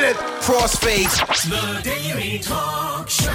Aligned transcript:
minute. 0.00 0.16
Crossfade. 0.42 1.10
The 1.48 1.82
Daily 1.82 2.38
Talk 2.38 3.08
Show. 3.08 3.30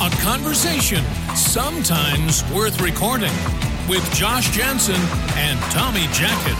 A 0.00 0.10
conversation 0.22 1.02
sometimes 1.34 2.44
worth 2.52 2.80
recording 2.80 3.32
with 3.88 4.04
Josh 4.14 4.50
Janssen 4.50 5.00
and 5.36 5.58
Tommy 5.72 6.06
Jackett. 6.12 6.58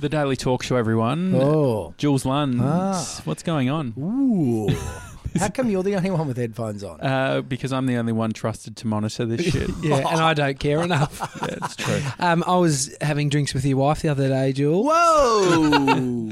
The 0.00 0.08
Daily 0.08 0.36
Talk 0.36 0.62
Show, 0.64 0.76
everyone. 0.76 1.34
Oh. 1.36 1.94
Jules 1.96 2.24
Lund. 2.24 2.58
Ah. 2.60 3.20
What's 3.24 3.42
going 3.42 3.70
on? 3.70 3.94
Ooh. 3.98 4.68
How 5.38 5.48
come 5.48 5.70
you're 5.70 5.82
the 5.84 5.94
only 5.94 6.10
one 6.10 6.26
with 6.26 6.36
headphones 6.38 6.82
on? 6.82 7.00
Uh, 7.00 7.42
because 7.42 7.72
I'm 7.72 7.86
the 7.86 7.96
only 7.98 8.12
one 8.12 8.32
trusted 8.32 8.76
to 8.78 8.86
monitor 8.88 9.24
this 9.26 9.46
shit. 9.52 9.70
Yeah, 9.80 9.98
and 9.98 10.20
I 10.20 10.34
don't 10.34 10.58
care 10.58 10.82
enough. 10.82 11.20
yeah, 11.42 11.56
it's 11.62 11.76
true. 11.76 12.00
Um, 12.18 12.42
I 12.46 12.56
was 12.56 12.96
having 13.00 13.28
drinks 13.28 13.54
with 13.54 13.64
your 13.64 13.76
wife 13.76 14.02
the 14.02 14.08
other 14.08 14.28
day, 14.28 14.52
Jules. 14.52 14.86
Whoa! 14.90 16.30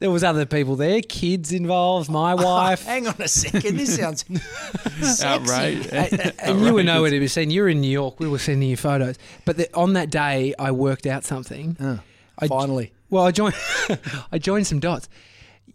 There 0.00 0.10
was 0.12 0.22
other 0.22 0.46
people 0.46 0.76
there, 0.76 1.02
kids 1.02 1.52
involved, 1.52 2.08
my 2.08 2.32
wife. 2.36 2.84
Hang 2.84 3.08
on 3.08 3.16
a 3.18 3.26
second. 3.26 3.76
This 3.76 3.96
sounds 3.96 4.24
Outrage. 5.24 5.88
and 5.92 6.60
you 6.64 6.72
were 6.74 6.84
nowhere 6.84 7.10
to 7.10 7.18
be 7.18 7.26
seen. 7.26 7.50
You 7.50 7.62
were 7.62 7.68
in 7.68 7.80
New 7.80 7.90
York. 7.90 8.20
We 8.20 8.28
were 8.28 8.38
sending 8.38 8.68
you 8.68 8.76
photos. 8.76 9.16
But 9.44 9.56
the, 9.56 9.74
on 9.74 9.94
that 9.94 10.10
day, 10.10 10.54
I 10.58 10.70
worked 10.70 11.06
out 11.06 11.24
something. 11.24 11.76
I- 12.38 12.46
finally. 12.46 12.92
Well, 13.10 13.24
I 13.24 13.32
joined. 13.32 13.54
I 14.30 14.38
joined 14.38 14.66
some 14.68 14.78
dots. 14.80 15.08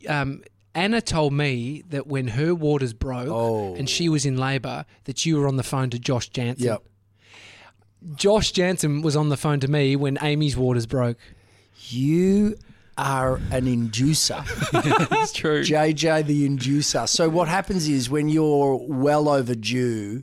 Um, 0.08 0.44
Anna 0.76 1.02
told 1.02 1.34
me 1.34 1.84
that 1.90 2.08
when 2.08 2.30
her 2.30 2.56
waters 2.56 2.94
broke 2.94 3.28
Oh. 3.28 3.76
and 3.76 3.90
she 3.90 4.08
was 4.08 4.26
in 4.26 4.38
labour, 4.38 4.86
that 5.04 5.26
you 5.26 5.38
were 5.40 5.48
on 5.48 5.56
the 5.58 5.64
phone 5.64 5.90
to 5.90 6.00
Josh 6.00 6.30
Janssen. 6.30 6.66
Yep. 6.68 6.84
Josh 8.16 8.52
Janssen 8.52 9.02
was 9.02 9.16
on 9.16 9.30
the 9.30 9.38
phone 9.38 9.60
to 9.62 9.68
me 9.68 9.96
when 9.96 10.18
Amy's 10.22 10.56
waters 10.58 10.86
broke. 10.86 11.18
You 11.90 12.56
are 12.98 13.38
an 13.52 13.66
inducer. 13.66 14.44
It's 15.24 15.32
true. 15.32 15.62
JJ 15.64 16.26
the 16.26 16.48
inducer. 16.48 17.08
So 17.08 17.30
what 17.30 17.48
happens 17.48 17.88
is 17.88 18.10
when 18.10 18.30
you're 18.30 18.76
well 18.88 19.30
overdue, 19.30 20.22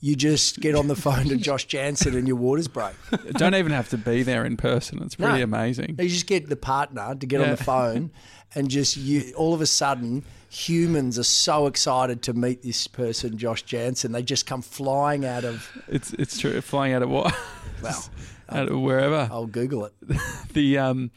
you 0.00 0.16
just 0.16 0.60
get 0.60 0.74
on 0.74 0.88
the 0.88 0.96
phone 0.96 1.26
to 1.26 1.36
Josh 1.36 1.66
Janssen 1.66 2.16
and 2.16 2.26
your 2.26 2.36
waters 2.36 2.66
break. 2.68 2.94
Don't 3.32 3.54
even 3.54 3.72
have 3.72 3.88
to 3.90 3.98
be 3.98 4.22
there 4.22 4.44
in 4.44 4.56
person. 4.56 5.02
It's 5.02 5.14
pretty 5.16 5.38
No. 5.38 5.44
amazing. 5.44 5.96
You 5.98 6.08
just 6.08 6.26
get 6.26 6.48
the 6.48 6.56
partner 6.56 7.14
to 7.14 7.26
get 7.26 7.40
on 7.40 7.50
the 7.50 7.56
phone 7.56 8.10
and 8.54 8.68
just 8.70 8.96
you 8.96 9.32
all 9.36 9.52
of 9.54 9.60
a 9.60 9.66
sudden 9.66 10.24
humans 10.48 11.18
are 11.18 11.22
so 11.24 11.66
excited 11.66 12.22
to 12.22 12.32
meet 12.32 12.62
this 12.62 12.86
person, 12.86 13.36
Josh 13.38 13.62
Janssen. 13.62 14.12
They 14.12 14.22
just 14.22 14.46
come 14.46 14.62
flying 14.62 15.24
out 15.24 15.44
of 15.44 15.68
It's 15.88 16.12
it's 16.14 16.38
true. 16.38 16.60
Flying 16.62 16.94
out 16.94 17.02
of 17.02 17.10
what? 17.10 17.34
well, 17.82 18.04
out 18.48 18.68
of 18.68 18.80
wherever. 18.80 19.28
I'll 19.30 19.46
Google 19.46 19.86
it. 19.86 19.92
The 20.52 20.78
um, 20.78 21.10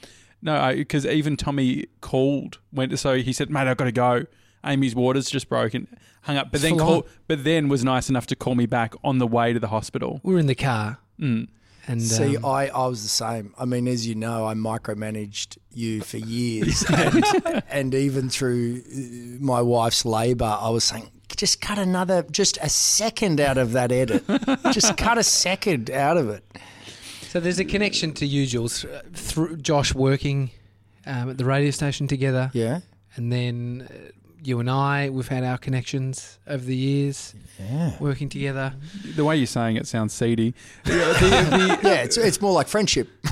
no, 0.46 0.74
because 0.76 1.08
even 1.08 1.36
Tommy 1.36 1.88
called. 2.02 2.60
Went 2.72 2.98
so 3.00 3.16
he 3.16 3.34
said, 3.34 3.50
"Mate, 3.50 3.68
I've 3.68 3.78
got 3.78 3.86
to 3.86 3.92
go." 3.92 4.26
Amy's 4.64 4.96
waters 4.96 5.30
just 5.30 5.50
broken. 5.50 5.88
Hung 6.22 6.38
up, 6.38 6.52
but 6.52 6.62
then 6.62 6.78
Full 6.78 6.80
call, 6.80 7.08
but 7.28 7.44
then 7.44 7.68
was 7.68 7.84
nice 7.84 8.10
enough 8.10 8.28
to 8.28 8.36
call 8.36 8.56
me 8.56 8.66
back 8.66 8.94
on 9.04 9.18
the 9.18 9.28
way 9.28 9.54
to 9.54 9.60
the 9.60 9.68
hospital. 9.68 10.22
We 10.24 10.34
were 10.34 10.40
in 10.40 10.48
the 10.48 10.56
car. 10.56 11.00
Mm. 11.20 11.48
And 11.88 12.02
See, 12.02 12.38
um, 12.38 12.46
I, 12.46 12.70
I 12.70 12.88
was 12.88 13.04
the 13.04 13.10
same. 13.10 13.54
I 13.60 13.66
mean, 13.66 13.88
as 13.88 14.08
you 14.08 14.16
know, 14.16 14.48
I 14.48 14.54
micromanaged 14.54 15.58
you 15.72 16.02
for 16.02 16.18
years, 16.18 16.84
and, 16.94 17.24
and 17.70 17.96
even 17.96 18.30
through 18.30 18.82
uh, 18.88 19.44
my 19.44 19.62
wife's 19.62 20.06
labour, 20.06 20.58
I 20.60 20.70
was 20.70 20.84
saying, 20.84 21.10
just 21.36 21.62
cut 21.62 21.78
another, 21.78 22.24
just 22.32 22.58
a 22.62 22.70
second 22.70 23.40
out 23.40 23.58
of 23.58 23.74
that 23.74 23.92
edit. 23.92 24.24
just 24.72 24.98
cut 24.98 25.18
a 25.18 25.24
second 25.24 25.92
out 25.92 26.18
of 26.18 26.30
it. 26.30 26.44
So 27.36 27.42
there's 27.42 27.60
a 27.60 27.66
connection 27.66 28.14
to 28.14 28.26
you, 28.26 28.46
Jules, 28.46 28.86
uh, 28.86 29.02
through 29.12 29.58
Josh 29.58 29.94
working 29.94 30.52
um, 31.06 31.32
at 31.32 31.38
the 31.38 31.44
radio 31.44 31.70
station 31.70 32.08
together, 32.08 32.50
Yeah, 32.54 32.80
and 33.18 33.30
then 33.30 33.90
uh, 33.92 34.12
you 34.46 34.60
and 34.60 34.70
I, 34.70 35.10
we've 35.10 35.28
had 35.28 35.44
our 35.44 35.58
connections 35.58 36.38
over 36.48 36.64
the 36.64 36.76
years, 36.76 37.34
yeah, 37.60 37.94
working 38.00 38.30
together. 38.30 38.74
The 39.16 39.26
way 39.26 39.38
you're 39.38 39.48
saying 39.48 39.78
it 39.78 39.88
sounds 39.88 40.14
seedy. 40.14 40.54
Yeah, 40.86 40.94
the- 41.14 41.80
the- 41.82 41.90
yeah. 41.90 42.04
It's 42.04 42.18
it's 42.18 42.40
more 42.42 42.54
like 42.54 42.68
friendship. 42.68 43.10
I 43.26 43.32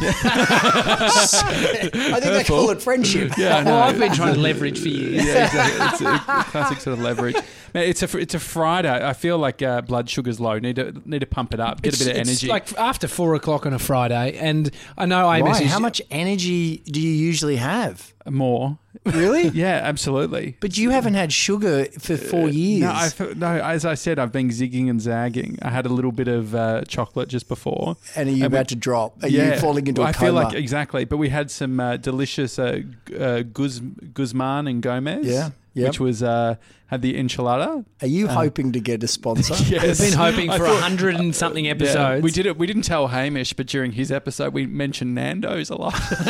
think 2.19 2.33
they 2.33 2.43
call 2.43 2.69
it 2.71 2.81
friendship. 2.81 3.33
yeah, 3.37 3.57
I 3.57 3.63
know. 3.63 3.71
Well, 3.71 3.83
I've 3.83 3.99
been 3.99 4.13
trying 4.13 4.33
to 4.33 4.39
leverage 4.39 4.79
for 4.81 4.87
years. 4.87 5.25
yeah, 5.25 5.45
exactly. 5.45 5.85
It's 5.87 6.01
a 6.01 6.19
classic 6.51 6.79
sort 6.81 6.97
of 6.97 7.03
leverage. 7.03 7.35
Man, 7.73 7.87
it's 7.89 8.01
a 8.03 8.17
it's 8.17 8.33
a 8.33 8.39
Friday. 8.39 8.89
I 8.89 9.13
feel 9.13 9.37
like 9.37 9.61
uh, 9.61 9.81
blood 9.81 10.09
sugar's 10.09 10.39
low. 10.39 10.57
Need 10.59 10.75
to 10.77 10.93
need 11.05 11.19
to 11.19 11.25
pump 11.27 11.53
it 11.53 11.59
up. 11.59 11.81
Get 11.81 11.95
a 11.95 11.99
bit 11.99 12.07
of 12.07 12.11
It's- 12.17 12.27
energy. 12.27 12.47
Like 12.47 12.73
after 12.77 13.07
four 13.07 13.35
o'clock 13.35 13.65
on 13.65 13.73
a 13.73 13.79
Friday, 13.79 14.37
and 14.37 14.69
I 14.97 15.05
know 15.05 15.27
I 15.27 15.41
Why? 15.41 15.51
messaged 15.51 15.65
How 15.67 15.79
much 15.79 16.01
energy 16.11 16.77
do 16.77 17.01
you 17.01 17.11
usually 17.11 17.57
have? 17.57 18.13
More. 18.29 18.77
Really? 19.05 19.47
Yeah, 19.53 19.81
absolutely. 19.83 20.55
But 20.59 20.77
you 20.77 20.91
haven't 20.91 21.15
had 21.15 21.31
sugar 21.33 21.85
for 21.99 22.15
four 22.17 22.47
years. 22.49 22.83
Uh, 23.19 23.33
No, 23.35 23.47
I 23.49 23.57
no. 23.57 23.63
As 23.63 23.85
I 23.85 23.95
said, 23.95 24.17
I've 24.19 24.31
been 24.31 24.49
zigging 24.49 24.89
and 24.89 25.01
zagging. 25.01 25.57
I 25.61 25.69
had 25.69 25.85
a 25.85 25.89
little 25.89 26.11
bit 26.11 26.27
of 26.27 26.55
uh, 26.55 26.83
chocolate 26.87 27.27
just 27.29 27.47
before. 27.47 27.97
and 28.15 28.29
are 28.29 28.31
you 28.31 28.43
And 28.45 28.51
we- 28.53 28.57
about 28.57 28.67
to 28.69 28.75
drop? 28.75 29.21
Are 29.23 29.27
you 29.27 29.57
falling 29.57 29.87
into 29.87 30.01
a 30.01 30.05
I 30.05 30.13
coma? 30.13 30.25
I 30.25 30.25
feel 30.27 30.33
like 30.51 30.53
exactly. 30.55 31.05
But 31.05 31.17
we 31.17 31.29
had 31.29 31.51
some 31.51 31.79
uh, 31.79 31.97
delicious 31.97 32.57
uh, 32.59 32.81
uh, 33.19 33.41
Guz, 33.41 33.79
Guzman 34.13 34.67
and 34.67 34.81
Gomez. 34.81 35.25
Yeah, 35.25 35.49
yep. 35.73 35.89
Which 35.89 35.99
was 35.99 36.21
uh, 36.23 36.55
had 36.87 37.01
the 37.01 37.15
enchilada. 37.15 37.85
Are 38.01 38.07
you 38.07 38.27
hoping 38.27 38.71
to 38.73 38.79
get 38.79 39.03
a 39.03 39.07
sponsor? 39.07 39.53
Yes. 39.73 39.99
I've 40.01 40.35
been 40.35 40.47
hoping 40.49 40.51
for 40.57 40.65
a 40.65 40.75
hundred 40.77 41.15
and 41.15 41.35
something 41.35 41.65
Yeah, 41.65 41.71
episodes. 41.71 42.23
we 42.23 42.31
did 42.31 42.45
it. 42.45 42.57
We 42.57 42.67
didn't 42.67 42.83
tell 42.83 43.07
Hamish, 43.07 43.53
but 43.53 43.65
during 43.67 43.91
his 43.93 44.11
episode, 44.11 44.53
we 44.53 44.65
mentioned 44.67 45.15
Nando's 45.15 45.69
a 45.69 45.75
lot. 45.75 45.95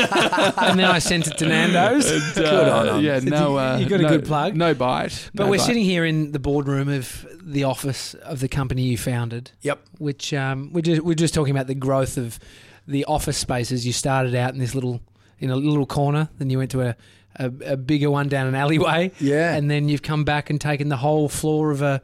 and 0.57 0.79
then 0.79 0.85
I 0.89 0.99
sent 0.99 1.27
it 1.27 1.37
to 1.39 1.45
Nando's. 1.47 2.09
And, 2.09 2.21
uh, 2.45 2.49
Good 2.51 2.67
on 2.69 2.89
'em. 2.89 3.03
Yeah, 3.03 3.19
no. 3.19 3.57
Uh, 3.57 3.77
You 3.77 3.87
got 3.89 3.99
a 3.99 4.03
no- 4.03 4.09
good 4.09 4.25
plug? 4.25 4.55
No 4.55 4.73
bite. 4.73 5.29
But 5.33 5.43
no 5.45 5.49
we're 5.51 5.57
bite. 5.57 5.63
sitting 5.65 5.83
here 5.83 6.05
in 6.05 6.31
the 6.31 6.39
boardroom 6.39 6.87
of 6.89 7.25
the 7.41 7.65
office 7.65 8.13
of 8.13 8.39
the 8.39 8.47
company 8.47 8.83
you 8.83 8.97
founded, 8.97 9.51
Yep. 9.61 9.79
which 9.97 10.33
um, 10.33 10.71
we're 10.71 10.81
just 10.81 11.01
we're 11.01 11.13
just 11.15 11.33
talking 11.33 11.51
about 11.51 11.67
the 11.67 11.75
growth 11.75 12.17
of 12.17 12.39
the 12.87 13.03
office 13.05 13.37
spaces. 13.37 13.85
You 13.85 13.91
started 13.93 14.35
out 14.35 14.53
in 14.53 14.59
this 14.59 14.73
little 14.75 15.01
in 15.39 15.49
a 15.49 15.55
little 15.57 15.85
corner, 15.85 16.29
then 16.37 16.49
you 16.49 16.57
went 16.57 16.71
to 16.71 16.81
a, 16.81 16.95
a, 17.37 17.51
a 17.65 17.77
bigger 17.77 18.09
one 18.09 18.27
down 18.29 18.47
an 18.47 18.55
alleyway, 18.55 19.11
Yeah. 19.19 19.55
and 19.55 19.69
then 19.69 19.89
you've 19.89 20.01
come 20.01 20.23
back 20.23 20.49
and 20.49 20.59
taken 20.59 20.89
the 20.89 20.97
whole 20.97 21.29
floor 21.29 21.71
of 21.71 21.81
a 21.81 22.01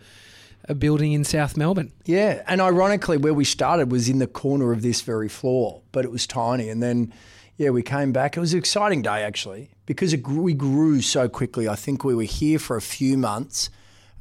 a 0.70 0.76
building 0.76 1.14
in 1.14 1.24
South 1.24 1.58
Melbourne. 1.58 1.92
Yeah, 2.06 2.44
and 2.48 2.62
ironically, 2.62 3.18
where 3.18 3.34
we 3.34 3.44
started 3.44 3.92
was 3.92 4.08
in 4.08 4.20
the 4.20 4.28
corner 4.28 4.72
of 4.72 4.84
this 4.84 5.02
very 5.02 5.28
floor, 5.28 5.82
but 5.92 6.06
it 6.06 6.12
was 6.12 6.28
tiny. 6.28 6.70
And 6.70 6.82
then, 6.82 7.12
yeah, 7.58 7.72
we 7.72 7.82
came 7.82 8.12
back. 8.12 8.38
It 8.38 8.40
was 8.40 8.54
an 8.54 8.60
exciting 8.60 9.02
day 9.02 9.24
actually 9.24 9.72
because 9.88 10.14
it 10.14 10.22
grew, 10.22 10.44
we 10.44 10.54
grew 10.54 11.02
so 11.02 11.28
quickly. 11.28 11.68
I 11.68 11.76
think 11.76 12.04
we 12.04 12.14
were 12.14 12.22
here 12.24 12.60
for 12.60 12.78
a 12.78 12.82
few 12.82 13.18
months, 13.18 13.72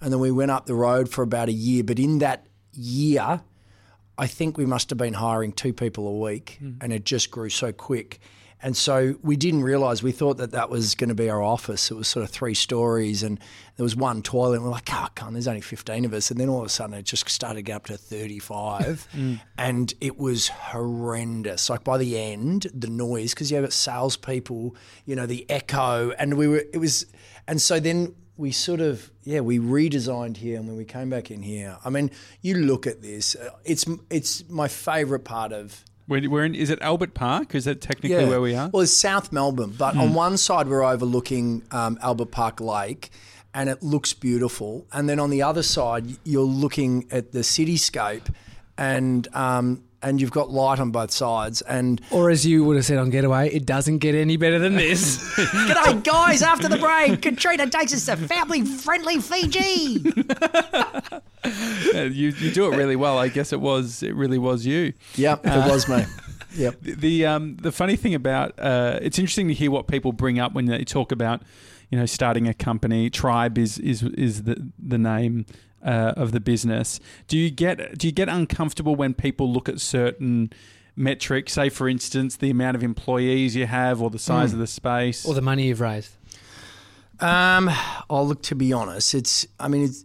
and 0.00 0.10
then 0.10 0.20
we 0.20 0.30
went 0.30 0.50
up 0.50 0.64
the 0.64 0.74
road 0.74 1.10
for 1.10 1.22
about 1.22 1.48
a 1.48 1.52
year. 1.52 1.84
But 1.84 1.98
in 1.98 2.18
that 2.20 2.46
year, 2.72 3.42
I 4.16 4.26
think 4.26 4.56
we 4.56 4.64
must 4.64 4.88
have 4.88 4.98
been 4.98 5.14
hiring 5.14 5.52
two 5.52 5.74
people 5.74 6.08
a 6.08 6.18
week, 6.18 6.56
hmm. 6.60 6.72
and 6.80 6.92
it 6.94 7.04
just 7.04 7.30
grew 7.30 7.50
so 7.50 7.72
quick. 7.72 8.20
And 8.60 8.76
so 8.76 9.14
we 9.22 9.36
didn't 9.36 9.62
realise. 9.62 10.02
We 10.02 10.10
thought 10.10 10.38
that 10.38 10.50
that 10.50 10.68
was 10.68 10.94
going 10.94 11.08
to 11.08 11.14
be 11.14 11.30
our 11.30 11.40
office. 11.40 11.90
It 11.90 11.94
was 11.94 12.08
sort 12.08 12.24
of 12.24 12.30
three 12.30 12.54
stories, 12.54 13.22
and 13.22 13.38
there 13.76 13.84
was 13.84 13.94
one 13.94 14.20
toilet. 14.22 14.56
And 14.56 14.64
we're 14.64 14.70
like, 14.70 14.88
"Oh, 14.92 15.06
come 15.14 15.28
on, 15.28 15.32
there's 15.34 15.46
only 15.46 15.60
fifteen 15.60 16.04
of 16.04 16.12
us." 16.12 16.30
And 16.30 16.40
then 16.40 16.48
all 16.48 16.60
of 16.60 16.66
a 16.66 16.68
sudden, 16.68 16.94
it 16.94 17.04
just 17.04 17.28
started 17.28 17.56
to 17.56 17.62
get 17.62 17.76
up 17.76 17.86
to 17.86 17.96
thirty-five, 17.96 19.06
and 19.58 19.94
it 20.00 20.18
was 20.18 20.48
horrendous. 20.48 21.70
Like 21.70 21.84
by 21.84 21.98
the 21.98 22.18
end, 22.18 22.66
the 22.74 22.88
noise 22.88 23.32
because 23.32 23.50
you 23.50 23.62
have 23.62 23.72
salespeople, 23.72 24.74
you 25.04 25.14
know, 25.14 25.26
the 25.26 25.48
echo, 25.48 26.10
and 26.12 26.36
we 26.36 26.48
were. 26.48 26.64
It 26.72 26.78
was, 26.78 27.06
and 27.46 27.62
so 27.62 27.78
then 27.78 28.14
we 28.36 28.52
sort 28.52 28.80
of 28.80 29.10
yeah 29.24 29.40
we 29.40 29.58
redesigned 29.58 30.36
here 30.36 30.58
and 30.58 30.68
when 30.68 30.76
we 30.76 30.84
came 30.84 31.10
back 31.10 31.28
in 31.30 31.42
here 31.42 31.76
i 31.84 31.90
mean 31.90 32.08
you 32.40 32.54
look 32.54 32.86
at 32.86 33.02
this 33.02 33.34
uh, 33.34 33.50
it's 33.64 33.84
it's 34.10 34.48
my 34.48 34.68
favorite 34.68 35.24
part 35.24 35.52
of 35.52 35.84
We're, 36.08 36.28
we're 36.28 36.44
in. 36.44 36.54
Is 36.54 36.70
it 36.70 36.80
Albert 36.80 37.14
Park? 37.14 37.54
Is 37.54 37.66
that 37.66 37.80
technically 37.80 38.24
where 38.24 38.40
we 38.40 38.54
are? 38.54 38.70
well 38.72 38.82
it's 38.82 38.96
south 38.96 39.30
melbourne 39.32 39.74
but 39.78 39.96
on 39.96 40.14
one 40.14 40.36
side 40.36 40.66
we're 40.68 40.82
overlooking 40.84 41.62
um, 41.70 41.98
albert 42.02 42.30
park 42.30 42.60
lake 42.60 43.10
and 43.54 43.68
it 43.68 43.82
looks 43.82 44.12
beautiful 44.14 44.86
and 44.92 45.08
then 45.08 45.18
on 45.20 45.30
the 45.30 45.42
other 45.42 45.62
side 45.62 46.04
you're 46.24 46.42
looking 46.42 47.06
at 47.10 47.32
the 47.32 47.40
cityscape 47.40 48.32
and 48.76 49.28
um, 49.34 49.82
and 50.02 50.20
you've 50.20 50.30
got 50.30 50.50
light 50.50 50.78
on 50.78 50.90
both 50.90 51.10
sides 51.10 51.60
and 51.62 52.00
Or 52.10 52.30
as 52.30 52.46
you 52.46 52.64
would 52.64 52.76
have 52.76 52.84
said 52.84 52.98
on 52.98 53.10
Getaway, 53.10 53.50
it 53.50 53.66
doesn't 53.66 53.98
get 53.98 54.14
any 54.14 54.36
better 54.36 54.58
than 54.58 54.76
this. 54.76 55.18
G'day, 55.36 56.02
guys. 56.04 56.42
After 56.42 56.68
the 56.68 56.76
break, 56.78 57.22
Katrina 57.22 57.68
takes 57.68 57.92
us 57.92 58.06
to 58.06 58.16
family 58.16 58.64
friendly 58.64 59.18
Fiji. 59.20 60.02
Yeah, 61.92 62.02
you 62.04 62.28
you 62.30 62.50
do 62.50 62.70
it 62.72 62.76
really 62.76 62.96
well. 62.96 63.18
I 63.18 63.28
guess 63.28 63.52
it 63.52 63.60
was 63.60 64.02
it 64.02 64.14
really 64.14 64.38
was 64.38 64.66
you. 64.66 64.92
Yep, 65.16 65.46
it 65.46 65.70
was 65.70 65.88
me. 65.88 66.04
Yep. 66.54 66.76
The, 66.82 66.94
the 66.94 67.26
um 67.26 67.56
the 67.56 67.72
funny 67.72 67.96
thing 67.96 68.14
about 68.14 68.58
uh, 68.58 68.98
it's 69.02 69.18
interesting 69.18 69.48
to 69.48 69.54
hear 69.54 69.70
what 69.70 69.86
people 69.86 70.12
bring 70.12 70.38
up 70.38 70.52
when 70.54 70.66
they 70.66 70.84
talk 70.84 71.12
about 71.12 71.42
you 71.90 71.98
know 71.98 72.06
starting 72.06 72.48
a 72.48 72.54
company. 72.54 73.10
Tribe 73.10 73.58
is 73.58 73.78
is 73.78 74.02
is 74.02 74.42
the 74.44 74.70
the 74.78 74.98
name. 74.98 75.46
Uh, 75.80 76.12
of 76.16 76.32
the 76.32 76.40
business, 76.40 76.98
do 77.28 77.38
you 77.38 77.50
get 77.50 77.96
do 77.98 78.08
you 78.08 78.12
get 78.12 78.28
uncomfortable 78.28 78.96
when 78.96 79.14
people 79.14 79.52
look 79.52 79.68
at 79.68 79.80
certain 79.80 80.52
metrics? 80.96 81.52
Say, 81.52 81.68
for 81.68 81.88
instance, 81.88 82.34
the 82.36 82.50
amount 82.50 82.74
of 82.74 82.82
employees 82.82 83.54
you 83.54 83.66
have, 83.66 84.02
or 84.02 84.10
the 84.10 84.18
size 84.18 84.52
of 84.52 84.58
the 84.58 84.66
space. 84.66 85.24
or 85.24 85.34
the 85.34 85.40
money 85.40 85.68
you've 85.68 85.80
raised. 85.80 86.16
Um, 87.20 87.70
oh, 88.10 88.22
look, 88.24 88.42
to 88.42 88.54
be 88.54 88.72
honest, 88.72 89.14
it's, 89.14 89.46
I 89.58 89.68
mean, 89.68 89.84
it's, 89.84 90.04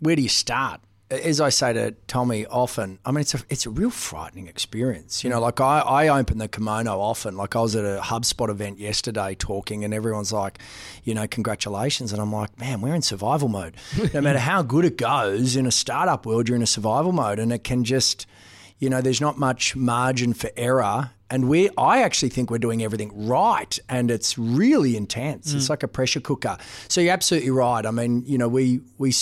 where 0.00 0.16
do 0.16 0.22
you 0.22 0.28
start? 0.28 0.80
As 1.12 1.40
I 1.40 1.50
say 1.50 1.74
to 1.74 1.90
Tommy 2.06 2.46
often, 2.46 2.98
I 3.04 3.10
mean, 3.10 3.20
it's 3.20 3.34
a, 3.34 3.40
it's 3.50 3.66
a 3.66 3.70
real 3.70 3.90
frightening 3.90 4.46
experience. 4.46 5.22
You 5.22 5.30
know, 5.30 5.38
mm. 5.38 5.42
like 5.42 5.60
I, 5.60 5.80
I 5.80 6.08
open 6.08 6.38
the 6.38 6.48
kimono 6.48 6.98
often. 6.98 7.36
Like 7.36 7.54
I 7.54 7.60
was 7.60 7.76
at 7.76 7.84
a 7.84 8.00
HubSpot 8.00 8.48
event 8.48 8.78
yesterday 8.78 9.34
talking, 9.34 9.84
and 9.84 9.92
everyone's 9.92 10.32
like, 10.32 10.58
you 11.04 11.14
know, 11.14 11.26
congratulations. 11.26 12.12
And 12.12 12.22
I'm 12.22 12.32
like, 12.32 12.58
man, 12.58 12.80
we're 12.80 12.94
in 12.94 13.02
survival 13.02 13.48
mode. 13.48 13.76
no 14.14 14.20
matter 14.22 14.38
how 14.38 14.62
good 14.62 14.86
it 14.86 14.96
goes 14.96 15.54
in 15.54 15.66
a 15.66 15.70
startup 15.70 16.24
world, 16.24 16.48
you're 16.48 16.56
in 16.56 16.62
a 16.62 16.66
survival 16.66 17.12
mode, 17.12 17.38
and 17.38 17.52
it 17.52 17.62
can 17.62 17.84
just, 17.84 18.26
you 18.78 18.88
know, 18.88 19.02
there's 19.02 19.20
not 19.20 19.38
much 19.38 19.76
margin 19.76 20.32
for 20.32 20.50
error. 20.56 21.10
And 21.28 21.48
we, 21.48 21.70
I 21.78 22.02
actually 22.02 22.28
think 22.28 22.50
we're 22.50 22.58
doing 22.58 22.82
everything 22.82 23.26
right, 23.26 23.78
and 23.88 24.10
it's 24.10 24.38
really 24.38 24.96
intense. 24.96 25.52
It's 25.54 25.66
mm. 25.66 25.70
like 25.70 25.82
a 25.82 25.88
pressure 25.88 26.20
cooker. 26.20 26.58
So 26.88 27.00
you're 27.00 27.12
absolutely 27.12 27.50
right. 27.50 27.84
I 27.84 27.90
mean, 27.90 28.24
you 28.26 28.38
know, 28.38 28.48
we 28.48 28.80
we 28.98 29.12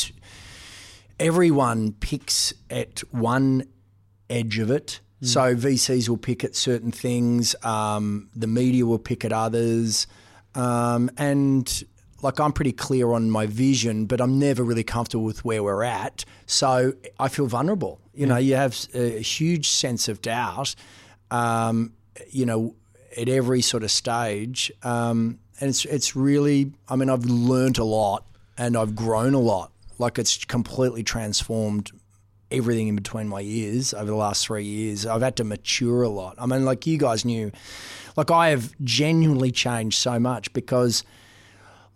everyone 1.21 1.93
picks 1.93 2.53
at 2.71 3.01
one 3.11 3.65
edge 4.29 4.59
of 4.59 4.71
it. 4.71 5.01
So 5.23 5.55
VCs 5.55 6.09
will 6.09 6.17
pick 6.17 6.45
at 6.45 6.57
certain 6.57 6.91
things, 6.91 7.55
um, 7.63 8.31
the 8.35 8.47
media 8.47 8.87
will 8.87 8.99
pick 8.99 9.23
at 9.23 9.35
others, 9.35 10.07
um, 10.55 11.11
and 11.19 11.85
like 12.23 12.41
I'm 12.41 12.53
pretty 12.53 12.73
clear 12.73 13.13
on 13.13 13.31
my 13.31 13.45
vision, 13.47 14.07
but 14.07 14.21
I'm 14.23 14.39
never 14.39 14.65
really 14.65 14.83
comfortable 14.83 15.25
with 15.25 15.45
where 15.45 15.63
we're 15.63 15.83
at. 15.83 16.25
So 16.47 16.95
I 17.19 17.29
feel 17.29 17.47
vulnerable. 17.47 18.01
You 18.15 18.27
know, 18.27 18.39
you 18.39 18.57
have 18.57 18.79
a 18.95 19.21
huge 19.21 19.69
sense 19.69 20.09
of 20.09 20.23
doubt. 20.23 20.75
Um, 21.31 21.93
you 22.31 22.47
know, 22.47 22.75
at 23.17 23.29
every 23.29 23.61
sort 23.61 23.83
of 23.83 23.91
stage, 23.91 24.73
um, 24.83 25.39
and 25.61 25.69
it's 25.69 25.85
it's 25.85 26.17
really. 26.17 26.73
I 26.89 26.97
mean, 26.97 27.11
I've 27.11 27.27
learned 27.27 27.77
a 27.77 27.85
lot 27.85 28.25
and 28.57 28.77
I've 28.77 28.97
grown 28.97 29.35
a 29.35 29.39
lot. 29.39 29.71
Like 30.01 30.19
it's 30.19 30.45
completely 30.47 31.03
transformed 31.03 31.91
everything 32.51 32.89
in 32.89 32.97
between 32.97 33.29
my 33.29 33.43
ears 33.43 33.95
over 33.95 34.07
the 34.07 34.17
last 34.17 34.47
three 34.47 34.65
years. 34.65 35.07
I've 35.07 35.23
had 35.23 35.37
to 35.37 35.45
mature 35.45 36.03
a 36.03 36.09
lot. 36.09 36.35
I 36.39 36.47
mean, 36.47 36.65
like 36.65 36.87
you 36.87 36.99
guys 36.99 37.25
knew, 37.25 37.53
like 38.17 38.31
I 38.31 38.49
have 38.49 38.73
genuinely 38.83 39.53
changed 39.53 39.99
so 39.99 40.19
much 40.19 40.53
because, 40.53 41.05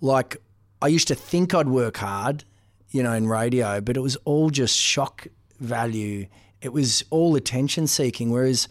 like, 0.00 0.36
I 0.82 0.88
used 0.88 1.08
to 1.08 1.14
think 1.14 1.54
I'd 1.54 1.68
work 1.68 1.96
hard, 1.96 2.44
you 2.90 3.02
know, 3.02 3.12
in 3.12 3.26
radio, 3.26 3.80
but 3.80 3.96
it 3.96 4.00
was 4.00 4.16
all 4.24 4.50
just 4.50 4.76
shock 4.76 5.26
value. 5.58 6.26
It 6.60 6.72
was 6.72 7.04
all 7.10 7.34
attention 7.36 7.86
seeking. 7.86 8.30
Whereas 8.30 8.68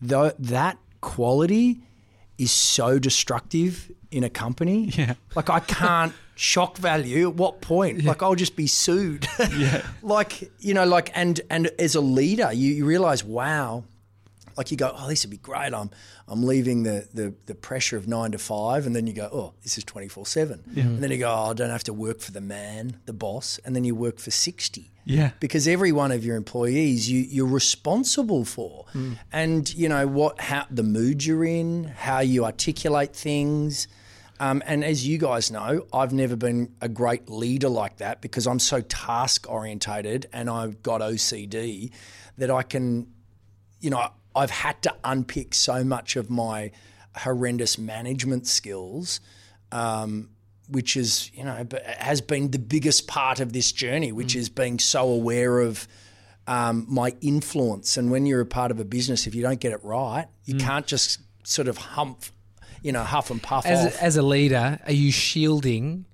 tho- 0.00 0.32
that 0.38 0.78
quality 1.02 1.82
is 2.38 2.50
so 2.50 2.98
destructive 2.98 3.92
in 4.10 4.24
a 4.24 4.30
company. 4.30 4.86
Yeah. 4.96 5.14
Like 5.36 5.50
I 5.50 5.60
can't 5.60 6.14
shock 6.40 6.78
value 6.78 7.28
at 7.28 7.34
what 7.34 7.60
point? 7.60 8.02
Like 8.02 8.22
I'll 8.22 8.34
just 8.34 8.56
be 8.56 8.66
sued. 8.66 9.28
Yeah. 9.50 9.82
like, 10.02 10.50
you 10.60 10.74
know, 10.74 10.86
like 10.86 11.10
and 11.14 11.40
and 11.50 11.66
as 11.78 11.94
a 11.94 12.00
leader, 12.00 12.52
you, 12.52 12.72
you 12.72 12.86
realize, 12.86 13.24
wow, 13.24 13.84
like 14.56 14.70
you 14.70 14.76
go, 14.76 14.94
oh, 14.96 15.08
this 15.08 15.24
would 15.24 15.30
be 15.30 15.36
great. 15.36 15.74
I'm 15.74 15.90
I'm 16.28 16.44
leaving 16.44 16.84
the, 16.84 17.08
the 17.12 17.34
the 17.46 17.54
pressure 17.54 17.96
of 17.96 18.06
nine 18.06 18.32
to 18.32 18.38
five, 18.38 18.86
and 18.86 18.94
then 18.94 19.06
you 19.06 19.12
go, 19.12 19.28
oh, 19.32 19.54
this 19.62 19.76
is 19.76 19.84
twenty 19.84 20.08
four 20.08 20.24
seven, 20.24 20.62
and 20.76 21.02
then 21.02 21.10
you 21.10 21.18
go, 21.18 21.28
oh, 21.28 21.50
I 21.50 21.52
don't 21.54 21.70
have 21.70 21.84
to 21.84 21.92
work 21.92 22.20
for 22.20 22.32
the 22.32 22.40
man, 22.40 23.00
the 23.06 23.12
boss, 23.12 23.58
and 23.64 23.74
then 23.74 23.84
you 23.84 23.94
work 23.94 24.18
for 24.18 24.30
sixty. 24.30 24.92
Yeah. 25.04 25.30
because 25.40 25.66
every 25.66 25.90
one 25.90 26.12
of 26.12 26.24
your 26.24 26.36
employees 26.36 27.10
you 27.10 27.20
you're 27.20 27.46
responsible 27.46 28.44
for, 28.44 28.84
mm. 28.94 29.18
and 29.32 29.72
you 29.74 29.88
know 29.88 30.06
what 30.06 30.40
how 30.40 30.66
the 30.70 30.84
mood 30.84 31.24
you're 31.24 31.44
in, 31.44 31.84
how 31.84 32.20
you 32.20 32.44
articulate 32.44 33.14
things. 33.14 33.88
Um, 34.40 34.62
and 34.66 34.82
as 34.82 35.06
you 35.06 35.18
guys 35.18 35.50
know, 35.50 35.86
I've 35.92 36.12
never 36.12 36.34
been 36.34 36.74
a 36.80 36.88
great 36.88 37.28
leader 37.28 37.68
like 37.68 37.98
that 37.98 38.20
because 38.20 38.46
I'm 38.46 38.58
so 38.58 38.80
task 38.80 39.48
orientated 39.48 40.26
and 40.32 40.50
I've 40.50 40.82
got 40.82 41.02
OCD 41.02 41.92
that 42.38 42.50
I 42.50 42.62
can 42.62 43.06
you 43.80 43.90
know, 43.90 44.08
I've 44.36 44.50
had 44.50 44.80
to 44.82 44.94
unpick 45.02 45.54
so 45.54 45.82
much 45.82 46.16
of 46.16 46.30
my 46.30 46.70
horrendous 47.16 47.78
management 47.78 48.46
skills, 48.46 49.20
um, 49.72 50.30
which 50.68 50.96
is, 50.96 51.30
you 51.34 51.42
know, 51.42 51.66
has 51.98 52.20
been 52.20 52.50
the 52.50 52.58
biggest 52.58 53.08
part 53.08 53.40
of 53.40 53.52
this 53.52 53.72
journey, 53.72 54.12
which 54.12 54.36
is 54.36 54.48
being 54.48 54.78
so 54.78 55.08
aware 55.08 55.60
of 55.60 55.88
um, 56.46 56.86
my 56.88 57.14
influence. 57.20 57.96
And 57.96 58.10
when 58.10 58.26
you're 58.26 58.40
a 58.40 58.46
part 58.46 58.70
of 58.70 58.78
a 58.78 58.84
business, 58.84 59.26
if 59.26 59.34
you 59.34 59.42
don't 59.42 59.58
get 59.58 59.72
it 59.72 59.82
right, 59.82 60.26
you 60.44 60.54
can't 60.56 60.86
just 60.86 61.20
sort 61.42 61.66
of 61.66 61.76
hump, 61.76 62.24
you 62.82 62.92
know, 62.92 63.02
huff 63.04 63.30
and 63.30 63.42
puff 63.42 63.66
As 63.66 63.86
off. 63.86 63.94
a, 64.00 64.02
as 64.02 64.16
a 64.16 64.22
leader, 64.22 64.78
are 64.86 64.92
you 64.92 65.12
shielding 65.12 66.04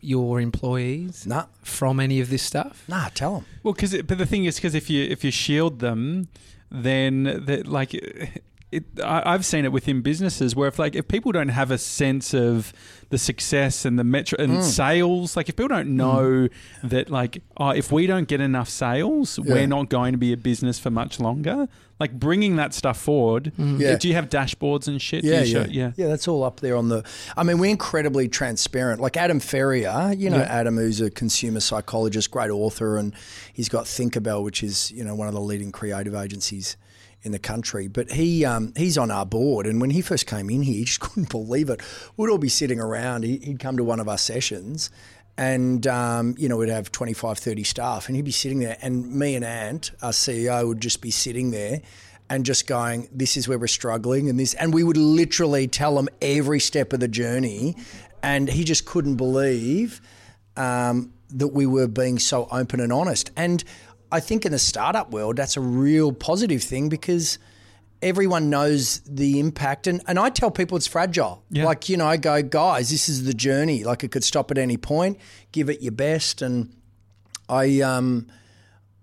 your 0.00 0.40
employees 0.40 1.26
nah, 1.26 1.46
from 1.62 2.00
any 2.00 2.20
of 2.20 2.30
this 2.30 2.42
stuff? 2.42 2.84
nah, 2.88 3.08
tell 3.08 3.34
them. 3.34 3.44
Well, 3.62 3.74
because 3.74 4.00
but 4.02 4.18
the 4.18 4.26
thing 4.26 4.44
is, 4.44 4.56
because 4.56 4.74
if 4.74 4.88
you 4.90 5.04
if 5.04 5.24
you 5.24 5.30
shield 5.30 5.80
them, 5.80 6.28
then 6.70 7.24
that 7.46 7.66
like 7.66 7.94
it, 8.70 8.84
I, 9.02 9.22
I've 9.34 9.46
seen 9.46 9.64
it 9.64 9.72
within 9.72 10.02
businesses 10.02 10.54
where 10.54 10.68
if 10.68 10.78
like 10.78 10.94
if 10.94 11.08
people 11.08 11.32
don't 11.32 11.48
have 11.48 11.70
a 11.70 11.78
sense 11.78 12.34
of 12.34 12.72
the 13.10 13.16
success 13.16 13.86
and 13.86 13.98
the 13.98 14.04
metro 14.04 14.38
and 14.38 14.58
Mm. 14.58 14.62
sales, 14.62 15.36
like 15.36 15.48
if 15.48 15.56
people 15.56 15.68
don't 15.68 15.88
mm. 15.88 15.92
know 15.92 16.48
that 16.84 17.08
like 17.08 17.42
oh, 17.56 17.70
if 17.70 17.90
we 17.90 18.06
don't 18.06 18.28
get 18.28 18.40
enough 18.40 18.68
sales, 18.68 19.38
Yeah. 19.42 19.54
we're 19.54 19.66
not 19.66 19.88
going 19.88 20.12
to 20.12 20.18
be 20.18 20.32
a 20.32 20.36
business 20.36 20.78
for 20.78 20.90
much 20.90 21.18
longer. 21.18 21.68
Like 21.98 22.12
bringing 22.12 22.54
that 22.56 22.74
stuff 22.74 22.96
forward. 22.96 23.52
Mm-hmm. 23.58 23.80
Yeah. 23.80 23.96
Do 23.96 24.06
you 24.06 24.14
have 24.14 24.28
dashboards 24.28 24.86
and 24.86 25.02
shit? 25.02 25.24
Yeah, 25.24 25.42
yeah, 25.42 25.66
yeah. 25.68 25.92
yeah. 25.96 26.06
That's 26.06 26.28
all 26.28 26.44
up 26.44 26.60
there 26.60 26.76
on 26.76 26.90
the. 26.90 27.02
I 27.36 27.42
mean, 27.42 27.58
we're 27.58 27.70
incredibly 27.70 28.28
transparent. 28.28 29.00
Like 29.00 29.16
Adam 29.16 29.40
Ferrier, 29.40 30.14
you 30.16 30.30
know. 30.30 30.38
Adam, 30.38 30.76
who's 30.76 31.00
a 31.00 31.10
consumer 31.10 31.58
psychologist, 31.58 32.30
great 32.30 32.50
author, 32.50 32.98
and 32.98 33.12
he's 33.52 33.68
got 33.68 33.86
Thinkerbell, 33.86 34.44
which 34.44 34.62
is 34.62 34.92
you 34.92 35.02
know 35.02 35.16
one 35.16 35.26
of 35.26 35.34
the 35.34 35.40
leading 35.40 35.72
creative 35.72 36.14
agencies 36.14 36.76
in 37.28 37.32
the 37.32 37.38
country. 37.38 37.86
But 37.86 38.10
he 38.10 38.44
um, 38.44 38.72
he's 38.76 38.98
on 38.98 39.10
our 39.10 39.26
board, 39.26 39.66
and 39.66 39.80
when 39.80 39.90
he 39.90 40.00
first 40.00 40.26
came 40.26 40.50
in 40.50 40.62
here, 40.62 40.74
he 40.74 40.84
just 40.84 41.00
couldn't 41.06 41.30
believe 41.30 41.70
it. 41.70 41.80
We'd 42.16 42.30
all 42.30 42.38
be 42.38 42.48
sitting 42.48 42.80
around. 42.80 43.24
He, 43.24 43.36
he'd 43.38 43.60
come 43.60 43.76
to 43.76 43.84
one 43.84 44.00
of 44.00 44.08
our 44.08 44.18
sessions. 44.18 44.90
And, 45.36 45.86
um, 45.86 46.34
you 46.36 46.48
know, 46.48 46.56
we'd 46.56 46.68
have 46.68 46.90
25, 46.90 47.38
30 47.38 47.62
staff, 47.62 48.08
and 48.08 48.16
he'd 48.16 48.24
be 48.24 48.32
sitting 48.32 48.58
there. 48.58 48.76
And 48.82 49.14
me 49.14 49.36
and 49.36 49.44
Ant, 49.44 49.92
our 50.02 50.10
CEO, 50.10 50.66
would 50.66 50.80
just 50.80 51.00
be 51.00 51.12
sitting 51.12 51.52
there 51.52 51.80
and 52.28 52.44
just 52.44 52.66
going, 52.66 53.08
"This 53.12 53.36
is 53.36 53.46
where 53.46 53.56
we're 53.56 53.68
struggling," 53.68 54.28
and 54.28 54.40
this, 54.40 54.54
and 54.54 54.74
we 54.74 54.82
would 54.82 54.96
literally 54.96 55.68
tell 55.68 55.96
him 55.96 56.08
every 56.20 56.58
step 56.58 56.92
of 56.92 56.98
the 56.98 57.06
journey, 57.06 57.76
and 58.20 58.48
he 58.48 58.64
just 58.64 58.84
couldn't 58.84 59.14
believe 59.14 60.00
um, 60.56 61.12
that 61.30 61.48
we 61.48 61.66
were 61.66 61.86
being 61.86 62.18
so 62.18 62.48
open 62.50 62.80
and 62.80 62.92
honest. 62.92 63.30
And 63.36 63.62
I 64.10 64.20
think 64.20 64.46
in 64.46 64.52
the 64.52 64.58
startup 64.58 65.10
world, 65.10 65.36
that's 65.36 65.56
a 65.56 65.60
real 65.60 66.12
positive 66.12 66.62
thing 66.62 66.88
because 66.88 67.38
everyone 68.00 68.48
knows 68.48 69.00
the 69.00 69.38
impact, 69.40 69.86
and 69.86 70.02
and 70.06 70.18
I 70.18 70.30
tell 70.30 70.50
people 70.50 70.76
it's 70.76 70.86
fragile. 70.86 71.42
Yeah. 71.50 71.66
Like 71.66 71.88
you 71.88 71.96
know, 71.96 72.06
I 72.06 72.16
go, 72.16 72.42
guys, 72.42 72.90
this 72.90 73.08
is 73.08 73.24
the 73.24 73.34
journey. 73.34 73.84
Like 73.84 74.04
it 74.04 74.10
could 74.10 74.24
stop 74.24 74.50
at 74.50 74.58
any 74.58 74.76
point. 74.76 75.18
Give 75.52 75.68
it 75.68 75.82
your 75.82 75.92
best, 75.92 76.42
and 76.42 76.74
I 77.48 77.80
um 77.80 78.28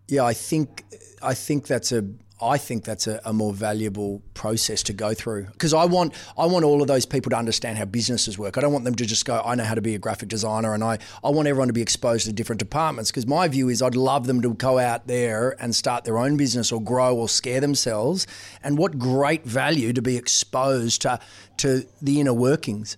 yeah, 0.08 0.24
I 0.24 0.34
think 0.34 0.84
I 1.22 1.34
think 1.34 1.68
that's 1.68 1.92
a 1.92 2.06
I 2.42 2.58
think 2.58 2.84
that's 2.84 3.08
a, 3.08 3.22
a 3.24 3.32
more 3.32 3.54
valuable 3.54 4.22
process 4.34 4.84
to 4.84 4.94
go 4.94 5.14
through 5.14 5.46
because 5.46 5.74
I 5.74 5.86
want 5.86 6.14
I 6.38 6.46
want 6.46 6.66
all 6.66 6.82
of 6.82 6.88
those 6.88 7.06
people 7.06 7.30
to 7.30 7.38
understand 7.38 7.78
how 7.78 7.86
businesses 7.86 8.38
work. 8.38 8.58
I 8.58 8.62
don't 8.62 8.74
want 8.74 8.84
them 8.84 8.96
to 8.96 9.06
just 9.06 9.26
go, 9.26 9.42
I 9.46 9.56
know 9.56 9.64
how 9.64 9.76
to 9.76 9.82
be 9.82 9.96
a 9.96 10.00
graphic 10.00 10.28
designer, 10.28 10.74
and 10.74 10.84
I 10.84 11.00
I 11.24 11.30
want 11.30 11.48
everyone 11.48 11.68
to 11.68 11.74
be 11.74 11.82
exposed 11.82 12.26
to 12.26 12.34
different 12.34 12.60
departments 12.60 13.10
because 13.10 13.26
my 13.26 13.48
view 13.48 13.70
is 13.70 13.82
I'd 13.82 13.96
love 13.96 14.28
them 14.28 14.42
to 14.42 14.54
go 14.54 14.80
out 14.80 15.08
there 15.08 15.56
and 15.62 15.74
start 15.74 16.04
their 16.04 16.18
own 16.18 16.36
business 16.36 16.74
or 16.74 16.82
grow 16.82 17.16
or 17.16 17.30
scare 17.30 17.62
themselves. 17.62 18.28
And 18.62 18.78
what 18.78 19.00
great 19.00 19.46
value 19.46 19.94
to 19.94 20.02
be 20.02 20.18
exposed 20.18 21.04
to 21.04 21.20
to 21.58 21.86
the 22.02 22.20
inner 22.20 22.34
workings. 22.34 22.98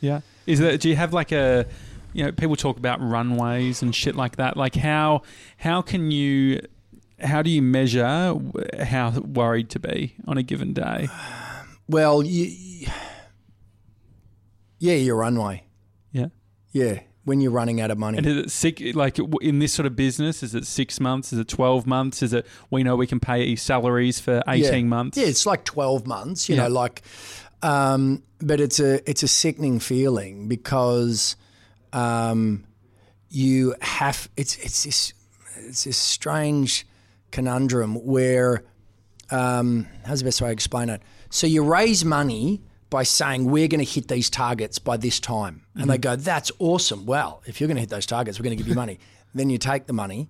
Yeah. 0.00 0.20
Is 0.46 0.60
that 0.60 0.80
do 0.80 0.88
you 0.88 0.96
have 0.96 1.12
like 1.12 1.30
a 1.30 1.66
you 2.14 2.24
know, 2.24 2.32
people 2.32 2.56
talk 2.56 2.78
about 2.78 3.00
runways 3.02 3.82
and 3.82 3.94
shit 3.94 4.16
like 4.16 4.36
that. 4.36 4.56
Like 4.56 4.74
how 4.74 5.22
how 5.58 5.82
can 5.82 6.10
you 6.10 6.62
how 7.20 7.42
do 7.42 7.50
you 7.50 7.62
measure 7.62 8.04
how 8.80 9.10
worried 9.10 9.70
to 9.70 9.80
be 9.80 10.14
on 10.26 10.38
a 10.38 10.42
given 10.42 10.72
day? 10.72 11.08
Well, 11.88 12.22
you, 12.22 12.86
yeah, 14.78 14.94
your 14.94 15.16
runway. 15.16 15.64
Yeah. 16.12 16.26
Yeah, 16.72 17.00
when 17.24 17.40
you're 17.40 17.50
running 17.50 17.80
out 17.80 17.90
of 17.90 17.98
money. 17.98 18.18
And 18.18 18.26
is 18.26 18.36
it 18.36 18.50
sick 18.50 18.94
like 18.94 19.18
in 19.40 19.58
this 19.58 19.72
sort 19.72 19.86
of 19.86 19.96
business? 19.96 20.42
Is 20.42 20.54
it 20.54 20.66
six 20.66 21.00
months? 21.00 21.32
Is 21.32 21.38
it 21.38 21.48
twelve 21.48 21.86
months? 21.86 22.22
Is 22.22 22.32
it 22.32 22.46
we 22.70 22.82
know 22.82 22.94
we 22.94 23.06
can 23.06 23.20
pay 23.20 23.56
salaries 23.56 24.20
for 24.20 24.42
eighteen 24.46 24.84
yeah. 24.84 24.90
months? 24.90 25.18
Yeah, 25.18 25.26
it's 25.26 25.46
like 25.46 25.64
twelve 25.64 26.06
months. 26.06 26.48
You 26.48 26.56
Yeah. 26.56 26.64
know, 26.64 26.68
like, 26.68 27.02
um, 27.62 28.22
but 28.40 28.60
it's 28.60 28.80
a 28.80 29.08
it's 29.08 29.22
a 29.22 29.28
sickening 29.28 29.80
feeling 29.80 30.46
because 30.46 31.36
um, 31.92 32.64
you 33.30 33.74
have 33.80 34.28
it's 34.36 34.56
it's 34.58 34.84
this 34.84 35.12
it's 35.66 35.84
this 35.84 35.96
strange 35.96 36.86
conundrum 37.30 37.94
where 37.94 38.64
um, 39.30 39.86
how's 40.04 40.20
the 40.20 40.24
best 40.24 40.40
way 40.40 40.48
to 40.48 40.52
explain 40.52 40.88
it? 40.88 41.02
So 41.30 41.46
you 41.46 41.62
raise 41.62 42.04
money 42.04 42.62
by 42.90 43.02
saying 43.02 43.44
we're 43.44 43.68
going 43.68 43.84
to 43.84 43.90
hit 43.90 44.08
these 44.08 44.30
targets 44.30 44.78
by 44.78 44.96
this 44.96 45.20
time, 45.20 45.62
and 45.74 45.90
they 45.90 45.98
go, 45.98 46.16
"That's 46.16 46.50
awesome." 46.58 47.04
Well, 47.04 47.42
if 47.46 47.60
you're 47.60 47.68
going 47.68 47.76
to 47.76 47.82
hit 47.82 47.90
those 47.90 48.06
targets, 48.06 48.38
we're 48.38 48.44
going 48.44 48.56
to 48.56 48.62
give 48.62 48.68
you 48.68 48.74
money. 48.74 48.98
then 49.34 49.50
you 49.50 49.58
take 49.58 49.86
the 49.86 49.92
money, 49.92 50.28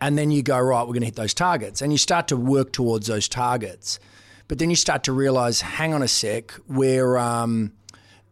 and 0.00 0.16
then 0.16 0.30
you 0.30 0.42
go, 0.42 0.58
"Right, 0.58 0.80
we're 0.82 0.94
going 0.94 1.00
to 1.00 1.06
hit 1.06 1.16
those 1.16 1.34
targets," 1.34 1.82
and 1.82 1.92
you 1.92 1.98
start 1.98 2.28
to 2.28 2.36
work 2.36 2.72
towards 2.72 3.06
those 3.06 3.28
targets. 3.28 4.00
But 4.48 4.58
then 4.58 4.70
you 4.70 4.76
start 4.76 5.04
to 5.04 5.12
realize, 5.12 5.60
hang 5.60 5.94
on 5.94 6.02
a 6.02 6.08
sec, 6.08 6.52
we're 6.66 7.16
um, 7.18 7.72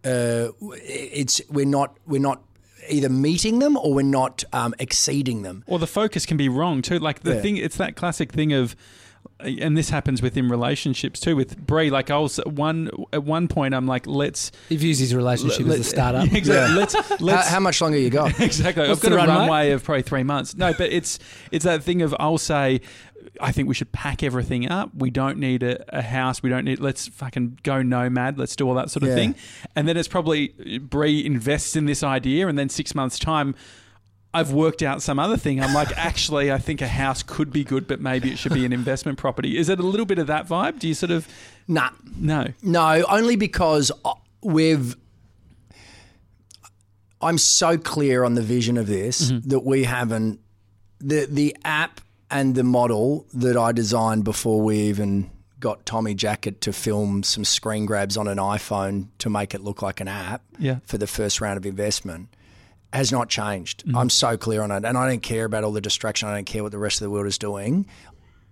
uh, 0.05 0.49
it's 0.61 1.41
we're 1.51 1.67
not 1.67 1.99
we're 2.07 2.21
not 2.21 2.43
either 2.91 3.09
meeting 3.09 3.59
them 3.59 3.77
or 3.77 3.95
we're 3.95 4.03
not 4.03 4.45
um, 4.53 4.75
exceeding 4.79 5.43
them. 5.43 5.65
Or 5.67 5.79
the 5.79 5.87
focus 5.87 6.27
can 6.27 6.37
be 6.37 6.49
wrong 6.49 6.83
too. 6.83 6.99
Like 6.99 7.21
the 7.21 7.35
Yeah. 7.35 7.41
thing, 7.43 7.57
it's 7.57 7.77
that 7.77 7.97
classic 7.97 8.33
thing 8.33 8.53
of, 8.53 8.75
and 9.41 9.77
this 9.77 9.91
happens 9.91 10.21
within 10.21 10.49
relationships 10.49 11.21
too. 11.21 11.37
With 11.37 11.57
Brie, 11.59 11.91
like 11.91 12.11
I 12.11 12.19
was 12.19 12.39
at 12.39 12.49
one 12.49 12.91
at 13.13 13.25
one 13.25 13.49
point, 13.49 13.75
I'm 13.75 13.87
like, 13.87 14.07
let's 14.07 14.51
He 14.69 14.77
views 14.77 14.99
his 14.99 15.15
relationship 15.15 15.67
as 15.67 15.79
a 15.81 15.85
startup. 15.85 16.33
exactly. 16.33 16.77
Let's 16.77 16.95
How, 16.95 17.17
let's 17.21 17.49
how 17.49 17.61
much 17.61 17.81
longer 17.81 17.99
you 17.99 18.11
got? 18.11 18.39
exactly. 18.41 18.89
What's 18.89 19.05
I've 19.05 19.11
got 19.11 19.13
a 19.13 19.17
runway? 19.17 19.35
runway 19.37 19.71
of 19.73 19.85
probably 19.85 20.03
three 20.03 20.23
months. 20.25 20.57
No, 20.57 20.73
but 20.73 20.91
it's 20.91 21.19
it's 21.53 21.65
that 21.65 21.83
thing 21.83 22.03
of 22.03 22.15
I'll 22.19 22.39
say. 22.39 22.81
I 23.41 23.53
think 23.53 23.69
we 23.69 23.75
should 23.75 23.93
pack 23.93 24.23
everything 24.23 24.69
up. 24.71 24.91
We 24.97 25.11
don't 25.11 25.39
need 25.39 25.63
a, 25.63 25.85
a 25.97 26.03
house. 26.03 26.43
We 26.43 26.51
don't 26.51 26.65
need. 26.65 26.81
Let's 26.81 27.07
fucking 27.09 27.59
go 27.63 27.83
nomad. 27.83 28.39
Let's 28.39 28.57
do 28.57 28.67
all 28.67 28.75
that 28.75 28.91
sort 28.91 29.03
of 29.03 29.11
Yeah. 29.11 29.15
thing. 29.17 29.35
And 29.77 29.87
then 29.87 29.97
it's 29.97 30.09
probably 30.09 30.49
Bree 30.81 31.25
invests 31.25 31.77
in 31.77 31.85
this 31.85 32.03
idea, 32.03 32.49
and 32.49 32.59
then 32.59 32.69
six 32.69 32.95
months 32.95 33.19
time, 33.19 33.55
I've 34.35 34.53
worked 34.53 34.83
out 34.83 35.01
some 35.01 35.19
other 35.19 35.37
thing. 35.39 35.61
I'm 35.61 35.73
like, 35.73 35.97
actually, 35.97 36.53
I 36.53 36.59
think 36.59 36.83
a 36.83 36.89
house 36.89 37.23
could 37.23 37.51
be 37.51 37.65
good, 37.65 37.87
but 37.87 38.01
maybe 38.01 38.31
it 38.31 38.39
should 38.39 38.53
be 38.53 38.67
an 38.67 38.73
investment 38.73 39.17
property. 39.17 39.57
Is 39.57 39.69
it 39.71 39.79
a 39.79 39.83
little 39.83 40.05
bit 40.05 40.19
of 40.19 40.27
that 40.27 40.47
vibe? 40.47 40.79
Do 40.79 40.87
you 40.87 40.95
sort 40.95 41.11
of 41.11 41.27
nah, 41.67 41.91
no? 42.17 42.49
no, 42.63 43.05
only 43.09 43.37
because 43.37 43.91
we've. 44.43 44.97
I'm 47.21 47.39
so 47.39 47.79
clear 47.79 48.23
on 48.23 48.35
the 48.35 48.43
vision 48.43 48.77
of 48.77 48.87
this 48.87 49.31
mm-hmm. 49.31 49.49
that 49.49 49.65
we 49.65 49.85
haven't 49.85 50.41
the 51.01 51.27
the 51.29 51.57
app 51.65 52.01
and 52.31 52.55
the 52.55 52.63
model 52.63 53.27
that 53.33 53.57
I 53.57 53.73
designed 53.73 54.25
before 54.25 54.61
we 54.61 54.77
even 54.83 55.31
got 55.61 55.85
Tommy 55.87 56.15
Jackett 56.15 56.61
to 56.61 56.73
film 56.73 57.23
some 57.23 57.45
screen 57.45 57.87
grabs 57.87 58.17
on 58.17 58.29
an 58.29 58.39
iPhone 58.39 59.09
to 59.19 59.31
make 59.31 59.55
it 59.55 59.63
look 59.63 59.83
like 59.83 60.01
an 60.01 60.07
app 60.07 60.43
Yeah. 60.59 60.79
for 60.85 60.99
the 60.99 61.07
first 61.09 61.41
round 61.41 61.57
of 61.57 61.67
investment 61.67 62.29
has 62.93 63.13
not 63.13 63.29
changed. 63.29 63.85
Mm-hmm. 63.85 63.97
I'm 63.97 64.11
so 64.11 64.37
clear 64.37 64.63
on 64.63 64.71
it. 64.71 64.85
And 64.85 64.97
I 64.97 65.09
don't 65.09 65.23
care 65.23 65.45
about 65.45 65.65
all 65.65 65.73
the 65.73 65.81
distraction. 65.81 66.29
I 66.29 66.35
don't 66.35 66.47
care 66.47 66.63
what 66.63 66.73
the 66.73 66.79
rest 66.79 67.01
of 67.01 67.05
the 67.07 67.11
world 67.11 67.27
is 67.27 67.39
doing. 67.39 67.87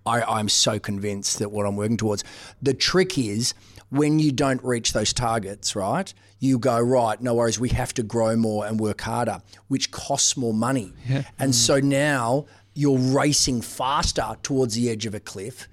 I, 0.05 0.21
I'm 0.21 0.47
so 0.47 0.79
convinced 0.79 1.39
that 1.39 1.51
what 1.51 1.65
I'm 1.65 1.75
working 1.75 1.97
towards. 1.97 2.23
The 2.61 2.73
trick 2.73 3.17
is 3.17 3.53
when 3.89 4.19
you 4.19 4.31
don't 4.31 4.63
reach 4.63 4.93
those 4.93 5.11
targets, 5.11 5.75
right? 5.75 6.13
You 6.39 6.59
go, 6.59 6.79
right, 6.79 7.19
no 7.21 7.33
worries, 7.33 7.59
we 7.59 7.69
have 7.69 7.93
to 7.95 8.03
grow 8.03 8.35
more 8.35 8.65
and 8.65 8.79
work 8.79 9.01
harder, 9.01 9.39
which 9.67 9.91
costs 9.91 10.37
more 10.37 10.53
money. 10.53 10.93
And 11.39 11.51
mm. 11.51 11.55
so 11.55 11.79
now 11.79 12.45
you're 12.73 12.97
racing 12.97 13.61
faster 13.61 14.35
towards 14.43 14.75
the 14.75 14.89
edge 14.89 15.05
of 15.05 15.15
a 15.15 15.19
cliff 15.19 15.67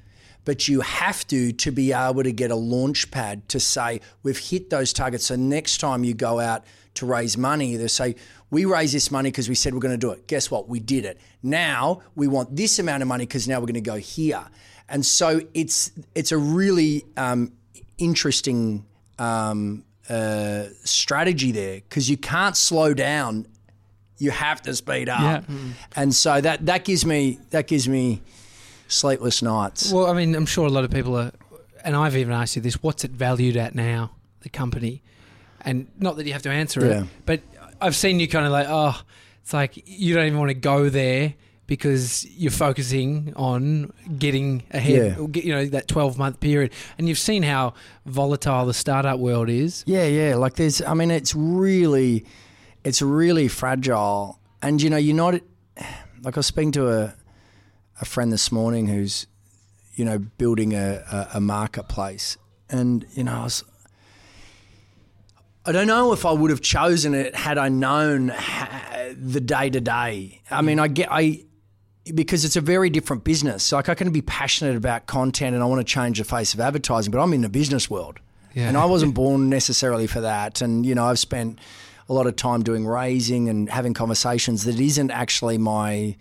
but 0.45 0.69
you 0.69 0.81
have 0.83 1.27
to 1.27 1.53
to 1.53 1.71
be 1.71 1.93
able 1.93 2.23
to 2.23 2.33
get 2.33 2.51
a 2.51 2.57
launch 2.57 3.11
pad 3.11 3.49
to 3.49 3.59
say 3.59 4.01
we've 4.23 4.39
hit 4.39 4.71
those 4.71 4.93
targets. 4.93 5.27
So 5.27 5.37
next 5.37 5.79
time 5.79 6.05
you 6.05 6.15
go 6.15 6.41
out 6.41 6.65
to 6.95 7.07
raise 7.07 7.37
money, 7.37 7.77
they 7.77 7.89
say 7.89 8.15
we 8.55 8.65
raise 8.65 8.93
this 8.93 9.11
money 9.11 9.31
because 9.31 9.49
we 9.49 9.55
said 9.57 9.75
we're 9.75 9.81
going 9.81 9.99
to 10.01 10.07
do 10.07 10.13
it. 10.13 10.27
Guess 10.29 10.51
what? 10.51 10.69
We 10.69 10.79
did 10.81 11.05
it. 11.05 11.19
Now 11.43 12.03
we 12.15 12.27
want 12.29 12.55
this 12.55 12.79
amount 12.79 13.03
of 13.03 13.09
money 13.09 13.25
because 13.27 13.49
now 13.49 13.59
we're 13.61 13.67
going 13.67 13.75
to 13.75 13.91
go 13.95 13.97
here. 13.97 14.45
And 14.89 15.05
so 15.05 15.41
it's 15.55 15.91
it's 16.15 16.31
a 16.33 16.39
really 16.39 17.05
um, 17.17 17.53
interesting 17.99 18.85
um, 19.19 19.85
uh, 20.09 20.65
strategy 20.85 21.51
there 21.53 21.77
because 21.77 22.09
you 22.09 22.17
can't 22.17 22.57
slow 22.57 22.95
down. 22.95 23.47
You 24.19 24.31
have 24.31 24.63
to 24.63 24.75
speed 24.75 25.09
up. 25.09 25.21
Yeah. 25.49 25.57
And 25.97 26.15
so 26.15 26.41
that 26.41 26.67
that 26.67 26.85
gives 26.85 27.05
me 27.05 27.39
that 27.51 27.67
gives 27.67 27.89
me 27.89 28.23
sleepless 28.89 29.43
nights. 29.43 29.91
Well, 29.93 30.07
I 30.07 30.13
mean, 30.13 30.35
I'm 30.35 30.47
sure 30.47 30.67
a 30.67 30.71
lot 30.71 30.85
of 30.85 30.91
people 30.91 31.17
are, 31.17 31.33
and 31.85 31.97
I've 31.97 32.17
even 32.17 32.33
asked 32.33 32.57
you 32.57 32.63
this: 32.63 32.83
what's 32.83 33.05
it 33.05 33.11
valued 33.11 33.57
at 33.57 33.75
now, 33.75 34.13
the 34.41 34.49
company? 34.49 35.03
And 35.67 35.87
not 35.99 36.17
that 36.17 36.27
you 36.27 36.33
have 36.35 36.43
to 36.43 36.51
answer 36.51 36.85
Yeah. 36.85 37.01
it, 37.03 37.07
but 37.25 37.41
I've 37.81 37.97
seen 37.97 38.21
you 38.21 38.29
kind 38.29 38.47
of 38.47 38.53
like, 38.53 38.67
oh, 38.69 39.01
it's 39.43 39.53
like 39.53 39.83
you 39.87 40.15
don't 40.15 40.27
even 40.27 40.39
want 40.39 40.51
to 40.51 40.55
go 40.55 40.89
there 40.89 41.35
because 41.67 42.27
you're 42.27 42.51
focusing 42.51 43.33
on 43.37 43.91
getting 44.19 44.63
ahead, 44.71 45.17
Yeah. 45.19 45.43
you 45.43 45.53
know, 45.55 45.65
that 45.67 45.89
12 45.89 46.19
month 46.19 46.41
period. 46.41 46.73
And 46.99 47.09
you've 47.09 47.19
seen 47.19 47.43
how 47.43 47.75
volatile 48.07 48.67
the 48.67 48.75
startup 48.75 49.19
world 49.19 49.49
is. 49.49 49.83
Yeah, 49.87 50.05
yeah. 50.07 50.37
Like 50.37 50.55
there's, 50.57 50.83
I 50.83 50.93
mean, 50.95 51.11
it's 51.11 51.35
really, 51.35 52.25
it's 52.85 53.01
really 53.03 53.49
fragile. 53.49 54.39
And 54.63 54.81
you 54.81 54.91
know, 54.91 54.97
you're 54.99 55.17
not. 55.17 55.35
Like 56.23 56.37
I 56.37 56.39
was 56.39 56.47
speaking 56.47 56.73
to 56.73 56.89
a, 56.91 57.15
a 58.01 58.05
friend 58.07 58.33
this 58.33 58.51
morning 58.51 58.87
who's, 58.89 59.27
you 59.95 60.05
know, 60.07 60.19
building 60.19 60.73
a, 60.75 61.03
a, 61.11 61.29
a 61.37 61.41
marketplace, 61.41 62.39
and 62.71 63.05
you 63.15 63.25
know, 63.25 63.33
I 63.41 63.43
was. 63.45 63.65
I 65.67 65.73
don't 65.73 65.87
know 65.87 66.13
if 66.13 66.27
I 66.27 66.33
would 66.33 66.51
have 66.51 66.61
chosen 66.61 67.15
it 67.15 67.35
had 67.35 67.57
I 67.57 67.69
known 67.71 68.27
the 69.17 69.41
day 69.41 69.71
to 69.71 69.81
day. 69.81 70.43
I 70.51 70.61
mean, 70.63 70.79
I 70.79 70.89
get 70.89 71.09
I 71.11 71.45
because 72.13 72.45
it's 72.45 72.57
a 72.57 72.61
very 72.61 72.91
different 72.91 73.25
business. 73.25 73.73
Like 73.73 73.89
I 73.89 73.95
can 73.95 74.11
be 74.11 74.21
passionate 74.21 74.77
about 74.77 75.07
content 75.07 75.55
and 75.55 75.63
I 75.63 75.67
want 75.67 75.81
to 75.81 75.91
change 75.91 76.19
the 76.19 76.25
face 76.25 76.53
of 76.53 76.61
advertising, 76.61 77.11
but 77.11 77.21
I'm 77.21 77.33
in 77.33 77.41
the 77.41 77.49
business 77.49 77.89
world. 77.89 78.21
Yeah. 78.53 78.69
And 78.69 78.77
I 78.77 78.85
wasn't 78.85 79.15
born 79.23 79.49
necessarily 79.49 80.07
for 80.07 80.21
that. 80.21 80.61
And, 80.61 80.85
you 80.85 80.95
know, 80.95 81.07
I've 81.07 81.19
spent 81.19 81.59
a 82.09 82.13
lot 82.13 82.27
of 82.27 82.37
time 82.37 82.63
doing 82.63 82.87
raising 82.87 83.49
and 83.49 83.71
having 83.71 83.95
conversations 83.95 84.65
that 84.65 84.79
isn't 84.79 85.11
actually 85.11 85.57
my 85.57 86.17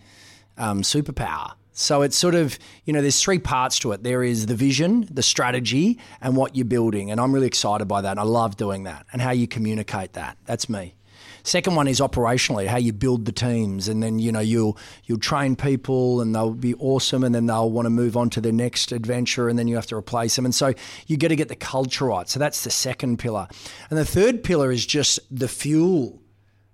um, 0.56 0.80
superpower. 0.80 1.52
So 1.74 2.02
it's 2.02 2.16
sort 2.16 2.36
of, 2.36 2.58
you 2.84 2.92
know, 2.92 3.02
there's 3.02 3.20
three 3.20 3.40
parts 3.40 3.80
to 3.80 3.92
it. 3.92 4.04
There 4.04 4.22
is 4.22 4.46
the 4.46 4.54
vision, 4.54 5.08
the 5.10 5.24
strategy, 5.24 5.98
and 6.20 6.36
what 6.36 6.54
you're 6.54 6.64
building. 6.64 7.10
And 7.10 7.20
I'm 7.20 7.32
really 7.32 7.48
excited 7.48 7.86
by 7.86 8.00
that. 8.02 8.16
I 8.16 8.22
love 8.22 8.56
doing 8.56 8.84
that 8.84 9.06
and 9.12 9.20
how 9.20 9.32
you 9.32 9.48
communicate 9.48 10.12
that. 10.12 10.38
That's 10.46 10.68
me. 10.68 10.94
Second 11.42 11.74
one 11.74 11.88
is 11.88 12.00
operationally, 12.00 12.66
how 12.66 12.78
you 12.78 12.94
build 12.94 13.26
the 13.26 13.32
teams, 13.32 13.86
and 13.86 14.02
then 14.02 14.18
you 14.18 14.32
know 14.32 14.40
you'll 14.40 14.78
you'll 15.04 15.18
train 15.18 15.56
people, 15.56 16.22
and 16.22 16.34
they'll 16.34 16.54
be 16.54 16.74
awesome, 16.76 17.22
and 17.22 17.34
then 17.34 17.44
they'll 17.44 17.70
want 17.70 17.84
to 17.84 17.90
move 17.90 18.16
on 18.16 18.30
to 18.30 18.40
their 18.40 18.52
next 18.52 18.92
adventure, 18.92 19.50
and 19.50 19.58
then 19.58 19.68
you 19.68 19.74
have 19.74 19.86
to 19.88 19.94
replace 19.94 20.36
them, 20.36 20.46
and 20.46 20.54
so 20.54 20.72
you 21.06 21.18
got 21.18 21.28
to 21.28 21.36
get 21.36 21.48
the 21.48 21.56
culture 21.56 22.06
right. 22.06 22.30
So 22.30 22.38
that's 22.38 22.64
the 22.64 22.70
second 22.70 23.18
pillar, 23.18 23.46
and 23.90 23.98
the 23.98 24.06
third 24.06 24.42
pillar 24.42 24.72
is 24.72 24.86
just 24.86 25.20
the 25.30 25.48
fuel, 25.48 26.22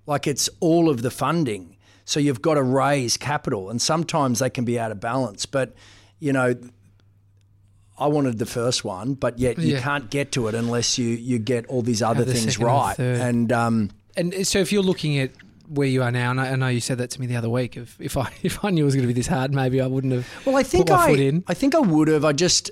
like 0.07 0.29
it's 0.29 0.49
all 0.61 0.89
of 0.89 1.03
the 1.03 1.11
funding. 1.11 1.77
So 2.11 2.19
you've 2.19 2.43
got 2.43 2.55
to 2.55 2.63
raise 2.63 3.17
capital, 3.17 3.71
and 3.71 3.81
sometimes 3.81 4.41
they 4.41 4.51
can 4.51 4.65
be 4.65 4.81
out 4.81 4.91
of 4.91 4.99
balance, 5.01 5.47
but 5.47 5.75
you 6.19 6.33
know. 6.33 6.55
I 7.99 8.07
wanted 8.07 8.39
the 8.39 8.47
first 8.47 8.83
one, 8.83 9.13
but 9.13 9.39
yet 9.39 9.59
you 9.59 9.75
Yeah. 9.75 9.83
can't 9.83 10.09
get 10.09 10.33
to 10.33 10.49
it 10.49 10.55
unless 10.55 10.97
you, 10.97 11.09
you 11.09 11.39
get 11.39 11.67
all 11.67 11.83
these 11.83 12.01
other 12.01 12.25
the 12.25 12.33
things 12.33 12.59
right. 12.59 12.99
And 12.99 13.53
um, 13.53 13.91
And 14.17 14.47
so, 14.47 14.59
if 14.59 14.73
you're 14.73 14.83
looking 14.83 15.19
at 15.19 15.33
where 15.69 15.87
you 15.87 16.03
are 16.03 16.11
now, 16.11 16.31
and 16.31 16.41
I, 16.41 16.53
I 16.53 16.57
know 16.57 16.69
you 16.69 16.81
said 16.81 16.97
that 16.97 17.11
to 17.11 17.21
me 17.21 17.27
the 17.27 17.37
other 17.37 17.51
week, 17.51 17.77
if, 17.77 18.01
if 18.01 18.17
I 18.17 18.33
if 18.43 18.65
I 18.65 18.71
knew 18.71 18.85
it 18.85 18.87
was 18.87 18.95
going 18.95 19.07
to 19.07 19.13
be 19.15 19.19
this 19.21 19.27
hard, 19.27 19.53
maybe 19.55 19.83
I 19.83 19.87
wouldn't 19.87 20.15
have. 20.15 20.27
Well, 20.47 20.57
I 20.57 20.63
think 20.63 20.87
put 20.87 20.95
my 20.97 21.05
I, 21.05 21.11
foot 21.11 21.21
in. 21.21 21.45
I 21.47 21.53
think 21.53 21.75
I 21.75 21.81
would 21.81 22.09
have. 22.09 22.25
I 22.25 22.33
just, 22.33 22.71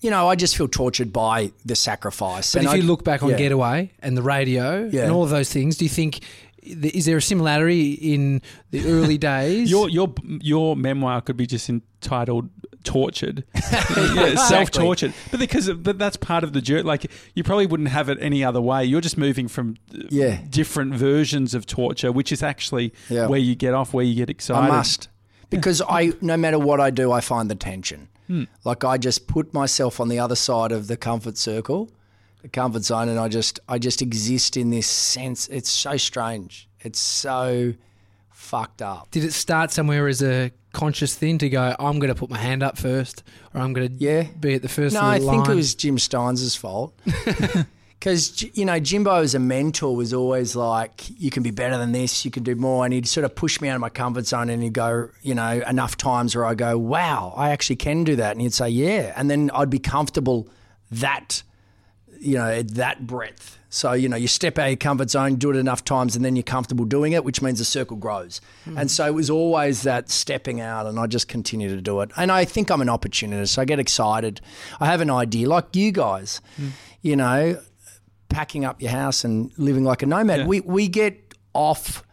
you 0.00 0.10
know, 0.10 0.28
I 0.28 0.34
just 0.34 0.56
feel 0.56 0.66
tortured 0.66 1.12
by 1.12 1.52
the 1.64 1.76
sacrifice. 1.76 2.52
But 2.52 2.58
And 2.62 2.66
if 2.66 2.72
I- 2.74 2.76
you 2.78 2.82
look 2.82 3.04
back 3.04 3.22
on 3.22 3.30
yeah. 3.30 3.36
Getaway 3.38 3.92
and 4.00 4.16
the 4.16 4.22
radio 4.22 4.88
Yeah. 4.92 5.04
and 5.04 5.12
all 5.12 5.22
of 5.22 5.30
those 5.30 5.50
things, 5.52 5.76
do 5.76 5.84
you 5.84 5.88
think 5.88 6.18
is 6.64 7.04
there 7.06 7.16
a 7.18 7.22
similarity 7.22 7.92
in 7.92 8.42
the 8.70 8.86
early 8.86 9.18
days? 9.32 9.70
Your 9.70 9.88
your 9.88 10.12
your 10.40 10.76
memoir 10.76 11.20
could 11.20 11.36
be 11.36 11.46
just 11.46 11.68
entitled 11.68 12.48
"Tortured," 12.84 13.44
yeah, 13.54 14.34
self-tortured. 14.36 15.12
But 15.30 15.40
because 15.40 15.70
but 15.70 15.98
that's 15.98 16.16
part 16.16 16.44
of 16.44 16.52
the 16.52 16.60
journey. 16.60 16.82
Like 16.82 17.10
you 17.34 17.42
probably 17.42 17.66
wouldn't 17.66 17.90
have 17.90 18.08
it 18.08 18.18
any 18.20 18.42
other 18.44 18.60
way. 18.60 18.84
You're 18.84 19.00
just 19.00 19.18
moving 19.18 19.48
from 19.48 19.76
uh, 19.94 19.98
Yeah. 20.10 20.40
different 20.50 20.94
versions 20.94 21.54
of 21.54 21.66
torture, 21.66 22.12
which 22.12 22.32
is 22.32 22.42
actually 22.42 22.92
Yeah. 23.08 23.26
where 23.26 23.40
you 23.40 23.54
get 23.54 23.74
off, 23.74 23.92
where 23.94 24.04
you 24.04 24.14
get 24.14 24.30
excited. 24.30 24.68
I 24.72 24.76
must 24.76 25.08
because 25.50 25.80
I, 25.88 26.12
no 26.20 26.36
matter 26.36 26.58
what 26.58 26.80
I 26.80 26.90
do, 26.90 27.12
I 27.12 27.20
find 27.20 27.50
the 27.50 27.54
tension. 27.54 28.08
Hmm. 28.26 28.44
Like 28.64 28.84
I 28.84 28.96
just 28.98 29.26
put 29.26 29.52
myself 29.52 30.00
on 30.00 30.08
the 30.08 30.18
other 30.18 30.36
side 30.36 30.72
of 30.72 30.86
the 30.86 30.96
comfort 30.96 31.36
circle, 31.36 31.90
comfort 32.48 32.84
zone, 32.84 33.08
and 33.08 33.18
I 33.18 33.28
just, 33.28 33.60
I 33.68 33.78
just 33.78 34.02
exist 34.02 34.56
in 34.56 34.70
this 34.70 34.86
sense. 34.86 35.48
It's 35.48 35.70
so 35.70 35.96
strange. 35.96 36.68
It's 36.80 36.98
so 36.98 37.74
fucked 38.30 38.82
up. 38.82 39.10
Did 39.10 39.24
it 39.24 39.32
start 39.32 39.70
somewhere 39.72 40.06
as 40.08 40.22
a 40.22 40.50
conscious 40.72 41.14
thing 41.14 41.38
to 41.38 41.48
go? 41.48 41.74
I'm 41.78 41.98
going 41.98 42.12
to 42.12 42.18
put 42.18 42.30
my 42.30 42.38
hand 42.38 42.62
up 42.62 42.76
first, 42.78 43.22
or 43.54 43.60
I'm 43.60 43.72
going 43.72 43.88
to 43.88 43.94
Yeah. 43.94 44.24
be 44.38 44.54
at 44.54 44.62
the 44.62 44.68
first. 44.68 44.94
No, 44.94 45.00
I 45.02 45.18
the 45.18 45.26
think 45.30 45.48
it 45.48 45.54
was 45.54 45.74
Jim 45.74 45.96
Stynes' 45.96 46.56
fault. 46.56 46.94
Because, 48.00 48.42
you 48.54 48.66
know, 48.66 48.78
Jimbo 48.78 49.22
as 49.22 49.34
a 49.34 49.38
mentor 49.38 49.96
was 49.96 50.12
always 50.12 50.54
like, 50.54 51.08
you 51.18 51.30
can 51.30 51.42
be 51.42 51.50
better 51.50 51.78
than 51.78 51.92
this, 51.92 52.22
you 52.22 52.30
can 52.30 52.42
do 52.42 52.54
more. 52.54 52.84
And 52.84 52.92
he'd 52.92 53.08
sort 53.08 53.24
of 53.24 53.34
push 53.34 53.62
me 53.62 53.70
out 53.70 53.76
of 53.76 53.80
my 53.80 53.88
comfort 53.88 54.26
zone 54.26 54.50
and 54.50 54.62
he'd 54.62 54.74
go, 54.74 55.08
you 55.22 55.34
know, 55.34 55.62
enough 55.66 55.96
times 55.96 56.36
where 56.36 56.44
I 56.44 56.54
go, 56.54 56.76
wow, 56.76 57.32
I 57.34 57.48
actually 57.48 57.76
can 57.76 58.04
do 58.04 58.16
that. 58.16 58.32
And 58.32 58.42
he'd 58.42 58.52
say, 58.52 58.68
yeah. 58.68 59.14
And 59.16 59.30
then 59.30 59.50
I'd 59.54 59.70
be 59.70 59.78
comfortable 59.78 60.50
that, 60.90 61.42
you 62.24 62.36
know, 62.36 62.50
at 62.50 62.68
that 62.74 63.06
breadth. 63.06 63.58
So, 63.70 63.92
you 63.92 64.08
know, 64.08 64.16
you 64.16 64.28
step 64.28 64.56
out 64.58 64.66
of 64.66 64.70
your 64.70 64.76
comfort 64.76 65.10
zone, 65.10 65.34
do 65.34 65.50
it 65.50 65.56
enough 65.56 65.84
times, 65.84 66.14
and 66.14 66.24
then 66.24 66.36
you're 66.36 66.44
comfortable 66.44 66.84
doing 66.84 67.12
it, 67.12 67.24
which 67.24 67.42
means 67.42 67.58
the 67.58 67.64
circle 67.64 67.96
grows. 67.96 68.40
Hmm. 68.64 68.78
And 68.78 68.90
so 68.90 69.04
it 69.06 69.14
was 69.14 69.30
always 69.30 69.82
that 69.82 70.10
stepping 70.10 70.60
out, 70.60 70.86
and 70.86 70.98
I 70.98 71.08
just 71.08 71.26
continue 71.26 71.68
to 71.68 71.82
do 71.82 72.00
it. 72.00 72.10
And 72.16 72.30
I 72.30 72.44
think 72.44 72.70
I'm 72.70 72.80
an 72.80 72.88
opportunist. 72.88 73.58
I 73.58 73.64
get 73.64 73.80
excited. 73.80 74.40
I 74.78 74.86
have 74.86 75.00
an 75.00 75.10
idea, 75.10 75.48
like 75.48 75.74
you 75.74 75.90
guys, 75.90 76.40
hmm. 76.56 76.68
you 77.02 77.16
know, 77.16 77.60
packing 78.28 78.64
up 78.64 78.80
your 78.80 78.92
house 78.92 79.24
and 79.24 79.50
living 79.58 79.82
like 79.84 80.02
a 80.02 80.06
nomad. 80.06 80.40
Yeah. 80.40 80.46
We, 80.46 80.60
we 80.60 80.88
get 80.88 81.34
off 81.52 82.04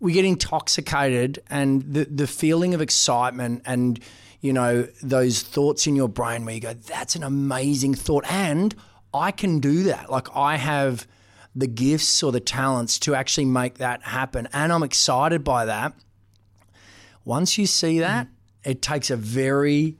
we 0.00 0.12
get 0.12 0.24
intoxicated 0.24 1.42
and 1.48 1.82
the 1.82 2.04
the 2.04 2.26
feeling 2.26 2.74
of 2.74 2.80
excitement 2.80 3.62
and 3.64 3.98
you 4.40 4.52
know 4.52 4.86
those 5.02 5.42
thoughts 5.42 5.86
in 5.86 5.96
your 5.96 6.08
brain 6.08 6.44
where 6.44 6.54
you 6.54 6.60
go 6.60 6.74
that's 6.74 7.16
an 7.16 7.22
amazing 7.22 7.94
thought 7.94 8.24
and 8.30 8.74
I 9.14 9.30
can 9.30 9.60
do 9.60 9.84
that. 9.84 10.10
Like 10.10 10.34
I 10.36 10.56
have 10.56 11.06
the 11.54 11.66
gifts 11.68 12.22
or 12.22 12.32
the 12.32 12.40
talents 12.40 12.98
to 13.00 13.14
actually 13.14 13.44
make 13.44 13.78
that 13.78 14.02
happen 14.02 14.48
and 14.52 14.72
I'm 14.72 14.82
excited 14.82 15.44
by 15.44 15.66
that. 15.66 15.94
Once 17.24 17.56
you 17.56 17.66
see 17.66 18.00
that 18.00 18.26
it 18.64 18.82
takes 18.82 19.10
a 19.10 19.16
very 19.16 19.96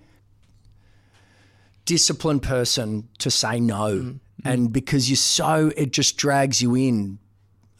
disciplined 1.85 2.43
person 2.43 3.09
to 3.19 3.31
say 3.31 3.61
no. 3.61 4.19
And 4.45 4.73
because 4.73 5.09
you're 5.09 5.17
so 5.17 5.71
it 5.77 5.93
just 5.93 6.17
drags 6.17 6.61
you 6.61 6.75
in. 6.75 7.19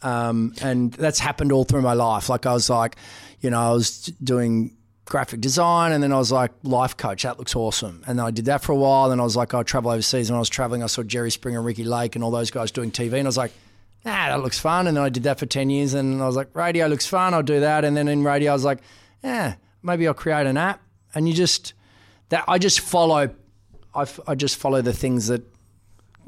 Um, 0.01 0.53
and 0.61 0.93
that's 0.93 1.19
happened 1.19 1.51
all 1.51 1.63
through 1.63 1.81
my 1.81 1.93
life. 1.93 2.29
Like 2.29 2.45
I 2.45 2.53
was 2.53 2.69
like, 2.69 2.95
you 3.41 3.49
know, 3.49 3.59
I 3.59 3.71
was 3.71 4.01
doing 4.23 4.74
graphic 5.05 5.39
design, 5.39 5.91
and 5.91 6.03
then 6.03 6.11
I 6.11 6.17
was 6.17 6.31
like, 6.31 6.51
life 6.63 6.97
coach. 6.97 7.23
That 7.23 7.37
looks 7.37 7.55
awesome. 7.55 8.03
And 8.07 8.19
then 8.19 8.25
I 8.25 8.31
did 8.31 8.45
that 8.45 8.63
for 8.63 8.71
a 8.71 8.75
while. 8.75 9.09
Then 9.09 9.19
I 9.19 9.23
was 9.23 9.35
like, 9.35 9.53
I 9.53 9.63
travel 9.63 9.91
overseas. 9.91 10.29
And 10.29 10.35
when 10.35 10.39
I 10.39 10.39
was 10.39 10.49
traveling, 10.49 10.83
I 10.83 10.87
saw 10.87 11.03
Jerry 11.03 11.31
Springer, 11.31 11.59
and 11.59 11.65
Ricki 11.65 11.83
Lake, 11.83 12.15
and 12.15 12.23
all 12.23 12.31
those 12.31 12.51
guys 12.51 12.71
doing 12.71 12.91
TV, 12.91 13.13
and 13.13 13.27
I 13.27 13.29
was 13.29 13.37
like. 13.37 13.51
Ah, 14.07 14.27
that 14.29 14.43
looks 14.43 14.59
fun. 14.59 14.85
And 14.85 14.95
then 14.95 15.03
I 15.03 15.09
did 15.09 15.23
that 15.23 15.39
for 15.39 15.47
10 15.47 15.71
years 15.71 15.95
and 15.95 16.21
I 16.21 16.27
was 16.27 16.35
like, 16.35 16.55
radio 16.55 16.85
looks 16.85 17.07
fun. 17.07 17.33
I'll 17.33 17.41
do 17.41 17.61
that. 17.61 17.83
And 17.83 17.97
then 17.97 18.07
in 18.07 18.23
radio, 18.23 18.51
I 18.51 18.53
was 18.53 18.63
like, 18.63 18.81
yeah, 19.23 19.55
maybe 19.81 20.07
I'll 20.07 20.13
create 20.13 20.45
an 20.45 20.57
app. 20.57 20.79
And 21.15 21.27
you 21.27 21.33
just, 21.33 21.73
that 22.29 22.43
I 22.47 22.59
just 22.59 22.81
follow, 22.81 23.33
I, 23.95 24.01
f- 24.03 24.19
I 24.27 24.35
just 24.35 24.57
follow 24.57 24.83
the 24.83 24.93
things 24.93 25.25
that 25.29 25.41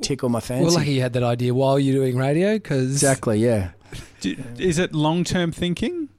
tickle 0.01 0.29
my 0.29 0.39
fancy. 0.39 0.65
Well, 0.65 0.73
lucky 0.73 0.93
you 0.93 1.01
had 1.01 1.13
that 1.13 1.21
idea 1.21 1.53
while 1.53 1.77
you're 1.77 1.93
doing 1.93 2.17
radio 2.17 2.55
because 2.55 2.91
exactly, 2.91 3.37
yeah. 3.37 3.73
Do, 4.21 4.35
is 4.57 4.79
it 4.79 4.95
long 4.95 5.23
term 5.23 5.51
thinking? 5.51 6.09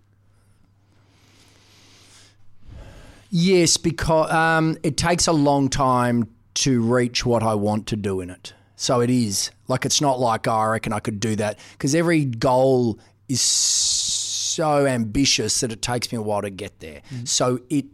Yes, 3.31 3.77
because 3.77 4.31
um, 4.33 4.77
it 4.83 4.97
takes 4.97 5.27
a 5.27 5.33
long 5.33 5.69
time 5.69 6.29
to 6.55 6.81
reach 6.83 7.25
what 7.27 7.43
I 7.43 7.55
want 7.55 7.87
to 7.89 7.97
do 7.97 8.21
in 8.21 8.31
it. 8.31 8.55
So 8.77 9.01
it 9.01 9.11
is 9.11 9.51
like 9.67 9.85
it's 9.85 10.01
not 10.01 10.21
like 10.21 10.47
oh, 10.47 10.53
I 10.53 10.67
reckon 10.69 10.93
I 10.93 11.01
could 11.01 11.21
do 11.21 11.37
that 11.37 11.59
because 11.73 11.95
every 11.95 12.25
goal 12.25 12.99
is 13.29 13.41
so 13.43 14.87
ambitious 14.87 15.61
that 15.61 15.73
it 15.73 15.83
takes 15.83 16.11
me 16.13 16.19
a 16.19 16.23
while 16.23 16.43
to 16.43 16.51
get 16.51 16.81
there. 16.81 17.03
So 17.25 17.61
it 17.69 17.87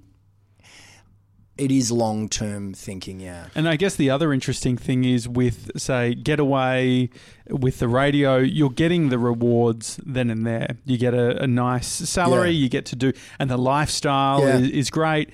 it 1.56 1.70
is 1.70 1.92
long 1.92 2.28
term 2.28 2.74
thinking. 2.74 3.20
Yeah. 3.20 3.46
And 3.54 3.68
I 3.68 3.76
guess 3.76 3.94
the 3.94 4.10
other 4.10 4.32
interesting 4.32 4.76
thing 4.76 5.04
is 5.04 5.28
with, 5.28 5.70
say, 5.76 6.14
Getaway, 6.14 7.10
with 7.48 7.78
the 7.78 7.88
radio, 7.88 8.38
you're 8.38 8.70
getting 8.70 9.08
the 9.08 9.18
rewards 9.18 10.00
then 10.04 10.30
and 10.30 10.44
there. 10.46 10.76
You 10.84 10.98
get 10.98 11.14
a, 11.14 11.42
a 11.42 11.46
nice 11.46 11.86
salary, 11.86 12.50
Yeah. 12.50 12.62
you 12.62 12.68
get 12.68 12.86
to 12.86 12.96
do, 12.96 13.12
and 13.38 13.48
the 13.50 13.56
lifestyle 13.58 14.40
Yeah. 14.40 14.58
is, 14.58 14.70
is 14.70 14.90
great. 14.90 15.30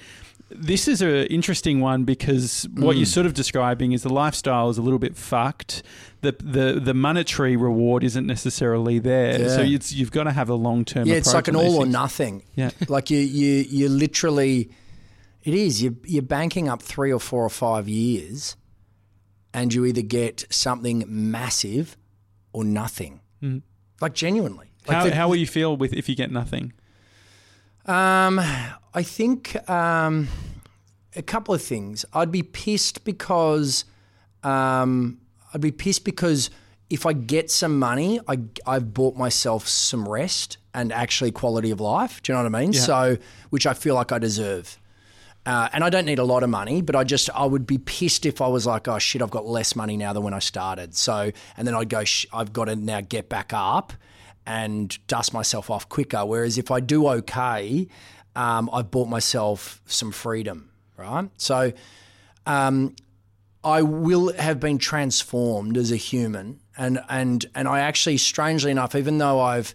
This 0.53 0.89
is 0.89 1.01
an 1.01 1.27
interesting 1.29 1.81
one 1.81 2.03
because 2.05 2.67
what 2.75 2.97
Mm. 2.97 2.99
you're 2.99 3.07
sort 3.07 3.25
of 3.25 3.35
describing 3.35 3.93
is 3.93 4.03
the 4.03 4.13
lifestyle 4.13 4.69
is 4.69 4.79
a 4.79 4.83
little 4.83 4.99
bit 4.99 5.17
fucked. 5.17 5.83
The 6.23 6.35
the, 6.43 6.81
the 6.85 6.93
monetary 6.93 7.55
reward 7.57 8.03
isn't 8.05 8.27
necessarily 8.27 8.99
there, 8.99 9.49
so 9.49 9.63
Yeah. 9.63 9.77
it's, 9.77 9.93
you've 9.93 10.11
got 10.11 10.25
to 10.25 10.33
have 10.33 10.49
a 10.51 10.55
long 10.57 10.85
term. 10.85 11.07
Yeah, 11.07 11.15
it's 11.15 11.33
like 11.33 11.47
an 11.49 11.55
all 11.57 11.77
or 11.77 11.87
nothing. 11.87 12.43
Yeah. 12.57 12.71
like 12.89 13.11
you 13.11 13.21
you 13.21 13.65
you 13.71 13.89
literally 13.89 14.71
it 15.43 15.55
is 15.55 15.83
you 15.83 15.97
you're 16.05 16.23
banking 16.23 16.69
up 16.69 16.83
3 16.83 17.13
or 17.13 17.21
4 17.21 17.45
or 17.45 17.49
5 17.51 17.89
years 17.89 18.57
and 19.55 19.73
you 19.75 19.85
either 19.85 20.03
get 20.03 20.45
something 20.51 21.05
massive 21.09 21.97
or 22.53 22.65
nothing. 22.65 23.21
Like 24.01 24.15
genuinely. 24.15 24.71
Like 24.87 24.97
How, 24.97 25.05
the- 25.05 25.15
how 25.15 25.29
will 25.29 25.37
you 25.37 25.47
feel 25.47 25.77
with 25.77 25.93
if 25.93 26.09
you 26.09 26.15
get 26.17 26.31
nothing? 26.31 26.73
um 27.87 28.39
I 28.95 29.03
think 29.03 29.57
um 29.69 30.29
a 31.17 31.23
couple 31.23 31.55
of 31.55 31.63
things. 31.63 32.05
I'd 32.13 32.31
be 32.31 32.43
pissed 32.43 33.05
because 33.05 33.85
um 34.43 35.19
I'd 35.53 35.61
be 35.61 35.73
pissed 35.73 36.05
because 36.05 36.51
if 36.89 37.07
I 37.07 37.13
get 37.13 37.51
some 37.53 37.79
money, 37.79 38.19
I, 38.27 38.41
I've 38.67 38.93
bought 38.93 39.15
myself 39.17 39.69
some 39.69 40.09
rest 40.09 40.59
and 40.75 40.93
actually 40.93 41.31
quality 41.31 41.71
of 41.71 41.81
life. 41.81 42.21
Do 42.21 42.33
you 42.33 42.37
know 42.37 42.43
what 42.43 42.55
I 42.57 42.61
mean? 42.63 42.73
Yeah. 42.73 42.81
So, 42.81 43.17
which 43.51 43.65
I 43.65 43.75
feel 43.75 43.95
like 43.95 44.11
I 44.11 44.19
deserve. 44.19 44.77
Uh, 45.47 45.69
and 45.73 45.83
I 45.83 45.89
don't 45.89 46.05
need 46.05 46.19
a 46.19 46.25
lot 46.25 46.43
of 46.43 46.51
money, 46.51 46.83
but 46.83 46.95
I 46.95 47.05
just 47.05 47.31
I 47.35 47.47
would 47.47 47.67
be 47.67 47.79
pissed 47.79 48.27
if 48.27 48.41
I 48.43 48.47
was 48.49 48.67
like, 48.67 48.89
oh 48.89 48.99
shit, 48.99 49.23
I've 49.23 49.31
got 49.31 49.47
less 49.47 49.75
money 49.75 49.97
now 49.97 50.13
than 50.13 50.23
when 50.23 50.35
I 50.35 50.39
started. 50.39 50.95
So, 50.95 51.33
and 51.57 51.67
then 51.67 51.75
I'd 51.75 51.89
go, 51.89 52.05
I've 52.33 52.53
got 52.53 52.67
to 52.67 52.77
now 52.77 53.01
get 53.01 53.29
back 53.29 53.53
up 53.55 53.95
and 54.47 54.97
dust 55.07 55.33
myself 55.33 55.71
off 55.71 55.89
quicker. 55.89 56.25
Whereas 56.27 56.59
if 56.59 56.71
I 56.71 56.81
do 56.81 57.09
okay, 57.09 57.89
um, 58.37 58.69
I've 58.73 58.91
bought 58.91 59.09
myself 59.09 59.81
some 59.87 60.13
freedom, 60.13 60.71
right? 60.99 61.31
So, 61.39 61.73
um, 62.47 62.95
I 63.65 63.83
will 63.83 64.33
have 64.35 64.61
been 64.61 64.79
transformed 64.79 65.77
as 65.77 65.91
a 65.91 65.97
human, 65.97 66.61
and 66.77 67.01
and 67.09 67.45
and 67.55 67.67
I 67.67 67.81
actually, 67.81 68.17
strangely 68.19 68.71
enough, 68.71 68.95
even 68.95 69.19
though 69.19 69.41
I've 69.41 69.75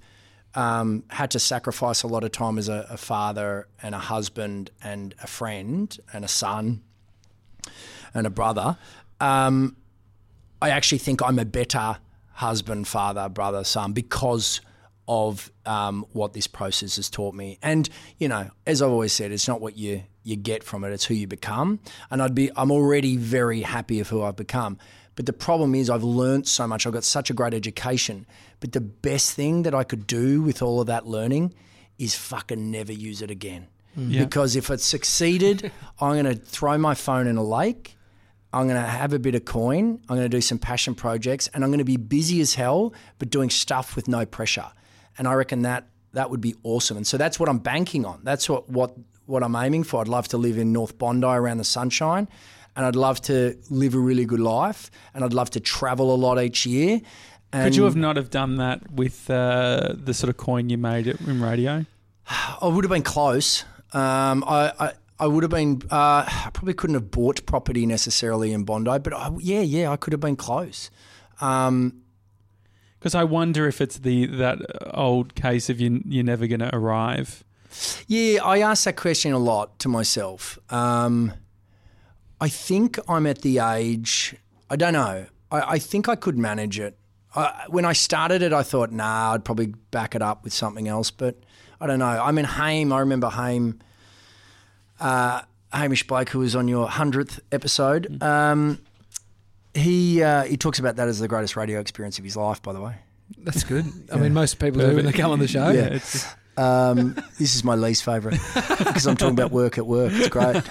um, 0.55 1.03
had 1.09 1.31
to 1.31 1.39
sacrifice 1.39 2.03
a 2.03 2.07
lot 2.07 2.23
of 2.23 2.31
time 2.31 2.57
as 2.57 2.69
a, 2.69 2.87
a 2.89 2.97
father 2.97 3.67
and 3.81 3.93
a 3.93 3.99
husband 3.99 4.71
and 4.83 5.13
a 5.21 5.27
friend 5.27 5.97
and 6.13 6.25
a 6.25 6.27
son 6.27 6.81
and 8.13 8.25
a 8.25 8.29
brother, 8.29 8.77
um, 9.19 9.75
I 10.61 10.69
actually 10.69 10.99
think 10.99 11.21
I'm 11.21 11.37
a 11.37 11.45
better 11.45 11.97
husband, 12.31 12.87
father, 12.87 13.29
brother, 13.29 13.63
son 13.63 13.93
because 13.93 14.61
of 15.07 15.51
um, 15.65 16.05
what 16.13 16.33
this 16.33 16.47
process 16.47 16.95
has 16.95 17.09
taught 17.09 17.35
me. 17.35 17.59
And 17.61 17.87
you 18.17 18.27
know, 18.27 18.49
as 18.65 18.81
I've 18.81 18.89
always 18.89 19.13
said, 19.13 19.31
it's 19.31 19.47
not 19.47 19.61
what 19.61 19.77
you 19.77 20.03
you 20.23 20.35
get 20.35 20.63
from 20.63 20.83
it; 20.83 20.91
it's 20.91 21.05
who 21.05 21.13
you 21.13 21.27
become. 21.27 21.79
And 22.09 22.21
I'd 22.21 22.35
be 22.35 22.49
I'm 22.55 22.71
already 22.71 23.17
very 23.17 23.61
happy 23.61 23.99
of 23.99 24.09
who 24.09 24.23
I've 24.23 24.35
become. 24.35 24.77
But 25.15 25.25
the 25.25 25.33
problem 25.33 25.75
is, 25.75 25.89
I've 25.89 26.03
learned 26.03 26.47
so 26.47 26.67
much. 26.67 26.85
I've 26.85 26.93
got 26.93 27.03
such 27.03 27.29
a 27.29 27.33
great 27.33 27.53
education. 27.53 28.25
But 28.59 28.73
the 28.73 28.81
best 28.81 29.33
thing 29.33 29.63
that 29.63 29.73
I 29.73 29.83
could 29.83 30.07
do 30.07 30.41
with 30.41 30.61
all 30.61 30.81
of 30.81 30.87
that 30.87 31.07
learning 31.07 31.53
is 31.97 32.15
fucking 32.15 32.71
never 32.71 32.91
use 32.91 33.21
it 33.21 33.31
again. 33.31 33.67
Mm. 33.97 34.11
Yeah. 34.11 34.23
Because 34.25 34.55
if 34.55 34.69
it 34.69 34.81
succeeded, 34.81 35.71
I'm 36.01 36.21
going 36.21 36.25
to 36.25 36.35
throw 36.35 36.77
my 36.77 36.95
phone 36.95 37.27
in 37.27 37.37
a 37.37 37.43
lake. 37.43 37.95
I'm 38.51 38.67
going 38.67 38.81
to 38.81 38.87
have 38.87 39.13
a 39.13 39.19
bit 39.19 39.35
of 39.35 39.45
coin. 39.45 39.99
I'm 40.09 40.15
going 40.15 40.29
to 40.29 40.37
do 40.37 40.41
some 40.41 40.59
passion 40.59 40.95
projects, 40.95 41.49
and 41.53 41.63
I'm 41.63 41.69
going 41.69 41.79
to 41.79 41.85
be 41.85 41.97
busy 41.97 42.39
as 42.41 42.55
hell, 42.55 42.93
but 43.19 43.29
doing 43.29 43.49
stuff 43.49 43.95
with 43.95 44.07
no 44.07 44.25
pressure. 44.25 44.71
And 45.17 45.27
I 45.27 45.33
reckon 45.33 45.63
that 45.63 45.87
that 46.15 46.29
would 46.29 46.41
be 46.41 46.55
awesome. 46.63 46.97
And 46.97 47.05
so 47.05 47.17
that's 47.17 47.39
what 47.39 47.47
I'm 47.47 47.59
banking 47.59 48.05
on. 48.05 48.21
That's 48.23 48.49
what 48.49 48.69
what 48.69 48.95
what 49.25 49.43
I'm 49.43 49.55
aiming 49.55 49.83
for. 49.83 50.01
I'd 50.01 50.07
love 50.07 50.27
to 50.29 50.37
live 50.37 50.57
in 50.57 50.71
North 50.71 50.97
Bondi 50.97 51.27
around 51.27 51.57
the 51.57 51.63
sunshine, 51.63 52.27
and 52.75 52.85
I'd 52.85 52.95
love 52.95 53.21
to 53.23 53.57
live 53.69 53.93
a 53.95 53.99
really 53.99 54.25
good 54.25 54.39
life, 54.39 54.91
and 55.13 55.23
I'd 55.23 55.33
love 55.33 55.49
to 55.51 55.59
travel 55.59 56.13
a 56.13 56.17
lot 56.17 56.41
each 56.41 56.65
year. 56.65 57.01
And 57.53 57.63
Could 57.63 57.75
you 57.75 57.83
have 57.85 57.95
not 57.95 58.15
have 58.17 58.29
done 58.29 58.57
that 58.57 58.91
with 58.91 59.29
uh, 59.29 59.93
the 59.95 60.13
sort 60.13 60.29
of 60.29 60.37
coin 60.37 60.69
you 60.69 60.77
made 60.77 61.07
in 61.07 61.41
radio? 61.41 61.85
I 62.61 62.67
would 62.67 62.83
have 62.83 62.89
been 62.91 63.03
close. 63.03 63.63
Um, 63.93 64.43
I, 64.47 64.71
I 64.79 64.91
I 65.19 65.27
would 65.27 65.43
have 65.43 65.51
been. 65.51 65.81
Uh, 65.89 66.25
I 66.27 66.49
probably 66.53 66.73
couldn't 66.73 66.95
have 66.95 67.11
bought 67.11 67.45
property 67.45 67.85
necessarily 67.85 68.51
in 68.51 68.63
Bondi, 68.65 68.99
but 68.99 69.13
I, 69.13 69.29
yeah, 69.39 69.61
yeah, 69.61 69.91
I 69.91 69.95
could 69.95 70.11
have 70.11 70.19
been 70.19 70.35
close. 70.35 70.89
Um, 71.39 72.01
Because 72.99 73.15
I 73.15 73.23
wonder 73.23 73.67
if 73.67 73.79
it's 73.79 73.99
the 73.99 74.25
that 74.37 74.57
old 74.93 75.35
case 75.35 75.69
of 75.69 75.79
you 75.79 76.01
you're 76.05 76.23
never 76.25 76.47
going 76.47 76.59
to 76.59 76.75
arrive. 76.75 77.43
yeah, 78.07 78.43
I 78.43 78.59
ask 78.59 78.83
that 78.85 78.95
question 78.97 79.31
a 79.31 79.39
lot 79.39 79.79
to 79.79 79.87
myself. 79.89 80.57
Um, 80.69 81.31
I 82.39 82.49
think 82.49 82.99
I'm 83.07 83.25
at 83.27 83.41
the 83.41 83.59
age. 83.59 84.35
I 84.69 84.75
don't 84.75 84.93
know. 84.93 85.25
I, 85.51 85.61
I 85.61 85.79
think 85.79 86.09
I 86.09 86.15
could 86.15 86.37
manage 86.37 86.79
it. 86.79 86.97
I, 87.35 87.65
when 87.69 87.85
I 87.85 87.93
started 87.93 88.41
it, 88.41 88.53
I 88.53 88.63
thought, 88.63 88.91
nah, 88.91 89.33
I'd 89.33 89.43
probably 89.45 89.67
back 89.91 90.15
it 90.15 90.21
up 90.21 90.43
with 90.43 90.53
something 90.53 90.87
else. 90.87 91.11
But 91.11 91.37
I 91.79 91.87
don't 91.87 91.99
know. 91.99 92.05
I 92.05 92.31
mean, 92.31 92.45
Haim. 92.45 92.93
I 92.93 92.99
remember 92.99 93.29
Haim. 93.29 93.79
Uh, 94.99 95.41
Hamish 95.73 96.07
Blake, 96.07 96.29
who 96.29 96.39
was 96.39 96.55
on 96.55 96.67
your 96.67 96.87
hundredth 96.87 97.41
episode. 97.51 98.21
Um, 98.23 98.79
he 99.73 100.23
uh, 100.23 100.43
he 100.43 100.55
talks 100.55 100.79
about 100.79 100.95
that 100.95 101.07
as 101.07 101.19
the 101.19 101.27
greatest 101.27 101.57
radio 101.57 101.79
experience 101.79 102.17
of 102.17 102.23
his 102.23 102.37
life. 102.37 102.61
By 102.61 102.71
the 102.73 102.81
way, 102.81 102.95
That's 103.39 103.63
good. 103.65 103.85
I 104.13 104.17
mean, 104.17 104.33
most 104.33 104.57
people 104.59 104.79
do 104.79 104.95
when 104.95 105.05
they 105.05 105.11
come 105.11 105.31
on 105.31 105.39
the 105.39 105.47
show. 105.47 105.69
Yeah, 105.71 105.87
it's 105.87 106.25
Um, 106.57 107.15
this 107.37 107.55
is 107.55 107.63
my 107.63 107.75
least 107.75 108.03
favourite 108.03 108.39
because 108.77 109.05
I'm 109.07 109.17
talking 109.17 109.33
about 109.33 109.51
work 109.51 109.77
at 109.77 109.85
work. 109.85 110.11
It's 110.13 110.29
great. 110.29 110.61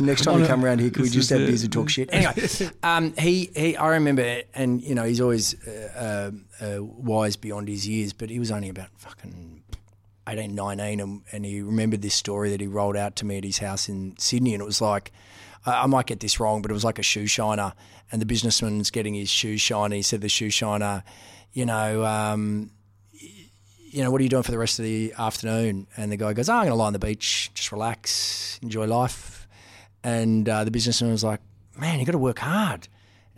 Next 0.00 0.22
time 0.22 0.40
you 0.40 0.46
come 0.46 0.64
around 0.64 0.80
here, 0.80 0.90
can 0.90 1.02
we 1.02 1.08
just 1.08 1.30
have 1.30 1.40
beers 1.40 1.62
and 1.62 1.72
talk 1.72 1.88
shit? 1.88 2.10
Anyway, 2.12 2.34
um, 2.82 3.14
he, 3.16 3.50
he, 3.54 3.76
I 3.76 3.88
remember, 3.88 4.42
and 4.54 4.82
you 4.82 4.94
know, 4.94 5.04
he's 5.04 5.20
always 5.20 5.54
uh, 5.66 6.30
uh, 6.60 6.64
uh, 6.64 6.84
wise 6.84 7.36
beyond 7.36 7.68
his 7.68 7.88
years, 7.88 8.12
but 8.12 8.30
he 8.30 8.38
was 8.38 8.50
only 8.50 8.68
about 8.68 8.88
fucking 8.96 9.62
18, 10.28 10.54
19, 10.54 11.00
and, 11.00 11.22
and 11.32 11.44
he 11.44 11.62
remembered 11.62 12.02
this 12.02 12.14
story 12.14 12.50
that 12.50 12.60
he 12.60 12.66
rolled 12.66 12.96
out 12.96 13.16
to 13.16 13.24
me 13.24 13.38
at 13.38 13.44
his 13.44 13.58
house 13.58 13.88
in 13.88 14.14
Sydney, 14.18 14.52
and 14.54 14.60
it 14.60 14.66
was 14.66 14.80
like, 14.80 15.12
I 15.64 15.86
might 15.86 16.06
get 16.06 16.20
this 16.20 16.38
wrong, 16.38 16.62
but 16.62 16.70
it 16.70 16.74
was 16.74 16.84
like 16.84 16.98
a 16.98 17.02
shoe 17.02 17.26
shiner, 17.26 17.72
and 18.12 18.20
the 18.20 18.26
businessman's 18.26 18.90
getting 18.90 19.14
his 19.14 19.30
shoes 19.30 19.60
shine. 19.60 19.92
He 19.92 20.02
said 20.02 20.20
the 20.20 20.28
shoe 20.28 20.50
shiner, 20.50 21.02
you 21.52 21.66
know, 21.66 22.04
um, 22.04 22.70
you 23.90 24.02
know, 24.02 24.10
what 24.10 24.20
are 24.20 24.24
you 24.24 24.30
doing 24.30 24.42
for 24.42 24.50
the 24.50 24.58
rest 24.58 24.78
of 24.78 24.84
the 24.84 25.14
afternoon? 25.18 25.86
And 25.96 26.12
the 26.12 26.16
guy 26.16 26.32
goes, 26.32 26.48
oh, 26.48 26.54
I'm 26.54 26.60
going 26.60 26.70
to 26.70 26.76
lie 26.76 26.86
on 26.86 26.92
the 26.92 26.98
beach, 26.98 27.50
just 27.54 27.72
relax, 27.72 28.58
enjoy 28.62 28.86
life. 28.86 29.48
And 30.04 30.48
uh, 30.48 30.64
the 30.64 30.70
businessman 30.70 31.10
was 31.10 31.24
like, 31.24 31.40
man, 31.78 31.98
you've 31.98 32.06
got 32.06 32.12
to 32.12 32.18
work 32.18 32.38
hard. 32.38 32.88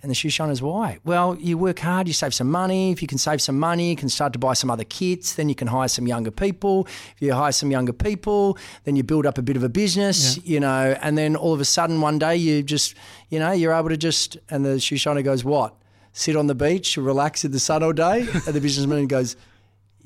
And 0.03 0.11
the 0.11 0.15
shoe 0.15 0.31
shiner's 0.31 0.63
why? 0.63 0.99
Well, 1.05 1.37
you 1.37 1.59
work 1.59 1.79
hard, 1.79 2.09
you 2.09 2.15
save 2.15 2.33
some 2.33 2.51
money. 2.51 2.91
If 2.91 3.03
you 3.03 3.09
can 3.09 3.19
save 3.19 3.43
some 3.43 3.59
money, 3.59 3.91
you 3.91 3.97
can 3.97 4.09
start 4.09 4.33
to 4.33 4.39
buy 4.39 4.55
some 4.55 4.71
other 4.71 4.85
kits. 4.85 5.35
Then 5.35 5.51
you 5.51 5.55
can 5.55 5.69
hire 5.69 5.89
some 5.89 6.07
younger 6.07 6.31
people. 6.31 6.87
If 6.87 7.21
you 7.21 7.35
hire 7.35 7.53
some 7.53 7.71
younger 7.71 7.93
people, 7.93 8.57
then 8.85 8.97
you 8.97 9.03
build 9.03 9.27
up 9.27 9.37
a 9.37 9.43
bit 9.43 9.57
of 9.57 9.63
a 9.63 9.69
business, 9.69 10.39
you 10.45 10.59
know. 10.59 10.97
And 11.03 11.19
then 11.19 11.37
all 11.37 11.53
of 11.53 11.61
a 11.61 11.67
sudden, 11.67 12.01
one 12.01 12.19
day, 12.19 12.37
you 12.37 12.63
just, 12.63 12.95
you 13.29 13.39
know, 13.39 13.53
you're 13.53 13.75
able 13.75 13.91
to 13.91 13.97
just. 13.99 14.39
And 14.49 14.65
the 14.65 14.81
shoe 14.81 14.97
shiner 14.97 15.23
goes, 15.23 15.45
what? 15.45 15.75
Sit 16.13 16.35
on 16.35 16.47
the 16.47 16.55
beach, 16.55 16.97
relax 16.97 17.45
in 17.45 17.53
the 17.53 17.61
sun 17.61 17.83
all 17.83 17.93
day? 17.93 18.27
And 18.47 18.55
the 18.55 18.61
businessman 18.61 19.07
goes, 19.07 19.37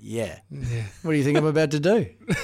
yeah. 0.06 0.38
What 1.02 1.12
do 1.12 1.16
you 1.16 1.24
think 1.24 1.38
I'm 1.38 1.46
about 1.46 1.70
to 1.72 1.80
do? 1.80 2.06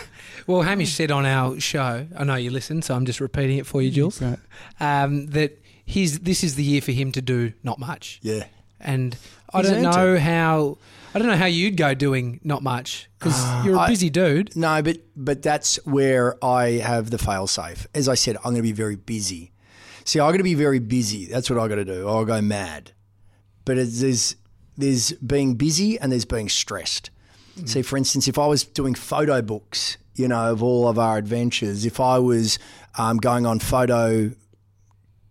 Well, 0.47 0.63
Hamish 0.63 0.95
said 0.95 1.11
on 1.13 1.27
our 1.27 1.61
show, 1.61 2.07
I 2.17 2.25
know 2.25 2.35
you 2.35 2.51
listened, 2.51 2.85
so 2.85 2.95
I'm 2.97 3.05
just 3.05 3.21
repeating 3.21 3.59
it 3.59 3.67
for 3.67 3.83
you, 3.83 3.91
Jules, 3.91 4.21
Right. 4.21 4.39
um, 4.81 5.27
that 5.27 5.63
his, 5.85 6.21
this 6.21 6.43
is 6.43 6.57
the 6.57 6.65
year 6.65 6.81
for 6.81 6.91
him 6.93 7.13
to 7.13 7.23
do 7.23 7.53
not 7.63 7.79
much. 7.79 8.19
Yeah. 8.23 8.47
And 8.81 9.17
I 9.53 9.59
He's 9.61 9.71
don't 9.71 9.83
know 9.83 10.19
how. 10.19 10.79
I 11.15 11.19
don't 11.19 11.29
know 11.29 11.37
how 11.37 11.47
you'd 11.47 11.77
go 11.77 11.93
doing 11.95 12.41
not 12.43 12.63
much 12.63 13.09
because 13.19 13.65
you're 13.65 13.77
a 13.77 13.87
busy 13.87 14.11
dude. 14.11 14.57
No, 14.57 14.81
but 14.83 14.97
but 15.15 15.43
that's 15.43 15.77
where 15.85 16.43
I 16.43 16.81
have 16.83 17.11
the 17.11 17.19
fail 17.19 17.47
safe. 17.47 17.87
As 17.95 18.09
I 18.09 18.15
said, 18.15 18.37
I'm 18.39 18.45
going 18.53 18.57
to 18.57 18.63
be 18.63 18.73
very 18.73 18.97
busy. 18.97 19.53
See, 20.05 20.19
I'm 20.19 20.29
going 20.31 20.39
to 20.39 20.43
be 20.45 20.55
very 20.55 20.79
busy. 20.81 21.27
That's 21.27 21.51
what 21.51 21.59
I 21.61 21.69
got 21.69 21.77
to 21.77 21.85
do. 21.85 22.09
I'll 22.09 22.25
go 22.25 22.41
mad. 22.41 22.93
But 23.65 23.77
it's, 23.79 24.01
there's 24.01 24.37
there's 24.79 25.13
being 25.13 25.55
busy 25.55 25.99
and 26.01 26.11
there's 26.11 26.25
being 26.25 26.49
stressed. 26.49 27.11
See, 27.67 27.83
for 27.83 27.97
instance, 27.97 28.29
if 28.29 28.39
I 28.39 28.47
was 28.47 28.65
doing 28.65 28.95
photo 28.95 29.43
books, 29.43 29.97
you 30.15 30.29
know, 30.29 30.53
of 30.53 30.63
all 30.63 30.89
of 30.89 30.99
our 30.99 31.19
adventures, 31.19 31.85
if 31.85 32.01
I 32.01 32.19
was 32.19 32.59
um, 32.99 33.19
going 33.19 33.47
on 33.47 33.59
photo 33.59 34.33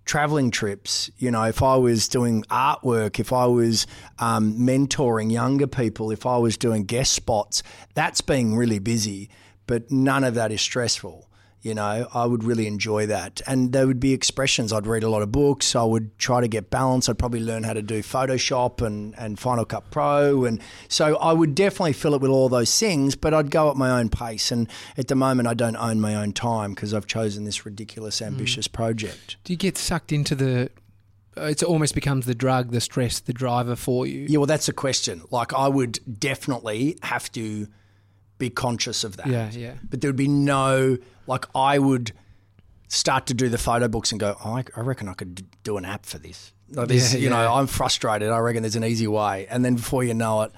traveling 0.05 0.49
trips, 0.49 1.11
you 1.19 1.29
know, 1.29 1.43
if 1.43 1.61
I 1.61 1.75
was 1.75 2.07
doing 2.07 2.43
artwork, 2.49 3.19
if 3.19 3.31
I 3.31 3.45
was 3.45 3.85
um, 4.17 4.53
mentoring 4.57 5.31
younger 5.31 5.67
people, 5.67 6.09
if 6.09 6.25
I 6.25 6.37
was 6.37 6.57
doing 6.57 6.85
guest 6.85 7.13
spots, 7.13 7.61
that's 7.93 8.21
being 8.21 8.55
really 8.55 8.79
busy, 8.79 9.29
but 9.67 9.91
none 9.91 10.23
of 10.23 10.33
that 10.33 10.51
is 10.51 10.61
stressful. 10.61 11.28
You 11.61 11.73
know, 11.75 12.07
I 12.13 12.25
would 12.25 12.45
really 12.45 12.67
enjoy 12.67 13.05
that. 13.07 13.41
And 13.45 13.73
there 13.73 13.85
would 13.85 13.99
be 13.99 14.13
expressions. 14.13 14.71
I'd 14.71 14.87
read 14.87 15.03
a 15.03 15.09
lot 15.09 15.21
of 15.21 15.31
books. 15.31 15.75
I 15.75 15.83
would 15.83 16.17
try 16.17 16.39
to 16.39 16.47
get 16.47 16.69
balance. 16.69 17.09
I'd 17.09 17.19
probably 17.19 17.41
learn 17.41 17.63
how 17.63 17.73
to 17.73 17.81
do 17.81 18.01
Photoshop 18.01 18.85
and, 18.85 19.13
and 19.17 19.37
Final 19.37 19.65
Cut 19.65 19.91
Pro. 19.91 20.45
And 20.45 20.61
so 20.87 21.17
I 21.17 21.33
would 21.33 21.55
definitely 21.55 21.93
fill 21.93 22.13
it 22.13 22.21
with 22.21 22.31
all 22.31 22.47
those 22.47 22.77
things, 22.79 23.15
but 23.15 23.33
I'd 23.33 23.51
go 23.51 23.69
at 23.69 23.75
my 23.75 23.99
own 23.99 24.07
pace. 24.07 24.51
And 24.51 24.69
at 24.97 25.09
the 25.09 25.15
moment, 25.15 25.49
I 25.49 25.53
don't 25.53 25.75
own 25.75 25.99
my 25.99 26.15
own 26.15 26.31
time 26.31 26.73
because 26.73 26.93
I've 26.93 27.07
chosen 27.07 27.43
this 27.43 27.65
ridiculous, 27.65 28.19
hmm. 28.19 28.25
ambitious 28.25 28.69
project. 28.69 29.35
Do 29.43 29.51
you 29.51 29.57
get 29.57 29.77
sucked 29.77 30.13
into 30.13 30.35
the? 30.35 30.69
It 31.35 31.63
almost 31.63 31.95
becomes 31.95 32.25
the 32.25 32.35
drug, 32.35 32.71
the 32.71 32.81
stress, 32.81 33.19
the 33.19 33.33
driver 33.33 33.75
for 33.75 34.05
you. 34.05 34.25
Yeah, 34.29 34.39
well, 34.39 34.47
that's 34.47 34.67
a 34.67 34.73
question. 34.73 35.23
Like, 35.29 35.53
I 35.53 35.67
would 35.67 35.99
definitely 36.19 36.97
have 37.03 37.31
to 37.33 37.67
be 38.39 38.49
conscious 38.49 39.03
of 39.03 39.17
that. 39.17 39.27
Yeah, 39.27 39.51
yeah. 39.51 39.73
But 39.87 40.01
there 40.01 40.09
would 40.09 40.15
be 40.15 40.27
no, 40.27 40.97
like, 41.27 41.45
I 41.53 41.77
would 41.77 42.13
start 42.87 43.27
to 43.27 43.35
do 43.35 43.49
the 43.49 43.59
photo 43.59 43.87
books 43.87 44.11
and 44.11 44.19
go, 44.19 44.35
oh, 44.43 44.57
I, 44.57 44.63
I 44.75 44.81
reckon 44.81 45.07
I 45.07 45.13
could 45.13 45.45
do 45.63 45.77
an 45.77 45.85
app 45.85 46.07
for 46.07 46.17
this. 46.17 46.53
Like 46.71 46.87
this, 46.87 47.13
Yeah, 47.13 47.19
you 47.19 47.29
know. 47.29 47.53
I'm 47.53 47.67
frustrated. 47.67 48.29
I 48.29 48.39
reckon 48.39 48.63
there's 48.63 48.75
an 48.75 48.83
easy 48.83 49.07
way. 49.07 49.47
And 49.49 49.63
then 49.65 49.75
before 49.75 50.03
you 50.03 50.13
know 50.13 50.43
it, 50.43 50.51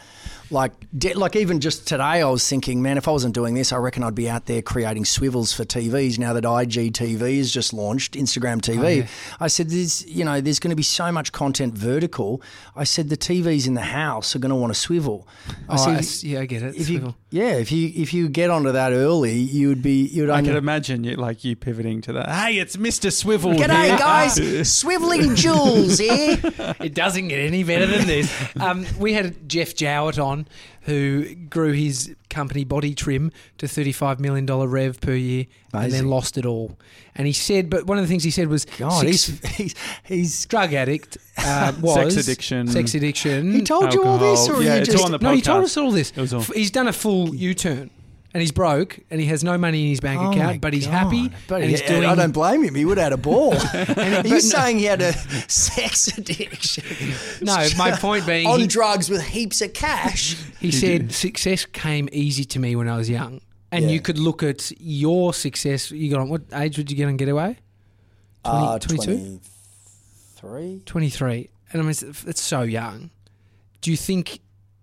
like, 0.49 0.73
de- 0.97 1.13
like 1.13 1.37
even 1.37 1.61
just 1.61 1.87
today, 1.87 2.03
I 2.21 2.25
was 2.25 2.45
thinking, 2.45 2.81
man, 2.81 2.97
if 2.97 3.07
I 3.07 3.11
wasn't 3.11 3.33
doing 3.33 3.53
this, 3.53 3.71
I 3.71 3.77
reckon 3.77 4.03
I'd 4.03 4.15
be 4.15 4.29
out 4.29 4.47
there 4.47 4.61
creating 4.61 5.05
swivels 5.05 5.53
for 5.53 5.63
TVs. 5.63 6.19
Now 6.19 6.33
that 6.33 6.43
IGTV 6.43 7.37
has 7.37 7.53
just 7.53 7.71
launched, 7.71 8.15
Instagram 8.15 8.59
TV, 8.59 9.07
oh, 9.07 9.35
I 9.39 9.47
said, 9.47 9.69
there's, 9.69 10.05
you 10.05 10.25
know, 10.25 10.41
there's 10.41 10.59
going 10.59 10.71
to 10.71 10.75
be 10.75 10.83
so 10.83 11.09
much 11.09 11.31
content 11.31 11.73
vertical. 11.73 12.41
I 12.75 12.83
said 12.83 13.07
the 13.07 13.15
TVs 13.15 13.65
in 13.65 13.75
the 13.75 13.79
house 13.81 14.35
are 14.35 14.39
going 14.39 14.49
to 14.49 14.57
want 14.57 14.73
to 14.73 14.77
swivel. 14.79 15.25
I 15.69 15.75
Oh, 15.75 15.77
said, 15.77 15.95
I 15.95 15.99
s- 15.99 16.21
yeah, 16.25 16.41
I 16.41 16.45
get 16.47 16.63
it. 16.63 16.75
if 16.75 16.89
you, 16.89 16.97
Swivel. 16.97 17.15
yeah, 17.29 17.53
if 17.53 17.71
you 17.71 17.89
if 17.95 18.13
you 18.13 18.27
get 18.27 18.49
onto 18.49 18.73
that 18.73 18.91
early, 18.91 19.35
you 19.39 19.69
would 19.69 19.81
be 19.81 20.03
you 20.05 20.23
would 20.23 20.31
I 20.31 20.39
only 20.39 20.49
could 20.49 20.57
imagine 20.57 21.05
you 21.05 21.15
like 21.15 21.45
you 21.45 21.55
pivoting 21.55 22.01
to 22.01 22.11
that. 22.13 22.27
Hey, 22.29 22.59
it's 22.59 22.77
Mister 22.77 23.09
Swivel. 23.09 23.53
G'day, 23.53 23.85
here." 23.85 23.97
guys. 23.97 24.35
Swiveling 24.81 25.37
Jules 25.37 26.00
it 26.79 26.93
doesn't 26.93 27.27
get 27.27 27.39
any 27.39 27.63
better 27.63 27.85
than 27.85 28.07
this. 28.07 28.31
Um, 28.59 28.85
we 28.99 29.13
had 29.13 29.47
Jeff 29.49 29.75
Jowett 29.75 30.19
on, 30.19 30.47
who 30.81 31.35
grew 31.35 31.71
his 31.73 32.15
company 32.29 32.63
Body 32.63 32.95
Trim 32.95 33.31
to 33.59 33.65
$35 33.67 34.19
million 34.19 34.45
rev 34.45 34.99
per 35.01 35.13
year 35.13 35.45
and 35.73 35.91
then 35.91 36.07
lost 36.07 36.37
it 36.37 36.45
all. 36.45 36.77
And 37.15 37.27
he 37.27 37.33
said, 37.33 37.69
but 37.69 37.85
one 37.85 37.97
of 37.97 38.03
the 38.03 38.07
things 38.07 38.23
he 38.23 38.31
said 38.31 38.47
was, 38.47 38.65
God, 38.65 39.01
six- 39.01 39.25
he's, 39.27 39.55
he's, 39.55 39.75
he's 40.03 40.45
drug 40.45 40.73
addict 40.73 41.17
uh, 41.37 41.73
was 41.81 42.13
Sex 42.13 42.27
addiction. 42.27 42.67
Sex 42.67 42.95
addiction. 42.95 43.51
he 43.51 43.61
told 43.61 43.93
you 43.93 44.03
all 44.03 44.17
this, 44.17 44.49
or 44.49 44.63
Yeah, 44.63 44.77
you 44.77 44.85
just 44.85 44.97
all 44.97 45.05
on 45.05 45.11
the 45.11 45.17
no, 45.19 45.33
he 45.33 45.41
told 45.41 45.63
us 45.63 45.77
all 45.77 45.91
this. 45.91 46.13
All- 46.33 46.41
He's 46.41 46.71
done 46.71 46.87
a 46.87 46.93
full 46.93 47.35
U-turn. 47.35 47.89
And 48.33 48.39
he's 48.39 48.53
broke, 48.53 48.97
and 49.09 49.19
he 49.19 49.27
has 49.27 49.43
no 49.43 49.57
money 49.57 49.83
in 49.83 49.89
his 49.89 49.99
bank 49.99 50.21
Oh 50.21 50.31
account, 50.31 50.61
but 50.61 50.73
he's 50.73 50.85
God. 50.87 50.93
happy, 50.93 51.29
But 51.49 51.61
and 51.63 51.69
he's 51.69 51.81
he- 51.81 51.87
doing. 51.87 52.05
I 52.05 52.15
don't 52.15 52.31
blame 52.31 52.63
him. 52.63 52.75
He 52.75 52.85
would 52.85 52.97
have 52.97 53.05
had 53.11 53.13
a 53.13 53.17
ball. 53.17 53.53
Are 53.73 54.23
He's 54.23 54.49
saying 54.49 54.77
he 54.79 54.85
had 54.85 55.01
a 55.01 55.11
sex 55.49 56.17
addiction. 56.17 56.85
No, 57.41 57.67
my 57.77 57.91
point 57.99 58.25
being, 58.25 58.47
on 58.47 58.61
he- 58.61 58.67
drugs 58.67 59.09
with 59.09 59.21
heaps 59.21 59.61
of 59.61 59.73
cash. 59.73 60.37
He 60.61 60.71
said 60.71 61.11
success 61.11 61.65
came 61.65 62.07
easy 62.13 62.45
to 62.45 62.59
me 62.59 62.75
when 62.77 62.87
I 62.87 62.95
was 62.95 63.09
young. 63.09 63.41
And 63.73 63.85
Yeah. 63.85 63.91
you 63.91 63.99
could 64.01 64.17
look 64.17 64.43
at 64.43 64.71
your 64.79 65.33
success. 65.33 65.91
You 65.91 66.09
got 66.09 66.21
on 66.21 66.29
what 66.29 66.43
age 66.53 66.77
would 66.77 66.89
you 66.89 66.95
get 66.95 67.07
on 67.07 67.17
Getaway? 67.17 67.57
Uh, 68.45 68.79
22? 68.79 69.39
23? 70.39 70.81
23. 70.85 71.49
And 71.73 71.81
I 71.81 71.83
mean, 71.83 71.91
it's, 71.91 72.03
it's 72.03 72.41
so 72.41 72.61
young. 72.61 73.11
Do 73.81 73.91
you 73.91 73.97
think 73.97 74.39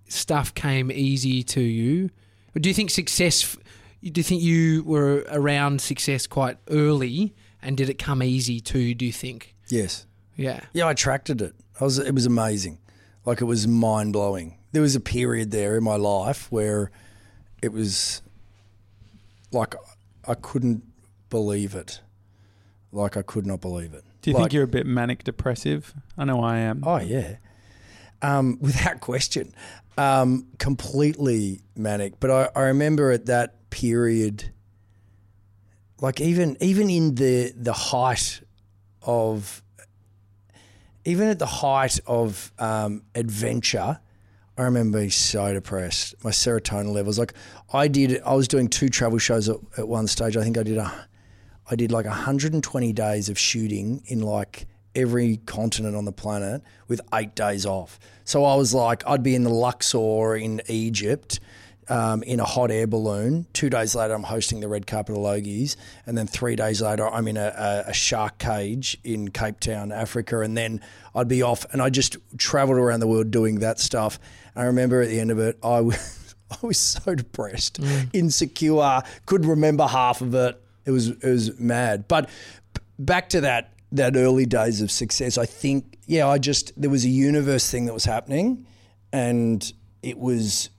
stuff 0.09 0.55
came 0.55 0.91
easy 0.91 1.43
to 1.45 1.61
you? 1.61 2.11
Or 2.59 2.61
do 2.61 2.69
you 2.69 2.75
think 2.75 2.91
success, 2.91 3.57
do 4.03 4.19
you 4.19 4.25
think 4.25 4.43
you 4.43 4.83
were 4.83 5.25
around 5.31 5.81
success 5.81 6.27
quite 6.27 6.57
early 6.69 7.37
and 7.63 7.77
did 7.77 7.89
it 7.89 8.01
come 8.01 8.21
easy 8.21 8.59
to 8.63 8.81
you, 8.81 8.97
do 8.97 9.07
you 9.07 9.13
think? 9.13 9.55
Yes. 9.69 10.07
Yeah. 10.35 10.63
Yeah, 10.73 10.87
I 10.87 10.91
attracted 10.91 11.41
it. 11.41 11.55
I 11.81 11.85
was, 11.85 12.01
it 12.01 12.13
was 12.13 12.27
amazing. 12.27 12.81
Like 13.25 13.41
it 13.41 13.45
was 13.45 13.69
mind 13.69 14.13
blowing. 14.13 14.59
There 14.73 14.83
was 14.83 14.97
a 14.97 15.01
period 15.01 15.53
there 15.53 15.77
in 15.77 15.85
my 15.85 15.95
life 15.95 16.51
where 16.51 16.91
it 17.63 17.73
was 17.73 18.23
like 19.53 19.77
I 20.27 20.35
couldn't 20.35 20.83
believe 21.31 21.77
it. 21.77 22.01
Like 22.91 23.17
I 23.17 23.23
could 23.23 23.47
not 23.47 23.61
believe 23.61 23.95
it. 23.95 24.03
Do 24.23 24.31
you 24.31 24.35
Like- 24.35 24.47
think 24.47 24.53
you're 24.55 24.65
a 24.65 24.67
bit 24.67 24.85
manic 24.85 25.23
depressive? 25.23 25.95
I 26.17 26.25
know 26.25 26.43
I 26.43 26.59
am. 26.59 26.83
Oh 26.85 26.99
yeah, 26.99 27.37
um, 28.21 28.59
without 28.61 28.99
question, 29.01 29.55
um, 29.99 30.47
completely 30.59 31.61
manic. 31.77 32.21
But 32.21 32.31
I, 32.31 32.49
I 32.55 32.63
remember 32.67 33.11
at 33.11 33.27
that 33.27 33.69
period, 33.69 34.53
like 36.01 36.21
even 36.21 36.57
even 36.61 36.89
in 36.89 37.17
the 37.17 37.53
the 37.55 37.73
height 37.73 38.41
of, 39.03 39.63
even 41.05 41.29
at 41.29 41.41
the 41.41 41.47
height 41.47 41.99
of 42.07 42.53
um, 42.59 43.03
adventure, 43.15 43.99
I 44.57 44.63
remember 44.63 44.99
being 44.99 45.11
so 45.11 45.53
depressed. 45.53 46.15
My 46.23 46.31
serotonin 46.31 46.93
levels, 46.93 47.19
like 47.19 47.35
I 47.73 47.89
did, 47.89 48.23
I 48.23 48.35
was 48.35 48.47
doing 48.47 48.69
two 48.69 48.89
travel 48.89 49.19
shows 49.19 49.49
at, 49.49 49.57
at 49.77 49.89
one 49.89 50.07
stage. 50.07 50.37
I 50.37 50.45
think 50.45 50.57
I 50.57 50.63
did 50.63 50.79
a, 50.79 51.09
I 51.69 51.75
did 51.75 51.91
like 51.91 52.07
120 52.07 52.93
days 52.93 53.29
of 53.29 53.37
shooting 53.37 54.03
in 54.07 54.21
like 54.21 54.69
every 54.95 55.39
continent 55.47 55.97
on 55.97 56.05
the 56.05 56.13
planet 56.13 56.63
with 56.89 57.01
eight 57.15 57.35
days 57.35 57.67
off. 57.67 57.99
So 58.25 58.45
I 58.45 58.57
was 58.57 58.75
like, 58.75 59.03
I'd 59.07 59.23
be 59.23 59.35
in 59.35 59.45
the 59.45 59.51
Luxor 59.51 60.37
in 60.37 60.63
Egypt. 60.69 61.41
Um, 61.91 62.23
in 62.25 62.39
a 62.39 62.45
hot 62.45 62.71
air 62.71 62.87
balloon. 62.87 63.47
Two 63.55 63.71
days 63.71 63.95
later, 63.95 64.13
I'm 64.13 64.23
hosting 64.23 64.61
the 64.61 64.69
red 64.69 64.87
carpet 64.87 65.17
of 65.17 65.23
Logies, 65.23 65.75
and 66.05 66.19
then 66.19 66.27
three 66.27 66.55
days 66.55 66.83
later, 66.83 67.09
I'm 67.09 67.27
in 67.27 67.39
a, 67.39 67.85
a, 67.87 67.95
shark 67.95 68.37
cage 68.37 68.99
in 69.05 69.31
Cape 69.31 69.59
Town, 69.59 69.91
Africa, 69.91 70.41
and 70.41 70.55
then 70.55 70.83
I'd 71.15 71.29
be 71.29 71.41
off, 71.41 71.65
and 71.73 71.81
I 71.81 71.89
just 71.89 72.19
travelled 72.37 72.77
around 72.77 73.01
the 73.01 73.07
world 73.07 73.31
doing 73.31 73.61
that 73.61 73.81
stuff. 73.81 74.21
I 74.55 74.65
remember 74.65 75.01
at 75.01 75.09
the 75.09 75.19
end 75.19 75.31
of 75.31 75.39
it, 75.39 75.59
I 75.63 75.81
was, 75.81 76.35
I 76.51 76.67
was 76.67 76.77
so 76.77 77.15
depressed, 77.15 77.81
insecure, 78.13 79.01
couldn't 79.25 79.49
remember 79.49 79.87
half 79.87 80.21
of 80.21 80.35
it. 80.35 80.61
It 80.85 80.91
was 80.91 81.09
it 81.09 81.25
was 81.25 81.59
mad. 81.59 82.07
But 82.07 82.29
back 82.99 83.31
to 83.31 83.41
that 83.41 83.73
that 83.93 84.17
early 84.17 84.47
days 84.47 84.81
of 84.81 84.91
success, 84.91 85.39
I 85.39 85.47
think 85.47 85.99
yeah, 86.07 86.27
I 86.27 86.39
just 86.39 86.73
there 86.81 86.91
was 86.91 87.05
a 87.05 87.09
universe 87.09 87.71
thing 87.71 87.87
that 87.87 87.95
was 87.95 88.05
happening, 88.05 88.67
and 89.13 89.73
it 90.03 90.19
was 90.19 90.71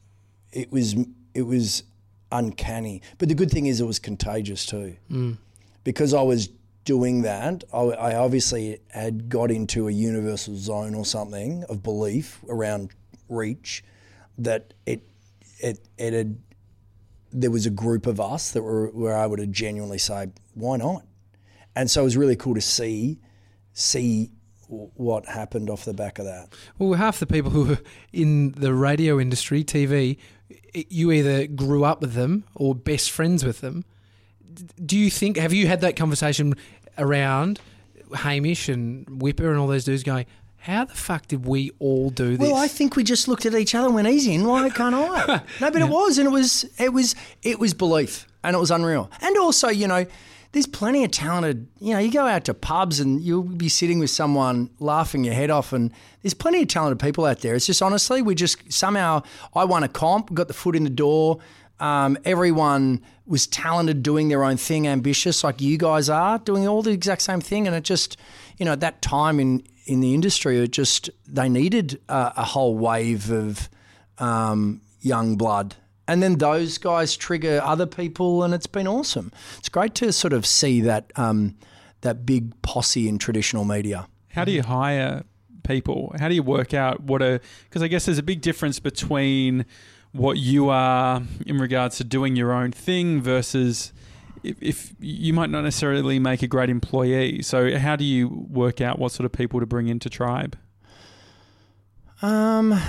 it 0.52 0.72
was 0.72 0.96
it 1.34 1.44
was 1.44 1.84
uncanny. 2.32 3.02
But 3.18 3.30
the 3.30 3.36
good 3.36 3.52
thing 3.52 3.66
is 3.66 3.80
it 3.82 3.86
was 3.86 4.00
contagious 4.00 4.66
too, 4.66 4.96
mm. 5.12 5.38
because 5.84 6.14
I 6.14 6.22
was 6.22 6.50
doing 6.86 7.22
that. 7.24 7.64
I, 7.74 7.78
I 7.78 8.16
obviously 8.16 8.80
had 8.90 9.30
got 9.30 9.52
into 9.52 9.88
a 9.88 9.92
universal 9.92 10.56
zone 10.56 10.96
or 10.96 11.06
something 11.06 11.64
of 11.70 11.84
belief 11.84 12.40
around 12.50 12.92
reach 13.28 13.84
that 14.40 14.74
it 14.86 15.02
it 15.60 15.80
it 15.98 16.14
had 16.14 16.38
there 17.32 17.52
was 17.52 17.66
a 17.68 17.70
group 17.70 18.08
of 18.08 18.20
us 18.20 18.52
that 18.52 18.64
were, 18.64 18.90
were 18.90 19.16
able 19.16 19.38
to 19.38 19.46
genuinely 19.46 20.00
say 20.00 20.32
why 20.56 20.78
not, 20.78 21.04
and 21.76 21.90
so 21.90 22.02
it 22.02 22.06
was 22.06 22.18
really 22.18 22.36
cool 22.36 22.56
to 22.56 22.62
see 22.62 23.20
see 23.74 24.32
what 24.70 25.26
happened 25.26 25.70
off 25.70 25.86
the 25.86 25.94
back 25.94 26.20
of 26.20 26.26
that. 26.26 26.54
Well, 26.78 26.94
half 26.94 27.20
the 27.20 27.26
people 27.26 27.50
who 27.50 27.74
are 27.74 27.80
in 28.14 28.52
the 28.52 28.74
radio 28.74 29.20
industry, 29.20 29.64
TV, 29.64 30.18
you 30.74 31.12
either 31.12 31.48
grew 31.48 31.84
up 31.84 32.02
with 32.02 32.14
them 32.14 32.44
or 32.56 32.76
best 32.76 33.10
friends 33.10 33.44
with 33.44 33.62
them. 33.62 33.84
Do 34.84 34.98
you 34.98 35.10
think, 35.10 35.38
have 35.38 35.54
you 35.54 35.68
had 35.68 35.82
that 35.82 35.96
conversation 35.96 36.54
around 36.98 37.60
Hamish 38.14 38.70
and 38.70 39.22
Whipper 39.22 39.50
and 39.50 39.58
all 39.60 39.68
those 39.68 39.86
dudes 39.86 40.04
going, 40.04 40.26
how 40.58 40.86
the 40.86 40.94
fuck 40.94 41.28
did 41.28 41.46
we 41.46 41.72
all 41.80 42.10
do 42.10 42.38
this? 42.38 42.40
Well, 42.40 42.58
I 42.58 42.68
think 42.68 42.96
we 42.96 43.04
just 43.04 43.28
looked 43.28 43.46
at 43.46 43.56
each 43.56 43.74
other 43.74 43.88
and 43.88 43.96
went 43.96 44.10
easy, 44.10 44.36
and 44.36 44.46
why 44.46 44.70
can't 44.70 44.94
I? 44.94 45.42
no, 45.62 45.72
but 45.72 45.82
it 45.82 45.88
was, 45.88 46.18
and 46.18 46.28
it 46.28 46.32
was, 46.32 46.66
it 46.78 46.92
was, 46.92 47.16
it 47.42 47.60
was 47.60 47.74
belief, 47.74 48.28
and 48.44 48.56
it 48.56 48.60
was 48.60 48.70
unreal. 48.70 49.10
And 49.22 49.38
also, 49.38 49.70
you 49.70 49.88
know, 49.88 50.06
there's 50.52 50.68
plenty 50.68 51.04
of 51.04 51.12
talented. 51.12 51.68
You 51.80 51.94
know, 51.94 52.00
you 52.00 52.12
go 52.12 52.26
out 52.26 52.46
to 52.46 52.54
pubs 52.54 53.00
and 53.00 53.22
you'll 53.22 53.44
be 53.44 53.70
sitting 53.70 54.00
with 54.00 54.10
someone 54.10 54.70
laughing 54.80 55.24
your 55.24 55.36
head 55.36 55.50
off, 55.50 55.74
and 55.74 55.92
there's 56.22 56.34
plenty 56.34 56.64
of 56.64 56.68
talented 56.68 57.00
people 57.00 57.26
out 57.26 57.40
there. 57.42 57.56
It's 57.56 57.68
just 57.68 57.82
honestly, 57.82 58.22
we 58.22 58.36
just 58.36 58.72
somehow 58.72 59.24
I 59.56 59.66
won 59.66 59.84
a 59.84 59.88
comp, 59.88 60.34
got 60.34 60.48
the 60.48 60.54
foot 60.54 60.76
in 60.76 60.84
the 60.84 60.90
door. 60.90 61.40
Um, 61.80 62.18
everyone 62.26 63.02
was 63.26 63.48
talented, 63.48 64.04
doing 64.04 64.28
their 64.28 64.44
own 64.44 64.58
thing, 64.58 64.88
ambitious, 64.88 65.44
like 65.44 65.62
you 65.62 65.78
guys 65.78 66.10
are, 66.10 66.40
doing 66.40 66.68
all 66.68 66.82
the 66.82 66.92
exact 66.92 67.22
same 67.22 67.40
thing, 67.40 67.68
and 67.68 67.76
it 67.76 67.84
just, 67.84 68.18
you 68.58 68.66
know, 68.66 68.74
at 68.74 68.82
that 68.82 69.02
time 69.02 69.40
in 69.40 69.64
in 69.86 70.02
the 70.02 70.14
industry, 70.14 70.60
it 70.60 70.72
just 70.72 71.10
they 71.28 71.48
needed 71.48 72.00
a, 72.10 72.34
a 72.38 72.44
whole 72.44 72.78
wave 72.78 73.32
of 73.32 73.70
um, 74.18 74.82
young 75.02 75.36
blood, 75.36 75.76
and 76.10 76.24
then 76.24 76.40
those 76.40 76.78
guys 76.80 77.16
trigger 77.16 77.62
other 77.64 77.86
people, 77.86 78.44
and 78.44 78.54
it's 78.54 78.68
been 78.68 78.88
awesome. 78.88 79.32
It's 79.60 79.70
great 79.70 79.94
to 79.96 80.12
sort 80.12 80.34
of 80.34 80.46
see 80.46 80.82
that 80.82 81.12
um, 81.16 81.56
that 82.02 82.26
big 82.26 82.60
posse 82.64 83.08
in 83.08 83.20
traditional 83.20 83.64
media. 83.64 84.08
How 84.30 84.44
do 84.44 84.52
you 84.52 84.64
hire 84.64 85.24
people? 85.64 86.16
How 86.20 86.28
do 86.28 86.36
you 86.36 86.44
work 86.44 86.74
out 86.74 87.02
what 87.02 87.22
a? 87.22 87.40
Because 87.66 87.84
I 87.84 87.88
guess 87.88 88.06
there's 88.06 88.18
a 88.18 88.24
big 88.24 88.42
difference 88.42 88.80
between 88.80 89.66
what 90.12 90.38
you 90.38 90.70
are 90.70 91.22
in 91.46 91.60
regards 91.60 91.98
to 91.98 92.04
doing 92.04 92.36
your 92.36 92.52
own 92.52 92.72
thing 92.72 93.22
versus 93.22 93.94
if, 94.44 94.58
if 94.62 94.94
you 95.00 95.34
might 95.34 95.52
not 95.52 95.62
necessarily 95.62 96.18
make 96.18 96.42
a 96.42 96.48
great 96.48 96.72
employee. 96.72 97.44
So 97.44 97.78
how 97.78 97.96
do 97.96 98.04
you 98.04 98.48
work 98.50 98.82
out 98.82 98.98
what 98.98 99.12
sort 99.12 99.26
of 99.26 99.32
people 99.32 99.60
to 99.60 99.68
bring 99.68 99.88
into 99.88 100.10
Tribe? 100.10 100.58
Um, 102.24 102.80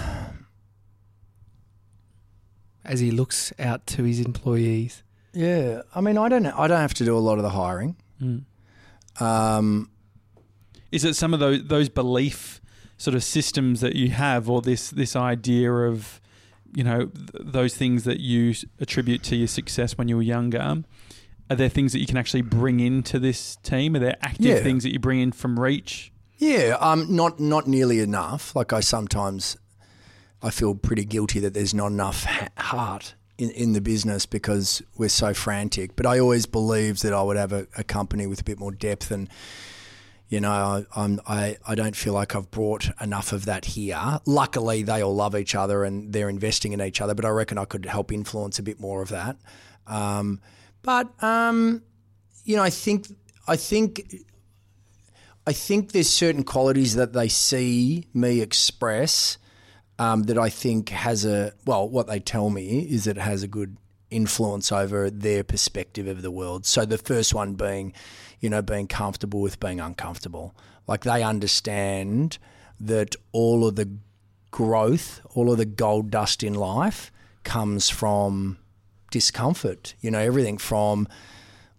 As 2.85 3.01
he 3.01 3.11
looks 3.11 3.53
out 3.59 3.87
to 3.89 4.05
his 4.05 4.21
employees. 4.21 5.03
yeah, 5.35 5.83
I 5.95 6.01
mean, 6.01 6.17
I 6.19 6.29
don't 6.29 6.47
I 6.47 6.67
don't 6.67 6.81
have 6.81 6.95
to 6.95 7.05
do 7.05 7.17
a 7.17 7.21
lot 7.21 7.37
of 7.39 7.43
the 7.43 7.51
hiring. 7.51 7.97
Um, 9.19 9.91
Is 10.93 11.05
it 11.05 11.15
some 11.15 11.35
of 11.35 11.41
those 11.41 11.65
those 11.65 11.89
belief 11.89 12.61
sort 12.97 13.15
of 13.15 13.23
systems 13.25 13.81
that 13.81 13.97
you 13.97 14.11
have, 14.11 14.49
or 14.49 14.63
this 14.63 14.91
this 14.91 15.15
idea 15.17 15.73
of 15.73 16.21
you 16.75 16.85
know 16.85 17.07
th- 17.07 17.31
those 17.35 17.75
things 17.77 18.05
that 18.05 18.21
you 18.21 18.55
attribute 18.81 19.23
to 19.25 19.37
your 19.37 19.49
success 19.49 19.99
when 19.99 20.09
you 20.09 20.17
were 20.17 20.23
younger? 20.23 20.83
Are 21.51 21.57
there 21.57 21.69
things 21.69 21.93
that 21.93 21.99
you 21.99 22.07
can 22.07 22.17
actually 22.17 22.43
bring 22.43 22.79
into 22.81 23.19
this 23.19 23.57
team? 23.57 23.97
Are 23.97 23.99
there 23.99 24.17
active 24.23 24.47
Yeah. 24.47 24.63
things 24.63 24.85
that 24.85 24.93
you 24.93 25.01
bring 25.01 25.19
in 25.21 25.33
from 25.33 25.59
Reach? 25.59 26.13
Yeah, 26.39 26.77
um, 26.81 27.15
not 27.15 27.39
not 27.41 27.67
nearly 27.67 27.99
enough. 28.01 28.55
Like 28.57 28.73
I 28.73 28.81
sometimes, 28.81 29.57
I 30.43 30.51
feel 30.51 30.75
pretty 30.75 31.05
guilty 31.05 31.41
that 31.41 31.55
there's 31.55 31.75
not 31.75 31.89
enough 31.89 32.25
ha- 32.25 32.49
heart 32.57 33.15
in, 33.39 33.51
in 33.51 33.73
the 33.73 33.81
business 33.81 34.27
because 34.27 34.83
we're 34.97 35.09
so 35.09 35.35
frantic. 35.35 35.97
But 35.97 36.07
I 36.07 36.19
always 36.19 36.47
believed 36.47 37.03
that 37.03 37.13
I 37.13 37.23
would 37.23 37.37
have 37.37 37.53
a, 37.53 37.67
a 37.77 37.85
company 37.85 38.27
with 38.27 38.41
a 38.41 38.45
bit 38.45 38.59
more 38.59 38.73
depth, 38.73 39.11
and 39.11 39.29
you 40.29 40.41
know, 40.41 40.51
I, 40.51 40.85
I'm 40.95 41.21
I 41.27 41.57
I 41.67 41.75
don't 41.75 41.97
feel 41.97 42.13
like 42.13 42.35
I've 42.35 42.51
brought 42.51 42.89
enough 43.01 43.33
of 43.33 43.47
that 43.47 43.65
here. 43.65 44.21
Luckily, 44.27 44.83
they 44.83 45.03
all 45.03 45.15
love 45.15 45.35
each 45.35 45.55
other 45.55 45.85
and 45.85 46.13
they're 46.13 46.29
investing 46.29 46.73
in 46.73 46.81
each 46.81 47.01
other. 47.01 47.15
But 47.15 47.25
I 47.25 47.31
reckon 47.31 47.59
I 47.59 47.65
could 47.65 47.87
help 47.87 48.13
influence 48.13 48.59
a 48.59 48.63
bit 48.63 48.81
more 48.81 49.03
of 49.03 49.09
that. 49.09 49.37
Um, 49.87 50.41
but 50.83 51.11
um, 51.23 51.83
you 52.45 52.57
know, 52.57 52.63
I 52.63 52.71
think 52.71 53.09
I 53.49 53.57
think 53.57 54.15
I 55.47 55.53
think 55.53 55.93
there's 55.93 56.09
certain 56.09 56.45
qualities 56.45 56.95
that 56.95 57.13
they 57.13 57.29
see 57.29 58.07
me 58.15 58.41
express 58.41 59.39
um, 60.01 60.23
that 60.25 60.39
I 60.39 60.49
think 60.49 60.89
has 60.89 61.27
a 61.27 61.53
well, 61.67 61.87
what 61.87 62.07
they 62.07 62.21
tell 62.21 62.49
me 62.49 62.81
is 62.81 63.07
it 63.07 63.19
has 63.19 63.43
a 63.43 63.49
good 63.49 63.77
influence 64.11 64.73
over 64.73 65.11
their 65.11 65.45
perspective 65.45 66.07
of 66.07 66.23
the 66.23 66.31
world. 66.31 66.65
So 66.65 66.87
the 66.87 66.97
first 66.97 67.35
one 67.35 67.53
being, 67.53 67.93
you 68.41 68.49
know, 68.49 68.63
being 68.63 68.89
comfortable 68.89 69.43
with 69.43 69.61
being 69.61 69.79
uncomfortable. 69.79 70.55
Like 70.87 71.05
they 71.05 71.23
understand 71.23 72.39
that 72.81 73.15
all 73.33 73.69
of 73.69 73.77
the 73.77 73.91
growth, 74.51 75.21
all 75.35 75.53
of 75.53 75.59
the 75.59 75.67
gold 75.67 76.11
dust 76.11 76.43
in 76.43 76.55
life 76.55 77.13
comes 77.45 77.91
from 77.91 78.57
discomfort. 79.11 79.95
You 80.01 80.11
know, 80.11 80.19
everything 80.19 80.57
from 80.57 81.09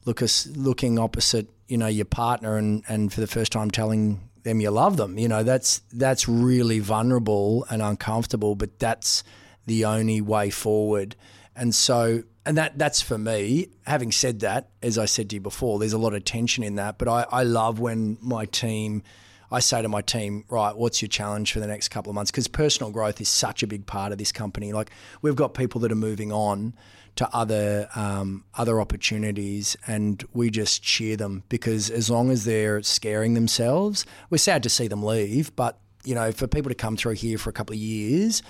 look 0.06 0.22
looking 0.56 1.00
opposite, 1.00 1.48
you 1.68 1.78
know, 1.80 1.88
your 1.88 2.06
partner 2.06 2.56
and, 2.58 2.84
and 2.88 3.12
for 3.12 3.20
the 3.20 3.26
first 3.26 3.52
time 3.52 3.72
telling 3.72 4.22
them 4.44 4.62
you 4.62 4.72
love 4.72 4.98
them. 4.98 5.18
You 5.18 5.28
know, 5.28 5.44
that's 5.44 5.82
that's 5.92 6.28
really 6.28 6.80
vulnerable 6.80 7.66
and 7.70 7.82
uncomfortable, 7.82 8.56
but 8.56 8.80
that's 8.80 9.24
the 9.66 9.86
only 9.86 10.22
way 10.22 10.50
forward. 10.50 11.16
And 11.56 11.74
so 11.76 12.24
and 12.46 12.58
that 12.58 12.78
that's 12.78 13.02
for 13.02 13.18
me. 13.18 13.68
Having 13.86 14.12
said 14.14 14.40
that, 14.42 14.70
as 14.82 14.98
I 14.98 15.06
said 15.06 15.30
to 15.30 15.36
you 15.36 15.42
before, 15.42 15.80
there's 15.80 15.94
a 15.94 15.98
lot 15.98 16.14
of 16.14 16.26
tension 16.26 16.64
in 16.64 16.76
that. 16.76 16.98
But 16.98 17.08
I, 17.08 17.26
I 17.32 17.44
love 17.44 17.80
when 17.80 18.18
my 18.22 18.46
team 18.46 19.04
I 19.52 19.60
say 19.60 19.82
to 19.82 19.90
my 19.90 20.02
team, 20.02 20.46
right, 20.50 20.76
what's 20.76 21.02
your 21.02 21.10
challenge 21.10 21.52
for 21.52 21.60
the 21.60 21.68
next 21.68 21.90
couple 21.90 22.10
of 22.10 22.16
months? 22.16 22.32
Because 22.32 22.48
personal 22.48 22.92
growth 22.92 23.20
is 23.20 23.30
such 23.30 23.64
a 23.64 23.68
big 23.68 23.86
part 23.86 24.12
of 24.12 24.18
this 24.18 24.32
company. 24.32 24.74
Like 24.74 24.92
we've 25.22 25.36
got 25.36 25.54
people 25.54 25.82
that 25.82 25.92
are 25.92 25.96
moving 25.96 26.32
on 26.32 26.74
to 27.18 27.30
other 27.36 27.90
um, 27.96 28.46
other 28.56 28.80
opportunities, 28.80 29.76
and 29.86 30.24
we 30.34 30.50
just 30.50 30.82
cheer 30.82 31.18
them 31.18 31.44
because 31.50 31.90
as 31.90 32.10
long 32.10 32.32
as 32.32 32.46
they're 32.46 32.82
scaring 32.82 33.34
themselves, 33.34 34.06
we're 34.30 34.38
sad 34.38 34.64
to 34.64 34.70
see 34.70 34.88
them 34.88 35.04
leave. 35.04 35.54
But 35.56 35.78
you 36.04 36.16
know, 36.16 36.32
for 36.32 36.48
people 36.48 36.70
to 36.70 36.76
come 36.76 36.98
through 36.98 37.14
here 37.14 37.38
for 37.38 37.50
a 37.50 37.54
couple 37.54 37.74
of 37.74 37.80
years 37.80 38.42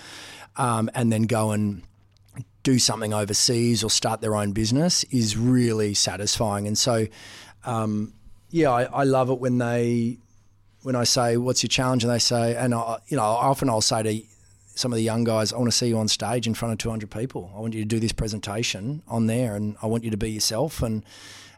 um, 0.57 0.89
and 0.93 1.11
then 1.11 1.23
go 1.23 1.51
and 1.51 1.83
do 2.63 2.77
something 2.77 3.13
overseas 3.13 3.83
or 3.83 3.89
start 3.89 4.21
their 4.21 4.35
own 4.35 4.51
business 4.51 5.03
is 5.05 5.35
really 5.35 5.93
satisfying. 5.93 6.67
And 6.67 6.77
so, 6.77 7.07
um, 7.65 8.13
yeah, 8.51 8.69
I, 8.69 8.83
I 8.83 9.03
love 9.03 9.29
it 9.29 9.39
when 9.39 9.57
they 9.57 10.19
when 10.83 10.95
I 10.95 11.03
say, 11.03 11.37
"What's 11.37 11.63
your 11.63 11.69
challenge?" 11.69 12.03
and 12.03 12.11
they 12.11 12.19
say, 12.19 12.55
and 12.55 12.73
I, 12.73 12.97
you 13.07 13.17
know, 13.17 13.23
often 13.23 13.69
I'll 13.69 13.81
say 13.81 14.03
to 14.03 14.21
some 14.73 14.91
of 14.91 14.97
the 14.97 15.03
young 15.03 15.23
guys, 15.23 15.53
"I 15.53 15.57
want 15.57 15.71
to 15.71 15.77
see 15.77 15.87
you 15.87 15.97
on 15.97 16.07
stage 16.07 16.47
in 16.47 16.53
front 16.53 16.71
of 16.73 16.77
200 16.79 17.09
people. 17.09 17.51
I 17.55 17.59
want 17.59 17.73
you 17.73 17.81
to 17.81 17.87
do 17.87 17.99
this 17.99 18.11
presentation 18.11 19.03
on 19.07 19.27
there, 19.27 19.55
and 19.55 19.75
I 19.81 19.87
want 19.87 20.03
you 20.03 20.11
to 20.11 20.17
be 20.17 20.31
yourself 20.31 20.81
and 20.81 21.03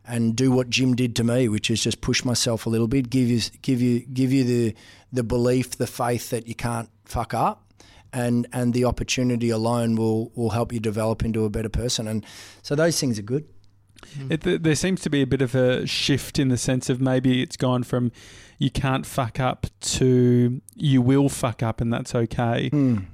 and 0.05 0.35
do 0.35 0.51
what 0.51 0.69
Jim 0.69 0.95
did 0.95 1.15
to 1.15 1.23
me, 1.23 1.47
which 1.47 1.69
is 1.69 1.81
just 1.81 2.01
push 2.01 2.25
myself 2.25 2.65
a 2.65 2.69
little 2.69 2.89
bit, 2.89 3.09
give 3.09 3.29
you 3.29 3.41
give 3.61 3.81
you 3.81 4.01
give 4.01 4.33
you 4.33 4.43
the 4.43 4.75
the 5.11 5.23
belief, 5.23 5.77
the 5.77 5.87
faith 5.87 6.29
that 6.29 6.47
you 6.47 6.55
can't 6.55 6.89
fuck 7.05 7.33
up." 7.33 7.59
And, 8.15 8.45
and 8.53 8.75
the 8.75 8.85
opportunity 8.85 9.49
alone 9.49 9.95
will, 9.95 10.31
will 10.35 10.51
help 10.51 10.71
you 10.71 10.79
develop 10.79 11.25
into 11.25 11.45
a 11.45 11.49
better 11.49 11.67
person. 11.67 12.07
And 12.07 12.23
so 12.61 12.75
those 12.75 12.99
things 12.99 13.17
are 13.17 13.23
good. 13.23 13.43
It, 14.29 14.63
there 14.63 14.75
seems 14.75 15.01
to 15.01 15.09
be 15.09 15.23
a 15.23 15.27
bit 15.27 15.41
of 15.41 15.55
a 15.55 15.87
shift 15.87 16.37
in 16.37 16.49
the 16.49 16.57
sense 16.57 16.91
of 16.91 17.01
maybe 17.01 17.41
it's 17.41 17.57
gone 17.57 17.81
from 17.81 18.11
you 18.59 18.69
can't 18.71 19.05
fuck 19.05 19.39
up 19.39 19.67
to 19.81 20.61
you 20.75 21.01
will 21.01 21.29
fuck 21.29 21.61
up 21.63 21.81
and 21.81 21.91
that's 21.93 22.13
okay. 22.15 22.69
Um, 22.73 23.07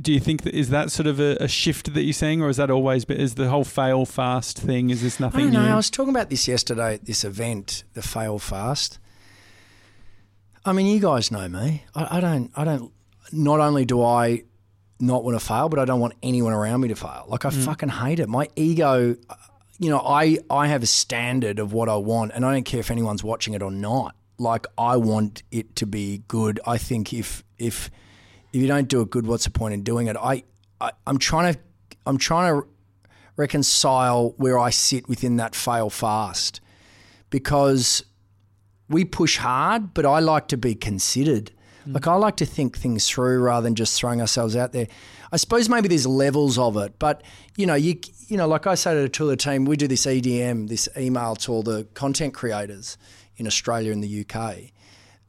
Do 0.00 0.12
you 0.12 0.20
think 0.20 0.42
that 0.42 0.54
is 0.54 0.70
that 0.70 0.90
sort 0.90 1.06
of 1.06 1.18
a, 1.20 1.36
a 1.40 1.48
shift 1.48 1.94
that 1.94 2.02
you're 2.02 2.12
seeing, 2.12 2.42
or 2.42 2.48
is 2.48 2.56
that 2.56 2.70
always? 2.70 3.04
But 3.04 3.16
is 3.18 3.34
the 3.34 3.48
whole 3.48 3.64
fail 3.64 4.04
fast 4.04 4.58
thing? 4.58 4.90
Is 4.90 5.02
this 5.02 5.20
I 5.20 5.24
nothing 5.24 5.40
don't 5.46 5.52
know. 5.54 5.62
new? 5.66 5.72
I 5.72 5.76
was 5.76 5.90
talking 5.90 6.10
about 6.14 6.30
this 6.30 6.46
yesterday 6.48 6.94
at 6.94 7.04
this 7.04 7.24
event, 7.24 7.84
the 7.94 8.02
Fail 8.02 8.38
Fast. 8.38 8.98
I 10.64 10.72
mean, 10.72 10.86
you 10.86 11.00
guys 11.00 11.30
know 11.30 11.48
me. 11.48 11.84
I, 11.94 12.18
I 12.18 12.20
don't. 12.20 12.50
I 12.56 12.64
don't. 12.64 12.92
Not 13.32 13.60
only 13.60 13.84
do 13.84 14.02
I 14.02 14.42
not 15.00 15.24
want 15.24 15.38
to 15.38 15.44
fail, 15.44 15.68
but 15.68 15.78
I 15.78 15.84
don't 15.84 16.00
want 16.00 16.14
anyone 16.22 16.52
around 16.52 16.80
me 16.80 16.88
to 16.88 16.96
fail. 16.96 17.24
Like 17.28 17.44
I 17.44 17.50
fucking 17.50 17.88
hate 17.88 18.18
it. 18.20 18.28
My 18.28 18.48
ego, 18.56 19.16
uh, 19.30 19.34
you 19.78 19.90
know, 19.90 20.00
I 20.00 20.38
I 20.50 20.66
have 20.68 20.82
a 20.82 20.86
standard 20.86 21.58
of 21.58 21.72
what 21.72 21.88
I 21.88 21.96
want, 21.96 22.32
and 22.34 22.44
I 22.44 22.52
don't 22.52 22.64
care 22.64 22.80
if 22.80 22.90
anyone's 22.90 23.22
watching 23.24 23.54
it 23.54 23.62
or 23.62 23.70
not. 23.70 24.14
Like 24.38 24.66
I 24.76 24.96
want 24.96 25.42
it 25.50 25.76
to 25.76 25.86
be 25.86 26.22
good. 26.28 26.60
I 26.66 26.78
think 26.78 27.12
if 27.12 27.42
if 27.58 27.90
if 28.52 28.60
you 28.60 28.66
don't 28.66 28.88
do 28.88 29.00
it 29.02 29.10
good, 29.10 29.26
what's 29.26 29.44
the 29.44 29.50
point 29.50 29.74
in 29.74 29.82
doing 29.82 30.06
it? 30.06 30.16
I, 30.16 30.44
I 30.80 30.92
I'm 31.06 31.18
trying 31.18 31.54
to 31.54 31.60
I'm 32.06 32.18
trying 32.18 32.60
to 32.60 32.66
reconcile 33.36 34.34
where 34.36 34.58
I 34.58 34.70
sit 34.70 35.08
within 35.08 35.36
that 35.36 35.54
fail 35.54 35.90
fast 35.90 36.60
because 37.30 38.04
we 38.88 39.04
push 39.04 39.36
hard, 39.36 39.94
but 39.94 40.06
I 40.06 40.18
like 40.18 40.48
to 40.48 40.56
be 40.56 40.74
considered. 40.74 41.52
Mm. 41.86 41.94
Like 41.94 42.06
I 42.06 42.14
like 42.14 42.36
to 42.36 42.46
think 42.46 42.78
things 42.78 43.08
through 43.08 43.40
rather 43.40 43.64
than 43.64 43.74
just 43.74 43.98
throwing 43.98 44.20
ourselves 44.20 44.56
out 44.56 44.72
there. 44.72 44.88
I 45.30 45.36
suppose 45.36 45.68
maybe 45.68 45.88
there's 45.88 46.06
levels 46.06 46.58
of 46.58 46.76
it, 46.78 46.98
but 46.98 47.22
you 47.56 47.66
know, 47.66 47.74
you 47.74 48.00
you 48.28 48.36
know, 48.36 48.48
like 48.48 48.66
I 48.66 48.74
say 48.74 48.94
to 48.94 49.00
the 49.00 49.08
Tula 49.08 49.36
team, 49.36 49.64
we 49.64 49.76
do 49.76 49.88
this 49.88 50.06
EDM, 50.06 50.68
this 50.68 50.88
email 50.96 51.36
to 51.36 51.52
all 51.52 51.62
the 51.62 51.84
content 51.94 52.34
creators 52.34 52.98
in 53.38 53.46
Australia 53.46 53.92
and 53.92 54.04
the 54.04 54.24
UK. 54.24 54.72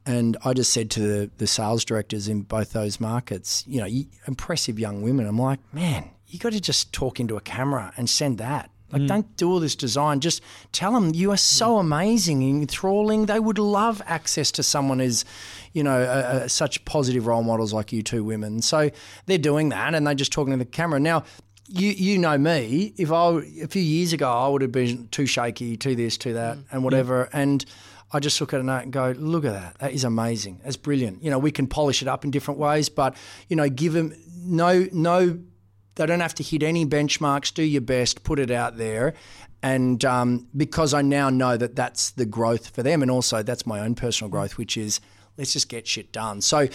And 0.06 0.38
I 0.44 0.54
just 0.54 0.74
said 0.74 0.90
to 0.92 1.02
the, 1.02 1.32
the 1.38 1.48
sales 1.48 1.86
directors 1.86 2.28
in 2.28 2.42
both 2.42 2.74
those 2.74 3.00
markets, 3.00 3.64
you 3.68 3.80
know, 3.80 3.88
impressive 4.28 4.80
young 4.80 5.02
women. 5.02 5.28
I'm 5.28 5.40
like, 5.40 5.60
man, 5.74 6.10
you 6.28 6.40
got 6.40 6.52
to 6.54 6.60
just 6.60 6.92
talk 6.92 7.20
into 7.20 7.38
a 7.38 7.42
camera 7.42 7.94
and 7.96 8.10
send 8.10 8.40
that. 8.40 8.70
Like, 8.92 9.06
don't 9.06 9.38
do 9.38 9.52
all 9.52 9.60
this 9.60 9.76
design. 9.76 10.20
Just 10.20 10.42
tell 10.72 10.94
them 10.94 11.14
you 11.14 11.32
are 11.32 11.38
so 11.38 11.78
amazing 11.78 12.42
and 12.44 12.62
enthralling. 12.62 13.28
They 13.28 13.40
would 13.40 13.60
love 13.60 14.02
access 14.08 14.52
to 14.54 14.64
someone 14.64 15.00
as, 15.00 15.26
you 15.74 15.84
know, 15.84 16.02
uh, 16.02 16.48
such 16.48 16.84
positive 16.86 17.28
role 17.28 17.44
models 17.44 17.72
like 17.72 17.94
you 17.94 18.02
two 18.02 18.24
women. 18.24 18.64
So 18.64 18.90
they're 19.28 19.38
doing 19.38 19.70
that 19.70 19.94
and 19.94 20.08
they're 20.08 20.16
just 20.16 20.32
talking 20.32 20.52
to 20.54 20.58
the 20.58 20.66
camera. 20.66 21.00
Now, 21.00 21.24
you 21.68 21.90
you 21.90 22.18
know 22.18 22.36
me. 22.36 22.94
If 22.98 23.12
I 23.12 23.42
a 23.62 23.68
few 23.68 23.82
years 23.82 24.12
ago, 24.12 24.28
I 24.28 24.48
would 24.48 24.64
have 24.64 24.72
been 24.72 25.08
too 25.10 25.28
shaky, 25.28 25.78
too 25.78 25.94
this, 25.96 26.18
too 26.18 26.34
that, 26.34 26.58
and 26.72 26.84
whatever. 26.84 27.30
And 27.32 27.64
I 28.12 28.20
just 28.20 28.40
look 28.42 28.54
at 28.54 28.60
it 28.60 28.68
and 28.68 28.92
go, 28.92 29.14
look 29.18 29.46
at 29.46 29.54
that. 29.54 29.78
That 29.80 29.94
is 29.94 30.04
amazing. 30.04 30.62
That's 30.64 30.78
brilliant. 30.78 31.24
You 31.24 31.30
know, 31.30 31.38
we 31.38 31.52
can 31.52 31.68
polish 31.68 32.02
it 32.02 32.08
up 32.08 32.26
in 32.26 32.32
different 32.32 32.60
ways, 32.60 32.90
but 32.90 33.16
you 33.48 33.56
know, 33.56 33.70
give 33.70 33.94
them 33.94 34.16
no 34.36 34.88
no. 34.92 35.40
They 35.96 36.06
don't 36.06 36.22
have 36.22 36.36
to 36.36 36.44
hit 36.44 36.64
any 36.64 36.86
benchmarks. 36.86 37.54
Do 37.54 37.64
your 37.64 37.82
best. 37.82 38.24
Put 38.24 38.40
it 38.40 38.52
out 38.52 38.78
there. 38.78 39.14
And 39.62 40.04
um, 40.06 40.48
because 40.56 40.94
I 40.94 41.02
now 41.02 41.30
know 41.30 41.58
that 41.58 41.76
that's 41.76 42.12
the 42.12 42.26
growth 42.26 42.70
for 42.70 42.82
them, 42.82 43.02
and 43.02 43.12
also 43.12 43.44
that's 43.44 43.66
my 43.66 43.82
own 43.82 43.96
personal 43.96 44.30
growth, 44.30 44.58
which 44.58 44.78
is 44.78 45.02
let's 45.38 45.54
just 45.54 45.70
get 45.70 45.86
shit 45.88 46.12
done. 46.12 46.42
So 46.42 46.68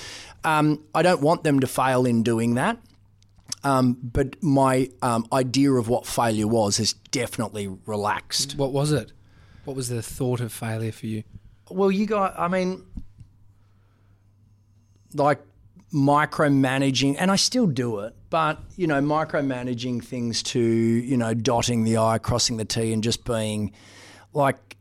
um, 0.44 0.82
I 0.94 1.02
don't 1.02 1.22
want 1.22 1.44
them 1.44 1.60
to 1.60 1.66
fail 1.66 2.06
in 2.06 2.22
doing 2.22 2.54
that. 2.54 2.78
Um, 3.62 3.96
but 4.02 4.42
my 4.42 4.90
um, 5.00 5.26
idea 5.32 5.72
of 5.72 5.88
what 5.88 6.06
failure 6.06 6.46
was 6.46 6.76
has 6.76 6.92
definitely 6.92 7.68
relaxed. 7.86 8.56
What 8.56 8.72
was 8.72 8.92
it? 8.92 9.12
What 9.64 9.76
was 9.76 9.88
the 9.88 10.02
thought 10.02 10.40
of 10.40 10.52
failure 10.52 10.92
for 10.92 11.06
you? 11.06 11.24
Well, 11.70 11.90
you 11.90 12.06
got, 12.06 12.38
I 12.38 12.48
mean, 12.48 12.84
like 15.14 15.40
micromanaging, 15.92 17.16
and 17.18 17.30
I 17.30 17.36
still 17.36 17.66
do 17.66 18.00
it, 18.00 18.14
but, 18.30 18.58
you 18.76 18.86
know, 18.86 19.00
micromanaging 19.00 20.04
things 20.04 20.42
to, 20.44 20.60
you 20.60 21.16
know, 21.16 21.34
dotting 21.34 21.84
the 21.84 21.98
I, 21.98 22.18
crossing 22.18 22.56
the 22.56 22.64
T, 22.64 22.92
and 22.92 23.02
just 23.02 23.24
being 23.24 23.72
like, 24.32 24.76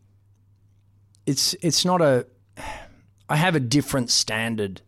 it's, 1.25 1.53
it's 1.61 1.85
not 1.85 2.01
a, 2.01 2.25
I 3.29 3.35
have 3.37 3.55
a 3.55 3.59
different 3.59 4.09
standard 4.09 4.81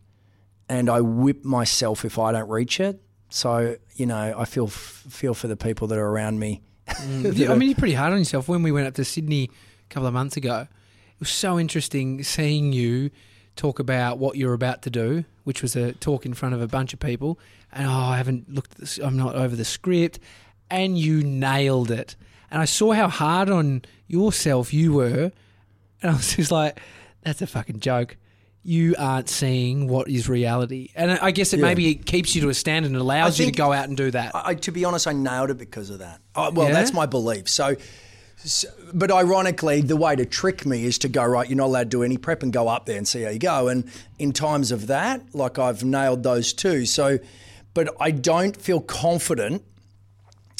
and 0.67 0.89
I 0.89 0.99
whip 1.01 1.45
myself 1.45 2.03
if 2.03 2.19
I 2.19 2.31
don't 2.31 2.49
reach 2.49 2.79
it. 2.79 3.01
So, 3.29 3.77
you 3.95 4.05
know, 4.05 4.35
I 4.37 4.45
feel, 4.45 4.67
feel 4.67 5.33
for 5.33 5.47
the 5.47 5.55
people 5.55 5.87
that 5.87 5.97
are 5.97 6.07
around 6.07 6.39
me. 6.39 6.61
Mm. 6.87 7.35
Yeah, 7.37 7.51
I 7.51 7.55
mean, 7.55 7.69
you're 7.69 7.77
pretty 7.77 7.93
hard 7.93 8.13
on 8.13 8.19
yourself. 8.19 8.47
When 8.47 8.63
we 8.63 8.71
went 8.71 8.87
up 8.87 8.95
to 8.95 9.05
Sydney 9.05 9.49
a 9.89 9.93
couple 9.93 10.07
of 10.07 10.13
months 10.13 10.37
ago, 10.37 10.67
it 10.69 11.19
was 11.19 11.29
so 11.29 11.59
interesting 11.59 12.23
seeing 12.23 12.73
you 12.73 13.09
talk 13.55 13.79
about 13.79 14.17
what 14.17 14.35
you're 14.35 14.53
about 14.53 14.81
to 14.81 14.89
do, 14.89 15.23
which 15.45 15.61
was 15.61 15.75
a 15.75 15.93
talk 15.93 16.25
in 16.25 16.33
front 16.33 16.53
of 16.55 16.61
a 16.61 16.67
bunch 16.67 16.93
of 16.93 16.99
people. 16.99 17.39
And 17.71 17.87
oh, 17.87 17.91
I 17.91 18.17
haven't 18.17 18.53
looked. 18.53 18.77
This, 18.77 18.97
I'm 18.97 19.17
not 19.17 19.35
over 19.35 19.55
the 19.55 19.65
script, 19.65 20.19
and 20.69 20.97
you 20.97 21.23
nailed 21.23 21.91
it. 21.91 22.15
And 22.51 22.61
I 22.61 22.65
saw 22.65 22.93
how 22.93 23.07
hard 23.07 23.49
on 23.49 23.83
yourself 24.07 24.73
you 24.73 24.93
were, 24.93 25.31
and 26.01 26.11
I 26.11 26.13
was 26.13 26.33
just 26.35 26.51
like, 26.51 26.79
"That's 27.21 27.41
a 27.41 27.47
fucking 27.47 27.79
joke." 27.79 28.17
You 28.67 28.95
aren't 28.97 29.29
seeing 29.29 29.87
what 29.87 30.09
is 30.09 30.27
reality, 30.27 30.89
and 30.95 31.11
I 31.11 31.29
guess 31.31 31.53
it 31.53 31.59
Yeah. 31.59 31.65
maybe 31.65 31.91
it 31.91 32.05
keeps 32.07 32.33
you 32.33 32.41
to 32.41 32.49
a 32.49 32.53
standard 32.53 32.91
and 32.91 32.99
allows 32.99 33.37
you 33.39 33.45
to 33.45 33.51
go 33.51 33.71
out 33.71 33.87
and 33.87 33.95
do 33.95 34.09
that. 34.11 34.33
I, 34.33 34.41
I- 34.49 34.55
to 34.55 34.71
be 34.71 34.83
honest, 34.85 35.05
I 35.07 35.13
nailed 35.13 35.51
it 35.51 35.57
because 35.59 35.89
of 35.91 35.99
that. 35.99 36.19
I, 36.33 36.49
well, 36.49 36.67
Yeah? 36.67 36.73
that's 36.73 36.91
my 36.91 37.05
belief. 37.05 37.47
So, 37.47 37.75
so, 38.45 38.67
but 38.93 39.11
ironically, 39.11 39.81
the 39.81 39.97
way 39.97 40.15
to 40.15 40.25
trick 40.25 40.65
me 40.65 40.85
is 40.85 40.97
to 40.99 41.09
go 41.09 41.25
right. 41.25 41.49
You're 41.49 41.57
not 41.57 41.65
allowed 41.65 41.91
to 41.91 41.97
do 41.97 42.03
any 42.03 42.17
prep 42.17 42.43
and 42.43 42.53
go 42.53 42.67
up 42.67 42.85
there 42.85 42.97
and 42.97 43.07
see 43.07 43.23
how 43.23 43.29
you 43.29 43.39
go. 43.39 43.67
And 43.67 43.89
in 44.19 44.31
times 44.31 44.71
of 44.71 44.87
that, 44.87 45.21
like 45.33 45.57
I've 45.57 45.83
nailed 45.83 46.23
those 46.23 46.53
too. 46.53 46.85
So, 46.85 47.17
but 47.73 47.95
I 47.99 48.11
don't 48.11 48.55
feel 48.55 48.81
confident, 48.81 49.63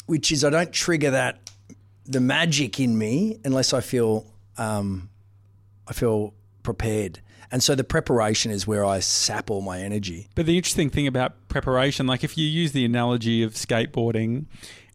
which 0.06 0.32
is 0.32 0.44
I 0.44 0.50
don't 0.50 0.72
trigger 0.72 1.12
that 1.12 1.50
the 2.04 2.20
magic 2.20 2.78
in 2.78 2.96
me 2.96 3.38
unless 3.44 3.72
I 3.72 3.80
feel 3.80 4.26
um, 4.58 5.08
I 5.86 5.92
feel 5.92 6.34
prepared. 6.62 7.20
And 7.52 7.62
so 7.62 7.76
the 7.76 7.84
preparation 7.84 8.50
is 8.50 8.66
where 8.66 8.84
I 8.84 8.98
sap 8.98 9.50
all 9.50 9.62
my 9.62 9.80
energy. 9.80 10.28
But 10.34 10.46
the 10.46 10.56
interesting 10.56 10.90
thing 10.90 11.06
about 11.06 11.48
preparation, 11.48 12.06
like 12.06 12.24
if 12.24 12.36
you 12.36 12.46
use 12.46 12.72
the 12.72 12.84
analogy 12.84 13.44
of 13.44 13.52
skateboarding, 13.52 14.46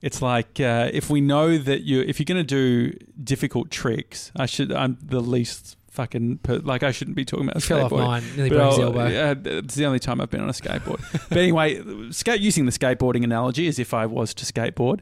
it's 0.01 0.21
like 0.21 0.59
uh, 0.59 0.89
if 0.93 1.09
we 1.09 1.21
know 1.21 1.57
that 1.57 1.81
you, 1.81 2.01
if 2.01 2.19
you're 2.19 2.25
going 2.25 2.45
to 2.45 2.55
do 2.91 2.97
difficult 3.23 3.69
tricks, 3.71 4.31
I 4.35 4.45
should, 4.45 4.71
I'm 4.71 4.97
the 5.01 5.19
least 5.19 5.77
fucking, 5.91 6.37
per, 6.39 6.57
like 6.59 6.83
I 6.83 6.91
shouldn't 6.91 7.15
be 7.17 7.25
talking 7.25 7.45
about 7.47 7.55
You 7.55 7.61
fell 7.61 7.85
off 7.85 7.91
mine, 7.91 8.23
nearly 8.35 8.49
But 8.49 8.55
broke 8.57 8.69
his 8.71 8.79
elbow. 8.79 9.07
yeah, 9.07 9.33
it's 9.45 9.75
the 9.75 9.85
only 9.85 9.99
time 9.99 10.21
I've 10.21 10.29
been 10.29 10.41
on 10.41 10.49
a 10.49 10.53
skateboard. 10.53 11.01
but 11.29 11.37
anyway, 11.37 11.81
skate, 12.11 12.39
using 12.41 12.65
the 12.65 12.71
skateboarding 12.71 13.23
analogy 13.23 13.67
as 13.67 13.77
if 13.77 13.93
I 13.93 14.05
was 14.05 14.33
to 14.35 14.45
skateboard. 14.45 15.01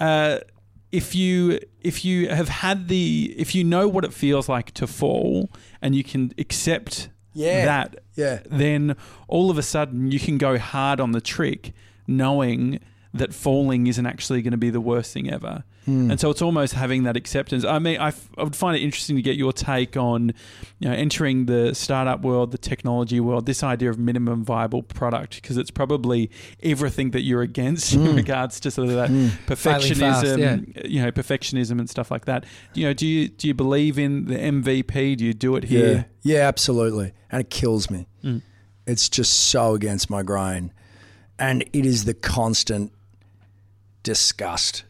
Uh, 0.00 0.38
if 0.90 1.14
you 1.14 1.58
if 1.80 2.04
you 2.04 2.28
have 2.28 2.48
had 2.48 2.88
the 2.88 3.34
if 3.38 3.54
you 3.54 3.64
know 3.64 3.88
what 3.88 4.04
it 4.04 4.12
feels 4.12 4.48
like 4.48 4.72
to 4.72 4.86
fall 4.86 5.50
and 5.80 5.94
you 5.94 6.04
can 6.04 6.32
accept 6.36 7.08
Yeah. 7.32 7.64
that 7.64 8.00
Yeah. 8.14 8.40
then 8.46 8.96
all 9.26 9.50
of 9.50 9.56
a 9.56 9.62
sudden 9.62 10.10
you 10.12 10.18
can 10.20 10.36
go 10.36 10.58
hard 10.58 11.00
on 11.00 11.12
the 11.12 11.20
trick 11.22 11.72
knowing 12.06 12.78
that 13.14 13.34
falling 13.34 13.86
isn't 13.86 14.06
actually 14.06 14.40
going 14.40 14.52
to 14.52 14.58
be 14.58 14.70
the 14.70 14.80
worst 14.80 15.12
thing 15.12 15.30
ever. 15.30 15.64
Hmm. 15.84 16.12
And 16.12 16.20
so 16.20 16.30
it's 16.30 16.40
almost 16.40 16.74
having 16.74 17.02
that 17.02 17.16
acceptance. 17.16 17.64
I 17.64 17.78
mean, 17.78 17.98
I, 17.98 18.08
f- 18.08 18.30
I 18.38 18.44
would 18.44 18.56
find 18.56 18.76
it 18.76 18.82
interesting 18.82 19.16
to 19.16 19.22
get 19.22 19.36
your 19.36 19.52
take 19.52 19.96
on, 19.96 20.32
you 20.78 20.88
know, 20.88 20.94
entering 20.94 21.46
the 21.46 21.74
startup 21.74 22.22
world, 22.22 22.52
the 22.52 22.58
technology 22.58 23.20
world, 23.20 23.46
this 23.46 23.62
idea 23.62 23.90
of 23.90 23.98
minimum 23.98 24.44
viable 24.44 24.82
product, 24.82 25.42
because 25.42 25.56
it's 25.58 25.70
probably 25.70 26.30
everything 26.62 27.10
that 27.10 27.22
you're 27.22 27.42
against 27.42 27.92
in 27.94 28.06
hmm. 28.06 28.16
regards 28.16 28.60
to 28.60 28.70
sort 28.70 28.88
of 28.88 28.94
that 28.94 29.10
hmm. 29.10 29.26
perfectionism, 29.46 30.74
fast, 30.74 30.86
you 30.86 31.02
know, 31.02 31.10
perfectionism 31.10 31.80
and 31.80 31.90
stuff 31.90 32.10
like 32.10 32.24
that. 32.24 32.44
You 32.74 32.86
know, 32.86 32.94
do 32.94 33.06
you 33.06 33.28
do 33.28 33.48
you 33.48 33.54
believe 33.54 33.98
in 33.98 34.26
the 34.26 34.36
MVP? 34.36 35.16
Do 35.18 35.24
you 35.24 35.34
do 35.34 35.56
it 35.56 35.64
here? 35.64 36.08
Yeah, 36.22 36.34
yeah, 36.34 36.48
absolutely. 36.48 37.12
And 37.30 37.40
it 37.40 37.50
kills 37.50 37.90
me. 37.90 38.06
It's 38.86 39.08
just 39.08 39.32
so 39.32 39.74
against 39.74 40.10
my 40.10 40.22
grain. 40.22 40.72
And 41.38 41.62
it 41.72 41.86
is 41.86 42.04
the 42.04 42.14
constant 42.14 42.92
disgust. 44.02 44.84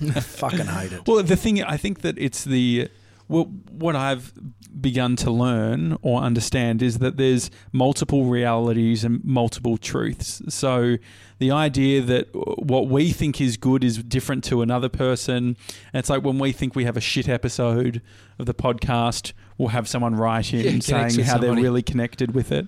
I 0.00 0.20
fucking 0.20 0.66
hate 0.66 0.92
it. 0.92 1.06
Well, 1.06 1.22
the 1.22 1.36
thing 1.36 1.62
I 1.62 1.76
think 1.76 2.00
that 2.00 2.18
it's 2.18 2.44
the 2.44 2.88
well, 3.30 3.44
what 3.70 3.94
I've 3.94 4.32
begun 4.80 5.14
to 5.16 5.30
learn 5.30 5.96
or 6.02 6.20
understand 6.20 6.82
is 6.82 6.98
that 6.98 7.16
there's 7.16 7.48
multiple 7.70 8.24
realities 8.24 9.04
and 9.04 9.24
multiple 9.24 9.78
truths. 9.78 10.42
So 10.48 10.96
the 11.38 11.52
idea 11.52 12.02
that 12.02 12.28
what 12.34 12.88
we 12.88 13.12
think 13.12 13.40
is 13.40 13.56
good 13.56 13.84
is 13.84 13.98
different 14.02 14.42
to 14.44 14.62
another 14.62 14.88
person. 14.88 15.56
And 15.92 16.00
it's 16.00 16.10
like 16.10 16.24
when 16.24 16.40
we 16.40 16.50
think 16.50 16.74
we 16.74 16.84
have 16.84 16.96
a 16.96 17.00
shit 17.00 17.28
episode 17.28 18.02
of 18.40 18.46
the 18.46 18.54
podcast, 18.54 19.32
we'll 19.58 19.68
have 19.68 19.86
someone 19.86 20.16
write 20.16 20.52
in 20.52 20.76
Yeah, 20.76 20.80
saying 20.80 21.24
how 21.24 21.38
they're 21.38 21.54
really 21.54 21.82
connected 21.82 22.34
with 22.34 22.50
it. 22.50 22.66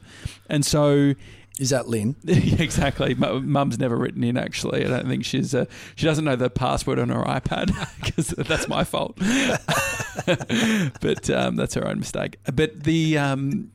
And 0.49 0.65
so 0.65 1.15
Is 1.63 1.71
that 1.71 1.87
Lynn? 1.87 2.17
exactly. 2.27 3.15
Mum's 3.15 3.79
never 3.79 3.97
written 3.97 4.25
in. 4.25 4.37
Actually, 4.37 4.85
I 4.85 4.89
don't 4.89 5.07
think 5.07 5.25
she's. 5.25 5.55
Uh, 5.55 5.67
she 5.95 6.05
doesn't 6.07 6.25
know 6.25 6.35
the 6.35 6.51
password 6.51 6.99
on 6.99 7.09
her 7.11 7.23
iPad 7.23 7.71
because 8.05 8.31
that's 8.31 8.67
my 8.67 8.83
fault. 8.83 9.17
but 11.01 11.31
um, 11.31 11.55
that's 11.55 11.75
her 11.75 11.87
own 11.87 12.01
mistake. 12.01 12.39
But 12.53 12.83
the 12.83 13.17
um, 13.17 13.71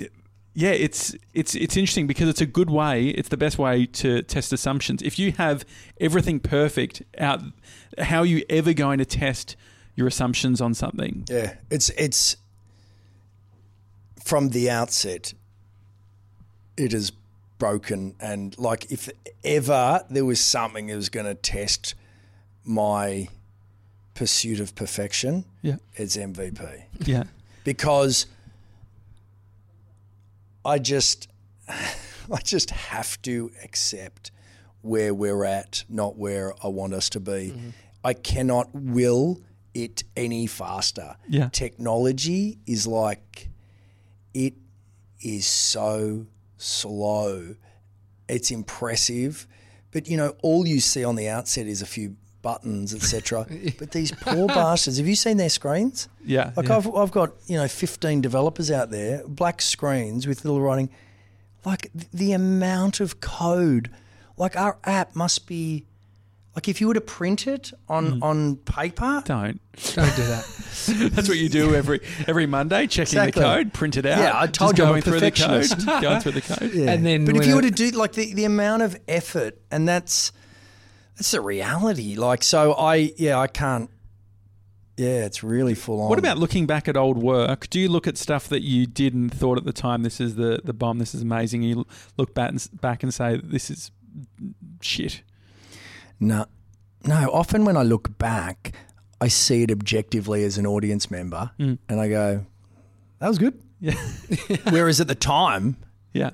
yeah, 0.54 0.72
it's 0.72 1.16
it's 1.34 1.56
it's 1.56 1.78
interesting 1.78 2.08
because 2.08 2.28
it's 2.28 2.42
a 2.42 2.46
good 2.46 2.70
way. 2.70 3.08
It's 3.08 3.30
the 3.30 3.38
best 3.38 3.58
way 3.58 3.86
to 3.86 4.22
test 4.22 4.52
assumptions. 4.52 5.02
If 5.02 5.18
you 5.18 5.32
have 5.32 5.64
everything 6.02 6.42
perfect 6.42 7.04
out, 7.18 7.42
how 8.00 8.20
are 8.20 8.26
you 8.26 8.44
ever 8.50 8.74
going 8.74 8.98
to 8.98 9.06
test 9.06 9.56
your 9.96 10.08
assumptions 10.08 10.60
on 10.60 10.74
something? 10.74 11.24
Yeah. 11.30 11.54
It's 11.72 11.90
it's 11.92 12.36
from 14.26 14.50
the 14.50 14.70
outset, 14.70 15.34
it 16.76 16.92
has 16.92 17.14
broken. 17.58 18.16
And 18.20 18.58
like, 18.58 18.92
if 18.92 19.10
ever 19.44 20.04
there 20.10 20.26
was 20.26 20.40
something 20.40 20.88
that 20.88 20.96
was 20.96 21.10
going 21.10 21.26
to 21.26 21.36
test 21.36 21.96
my 22.64 23.30
pursuit 24.14 24.60
of 24.60 24.76
perfection, 24.76 25.46
Yeah. 25.62 25.78
it's 25.96 26.18
MVP 26.18 26.84
Yeah. 27.06 27.24
because 27.64 28.26
I 30.66 30.80
just 30.80 31.28
I 31.70 32.38
just 32.44 32.72
have 32.72 33.22
to 33.24 33.52
accept 33.64 34.32
where 34.82 35.14
we're 35.14 35.44
at, 35.46 35.84
not 35.90 36.18
where 36.18 36.54
I 36.64 36.68
want 36.68 36.94
us 36.94 37.10
to 37.12 37.20
be. 37.20 37.54
Mm-hmm. 37.56 37.70
I 38.04 38.14
cannot 38.14 38.70
will 38.74 39.42
it 39.74 40.04
any 40.16 40.48
faster. 40.48 41.16
Yeah. 41.30 41.50
Technology 41.52 42.58
is 42.66 42.88
like 42.88 43.50
it 44.34 44.54
is 45.22 45.46
so 45.46 46.26
slow. 46.58 47.56
It's 48.28 48.52
impressive, 48.52 49.48
but 49.92 50.08
you 50.08 50.18
know, 50.18 50.36
all 50.42 50.68
you 50.68 50.80
see 50.80 51.04
on 51.04 51.16
the 51.16 51.30
outset 51.30 51.66
is 51.68 51.82
a 51.82 51.86
few 51.86 52.16
buttons, 52.42 52.94
etc. 52.94 53.46
but 53.80 53.92
these 53.92 54.12
poor 54.12 54.48
bastards, 54.48 54.98
have 54.98 55.08
you 55.08 55.16
seen 55.16 55.38
their 55.38 55.50
screens? 55.50 56.08
Yeah. 56.24 56.52
Like 56.56 56.68
yeah. 56.68 56.78
I've, 56.78 56.94
I've 56.96 57.12
got 57.12 57.32
you 57.48 57.58
know 57.58 57.68
15 57.68 58.22
developers 58.22 58.72
out 58.72 58.90
there, 58.90 59.24
black 59.28 59.62
screens 59.62 60.28
with 60.28 60.46
little 60.46 60.62
writing. 60.62 60.90
Like 61.66 61.90
the 62.14 62.32
amount 62.34 63.00
of 63.00 63.20
code, 63.20 63.90
like 64.38 64.56
our 64.56 64.78
app 64.84 65.16
must 65.16 65.48
be, 65.48 65.86
like 66.58 66.68
if 66.68 66.82
you 66.82 66.88
were 66.88 66.96
to 66.96 67.02
print 67.02 67.46
it 67.46 67.72
on 67.88 68.20
mm. 68.20 68.24
on 68.24 68.56
paper, 68.56 69.22
Don't. 69.26 69.62
Don't 69.94 70.16
do 70.16 70.24
that. 70.24 70.44
That's 71.14 71.30
what 71.30 71.38
you 71.38 71.50
do 71.50 71.76
every 71.76 72.00
every 72.26 72.48
Monday, 72.48 72.88
checking 72.88 73.20
Exactly. 73.20 73.44
the 73.44 73.48
code, 73.48 73.74
print 73.74 73.96
it 73.96 74.08
out. 74.08 74.18
Yeah, 74.18 74.32
I 74.34 74.48
told 74.48 74.76
Just 74.76 74.80
you 74.80 74.86
I'm 74.86 74.90
a 74.90 74.92
going 74.94 75.02
through 75.04 75.20
the 75.20 75.30
code, 75.30 75.70
perfectionist. 75.70 76.02
going 76.02 76.20
through 76.20 76.32
the 76.32 76.42
code. 76.42 76.74
And 76.90 77.06
then 77.06 77.26
But 77.26 77.38
if 77.38 77.46
you 77.46 77.58
were 77.58 77.62
to 77.62 77.70
do 77.70 77.92
like 77.92 78.14
the, 78.14 78.34
the 78.34 78.46
amount 78.46 78.82
of 78.82 79.00
effort, 79.08 79.62
and 79.70 79.88
that's 79.88 80.32
that's 81.16 81.30
the 81.30 81.42
reality. 81.42 82.16
Like 82.16 82.42
so, 82.42 82.74
I 82.74 83.14
yeah, 83.18 83.38
I 83.38 83.46
can't. 83.46 83.92
Yeah, 84.98 85.26
it's 85.26 85.44
really 85.44 85.76
full 85.76 86.02
on. 86.02 86.10
What 86.10 86.18
about 86.18 86.40
looking 86.40 86.66
back 86.66 86.88
at 86.88 86.98
old 86.98 87.20
work? 87.20 87.70
Do 87.70 87.80
you 87.80 87.88
look 87.88 88.08
at 88.08 88.18
stuff 88.18 88.48
that 88.50 88.64
you 88.64 88.88
did 88.88 89.14
and 89.14 89.32
thought 89.32 89.60
at 89.60 89.64
the 89.64 89.74
time, 89.74 90.02
this 90.02 90.20
is 90.20 90.38
the, 90.38 90.60
the 90.64 90.74
bomb, 90.74 90.98
this 90.98 91.14
is 91.14 91.22
amazing, 91.22 91.64
and 91.64 91.70
you 91.70 91.86
look 92.18 92.34
back 92.34 92.50
and, 92.50 92.68
back 92.82 93.04
and 93.04 93.14
say, 93.14 93.40
this 93.44 93.70
is 93.70 93.92
shit? 94.82 95.22
No, 96.20 96.46
no. 97.06 97.30
Often 97.32 97.66
when 97.66 97.78
I 97.78 97.84
look 97.84 98.18
back, 98.18 98.74
I 99.22 99.28
see 99.28 99.64
it 99.64 99.72
objectively 99.72 100.44
as 100.44 100.58
an 100.58 100.66
audience 100.66 101.10
member, 101.12 101.52
and 101.58 101.80
I 101.90 102.08
go, 102.10 102.46
"That 103.20 103.28
was 103.28 103.38
good." 103.38 103.60
Yeah. 103.80 103.94
Whereas 104.70 105.00
at 105.00 105.08
the 105.08 105.16
time, 105.16 105.78
Yeah. 106.14 106.32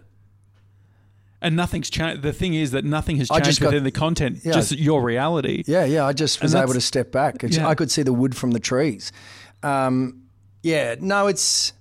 And 1.42 1.58
nothing's 1.58 1.90
changed. 1.90 2.22
The 2.22 2.32
thing 2.32 2.54
is 2.54 2.72
that 2.72 2.86
nothing 2.86 3.18
has 3.18 3.28
changed 3.28 3.60
got- 3.60 3.68
within 3.68 3.84
the 3.84 3.92
content, 3.92 4.40
Yeah. 4.46 4.54
just 4.54 4.72
your 4.72 5.02
reality. 5.04 5.64
yeah, 5.68 5.84
yeah, 5.84 6.06
I 6.06 6.14
just 6.14 6.42
was 6.42 6.56
able 6.56 6.72
to 6.74 6.80
step 6.80 7.12
back. 7.12 7.44
Yeah. 7.44 7.68
I 7.68 7.76
could 7.76 7.92
see 7.92 8.02
the 8.02 8.14
wood 8.14 8.34
from 8.34 8.52
the 8.52 8.62
trees. 8.62 9.12
Um, 9.62 10.22
yeah, 10.62 10.96
no, 11.02 11.28
it's. 11.28 11.74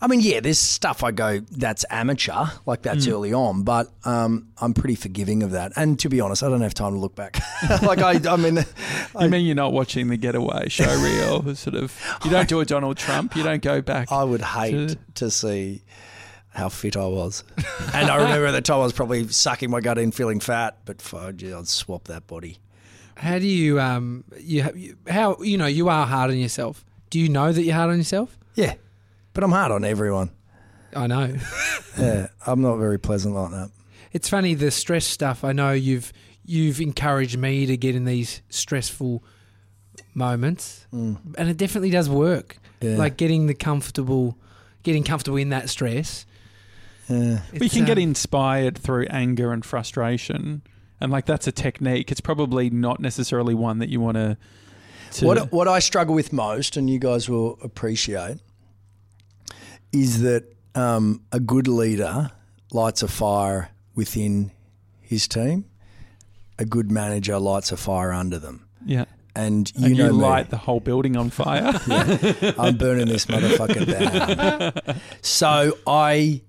I 0.00 0.08
mean, 0.08 0.20
yeah, 0.20 0.40
there's 0.40 0.58
stuff 0.58 1.02
I 1.02 1.10
go 1.10 1.40
that's 1.50 1.84
amateur, 1.90 2.46
like 2.66 2.82
that's 2.82 3.06
early 3.08 3.32
on, 3.32 3.62
but 3.62 3.90
um, 4.04 4.48
I'm 4.60 4.74
pretty 4.74 4.94
forgiving 4.94 5.42
of 5.42 5.52
that. 5.52 5.72
And 5.76 5.98
to 6.00 6.08
be 6.10 6.20
honest, 6.20 6.42
I 6.42 6.48
don't 6.50 6.60
have 6.60 6.74
time 6.74 6.92
to 6.92 6.98
look 6.98 7.14
back. 7.14 7.38
like 7.82 7.98
I, 8.00 8.20
I 8.32 8.36
mean, 8.36 8.58
You 9.20 9.28
mean 9.30 9.46
you're 9.46 9.54
not 9.54 9.72
watching 9.72 10.08
the 10.08 10.16
Getaway 10.18 10.68
show 10.68 10.84
reel? 11.02 11.54
sort 11.56 11.76
of. 11.76 11.98
You 12.24 12.30
don't 12.30 12.48
do 12.48 12.60
a 12.60 12.64
Donald 12.66 12.98
Trump. 12.98 13.34
You 13.36 13.42
don't 13.42 13.62
go 13.62 13.80
back. 13.80 14.12
I 14.12 14.22
would 14.24 14.42
hate 14.42 14.88
to- 14.90 14.98
to 15.14 15.30
see 15.30 15.82
how 16.50 16.68
fit 16.68 16.96
I 16.96 17.06
was. 17.06 17.42
and 17.94 18.10
I 18.10 18.16
remember 18.16 18.46
at 18.46 18.52
the 18.52 18.60
time 18.62 18.76
I 18.76 18.84
was 18.84 18.92
probably 18.92 19.26
sucking 19.28 19.70
my 19.70 19.80
gut 19.80 19.96
in, 19.98 20.10
feeling 20.12 20.40
fat, 20.40 20.78
but 20.84 21.00
fudge, 21.00 21.42
I'd 21.44 21.68
swap 21.68 22.04
that 22.04 22.26
body. 22.26 22.58
How 23.16 23.38
do 23.38 23.46
you 23.46 23.80
um 23.80 24.24
you 24.38 24.94
how 25.08 25.36
you 25.40 25.56
know 25.56 25.64
you 25.66 25.88
are 25.88 26.04
hard 26.06 26.30
on 26.30 26.36
yourself? 26.36 26.84
Do 27.08 27.18
you 27.18 27.30
know 27.30 27.50
that 27.50 27.62
you're 27.62 27.74
hard 27.74 27.90
on 27.90 27.96
yourself? 27.96 28.36
Yeah, 28.54 28.74
but 29.36 29.44
I'm 29.44 29.52
hard 29.52 29.70
on 29.70 29.84
everyone. 29.84 30.30
I 30.94 31.06
know. 31.06 31.36
Yeah, 31.98 32.26
I'm 32.46 32.60
not 32.60 32.76
very 32.76 32.98
pleasant 32.98 33.34
like 33.34 33.52
that. 33.52 33.70
It's 34.12 34.28
funny 34.28 34.52
the 34.52 34.70
stress 34.70 35.06
stuff. 35.06 35.44
I 35.44 35.52
know 35.52 35.72
you've 35.72 36.12
you've 36.44 36.78
encouraged 36.78 37.38
me 37.38 37.64
to 37.64 37.74
get 37.78 37.94
in 37.94 38.04
these 38.04 38.42
stressful 38.50 39.24
moments, 40.12 40.86
and 40.92 41.18
it 41.38 41.56
definitely 41.56 41.88
does 41.88 42.10
work. 42.10 42.58
Yeah. 42.82 42.96
Like 42.98 43.16
getting 43.16 43.46
the 43.46 43.54
comfortable, 43.54 44.36
getting 44.82 45.04
comfortable 45.04 45.38
in 45.38 45.48
that 45.48 45.70
stress. 45.70 46.26
Yeah. 47.08 47.40
But 47.50 47.60
you 47.60 47.66
It's, 47.66 47.74
can 47.74 47.86
get 47.86 47.96
um, 47.96 48.02
inspired 48.02 48.76
through 48.76 49.06
anger 49.08 49.52
and 49.52 49.64
frustration, 49.64 50.60
and 51.00 51.10
like 51.10 51.24
that's 51.24 51.46
a 51.46 51.52
technique. 51.52 52.12
It's 52.12 52.20
probably 52.20 52.68
not 52.68 53.00
necessarily 53.00 53.54
one 53.54 53.78
that 53.78 53.88
you 53.88 54.00
want 54.00 54.16
to. 54.16 54.36
What 55.22 55.50
what 55.50 55.66
I 55.66 55.78
struggle 55.78 56.14
with 56.14 56.30
most, 56.30 56.76
and 56.76 56.90
you 56.90 56.98
guys 56.98 57.26
will 57.26 57.58
appreciate, 57.62 58.36
is 59.92 60.22
that 60.22 60.44
um, 60.74 61.22
a 61.32 61.40
good 61.40 61.68
leader 61.68 62.30
lights 62.72 63.02
a 63.02 63.08
fire 63.08 63.70
within 63.94 64.50
his 65.00 65.26
team. 65.28 65.64
A 66.58 66.64
good 66.64 66.90
manager 66.90 67.38
lights 67.38 67.70
a 67.72 67.76
fire 67.76 68.12
under 68.12 68.38
them, 68.38 68.66
Yeah, 68.84 69.04
and 69.34 69.70
you 69.76 69.86
and 69.88 69.98
know 69.98 70.06
you 70.06 70.12
me. 70.12 70.18
light 70.18 70.48
the 70.50 70.56
whole 70.56 70.80
building 70.80 71.14
on 71.16 71.28
fire. 71.28 71.72
I'm 72.58 72.76
burning 72.78 73.08
this 73.08 73.26
motherfucker 73.26 73.84
down. 74.84 75.00
So 75.20 75.76
I, 75.86 76.40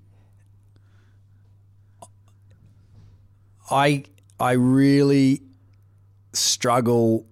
I, 3.69 4.03
I 4.39 4.51
really 4.53 5.41
struggle 6.33 7.25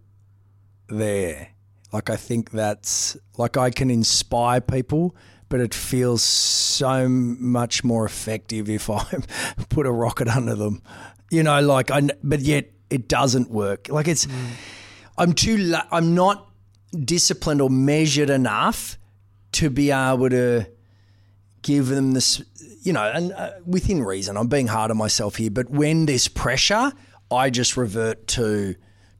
there. 0.87 1.49
Like 1.93 2.09
I 2.09 2.17
think 2.17 2.51
that's 2.51 3.15
like 3.37 3.55
I 3.55 3.69
can 3.69 3.89
inspire 3.89 4.59
people, 4.59 5.15
but 5.55 5.61
it 5.61 5.73
feels 5.73 6.21
so 6.21 7.07
much 7.07 7.81
more 7.81 8.05
effective 8.05 8.69
if 8.69 8.89
I 8.89 9.05
put 9.69 9.85
a 9.85 9.91
rocket 9.91 10.27
under 10.27 10.53
them. 10.53 10.81
You 11.31 11.43
know, 11.43 11.61
like 11.61 11.89
I. 11.89 12.09
But 12.21 12.41
yet 12.41 12.73
it 12.89 13.07
doesn't 13.07 13.49
work. 13.49 13.87
Like 13.87 14.09
it's. 14.09 14.27
I'm 15.17 15.31
too. 15.31 15.73
I'm 15.93 16.13
not 16.13 16.49
disciplined 16.93 17.61
or 17.61 17.69
measured 17.69 18.29
enough 18.29 18.97
to 19.53 19.69
be 19.69 19.91
able 19.91 20.29
to 20.29 20.67
give 21.61 21.87
them 21.87 22.11
this, 22.11 22.43
you 22.81 22.91
know, 22.91 23.09
and 23.09 23.31
uh, 23.31 23.51
within 23.65 24.03
reason. 24.03 24.35
I'm 24.35 24.49
being 24.49 24.67
hard 24.67 24.91
on 24.91 24.97
myself 24.97 25.37
here, 25.37 25.51
but 25.51 25.69
when 25.69 26.05
there's 26.05 26.27
pressure, 26.27 26.91
I 27.31 27.49
just 27.49 27.77
revert 27.77 28.27
to 28.27 28.75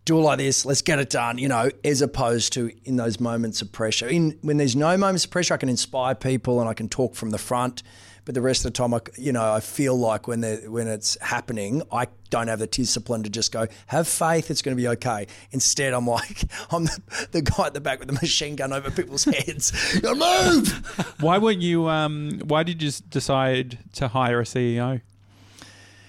do 0.06 0.20
it 0.20 0.22
like 0.22 0.38
this. 0.38 0.66
Let's 0.66 0.82
get 0.82 1.00
it 1.00 1.10
done, 1.10 1.40
you 1.40 1.48
know, 1.48 1.70
as 1.84 2.02
opposed 2.02 2.54
to 2.54 2.72
in 2.84 2.96
those 2.96 3.20
moments 3.20 3.62
of 3.62 3.72
pressure. 3.72 4.08
In 4.08 4.38
when 4.42 4.58
there's 4.58 4.76
no 4.76 4.96
moments 4.98 5.26
of 5.26 5.32
pressure, 5.32 5.56
I 5.56 5.58
can 5.58 5.70
inspire 5.70 6.16
people 6.16 6.60
and 6.60 6.70
I 6.70 6.74
can 6.74 6.88
talk 6.88 7.16
from 7.16 7.32
the 7.32 7.38
front. 7.38 7.84
But 8.24 8.34
the 8.34 8.42
rest 8.42 8.66
of 8.66 8.74
the 8.74 8.78
time, 8.78 8.92
I, 8.92 9.02
you 9.18 9.32
know, 9.32 9.54
I 9.54 9.60
feel 9.60 9.96
like 9.96 10.28
when 10.28 10.42
when 10.72 10.88
it's 10.88 11.16
happening, 11.22 11.84
I 11.92 12.08
don't 12.30 12.48
have 12.48 12.58
the 12.58 12.68
discipline 12.68 13.22
to 13.24 13.30
just 13.30 13.52
go, 13.52 13.68
have 13.88 14.08
faith, 14.08 14.50
it's 14.50 14.64
going 14.64 14.76
to 14.76 14.82
be 14.82 14.88
okay. 14.90 15.28
Instead, 15.52 15.94
I'm 15.94 16.08
like, 16.08 16.44
I'm 16.72 16.86
the, 16.86 17.28
the 17.32 17.42
guy 17.44 17.68
at 17.68 17.74
the 17.76 17.82
back 17.82 18.00
with 18.00 18.08
the 18.08 18.16
machine 18.16 18.56
gun 18.56 18.74
over 18.74 18.90
people's 18.90 19.26
heads. 19.26 19.72
Move. 20.04 21.16
why 21.20 21.38
weren't 21.38 21.62
you? 21.62 21.88
Um, 21.88 22.42
why 22.46 22.64
did 22.64 22.82
you 22.82 22.92
decide 23.10 23.78
to 23.94 24.08
hire 24.08 24.40
a 24.40 24.44
CEO? 24.44 25.02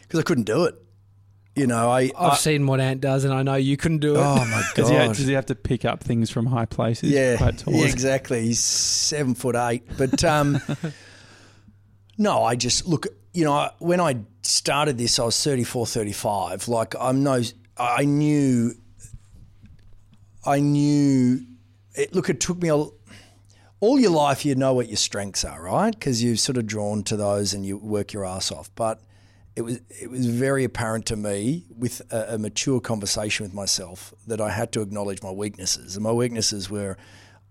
because 0.07 0.21
I 0.21 0.23
couldn't 0.23 0.45
do 0.45 0.65
it. 0.65 0.75
You 1.57 1.67
know, 1.67 1.91
I, 1.91 2.11
I've 2.19 2.33
I 2.33 2.37
seen 2.37 2.67
what 2.67 2.81
Ant 2.81 3.01
does, 3.01 3.25
and 3.25 3.33
I 3.33 3.43
know 3.43 3.55
you 3.55 3.79
couldn't 3.79 4.01
do 4.01 4.15
it. 4.15 4.19
oh 4.19 4.37
my 4.37 4.63
Does 4.75 4.91
he, 4.91 4.95
god, 4.95 5.17
does 5.17 5.27
he 5.27 5.33
have 5.33 5.47
to 5.47 5.55
pick 5.55 5.87
up 5.87 6.05
things 6.05 6.29
from 6.29 6.45
high 6.45 6.67
places? 6.67 7.11
yeah, 7.11 7.39
quite 7.39 7.57
tall. 7.57 7.73
yeah, 7.73 7.87
exactly. 7.87 8.43
He's 8.45 8.63
seven 8.63 9.35
foot 9.35 9.57
eight, 9.57 9.85
but 9.97 10.23
um, 10.23 10.61
no, 12.19 12.43
I 12.45 12.57
just 12.57 12.87
look. 12.87 13.07
You 13.33 13.45
know, 13.45 13.71
when 13.79 14.01
I 14.01 14.19
started 14.43 14.99
this, 14.99 15.19
I 15.19 15.25
was 15.25 15.43
34, 15.43 15.87
35. 15.87 16.69
Like 16.69 16.95
I'm 17.01 17.23
no, 17.23 17.41
I 17.79 18.05
knew, 18.05 18.75
I 20.45 20.61
knew. 20.61 21.41
It, 21.95 22.15
look, 22.15 22.29
it 22.29 22.39
took 22.39 22.61
me 22.61 22.69
a. 22.69 22.85
All 23.81 23.99
your 23.99 24.11
life, 24.11 24.45
you 24.45 24.55
know 24.55 24.75
what 24.75 24.89
your 24.89 24.97
strengths 24.97 25.45
are, 25.45 25.63
right? 25.63 25.95
Because 25.95 26.23
you've 26.23 26.41
sort 26.41 26.57
of 26.59 26.67
drawn 26.67 27.03
to 27.05 27.17
those 27.17 27.53
and 27.55 27.65
you 27.65 27.77
work 27.79 28.13
your 28.13 28.25
ass 28.25 28.51
off. 28.51 28.71
But 28.75 29.01
it 29.57 29.63
was 29.63 29.81
it 29.89 30.11
was 30.11 30.27
very 30.27 30.65
apparent 30.65 31.07
to 31.07 31.17
me 31.17 31.65
with 31.75 32.03
a, 32.13 32.35
a 32.35 32.39
mature 32.39 32.79
conversation 32.79 33.45
with 33.45 33.55
myself 33.55 34.13
that 34.27 34.41
I 34.41 34.51
had 34.51 34.71
to 34.73 34.83
acknowledge 34.83 35.23
my 35.23 35.31
weaknesses. 35.31 35.97
And 35.97 36.05
my 36.05 36.13
weaknesses 36.13 36.71
were 36.71 36.99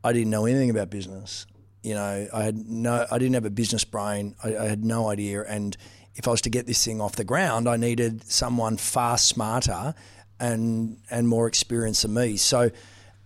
I 0.04 0.14
didn't 0.14 0.30
know 0.30 0.46
anything 0.46 0.70
about 0.70 0.92
business. 0.92 1.48
You 1.82 1.96
know, 1.96 2.28
I 2.32 2.44
had 2.44 2.56
no 2.56 3.08
I 3.12 3.18
didn't 3.18 3.34
have 3.34 3.46
a 3.46 3.50
business 3.50 3.84
brain. 3.84 4.36
I, 4.44 4.56
I 4.56 4.66
had 4.68 4.86
no 4.86 5.10
idea. 5.10 5.44
And 5.44 5.76
if 6.14 6.28
I 6.28 6.32
was 6.32 6.42
to 6.42 6.50
get 6.50 6.68
this 6.68 6.86
thing 6.86 7.02
off 7.02 7.16
the 7.16 7.24
ground, 7.24 7.68
I 7.68 7.76
needed 7.76 8.24
someone 8.30 8.78
far 8.78 9.18
smarter 9.18 9.96
and 10.40 11.00
and 11.10 11.28
more 11.28 11.48
experienced 11.48 12.04
than 12.04 12.14
me. 12.14 12.38
So 12.38 12.70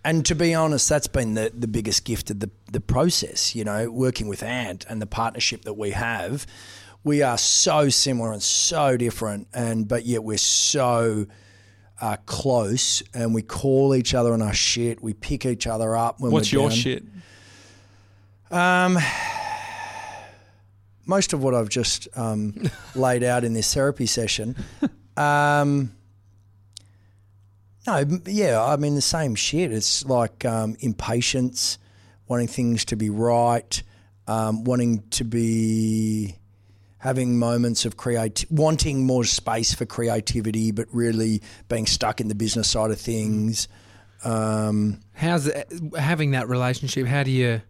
and 0.06 0.26
to 0.28 0.36
be 0.36 0.56
honest, 0.56 0.88
that's 0.88 1.08
been 1.08 1.34
the, 1.34 1.52
the 1.54 1.68
biggest 1.68 2.06
gift 2.06 2.32
of 2.32 2.40
the, 2.40 2.50
the 2.72 2.80
process, 2.80 3.54
you 3.54 3.66
know, 3.66 3.92
working 3.92 4.30
with 4.30 4.42
Ant 4.42 4.86
and 4.88 5.02
the 5.02 5.06
partnership 5.06 5.64
that 5.64 5.74
we 5.74 5.92
have. 5.92 6.48
We 7.04 7.22
are 7.22 7.38
so 7.38 7.90
similar 7.90 8.32
and 8.34 8.44
so 8.44 8.98
different, 8.98 9.48
and 9.54 9.88
but 9.88 10.06
yet 10.06 10.24
we're 10.24 10.38
so 10.38 11.26
uh, 12.02 12.18
close, 12.26 13.02
and 13.14 13.34
we 13.34 13.42
call 13.42 13.96
each 13.96 14.14
other 14.14 14.34
on 14.34 14.42
our 14.42 14.54
shit. 14.54 15.02
We 15.02 15.14
pick 15.14 15.46
each 15.46 15.68
other 15.68 15.96
up 15.96 16.20
when 16.20 16.32
What's 16.32 16.52
we're 16.52 16.60
your 16.60 16.70
down. 16.70 16.78
shit? 16.78 17.04
Um, 18.52 18.98
most 21.06 21.34
of 21.34 21.44
what 21.44 21.54
I've 21.54 21.70
just 21.70 22.08
um, 22.16 22.70
laid 22.96 23.24
out 23.24 23.44
in 23.44 23.54
this 23.54 23.74
therapy 23.74 24.06
session. 24.06 24.56
Um, 25.18 25.92
no, 27.88 28.04
yeah, 28.26 28.64
I 28.64 28.76
mean 28.76 28.96
the 28.96 29.02
same 29.02 29.36
shit. 29.36 29.72
It's 29.72 30.06
like 30.06 30.46
um, 30.46 30.76
impatience, 30.80 31.78
wanting 32.28 32.48
things 32.48 32.86
to 32.86 32.96
be 32.96 33.10
right, 33.10 33.82
um, 34.28 34.64
wanting 34.64 35.04
to 35.12 35.24
be 35.24 36.36
having 37.00 37.40
moments 37.40 37.86
of 37.86 37.98
create, 37.98 38.46
wanting 38.50 39.06
more 39.06 39.24
space 39.24 39.74
for 39.74 39.86
creativity, 39.86 40.72
but 40.72 40.86
really 40.92 41.42
being 41.68 41.86
stuck 41.86 42.20
in 42.22 42.28
the 42.28 42.36
business 42.36 42.70
side 42.70 42.92
of 42.92 43.00
things. 43.00 43.68
Um, 44.24 45.00
How's 45.14 45.48
it, 45.48 45.72
having 45.98 46.32
that 46.32 46.48
relationship? 46.50 47.08
How 47.08 47.24
do 47.24 47.32
you 47.32 47.62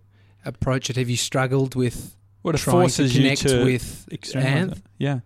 approach 0.46 0.90
it? 0.90 0.96
Have 0.96 1.10
you 1.10 1.18
struggled 1.18 1.76
with 1.76 2.16
What 2.42 2.56
it 2.56 2.58
trying 2.60 2.74
to 2.74 2.80
forces 2.82 3.16
you 3.16 3.22
connect 3.24 3.42
to 3.42 3.64
with 3.64 4.08
externalize 4.12 4.70
Anth? 4.70 4.78
it. 4.78 4.84
Yeah. 4.98 5.20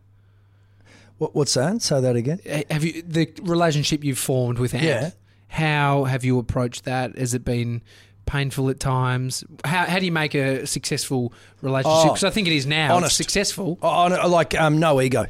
what, 1.18 1.34
what's 1.34 1.54
that? 1.54 1.82
Say 1.82 2.02
that 2.02 2.16
again. 2.16 2.40
Uh, 2.50 2.62
Have 2.70 2.84
you 2.84 3.02
the 3.04 3.32
relationship 3.42 4.04
you've 4.04 4.18
formed 4.20 4.60
with 4.60 4.74
Anth? 4.74 4.84
Yeah. 4.84 5.12
How 5.48 6.04
have 6.06 6.26
you 6.26 6.40
approached 6.40 6.84
that? 6.86 7.18
Has 7.18 7.34
it 7.34 7.46
been 7.46 7.84
painful 8.26 8.70
at 8.70 8.80
times? 8.80 9.44
How, 9.66 9.86
how 9.86 10.00
do 10.00 10.06
you 10.06 10.12
make 10.12 10.34
a 10.36 10.66
successful 10.66 11.34
relationship? 11.62 11.98
Oh, 12.02 12.04
Because 12.10 12.24
I 12.24 12.30
think 12.30 12.48
it 12.48 12.54
is 12.54 12.66
now. 12.66 12.96
honest. 12.96 13.18
Successful. 13.18 13.78
Oh, 13.82 14.08
like 14.28 14.60
um, 14.60 14.80
no 14.80 15.02
ego. 15.02 15.26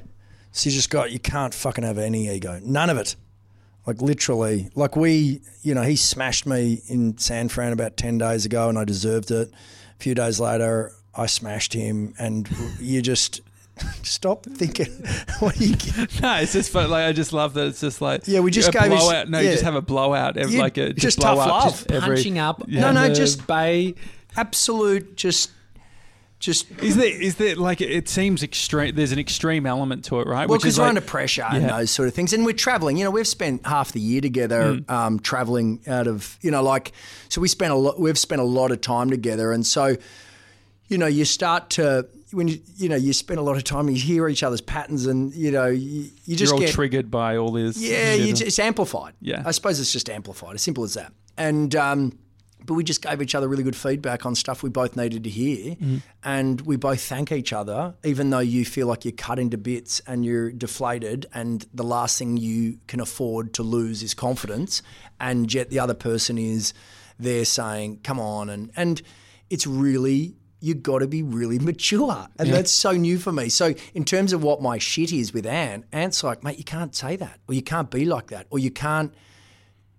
So 0.51 0.69
you 0.69 0.75
just 0.75 0.89
got 0.89 1.11
you 1.11 1.19
can't 1.19 1.53
fucking 1.53 1.83
have 1.83 1.97
any 1.97 2.29
ego. 2.29 2.59
None 2.63 2.89
of 2.89 2.97
it. 2.97 3.15
Like 3.85 4.01
literally, 4.01 4.69
like 4.75 4.95
we, 4.95 5.41
you 5.61 5.73
know, 5.75 5.81
he 5.81 5.95
smashed 5.97 6.45
me 6.45 6.81
in 6.87 7.17
San 7.17 7.49
Fran 7.49 7.73
about 7.73 7.97
ten 7.97 8.17
days 8.17 8.45
ago, 8.45 8.69
and 8.69 8.77
I 8.77 8.85
deserved 8.85 9.29
it. 9.31 9.49
A 9.51 10.01
few 10.03 10.15
days 10.15 10.39
later, 10.39 10.91
I 11.15 11.25
smashed 11.25 11.73
him, 11.73 12.13
and 12.17 12.49
you 12.79 13.01
just 13.01 13.41
stop 14.03 14.45
thinking. 14.45 14.91
what 15.39 15.59
are 15.59 15.63
you? 15.63 15.75
No, 16.21 16.35
it's 16.37 16.53
just 16.53 16.71
fun. 16.71 16.89
Like 16.89 17.05
I 17.05 17.11
just 17.11 17.33
love 17.33 17.53
that. 17.55 17.67
It's 17.67 17.81
just 17.81 18.01
like 18.01 18.27
Yeah, 18.27 18.39
we 18.41 18.51
just 18.51 18.69
a 18.69 18.71
gave 18.71 18.91
us- 18.91 19.01
blowout. 19.01 19.29
No, 19.29 19.39
you 19.39 19.51
just 19.51 19.63
have 19.63 19.75
a 19.75 19.81
blowout. 19.81 20.37
Every, 20.37 20.53
You- 20.55 20.59
like 20.61 20.77
a, 20.77 20.89
just, 20.93 21.01
just 21.01 21.19
blow 21.19 21.35
tough 21.35 21.39
up, 21.39 21.47
love. 21.47 21.71
just 21.73 21.91
every- 21.91 22.15
Punching 22.15 22.39
up. 22.39 22.63
Yeah. 22.67 22.81
No, 22.81 22.91
no, 23.07 23.13
just- 23.13 23.45
bay. 23.47 23.95
Absolute, 24.35 25.15
just, 25.15 25.51
just. 26.39 26.69
Is 26.81 26.95
there 26.97 27.21
is 27.21 27.35
there 27.35 27.55
like 27.55 27.81
it 27.81 28.09
seems 28.09 28.41
extreme? 28.43 28.95
There's 28.95 29.11
an 29.11 29.19
extreme 29.19 29.65
element 29.67 30.05
to 30.05 30.19
it, 30.21 30.27
right? 30.27 30.49
Well, 30.49 30.57
because 30.57 30.77
we're 30.77 30.85
like, 30.85 30.89
under 30.89 31.01
pressure 31.01 31.43
and 31.47 31.69
those 31.69 31.91
sort 31.91 32.07
of 32.07 32.15
things, 32.15 32.33
and 32.33 32.43
we're 32.45 32.53
traveling. 32.53 32.97
You 32.97 33.03
know, 33.03 33.11
we've 33.11 33.27
spent 33.27 33.65
half 33.67 33.91
the 33.91 33.99
year 34.01 34.21
together, 34.21 34.73
Mm. 34.77 34.89
um, 34.89 35.19
traveling 35.19 35.81
out 35.87 36.07
of 36.07 36.37
you 36.41 36.49
know, 36.51 36.63
like 36.63 36.91
so 37.29 37.41
we 37.41 37.47
spent 37.47 37.71
a 37.73 37.75
lot. 37.75 37.99
We've 37.99 38.17
spent 38.17 38.41
a 38.41 38.45
lot 38.45 38.71
of 38.71 38.81
time 38.81 39.09
together, 39.11 39.51
and 39.51 39.65
so 39.65 39.95
you 40.87 40.97
know, 40.97 41.05
you 41.07 41.25
start 41.25 41.69
to 41.71 42.07
when 42.33 42.47
you 42.47 42.59
you 42.75 42.89
know 42.89 42.95
you 42.95 43.13
spend 43.13 43.39
a 43.39 43.43
lot 43.43 43.55
of 43.55 43.63
time, 43.63 43.89
you 43.89 43.95
hear 43.95 44.27
each 44.27 44.43
other's 44.43 44.61
patterns, 44.61 45.05
and 45.05 45.33
you 45.33 45.51
know, 45.51 45.67
you, 45.67 46.09
you 46.25 46.35
just 46.35 46.49
you're 46.51 46.53
all 46.55 46.59
get 46.59 46.71
triggered 46.73 47.09
by 47.11 47.37
all 47.37 47.51
this. 47.51 47.77
yeah, 47.77 48.13
you, 48.13 48.33
it's 48.33 48.59
amplified. 48.59 49.13
Yeah. 49.21 49.43
I 49.45 49.51
suppose 49.51 49.79
it's 49.79 49.91
just 49.93 50.09
amplified. 50.09 50.55
As 50.55 50.61
simple 50.61 50.83
as 50.83 50.95
that. 50.95 51.13
And 51.37 51.75
um, 51.75 52.17
but 52.65 52.75
we 52.75 52.83
just 52.83 53.01
gave 53.01 53.21
each 53.21 53.35
other 53.35 53.47
really 53.49 53.63
good 53.63 53.75
feedback 53.75 54.25
on 54.25 54.35
stuff 54.35 54.63
we 54.63 54.69
both 54.69 54.95
needed 54.95 55.23
to 55.25 55.29
hear, 55.29 55.75
Mm-hmm. 55.75 55.97
and 56.23 56.61
we 56.61 56.75
both 56.77 57.01
thank 57.01 57.31
each 57.31 57.51
other, 57.53 57.95
even 58.05 58.29
though 58.29 58.39
you 58.39 58.63
feel 58.65 58.87
like 58.87 59.03
you're 59.05 59.11
cut 59.11 59.37
into 59.39 59.57
bits 59.57 60.01
and 60.07 60.23
you're 60.25 60.51
deflated, 60.51 61.25
and 61.33 61.65
the 61.73 61.83
last 61.83 62.17
thing 62.17 62.37
you 62.37 62.79
can 62.87 62.99
afford 62.99 63.53
to 63.55 63.63
lose 63.63 64.01
is 64.01 64.13
confidence, 64.13 64.81
and 65.19 65.53
yet 65.53 65.69
the 65.69 65.79
other 65.79 65.93
person 65.93 66.37
is 66.37 66.73
there 67.19 67.45
saying, 67.45 67.99
"Come 68.03 68.19
on," 68.19 68.49
and 68.49 68.71
and 68.75 69.01
it's 69.49 69.67
really 69.67 70.35
you 70.63 70.73
got 70.73 70.99
to 70.99 71.07
be 71.07 71.21
really 71.21 71.59
mature. 71.59 72.25
And 72.39 72.49
that's 72.49 72.71
so 72.71 72.93
new 72.93 73.17
for 73.17 73.33
me. 73.33 73.49
So, 73.49 73.73
in 73.93 74.05
terms 74.05 74.31
of 74.31 74.41
what 74.43 74.61
my 74.61 74.77
shit 74.77 75.11
is 75.11 75.33
with 75.33 75.45
Ant, 75.45 75.83
Ant's 75.91 76.23
like, 76.23 76.41
mate, 76.41 76.57
you 76.57 76.63
can't 76.63 76.95
say 76.95 77.17
that, 77.17 77.41
or 77.49 77.53
you 77.53 77.61
can't 77.61 77.91
be 77.91 78.05
like 78.05 78.27
that, 78.27 78.47
or 78.49 78.59
you 78.59 78.71
can't, 78.71 79.13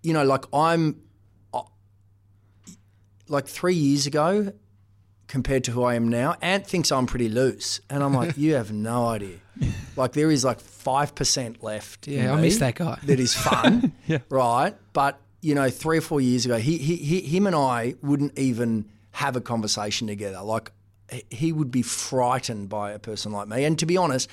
you 0.02 0.14
know, 0.14 0.24
like 0.24 0.46
I'm, 0.54 1.02
uh, 1.52 1.60
like 3.28 3.46
three 3.46 3.74
years 3.74 4.06
ago 4.06 4.54
compared 5.26 5.64
to 5.64 5.72
who 5.72 5.82
I 5.82 5.96
am 5.96 6.08
now, 6.08 6.36
Ant 6.40 6.66
thinks 6.66 6.90
I'm 6.90 7.06
pretty 7.06 7.28
loose. 7.28 7.80
And 7.90 8.02
I'm 8.02 8.14
like, 8.14 8.38
you 8.38 8.54
have 8.54 8.72
no 8.72 9.06
idea. 9.08 9.36
Like, 9.96 10.12
there 10.14 10.28
is 10.28 10.44
like 10.44 10.60
5% 10.60 11.62
left. 11.62 12.08
Yeah, 12.08 12.32
I 12.34 12.40
miss 12.40 12.58
that 12.58 12.74
guy. 12.74 12.98
That 13.04 13.20
is 13.20 13.32
fun, 13.32 13.92
Yeah. 14.08 14.18
right? 14.28 14.74
But, 14.92 15.20
you 15.40 15.54
know, 15.54 15.70
three 15.70 15.98
or 15.98 16.00
four 16.00 16.20
years 16.20 16.44
ago, 16.46 16.56
he, 16.58 16.78
he, 16.78 16.96
he, 16.96 17.20
him 17.20 17.46
and 17.46 17.54
I 17.54 17.94
wouldn't 18.02 18.36
even 18.36 18.86
have 19.14 19.36
a 19.36 19.40
conversation 19.40 20.06
together. 20.08 20.40
Like, 20.42 20.70
he- 21.30 21.52
would 21.52 21.70
be 21.70 21.82
frightened 21.82 22.68
by 22.68 22.90
a 22.92 22.98
person 22.98 23.30
like 23.32 23.46
me. 23.48 23.64
And 23.64 23.78
to 23.78 23.86
be 23.86 23.96
honest, 23.96 24.28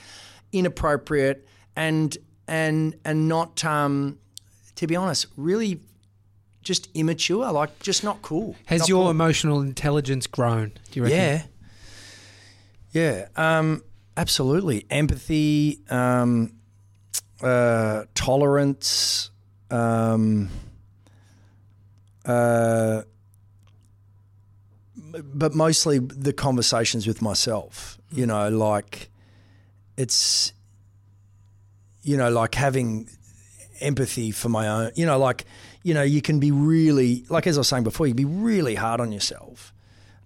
inappropriate 0.52 1.48
and, 1.76 2.18
and, 2.48 2.96
and 3.06 3.28
not, 3.28 3.64
um, 3.64 4.18
to 4.76 4.88
be 4.88 4.96
honest, 4.96 5.28
really 5.38 5.80
just 6.64 6.90
immature, 6.96 7.52
like 7.52 7.78
just 7.80 8.04
not 8.04 8.22
cool. 8.22 8.56
Has 8.66 8.82
Not 8.82 8.90
your 8.90 9.04
cool. 9.04 9.12
emotional 9.12 9.62
intelligence 9.62 10.26
grown? 10.28 10.70
Do 10.92 11.00
you 11.00 11.04
reckon? 11.04 11.18
Yeah. 11.18 11.44
Yeah. 12.94 13.28
Um, 13.36 13.84
absolutely. 14.18 14.86
Empathy, 14.90 15.80
um, 15.90 16.54
uh, 17.42 18.04
tolerance, 18.16 19.30
um, 19.70 20.50
uh, 22.26 23.02
but 25.12 25.53
mostly 25.53 25.99
the 25.99 26.34
conversations 26.34 27.07
with 27.07 27.22
myself. 27.22 27.97
You 28.12 28.26
know, 28.26 28.49
like 28.49 29.09
it's, 29.97 30.53
you 32.01 32.18
know, 32.18 32.30
like 32.30 32.55
having 32.55 33.09
empathy 33.80 34.32
for 34.32 34.49
my 34.49 34.68
own. 34.68 34.91
You 34.95 35.05
know, 35.05 35.18
like 35.18 35.45
you 35.84 35.93
know, 35.93 36.03
you 36.03 36.22
can 36.22 36.39
be 36.39 36.51
really 36.51 37.26
like 37.30 37.47
as 37.47 37.57
I 37.57 37.62
was 37.62 37.68
saying 37.68 37.84
before, 37.84 38.07
you 38.07 38.14
can 38.14 38.26
be 38.26 38.34
really 38.34 38.76
hard 38.76 39.01
on 39.01 39.12
yourself. 39.12 39.74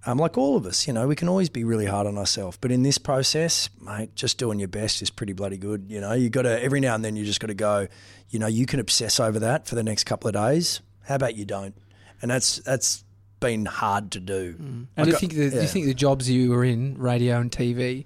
Um, 0.08 0.20
like 0.20 0.38
all 0.38 0.56
of 0.56 0.68
us, 0.68 0.86
you 0.86 0.94
know, 0.94 1.08
we 1.08 1.16
can 1.16 1.28
always 1.28 1.50
be 1.50 1.64
really 1.64 1.88
hard 1.88 2.06
on 2.06 2.16
ourselves. 2.16 2.58
But 2.62 2.72
in 2.72 2.84
this 2.84 3.00
process, 3.00 3.70
mate, 3.82 4.14
just 4.14 4.38
doing 4.38 4.60
your 4.60 4.68
best 4.68 5.02
is 5.02 5.10
pretty 5.10 5.34
bloody 5.34 5.58
good. 5.58 5.86
You 5.88 6.00
know, 6.00 6.14
you 6.14 6.30
got 6.30 6.44
to 6.44 6.62
every 6.62 6.80
now 6.80 6.94
and 6.94 7.04
then 7.04 7.16
you 7.16 7.26
just 7.26 7.40
got 7.40 7.48
to 7.48 7.56
go. 7.56 7.88
You 8.30 8.38
know, 8.38 8.48
you 8.48 8.68
can 8.68 8.80
obsess 8.80 9.20
over 9.20 9.40
that 9.40 9.68
for 9.68 9.74
the 9.74 9.84
next 9.84 10.04
couple 10.04 10.28
of 10.28 10.36
days. 10.36 10.82
How 11.06 11.16
about 11.16 11.36
you 11.36 11.46
don't? 11.46 11.76
And 12.22 12.30
that's 12.30 12.58
that's 12.60 13.04
been 13.40 13.66
hard 13.66 14.12
to 14.12 14.20
do. 14.20 14.56
And 14.60 14.88
I 14.98 15.04
do 15.04 15.12
you 15.12 15.18
think 15.18 15.34
the, 15.34 15.50
do 15.50 15.62
you 15.62 15.68
think 15.68 15.86
the 15.86 15.94
jobs 15.94 16.30
you 16.30 16.50
were 16.52 16.64
in, 16.64 16.98
radio 16.98 17.40
and 17.40 17.52
TV, 17.52 18.06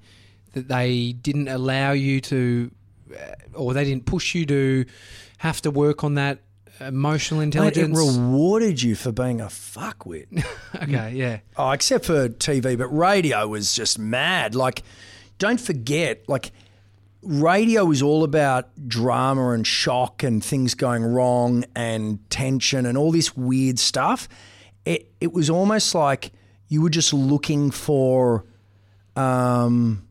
that 0.54 0.68
they 0.68 1.14
didn't 1.14 1.48
allow 1.48 1.92
you 1.92 2.22
to, 2.22 2.72
uh, 3.14 3.34
or 3.54 3.74
they 3.74 3.84
didn't 3.84 4.06
push 4.06 4.36
you 4.36 4.46
to 4.48 4.86
have 5.40 5.62
to 5.62 5.72
work 5.72 6.04
on 6.04 6.16
that 6.16 6.40
emotional 6.82 7.40
Mate, 7.40 7.56
it 7.56 7.78
intelligence? 7.78 7.98
rewarded 7.98 8.82
you 8.82 8.96
for 8.96 9.12
being 9.12 9.42
a 9.42 9.46
fuckwit. 9.46 10.44
okay, 10.84 11.14
yeah. 11.14 11.40
Oh, 11.58 11.72
except 11.72 12.06
for 12.06 12.30
TV, 12.30 12.78
but 12.78 12.88
radio 12.88 13.48
was 13.48 13.74
just 13.74 14.00
mad. 14.00 14.56
Like, 14.56 14.84
don't 15.38 15.60
forget, 15.60 16.28
like, 16.28 16.52
radio 17.22 17.86
was 17.86 18.02
all 18.02 18.24
about 18.24 18.70
drama 18.88 19.52
and 19.52 19.68
shock 19.68 20.24
and 20.24 20.44
things 20.44 20.74
going 20.74 21.04
wrong 21.04 21.66
and 21.76 22.28
tension 22.30 22.86
and 22.86 22.98
all 22.98 23.12
this 23.12 23.36
weird 23.36 23.80
stuff. 23.80 24.28
It 24.86 25.12
it 25.20 25.34
was 25.34 25.50
almost 25.50 25.94
like 25.94 26.32
you 26.68 26.82
were 26.82 26.90
just 26.90 27.14
looking 27.14 27.72
for 27.72 28.46
um, 29.16 30.08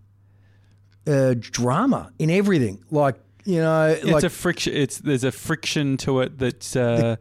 uh, 1.07 1.35
drama 1.39 2.13
in 2.19 2.31
everything. 2.31 2.85
Like, 2.91 3.17
you 3.45 3.61
know, 3.61 3.87
it's 3.89 4.05
like 4.05 4.25
a 4.25 4.31
friction. 4.31 4.75
It's 4.75 4.99
there's 4.99 5.25
a 5.25 5.33
friction 5.33 5.97
to 5.99 6.21
it 6.21 6.39
that's. 6.39 6.77
Uh, 6.77 7.17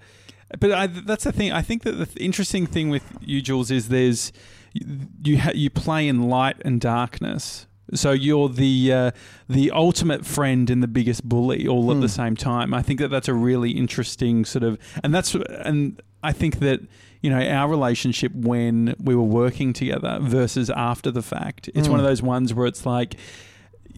but 0.59 0.71
I, 0.71 0.87
that's 0.87 1.25
the 1.25 1.31
thing. 1.31 1.51
I 1.51 1.61
think 1.61 1.83
that 1.83 1.93
the 1.93 2.05
th- 2.05 2.17
interesting 2.25 2.65
thing 2.65 2.89
with 2.89 3.03
you, 3.21 3.41
Jules, 3.41 3.69
is 3.69 3.89
there's 3.89 4.31
you 4.73 5.39
ha- 5.39 5.51
you 5.53 5.69
play 5.69 6.07
in 6.07 6.29
light 6.29 6.57
and 6.63 6.79
darkness. 6.79 7.67
So 7.93 8.11
you're 8.11 8.49
the 8.49 8.91
uh, 8.91 9.11
the 9.47 9.71
ultimate 9.71 10.25
friend 10.25 10.69
and 10.69 10.83
the 10.83 10.87
biggest 10.87 11.23
bully 11.27 11.67
all 11.67 11.91
at 11.91 12.01
the 12.01 12.09
same 12.09 12.35
time. 12.35 12.73
I 12.73 12.81
think 12.81 12.99
that 12.99 13.09
that's 13.09 13.29
a 13.29 13.33
really 13.33 13.71
interesting 13.71 14.43
sort 14.43 14.63
of, 14.63 14.77
and 15.03 15.13
that's 15.15 15.35
and 15.35 16.01
I 16.21 16.33
think 16.33 16.59
that 16.59 16.81
you 17.21 17.29
know 17.29 17.41
our 17.41 17.69
relationship 17.69 18.33
when 18.33 18.95
we 18.99 19.15
were 19.15 19.23
working 19.23 19.73
together 19.73 20.19
versus 20.21 20.69
after 20.69 21.11
the 21.11 21.21
fact. 21.21 21.69
It's 21.73 21.87
one 21.87 21.99
of 21.99 22.05
those 22.05 22.21
ones 22.21 22.53
where 22.53 22.67
it's 22.67 22.85
like 22.85 23.15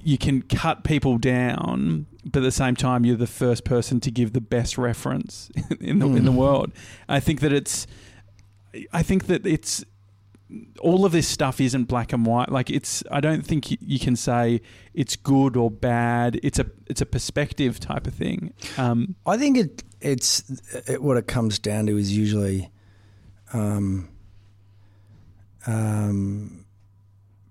you 0.03 0.17
can 0.17 0.41
cut 0.41 0.83
people 0.83 1.17
down, 1.17 2.05
but 2.25 2.39
at 2.39 2.43
the 2.43 2.51
same 2.51 2.75
time, 2.75 3.05
you're 3.05 3.17
the 3.17 3.27
first 3.27 3.65
person 3.65 3.99
to 4.01 4.11
give 4.11 4.33
the 4.33 4.41
best 4.41 4.77
reference 4.77 5.51
in 5.79 5.99
the 5.99 6.07
in 6.07 6.25
the 6.25 6.31
world. 6.31 6.71
I 7.07 7.19
think 7.19 7.41
that 7.41 7.53
it's, 7.53 7.87
I 8.91 9.03
think 9.03 9.27
that 9.27 9.45
it's 9.45 9.83
all 10.79 11.05
of 11.05 11.11
this 11.11 11.27
stuff 11.27 11.61
isn't 11.61 11.85
black 11.85 12.11
and 12.11 12.25
white. 12.25 12.49
Like 12.49 12.69
it's, 12.69 13.03
I 13.11 13.19
don't 13.19 13.45
think 13.45 13.71
you, 13.71 13.77
you 13.81 13.99
can 13.99 14.15
say 14.15 14.61
it's 14.93 15.15
good 15.15 15.55
or 15.55 15.69
bad. 15.69 16.39
It's 16.43 16.59
a 16.59 16.65
it's 16.87 17.01
a 17.01 17.05
perspective 17.05 17.79
type 17.79 18.07
of 18.07 18.13
thing. 18.13 18.53
Um, 18.77 19.15
I 19.25 19.37
think 19.37 19.57
it 19.57 19.83
it's 20.01 20.49
it, 20.87 21.01
what 21.01 21.17
it 21.17 21.27
comes 21.27 21.59
down 21.59 21.85
to 21.87 21.97
is 21.97 22.15
usually 22.15 22.71
um, 23.53 24.09
um, 25.67 26.65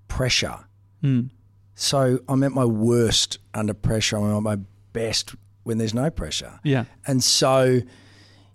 pressure. 0.08 0.58
mm, 1.02 1.30
So 1.74 2.20
I'm 2.28 2.42
at 2.42 2.52
my 2.52 2.64
worst 2.64 3.38
under 3.54 3.74
pressure. 3.74 4.16
I'm 4.16 4.36
at 4.36 4.42
my 4.42 4.58
best 4.92 5.34
when 5.64 5.78
there's 5.78 5.94
no 5.94 6.10
pressure. 6.10 6.60
yeah, 6.64 6.84
And 7.06 7.22
so, 7.22 7.80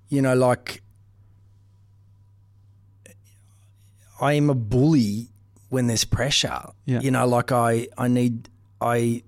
you 0.09 0.21
know, 0.21 0.35
like 0.35 0.81
I 4.21 4.33
am 4.33 4.49
a 4.49 4.55
bully 4.55 5.29
when 5.69 5.87
there's 5.87 6.05
pressure. 6.05 6.61
Yeah. 6.85 7.01
You 7.01 7.11
know, 7.11 7.27
like 7.27 7.51
I 7.51 7.87
I 7.97 8.07
need 8.07 8.49
I 8.81 9.23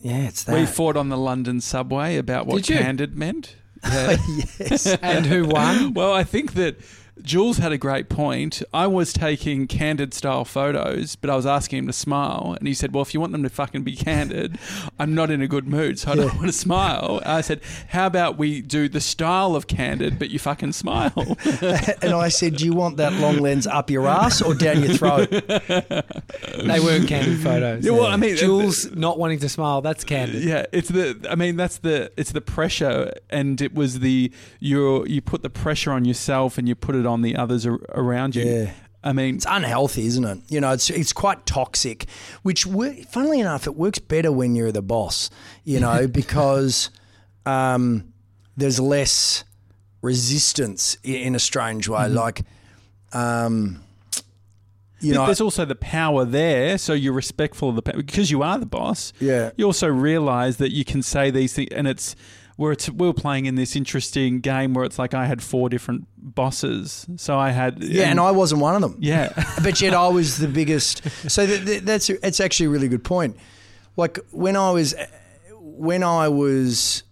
yeah, 0.00 0.28
it's 0.28 0.44
that. 0.44 0.54
we 0.54 0.66
fought 0.66 0.96
on 0.96 1.08
the 1.08 1.16
London 1.16 1.60
subway 1.60 2.16
about 2.16 2.46
what 2.46 2.64
candid 2.64 3.16
meant. 3.16 3.56
yes. 3.84 4.86
And 5.02 5.26
who 5.26 5.44
won? 5.46 5.92
Well, 5.94 6.12
I 6.12 6.22
think 6.24 6.52
that 6.54 6.76
Jules 7.20 7.58
had 7.58 7.72
a 7.72 7.78
great 7.78 8.08
point. 8.08 8.62
I 8.72 8.86
was 8.86 9.12
taking 9.12 9.66
candid 9.66 10.14
style 10.14 10.44
photos, 10.44 11.14
but 11.14 11.28
I 11.28 11.36
was 11.36 11.44
asking 11.46 11.80
him 11.80 11.86
to 11.88 11.92
smile, 11.92 12.56
and 12.58 12.66
he 12.66 12.74
said, 12.74 12.94
"Well, 12.94 13.02
if 13.02 13.12
you 13.12 13.20
want 13.20 13.32
them 13.32 13.42
to 13.42 13.50
fucking 13.50 13.82
be 13.82 13.94
candid, 13.94 14.58
I'm 14.98 15.14
not 15.14 15.30
in 15.30 15.42
a 15.42 15.46
good 15.46 15.68
mood, 15.68 15.98
so 15.98 16.12
I 16.12 16.14
don't 16.16 16.34
want 16.34 16.46
to 16.46 16.52
smile." 16.52 17.20
I 17.26 17.42
said, 17.42 17.60
"How 17.88 18.06
about 18.06 18.38
we 18.38 18.62
do 18.62 18.88
the 18.88 19.00
style 19.00 19.54
of 19.54 19.66
candid, 19.66 20.18
but 20.18 20.30
you 20.30 20.38
fucking 20.38 20.72
smile?" 20.72 21.12
and 22.02 22.14
I 22.14 22.28
said, 22.28 22.56
Do 22.56 22.64
you 22.64 22.72
want 22.72 22.96
that 22.96 23.12
long 23.14 23.38
lens 23.38 23.66
up 23.66 23.90
your 23.90 24.06
ass 24.06 24.40
or 24.40 24.54
down 24.54 24.82
your 24.82 24.94
throat? 24.94 25.28
They 26.62 26.80
weren't 26.80 27.08
candid 27.08 27.40
photos. 27.40 27.84
Yeah, 27.84 27.92
well, 27.92 28.06
I 28.06 28.16
mean, 28.16 28.36
Jules 28.36 28.90
not 28.92 29.18
wanting 29.18 29.38
to 29.40 29.48
smile, 29.48 29.80
that's 29.80 30.04
candid. 30.04 30.42
yeah, 30.44 30.66
it's 30.72 30.88
the. 30.88 31.26
I 31.28 31.34
mean, 31.34 31.56
that's 31.56 31.78
the. 31.78 32.10
It's 32.16 32.32
the 32.32 32.40
pressure, 32.40 33.12
and 33.30 33.60
it 33.60 33.74
was 33.74 34.00
the 34.00 34.32
you. 34.60 35.04
You 35.06 35.20
put 35.20 35.42
the 35.42 35.50
pressure 35.50 35.92
on 35.92 36.04
yourself, 36.04 36.58
and 36.58 36.68
you 36.68 36.74
put 36.74 36.94
it 37.04 37.06
on 37.08 37.22
the 37.22 37.36
others 37.36 37.66
ar- 37.66 37.78
around 37.90 38.34
you. 38.36 38.44
Yeah. 38.44 38.72
I 39.04 39.12
mean, 39.12 39.34
It's 39.34 39.46
unhealthy, 39.48 40.06
isn't 40.06 40.24
it? 40.24 40.38
You 40.48 40.60
know, 40.60 40.70
it's 40.72 40.88
it's 40.88 41.12
quite 41.12 41.44
toxic. 41.44 42.06
Which, 42.42 42.64
funnily 43.10 43.40
enough, 43.40 43.66
it 43.66 43.74
works 43.76 43.98
better 43.98 44.30
when 44.30 44.54
you're 44.54 44.70
the 44.72 44.82
boss. 44.82 45.28
You 45.64 45.80
know, 45.80 46.06
because 46.22 46.90
um, 47.44 48.12
there's 48.56 48.78
less 48.78 49.42
resistance 50.02 50.96
in 51.02 51.34
a 51.34 51.38
strange 51.40 51.88
way. 51.88 52.08
Like, 52.08 52.42
um, 53.12 53.82
you 55.00 55.14
But 55.14 55.18
know, 55.20 55.26
there's 55.26 55.40
also 55.40 55.64
the 55.64 55.74
power 55.74 56.24
there, 56.24 56.78
so 56.78 56.92
you're 56.92 57.12
respectful 57.12 57.70
of 57.70 57.74
the 57.76 57.82
power 57.82 57.96
because 57.96 58.30
you 58.30 58.42
are 58.42 58.56
the 58.58 58.66
boss. 58.66 59.12
Yeah. 59.20 59.50
You 59.56 59.64
also 59.64 59.88
realise 59.88 60.56
that 60.56 60.70
you 60.70 60.84
can 60.84 61.02
say 61.02 61.30
these 61.32 61.52
things, 61.54 61.70
and 61.72 61.88
it's 61.88 62.14
where 62.56 62.72
it's 62.72 62.88
we 62.90 63.06
were 63.06 63.14
playing 63.14 63.46
in 63.46 63.54
this 63.54 63.74
interesting 63.76 64.40
game 64.40 64.74
where 64.74 64.84
it's 64.84 64.98
like 64.98 65.14
I 65.14 65.26
had 65.26 65.42
four 65.42 65.68
different 65.68 66.06
bosses, 66.16 67.06
so 67.16 67.38
I 67.38 67.50
had 67.50 67.82
yeah, 67.82 68.04
and 68.10 68.20
I 68.20 68.30
wasn't 68.30 68.60
one 68.60 68.74
of 68.74 68.82
them. 68.82 68.96
yeah 69.00 69.32
but 69.62 69.80
yet 69.80 69.94
I 69.94 70.08
was 70.08 70.38
the 70.38 70.48
biggest. 70.48 71.08
So 71.30 71.46
th- 71.46 71.64
th- 71.64 71.82
that's 71.82 72.10
it's 72.10 72.40
actually 72.40 72.66
a 72.66 72.70
really 72.70 72.88
good 72.88 73.04
point. 73.04 73.36
Like 73.96 74.18
when 74.30 74.56
I 74.56 74.70
was 74.70 74.94
when 75.58 76.02
I 76.02 76.28
was 76.28 77.02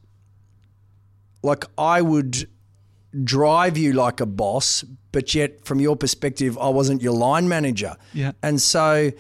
like 1.43 1.65
I 1.79 2.03
would 2.03 2.49
drive 3.25 3.77
you 3.79 3.93
like 3.93 4.21
a 4.21 4.27
boss, 4.27 4.85
but 5.13 5.35
yet 5.35 5.65
from 5.65 5.81
your 5.81 5.97
perspective, 5.97 6.57
I 6.59 6.69
wasn't 6.69 7.03
your 7.03 7.15
line 7.15 7.49
manager. 7.49 7.97
Yeah. 8.13 8.33
and 8.43 8.61
so. 8.61 9.11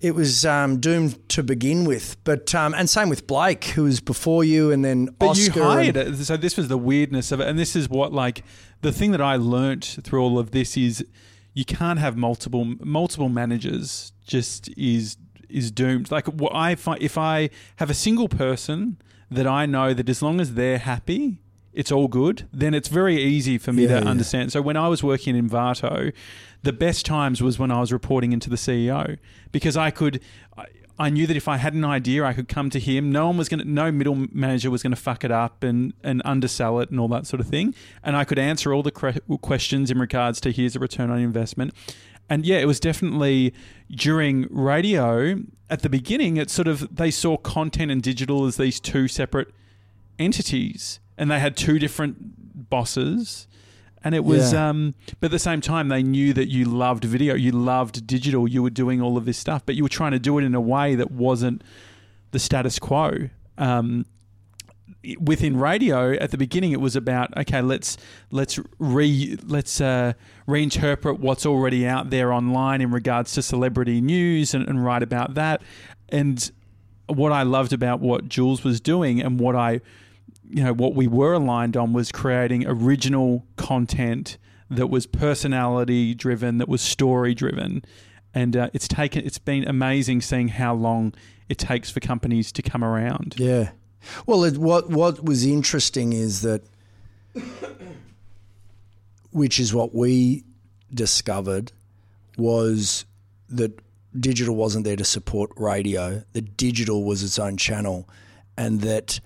It 0.00 0.14
was 0.14 0.46
um, 0.46 0.78
doomed 0.78 1.28
to 1.30 1.42
begin 1.42 1.84
with, 1.84 2.16
but 2.22 2.54
um, 2.54 2.72
and 2.74 2.88
same 2.88 3.08
with 3.08 3.26
Blake, 3.26 3.64
who 3.64 3.82
was 3.84 3.98
before 4.00 4.44
you, 4.44 4.70
and 4.70 4.84
then 4.84 5.06
But 5.18 5.30
Oscar. 5.30 5.58
you 5.58 5.62
hired 5.64 5.96
and- 5.96 6.14
it. 6.14 6.24
So 6.24 6.36
this 6.36 6.56
was 6.56 6.68
the 6.68 6.78
weirdness 6.78 7.32
of 7.32 7.40
it. 7.40 7.48
And 7.48 7.58
this 7.58 7.74
is 7.74 7.88
what 7.88 8.12
like 8.12 8.44
the 8.82 8.92
thing 8.92 9.10
that 9.10 9.20
I 9.20 9.34
learnt 9.36 9.98
through 10.04 10.22
all 10.22 10.38
of 10.38 10.52
this 10.52 10.76
is 10.76 11.04
you 11.52 11.64
can't 11.64 11.98
have 11.98 12.16
multiple 12.16 12.64
multiple 12.80 13.28
managers 13.28 14.12
just 14.24 14.68
is 14.76 15.16
is 15.48 15.72
doomed. 15.72 16.12
Like 16.12 16.26
what 16.28 16.54
I 16.54 16.76
find 16.76 17.02
if 17.02 17.18
I 17.18 17.50
have 17.76 17.90
a 17.90 17.94
single 17.94 18.28
person 18.28 18.98
that 19.32 19.48
I 19.48 19.66
know 19.66 19.94
that 19.94 20.08
as 20.08 20.22
long 20.22 20.40
as 20.40 20.54
they're 20.54 20.78
happy, 20.78 21.38
it's 21.72 21.90
all 21.90 22.06
good, 22.06 22.46
then 22.52 22.72
it's 22.72 22.88
very 22.88 23.20
easy 23.20 23.58
for 23.58 23.72
me 23.72 23.82
Yeah, 23.82 23.98
to 23.98 24.04
yeah. 24.04 24.10
understand. 24.10 24.52
So 24.52 24.62
when 24.62 24.76
I 24.76 24.86
was 24.88 25.02
working 25.02 25.34
in 25.36 25.48
Vato, 25.50 26.12
the 26.62 26.72
best 26.72 27.06
times 27.06 27.42
was 27.42 27.58
when 27.58 27.70
I 27.70 27.80
was 27.80 27.92
reporting 27.92 28.32
into 28.32 28.50
the 28.50 28.56
CEO 28.56 29.18
because 29.52 29.76
I 29.76 29.90
could. 29.90 30.20
I, 30.56 30.66
I 31.00 31.10
knew 31.10 31.28
that 31.28 31.36
if 31.36 31.46
I 31.46 31.58
had 31.58 31.74
an 31.74 31.84
idea, 31.84 32.24
I 32.24 32.32
could 32.32 32.48
come 32.48 32.70
to 32.70 32.80
him. 32.80 33.12
No 33.12 33.28
one 33.28 33.36
was 33.36 33.48
going 33.48 33.60
to, 33.60 33.64
no 33.64 33.92
middle 33.92 34.26
manager 34.32 34.68
was 34.68 34.82
going 34.82 34.90
to 34.90 35.00
fuck 35.00 35.22
it 35.22 35.30
up 35.30 35.62
and, 35.62 35.92
and 36.02 36.20
undersell 36.24 36.80
it 36.80 36.90
and 36.90 36.98
all 36.98 37.06
that 37.06 37.24
sort 37.24 37.38
of 37.38 37.46
thing. 37.46 37.72
And 38.02 38.16
I 38.16 38.24
could 38.24 38.36
answer 38.36 38.74
all 38.74 38.82
the 38.82 38.90
cre- 38.90 39.20
questions 39.40 39.92
in 39.92 40.00
regards 40.00 40.40
to 40.40 40.50
here's 40.50 40.74
a 40.74 40.80
return 40.80 41.10
on 41.10 41.20
investment. 41.20 41.72
And 42.28 42.44
yeah, 42.44 42.56
it 42.56 42.66
was 42.66 42.80
definitely 42.80 43.54
during 43.92 44.48
radio 44.50 45.40
at 45.70 45.82
the 45.82 45.88
beginning, 45.88 46.36
it's 46.36 46.52
sort 46.52 46.66
of, 46.66 46.96
they 46.96 47.12
saw 47.12 47.36
content 47.36 47.92
and 47.92 48.02
digital 48.02 48.44
as 48.46 48.56
these 48.56 48.80
two 48.80 49.06
separate 49.06 49.54
entities 50.18 50.98
and 51.18 51.30
they 51.30 51.40
had 51.40 51.56
two 51.56 51.78
different 51.78 52.70
bosses. 52.70 53.47
And 54.04 54.14
it 54.14 54.24
was, 54.24 54.52
Yeah. 54.52 54.68
um, 54.70 54.94
but 55.20 55.26
at 55.26 55.30
the 55.32 55.38
same 55.38 55.60
time, 55.60 55.88
they 55.88 56.02
knew 56.02 56.32
that 56.32 56.48
you 56.48 56.64
loved 56.64 57.04
video, 57.04 57.34
you 57.34 57.50
loved 57.52 58.06
digital, 58.06 58.46
you 58.48 58.62
were 58.62 58.70
doing 58.70 59.00
all 59.02 59.16
of 59.16 59.24
this 59.24 59.36
stuff, 59.38 59.66
but 59.66 59.74
you 59.74 59.82
were 59.82 59.88
trying 59.88 60.12
to 60.12 60.18
do 60.20 60.38
it 60.38 60.44
in 60.44 60.54
a 60.54 60.60
way 60.60 60.94
that 60.94 61.10
wasn't 61.10 61.62
the 62.30 62.38
status 62.38 62.78
quo. 62.78 63.28
Um, 63.58 64.06
within 65.20 65.56
radio, 65.56 66.12
at 66.14 66.30
the 66.30 66.38
beginning, 66.38 66.72
it 66.72 66.80
was 66.80 66.96
about 66.96 67.36
okay, 67.36 67.60
let's 67.62 67.96
let's 68.30 68.58
re 68.78 69.36
let's 69.46 69.80
uh, 69.80 70.12
reinterpret 70.46 71.18
what's 71.18 71.44
already 71.46 71.86
out 71.86 72.10
there 72.10 72.32
online 72.32 72.80
in 72.80 72.90
regards 72.90 73.32
to 73.32 73.42
celebrity 73.42 74.00
news 74.00 74.54
and, 74.54 74.66
and 74.68 74.84
write 74.84 75.02
about 75.02 75.34
that. 75.34 75.62
And 76.08 76.50
what 77.06 77.32
I 77.32 77.42
loved 77.42 77.72
about 77.72 78.00
what 78.00 78.28
Jules 78.28 78.64
was 78.64 78.80
doing 78.80 79.20
and 79.20 79.40
what 79.40 79.56
I 79.56 79.80
you 80.50 80.62
know 80.62 80.72
what 80.72 80.94
we 80.94 81.06
were 81.06 81.34
aligned 81.34 81.76
on 81.76 81.92
was 81.92 82.10
creating 82.12 82.66
original 82.66 83.44
content 83.56 84.38
that 84.70 84.88
was 84.88 85.06
personality 85.06 86.14
driven 86.14 86.58
that 86.58 86.68
was 86.68 86.80
story 86.82 87.34
driven 87.34 87.82
and 88.34 88.56
uh, 88.56 88.70
it's 88.72 88.88
taken 88.88 89.24
it's 89.24 89.38
been 89.38 89.66
amazing 89.66 90.20
seeing 90.20 90.48
how 90.48 90.74
long 90.74 91.14
it 91.48 91.58
takes 91.58 91.90
for 91.90 92.00
companies 92.00 92.52
to 92.52 92.62
come 92.62 92.84
around 92.84 93.34
Yeah. 93.38 93.70
Well, 94.26 94.44
it, 94.44 94.56
what 94.58 94.88
what 94.90 95.24
was 95.24 95.44
interesting 95.44 96.12
is 96.12 96.42
that, 96.42 96.62
which 99.30 99.58
is 99.60 99.74
what 99.74 99.94
we 99.94 100.44
discovered, 100.92 101.72
was 102.36 103.04
that 103.48 103.78
digital 104.18 104.56
wasn't 104.56 104.84
there 104.84 104.96
to 104.96 105.04
support 105.04 105.50
radio. 105.56 106.22
That 106.32 106.56
digital 106.56 107.04
was 107.04 107.22
its 107.22 107.38
own 107.38 107.56
channel, 107.56 108.08
and 108.56 108.80
that 108.82 109.20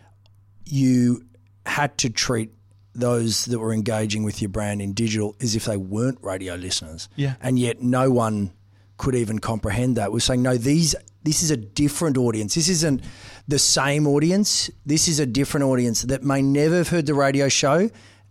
you 0.72 1.22
had 1.66 1.98
to 1.98 2.08
treat 2.08 2.50
those 2.94 3.44
that 3.44 3.58
were 3.58 3.74
engaging 3.74 4.22
with 4.22 4.40
your 4.40 4.48
brand 4.48 4.80
in 4.80 4.94
digital 4.94 5.36
as 5.40 5.54
if 5.54 5.66
they 5.66 5.76
weren't 5.76 6.18
radio 6.22 6.54
listeners. 6.54 7.10
Yeah. 7.14 7.34
And 7.42 7.58
yet 7.58 7.82
no 7.82 8.10
one 8.10 8.52
could 8.96 9.14
even 9.14 9.38
comprehend 9.38 9.96
that. 9.96 10.12
We're 10.12 10.20
saying, 10.20 10.42
no, 10.42 10.56
these 10.56 10.94
this 11.24 11.42
is 11.42 11.50
a 11.50 11.56
different 11.56 12.16
audience. 12.16 12.54
This 12.54 12.68
isn't 12.68 13.02
the 13.46 13.58
same 13.58 14.06
audience. 14.06 14.70
This 14.86 15.08
is 15.08 15.20
a 15.20 15.26
different 15.26 15.64
audience 15.64 16.02
that 16.02 16.24
may 16.24 16.40
never 16.42 16.78
have 16.78 16.88
heard 16.88 17.06
the 17.06 17.14
radio 17.14 17.48
show, 17.48 17.90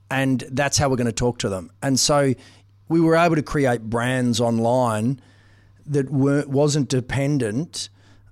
and 0.10 0.44
that's 0.52 0.78
how 0.78 0.89
we're 0.89 0.98
going 0.98 1.06
to 1.06 1.14
talk 1.14 1.38
to 1.39 1.50
them. 1.50 1.70
And 1.82 2.00
so 2.00 2.34
we 2.89 3.00
were 3.00 3.16
able 3.16 3.36
to 3.36 3.44
create 3.44 3.84
brands 3.84 4.42
online 4.42 5.22
that 5.86 6.10
weren't 6.10 6.50
wasn't 6.50 6.89
dependent 6.89 7.89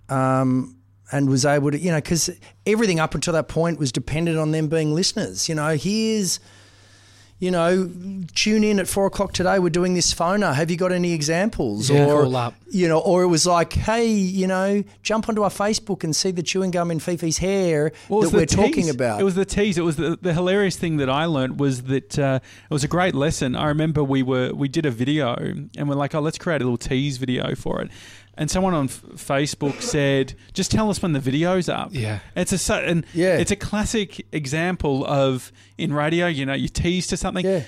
um, 0.10 0.79
and 1.12 1.30
was 1.30 1.46
able 1.46 1.72
to 1.72 1.80
you 1.80 1.92
know 1.92 1.98
because 1.98 2.30
everything 2.66 3.00
up 3.00 3.16
until 3.16 3.34
that 3.34 3.48
point 3.48 3.80
was 3.80 3.92
dependent 3.92 4.38
on 4.38 4.52
them 4.52 4.68
being 4.68 4.94
listeners. 4.94 5.50
You 5.50 5.56
know, 5.56 5.76
here's 5.76 6.40
you 7.40 7.52
know, 7.52 7.90
tune 8.36 8.66
in 8.66 8.80
at 8.80 8.88
four 8.88 9.06
o'clock 9.06 9.32
today. 9.32 9.60
We're 9.60 9.70
doing 9.70 9.94
this 9.94 10.14
phoner. 10.14 10.54
Have 10.54 10.70
you 10.70 10.76
got 10.76 10.92
any 10.92 11.14
examples? 11.14 11.90
Yeah, 11.90 12.06
or 12.06 12.24
call 12.24 12.36
up. 12.36 12.54
you 12.70 12.90
know, 12.90 13.00
or 13.00 13.24
it 13.24 13.28
was 13.28 13.48
like, 13.48 13.72
hey, 13.72 14.08
you 14.08 14.46
know, 14.46 14.84
jump 15.04 15.30
onto 15.30 15.44
our 15.44 15.50
Facebook 15.50 16.04
and 16.04 16.14
see 16.14 16.32
the 16.32 16.44
chewing 16.44 16.72
gum 16.72 16.92
in 16.92 17.00
Fifi's 17.00 17.38
hair 17.38 17.94
Well, 18.10 18.22
that 18.24 18.34
we're 18.34 18.42
the 18.42 18.46
talking 18.46 18.90
about. 18.90 19.22
It 19.22 19.24
was 19.24 19.36
the 19.36 19.46
tease. 19.46 19.78
It 19.78 19.84
was 19.84 19.96
the, 19.96 20.20
the 20.22 20.34
hilarious 20.34 20.76
thing 20.76 20.98
that 20.98 21.10
I 21.10 21.26
learned 21.26 21.62
was 21.62 21.84
that 21.84 22.20
uh, 22.20 22.40
it 22.70 22.74
was 22.74 22.84
a 22.84 22.90
great 22.90 23.16
lesson. 23.16 23.56
I 23.56 23.68
remember 23.68 24.04
we 24.04 24.22
were 24.22 24.52
we 24.54 24.68
did 24.68 24.86
a 24.86 24.92
video 24.92 25.34
and 25.36 25.88
we're 25.88 25.96
like, 25.96 26.14
oh, 26.14 26.20
let's 26.20 26.38
create 26.38 26.62
a 26.62 26.66
little 26.66 26.78
tease 26.78 27.16
video 27.16 27.56
for 27.56 27.82
it. 27.82 27.90
And 28.40 28.50
someone 28.50 28.74
on 28.74 28.86
F- 28.86 29.04
Facebook 29.16 29.82
said, 29.82 30.34
"Just 30.54 30.72
tell 30.72 30.90
us 30.90 31.02
when 31.02 31.12
the 31.14 31.20
video's 31.20 31.68
up." 31.70 31.90
Yeah. 31.92 32.20
it's 32.36 32.54
a 32.54 32.58
su- 32.58 32.74
and 32.74 33.06
Yeah. 33.14 33.38
it's 33.38 33.52
a 33.52 33.56
classic 33.58 34.26
example 34.32 35.06
of 35.06 35.52
in 35.78 35.92
radio. 35.94 36.26
You 36.28 36.46
know, 36.48 36.54
you 36.54 36.70
tease 36.70 37.06
to 37.08 37.18
something. 37.18 37.46
Yeah. 37.46 37.64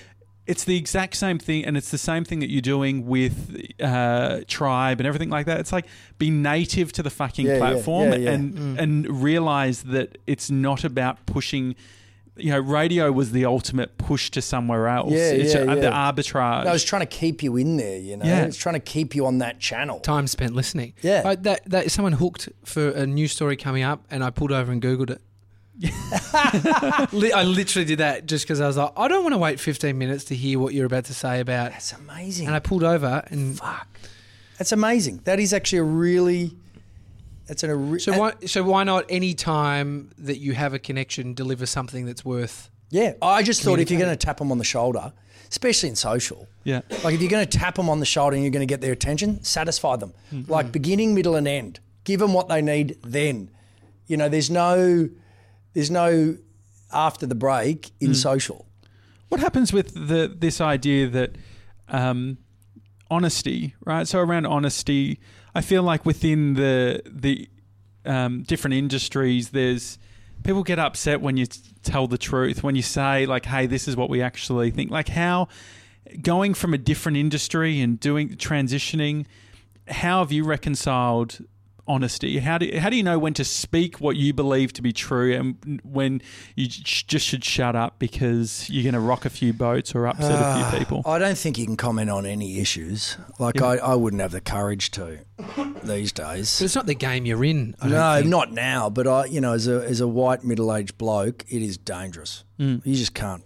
it's 0.48 0.64
the 0.64 0.76
exact 0.76 1.16
same 1.16 1.38
thing, 1.38 1.64
and 1.66 1.78
it's 1.78 1.92
the 1.92 1.98
same 2.00 2.24
thing 2.26 2.40
that 2.40 2.50
you're 2.50 2.62
doing 2.64 3.06
with 3.06 3.56
uh, 3.80 4.40
Tribe 4.48 5.00
and 5.00 5.06
everything 5.08 5.30
like 5.30 5.46
that. 5.46 5.60
It's 5.60 5.72
like 5.72 5.86
be 6.18 6.30
native 6.32 6.92
to 6.94 7.04
the 7.04 7.12
fucking 7.12 7.46
Yeah, 7.46 7.54
yeah, 7.54 7.60
platform 7.60 8.10
yeah, 8.12 8.18
yeah. 8.18 8.32
and 8.32 8.80
and 8.80 9.22
realize 9.24 9.84
that 9.84 10.18
it's 10.26 10.50
not 10.50 10.84
about 10.84 11.26
pushing. 11.26 11.76
You 12.44 12.52
know, 12.52 12.60
radio 12.60 13.12
was 13.12 13.32
the 13.32 13.46
ultimate 13.46 13.98
push 13.98 14.32
to 14.32 14.42
somewhere 14.42 14.88
else. 14.88 15.12
Yeah, 15.12 15.32
it's 15.32 15.54
yeah, 15.54 15.62
uh, 15.62 15.76
the 15.76 15.82
yeah. 15.84 16.12
arbitrage. 16.12 16.66
I 16.66 16.74
was 16.74 16.84
trying 16.84 17.02
to 17.02 17.06
keep 17.06 17.44
you 17.44 17.58
in 17.58 17.78
there, 17.78 17.98
you 17.98 18.18
know. 18.18 18.26
Yeah. 18.26 18.46
It's 18.46 18.58
trying 18.58 18.76
to 18.76 18.80
keep 18.80 19.16
you 19.16 19.26
on 19.26 19.40
that 19.40 19.60
channel. 19.60 20.00
Time 20.00 20.28
spent 20.28 20.54
listening. 20.54 20.94
Yeah. 21.02 21.24
I, 21.26 21.36
that 21.36 21.70
that 21.70 21.92
someone 21.92 22.14
hooked 22.14 22.50
for 22.66 22.90
a 22.90 23.06
news 23.06 23.32
story 23.32 23.56
coming 23.56 23.84
up, 23.84 24.06
and 24.10 24.24
I 24.24 24.30
pulled 24.30 24.52
over 24.52 24.72
and 24.72 24.82
googled 24.82 25.12
it. 25.12 25.22
I 26.34 27.44
literally 27.44 27.86
did 27.86 28.00
that 28.00 28.26
just 28.28 28.46
because 28.46 28.62
I 28.62 28.68
was 28.68 28.78
like, 28.78 28.92
I 28.96 29.08
don't 29.08 29.24
want 29.24 29.34
to 29.34 29.40
wait 29.40 29.60
15 29.60 29.98
minutes 29.98 30.26
to 30.26 30.36
hear 30.36 30.60
what 30.60 30.74
you're 30.74 30.86
about 30.86 31.06
to 31.06 31.14
say 31.14 31.40
about. 31.40 31.72
That's 31.72 31.94
amazing. 31.94 32.48
And 32.48 32.56
I 32.56 32.60
pulled 32.60 32.84
over, 32.84 33.24
and 33.28 33.58
Fuck. 33.58 33.88
That's 34.58 34.72
amazing. 34.72 35.22
That 35.24 35.40
is 35.40 35.54
actually 35.54 35.80
a 35.80 35.84
really. 35.84 36.56
That's 37.52 37.64
an. 37.64 37.70
a 37.70 37.76
re- 37.76 38.00
so 38.00 38.18
why 38.18 38.34
so 38.46 38.64
why 38.64 38.86
not 38.86 39.04
any 39.10 39.34
time 39.34 40.12
that 40.18 40.38
you 40.38 40.54
have 40.54 40.74
a 40.74 40.80
connection 40.80 41.34
deliver 41.34 41.66
something 41.66 42.06
that's 42.06 42.24
worth? 42.24 42.72
Yeah, 42.92 43.16
I 43.22 43.44
just 43.44 43.62
thought 43.62 43.80
if 43.80 43.92
you're 43.92 44.00
going 44.00 44.18
to 44.18 44.26
tap 44.26 44.38
them 44.38 44.54
on 44.54 44.58
the 44.58 44.64
shoulder, 44.64 45.12
especially 45.50 45.90
in 45.90 45.98
social, 45.98 46.48
yeah. 46.64 46.80
like 47.04 47.14
if 47.14 47.22
you're 47.22 47.30
going 47.30 47.46
to 47.46 47.58
tap 47.58 47.76
them 47.76 47.90
on 47.90 48.00
the 48.00 48.06
shoulder 48.06 48.36
and 48.36 48.44
you're 48.46 48.54
going 48.54 48.66
to 48.66 48.72
get 48.74 48.80
their 48.80 48.94
attention, 48.94 49.44
satisfy 49.44 49.98
them. 49.98 50.14
Mm-hmm. 50.34 50.50
Like 50.50 50.72
beginning, 50.72 51.14
middle, 51.14 51.36
and 51.36 51.46
end. 51.46 51.82
Give 52.06 52.22
them 52.22 52.32
what 52.32 52.48
they 52.48 52.62
need. 52.62 52.98
Then, 53.04 53.50
you 54.08 54.16
know, 54.16 54.30
there's 54.30 54.50
no, 54.50 55.10
there's 55.74 55.92
no 55.92 56.38
after 56.94 57.26
the 57.26 57.36
break 57.36 57.92
in 58.00 58.12
Mm. 58.12 58.16
social. 58.16 58.66
What 59.28 59.42
happens 59.42 59.74
with 59.74 59.94
the 59.94 60.34
this 60.34 60.62
idea 60.62 61.08
that 61.10 61.36
um, 61.90 62.38
honesty, 63.10 63.76
right? 63.86 64.08
So 64.08 64.20
around 64.20 64.46
honesty, 64.46 65.20
I 65.54 65.62
feel 65.62 65.84
like 65.84 66.06
within 66.06 66.54
the 66.56 67.02
the 67.06 67.50
um, 68.06 68.44
different 68.44 68.76
industries, 68.76 69.50
there's 69.50 69.98
people 70.44 70.64
get 70.64 70.80
upset 70.80 71.22
when 71.22 71.38
you 71.38 71.46
tell 71.84 72.08
the 72.08 72.18
truth, 72.18 72.64
when 72.64 72.76
you 72.76 72.82
say 72.82 73.26
like, 73.26 73.46
"Hey, 73.46 73.68
this 73.68 73.88
is 73.88 73.96
what 73.96 74.10
we 74.10 74.22
actually 74.22 74.72
think." 74.72 74.92
Like 74.92 75.10
how 75.10 75.48
going 76.22 76.54
from 76.54 76.74
a 76.74 76.78
different 76.78 77.18
industry 77.18 77.80
and 77.80 78.00
doing 78.00 78.30
transitioning, 78.30 79.26
how 79.88 80.20
have 80.20 80.32
you 80.32 80.44
reconciled? 80.44 81.40
Honesty. 81.92 82.40
How 82.40 82.58
do 82.58 82.72
how 82.80 82.90
do 82.90 82.96
you 82.96 83.04
know 83.04 83.20
when 83.20 83.34
to 83.34 83.44
speak 83.44 84.00
what 84.00 84.16
you 84.16 84.34
believe 84.34 84.72
to 84.74 84.82
be 84.82 84.94
true 84.94 85.34
and 85.34 85.82
when 85.84 86.22
you 86.56 86.68
j- 86.68 87.04
just 87.06 87.26
should 87.28 87.44
shut 87.44 87.76
up 87.76 88.00
because 88.00 88.70
you're 88.70 88.84
going 88.84 88.94
to 88.94 89.00
rock 89.02 89.26
a 89.26 89.30
few 89.30 89.52
boats 89.52 89.94
or 89.94 90.08
upset 90.08 90.32
a 90.32 90.44
Ah, 90.44 90.70
few 90.70 90.80
people? 90.80 91.02
I 91.06 91.20
don't 91.20 91.38
think 91.38 91.58
you 91.58 91.66
can 91.66 91.76
comment 91.78 92.10
on 92.10 92.26
any 92.26 92.60
issues. 92.60 93.18
Like 93.40 93.56
Yeah. 93.60 93.66
I, 93.68 93.76
I 93.78 93.96
wouldn't 93.96 94.22
have 94.22 94.32
the 94.32 94.40
courage 94.42 94.92
to 94.92 95.20
these 95.84 96.12
days. 96.12 96.58
But 96.60 96.66
it's 96.66 96.76
not 96.76 96.86
the 96.86 96.96
game 96.96 97.26
you're 97.26 97.44
in. 97.44 97.76
I 97.82 97.88
No, 97.90 98.22
not 98.22 98.52
now. 98.54 98.90
But 98.90 99.08
I, 99.08 99.26
you 99.26 99.42
know, 99.42 99.54
as 99.54 99.68
a 99.68 99.84
as 99.86 100.00
a 100.00 100.08
white 100.08 100.44
middle 100.44 100.74
aged 100.74 100.98
bloke, 100.98 101.44
it 101.50 101.62
is 101.62 101.78
dangerous. 101.78 102.44
Mm. 102.60 102.86
You 102.86 102.96
just 102.96 103.14
can't. 103.14 103.44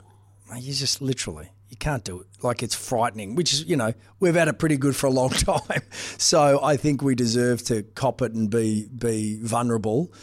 You 0.55 0.73
just 0.73 1.01
literally 1.01 1.49
you 1.75 1.79
can't 1.79 2.05
do 2.05 2.21
it. 2.21 2.27
Like 2.41 2.63
it's 2.63 2.73
frightening. 2.73 3.35
Which 3.35 3.51
is, 3.51 3.65
you 3.65 3.75
know, 3.75 3.93
we've 4.21 4.35
had 4.35 4.47
it 4.47 4.57
pretty 4.57 4.77
good 4.77 4.95
for 4.95 5.07
a 5.07 5.09
long 5.09 5.29
time. 5.51 5.81
So 6.17 6.63
I 6.63 6.77
think 6.77 7.01
we 7.01 7.15
deserve 7.15 7.63
to 7.65 7.83
cop 7.83 8.21
it 8.21 8.31
and 8.31 8.49
be 8.49 8.87
be 8.87 9.41
vulnerable. 9.41 10.13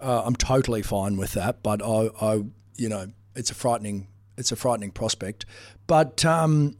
Uh, 0.00 0.22
I'm 0.24 0.34
totally 0.34 0.80
fine 0.80 1.18
with 1.18 1.32
that. 1.32 1.62
But 1.62 1.82
I, 1.82 2.08
I, 2.18 2.44
you 2.76 2.88
know, 2.88 3.08
it's 3.36 3.50
a 3.50 3.54
frightening 3.54 4.08
it's 4.38 4.52
a 4.52 4.56
frightening 4.56 4.90
prospect. 4.90 5.44
But 5.86 6.24
um, 6.24 6.76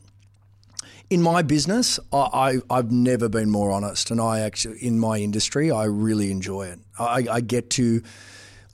in 1.10 1.20
my 1.20 1.42
business, 1.42 2.00
I, 2.10 2.60
I, 2.70 2.78
I've 2.78 2.90
never 2.90 3.28
been 3.28 3.50
more 3.50 3.70
honest, 3.70 4.10
and 4.10 4.18
I 4.18 4.40
actually 4.40 4.78
in 4.78 4.98
my 4.98 5.18
industry, 5.18 5.70
I 5.70 5.84
really 5.84 6.30
enjoy 6.30 6.68
it. 6.68 6.78
I, 6.98 7.26
I 7.30 7.40
get 7.42 7.68
to, 7.70 8.02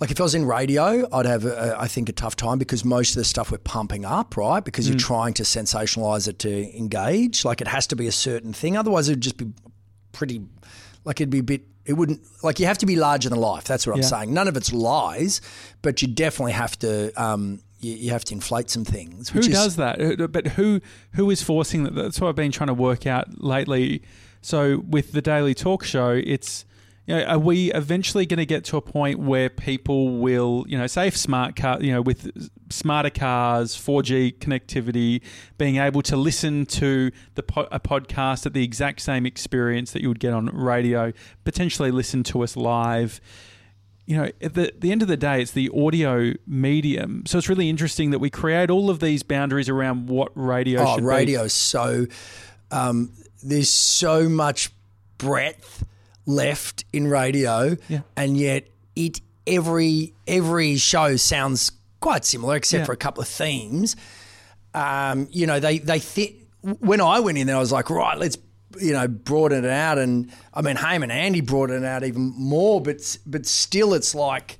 like, 0.00 0.10
if 0.10 0.20
I 0.20 0.22
was 0.22 0.34
in 0.34 0.44
radio, 0.44 1.08
I'd 1.12 1.26
have, 1.26 1.44
a, 1.44 1.76
I 1.78 1.88
think, 1.88 2.08
a 2.08 2.12
tough 2.12 2.36
time 2.36 2.58
because 2.58 2.84
most 2.84 3.10
of 3.10 3.16
the 3.16 3.24
stuff 3.24 3.50
we're 3.50 3.58
pumping 3.58 4.04
up, 4.04 4.36
right? 4.36 4.64
Because 4.64 4.88
you're 4.88 4.98
trying 4.98 5.34
to 5.34 5.42
sensationalize 5.42 6.28
it 6.28 6.38
to 6.40 6.76
engage. 6.76 7.44
Like, 7.44 7.60
it 7.60 7.66
has 7.68 7.86
to 7.88 7.96
be 7.96 8.06
a 8.06 8.12
certain 8.12 8.52
thing, 8.52 8.76
otherwise, 8.76 9.08
it'd 9.08 9.20
just 9.22 9.36
be 9.38 9.52
pretty, 10.12 10.42
like, 11.04 11.20
it'd 11.20 11.30
be 11.30 11.38
a 11.38 11.42
bit. 11.42 11.62
It 11.84 11.94
wouldn't 11.94 12.20
like 12.44 12.60
you 12.60 12.66
have 12.66 12.76
to 12.78 12.86
be 12.86 12.96
larger 12.96 13.30
than 13.30 13.38
life. 13.40 13.64
That's 13.64 13.86
what 13.86 13.94
I'm 13.94 14.00
saying. 14.08 14.34
None 14.34 14.46
of 14.46 14.58
it's 14.58 14.74
lies, 14.74 15.40
but 15.80 16.02
you 16.02 16.08
definitely 16.08 16.52
have 16.52 16.78
to. 16.80 17.10
Um, 17.20 17.62
you, 17.80 17.94
you 17.94 18.10
have 18.10 18.24
to 18.26 18.34
inflate 18.34 18.68
some 18.68 18.84
things. 18.84 19.30
Who 19.30 19.38
is- 19.38 19.48
does 19.48 19.76
that? 19.76 20.30
But 20.30 20.48
who 20.48 20.82
who 21.14 21.30
is 21.30 21.42
forcing 21.42 21.84
that? 21.84 21.94
That's 21.94 22.20
what 22.20 22.28
I've 22.28 22.34
been 22.36 22.52
trying 22.52 22.66
to 22.66 22.74
work 22.74 23.06
out 23.06 23.42
lately. 23.42 24.02
So 24.42 24.84
with 24.86 25.12
the 25.12 25.22
daily 25.22 25.54
talk 25.54 25.82
show, 25.82 26.10
it's 26.10 26.66
you 27.08 27.16
know, 27.16 27.24
are 27.24 27.38
we 27.38 27.72
eventually 27.72 28.26
going 28.26 28.36
to 28.38 28.44
get 28.44 28.64
to 28.66 28.76
a 28.76 28.82
point 28.82 29.18
where 29.18 29.48
people 29.48 30.18
will, 30.18 30.66
you 30.68 30.76
know, 30.76 30.86
say 30.86 31.06
if 31.06 31.16
smart 31.16 31.56
car, 31.56 31.80
you 31.80 31.90
know, 31.90 32.02
with 32.02 32.50
smarter 32.70 33.08
cars, 33.08 33.74
4G 33.74 34.36
connectivity, 34.38 35.22
being 35.56 35.78
able 35.78 36.02
to 36.02 36.18
listen 36.18 36.66
to 36.66 37.10
the 37.34 37.42
po- 37.42 37.66
a 37.72 37.80
podcast 37.80 38.44
at 38.44 38.52
the 38.52 38.62
exact 38.62 39.00
same 39.00 39.24
experience 39.24 39.92
that 39.92 40.02
you 40.02 40.08
would 40.08 40.20
get 40.20 40.34
on 40.34 40.46
radio, 40.54 41.14
potentially 41.44 41.90
listen 41.90 42.22
to 42.24 42.42
us 42.42 42.56
live 42.56 43.22
you 44.04 44.16
know, 44.16 44.30
at 44.40 44.54
the, 44.54 44.72
the 44.78 44.90
end 44.90 45.02
of 45.02 45.08
the 45.08 45.18
day, 45.18 45.42
it's 45.42 45.50
the 45.50 45.70
audio 45.74 46.32
medium. 46.46 47.24
So 47.26 47.36
it's 47.36 47.50
really 47.50 47.68
interesting 47.68 48.10
that 48.12 48.20
we 48.20 48.30
create 48.30 48.70
all 48.70 48.88
of 48.88 49.00
these 49.00 49.22
boundaries 49.22 49.68
around 49.68 50.08
what 50.08 50.32
radio 50.34 50.80
Oh, 50.80 50.94
should 50.94 51.04
radio 51.04 51.42
is 51.42 51.52
so. 51.52 52.06
Um, 52.70 53.12
there's 53.42 53.68
so 53.68 54.26
much 54.30 54.70
breadth 55.18 55.84
left 56.28 56.84
in 56.92 57.08
radio, 57.08 57.74
Yeah. 57.88 58.00
and 58.16 58.36
yet 58.36 58.68
it 58.94 59.20
every 59.46 60.12
every 60.26 60.76
show 60.76 61.16
sounds 61.16 61.72
quite 62.00 62.24
similar, 62.24 62.54
except 62.56 62.82
Yeah. 62.82 62.84
for 62.84 62.92
a 62.92 62.96
couple 62.96 63.22
of 63.22 63.28
themes. 63.28 63.96
Um, 64.74 65.26
you 65.32 65.46
know, 65.46 65.58
they 65.58 65.78
they 65.78 65.98
thi- 65.98 66.36
when 66.80 67.00
I 67.00 67.18
went 67.20 67.38
in 67.38 67.46
there, 67.46 67.56
I 67.56 67.60
was 67.60 67.72
like, 67.72 67.88
right, 67.90 68.18
let's 68.18 68.36
you 68.78 68.92
know 68.92 69.08
broaden 69.08 69.64
it 69.64 69.70
out, 69.70 69.98
and 69.98 70.30
I 70.52 70.60
mean, 70.60 70.76
Hamish 70.76 71.04
and 71.04 71.12
Andy 71.12 71.40
broadened 71.40 71.84
it 71.84 71.88
out 71.88 72.04
even 72.04 72.34
more, 72.36 72.80
but 72.80 73.18
but 73.26 73.46
still, 73.46 73.94
it's 73.94 74.14
like 74.14 74.58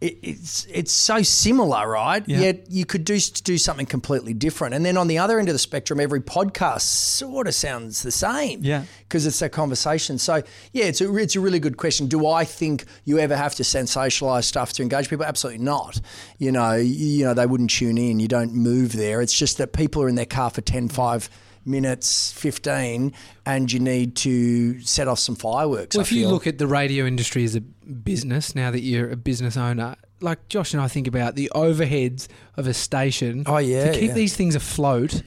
it, 0.00 0.18
it's 0.22 0.66
it's 0.70 0.92
so 0.92 1.22
similar, 1.22 1.88
right? 1.88 2.22
Yeah. 2.26 2.40
Yet 2.40 2.70
you 2.70 2.86
could 2.86 3.04
do 3.04 3.18
do 3.18 3.58
something 3.58 3.86
completely 3.86 4.34
different. 4.34 4.74
And 4.74 4.84
then 4.84 4.96
on 4.96 5.08
the 5.08 5.18
other 5.18 5.38
end 5.38 5.48
of 5.48 5.54
the 5.54 5.58
spectrum, 5.58 6.00
every 6.00 6.20
podcast 6.20 6.82
sort 6.82 7.46
of 7.46 7.54
sounds 7.54 8.02
the 8.02 8.10
same. 8.10 8.60
Yeah. 8.62 8.84
because 9.10 9.26
it's 9.26 9.42
a 9.42 9.48
conversation. 9.48 10.18
So 10.18 10.42
yeah, 10.72 10.84
it's 10.84 11.00
a 11.00 11.16
it's 11.16 11.36
a 11.36 11.40
really 11.40 11.58
good 11.58 11.76
question. 11.76 12.06
Do 12.06 12.26
I 12.26 12.44
think 12.44 12.84
you 13.04 13.18
ever 13.18 13.36
have 13.36 13.54
to 13.56 13.62
sensationalize 13.62 14.44
stuff 14.44 14.72
to 14.74 14.82
engage 14.82 15.10
people? 15.10 15.24
Absolutely 15.24 15.62
not. 15.64 16.00
You 16.38 16.52
know, 16.52 16.74
you, 16.74 17.06
you 17.06 17.24
know 17.24 17.34
they 17.34 17.46
wouldn't 17.46 17.70
tune 17.70 17.98
in. 17.98 18.20
You 18.20 18.28
don't 18.28 18.54
move 18.54 18.92
there. 18.92 19.20
It's 19.20 19.36
just 19.36 19.58
that 19.58 19.72
people 19.72 20.02
are 20.02 20.08
in 20.08 20.14
their 20.14 20.26
car 20.26 20.50
for 20.50 20.60
10, 20.60 20.88
5 20.88 21.30
minutes, 21.64 22.32
fifteen, 22.32 23.12
and 23.46 23.70
you 23.72 23.80
need 23.80 24.16
to 24.16 24.80
set 24.80 25.08
off 25.08 25.18
some 25.18 25.36
fireworks. 25.36 25.96
Well, 25.96 26.02
I 26.02 26.06
if 26.06 26.12
you 26.12 26.28
look 26.28 26.46
at 26.46 26.58
the 26.58 26.66
radio 26.66 27.06
industry 27.06 27.44
as 27.44 27.54
a 27.54 27.60
business, 27.60 28.54
now 28.54 28.70
that 28.70 28.80
you're 28.80 29.10
a 29.10 29.16
business 29.16 29.56
owner, 29.56 29.96
like 30.20 30.48
Josh 30.48 30.72
and 30.74 30.82
I 30.82 30.88
think 30.88 31.06
about 31.06 31.34
the 31.34 31.50
overheads 31.54 32.28
of 32.56 32.66
a 32.66 32.74
station. 32.74 33.44
Oh, 33.46 33.58
yeah, 33.58 33.92
to 33.92 33.98
keep 33.98 34.08
yeah. 34.08 34.14
these 34.14 34.36
things 34.36 34.54
afloat. 34.54 35.22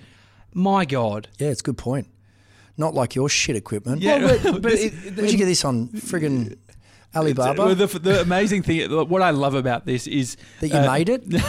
My 0.53 0.86
God, 0.86 1.29
yeah, 1.39 1.49
it's 1.49 1.61
a 1.61 1.63
good 1.63 1.77
point. 1.77 2.07
Not 2.77 2.93
like 2.93 3.13
your 3.13 3.29
shit 3.29 3.55
equipment. 3.55 4.01
Yeah. 4.01 4.17
Well, 4.17 4.39
but, 4.41 4.51
but 4.61 4.71
This- 4.71 4.84
it, 4.86 5.15
Where'd 5.15 5.31
you 5.31 5.38
get 5.38 5.45
this 5.45 5.63
on 5.63 5.89
friggin' 5.89 6.57
Alibaba? 7.16 7.66
Well, 7.66 7.76
the, 7.76 7.88
the 7.99 8.22
amazing 8.22 8.64
thing, 8.64 8.89
what 9.09 9.22
I 9.22 9.30
love 9.32 9.53
about 9.55 9.86
this 9.86 10.07
is 10.07 10.38
that 10.59 10.70
you 10.70 10.76
uh, 10.78 10.88
made 10.91 11.09
it? 11.09 11.28
no, 11.28 11.39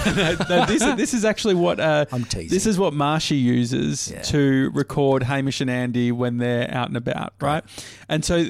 no, 0.48 0.66
this, 0.66 0.82
is- 0.82 0.96
this 0.96 1.14
is 1.14 1.24
actually 1.24 1.54
what 1.54 1.80
uh, 1.80 2.04
I'm 2.12 2.24
teasing. 2.24 2.48
this 2.50 2.66
is 2.66 2.78
what 2.78 2.92
Marshy 2.94 3.36
uses 3.36 4.10
Yeah. 4.10 4.22
to 4.22 4.70
record 4.74 5.22
Hamish 5.24 5.60
and 5.60 5.70
Andy 5.70 6.12
when 6.12 6.38
they're 6.38 6.70
out 6.72 6.88
and 6.88 6.96
about, 6.96 7.32
right? 7.40 7.64
And 8.08 8.24
so 8.24 8.44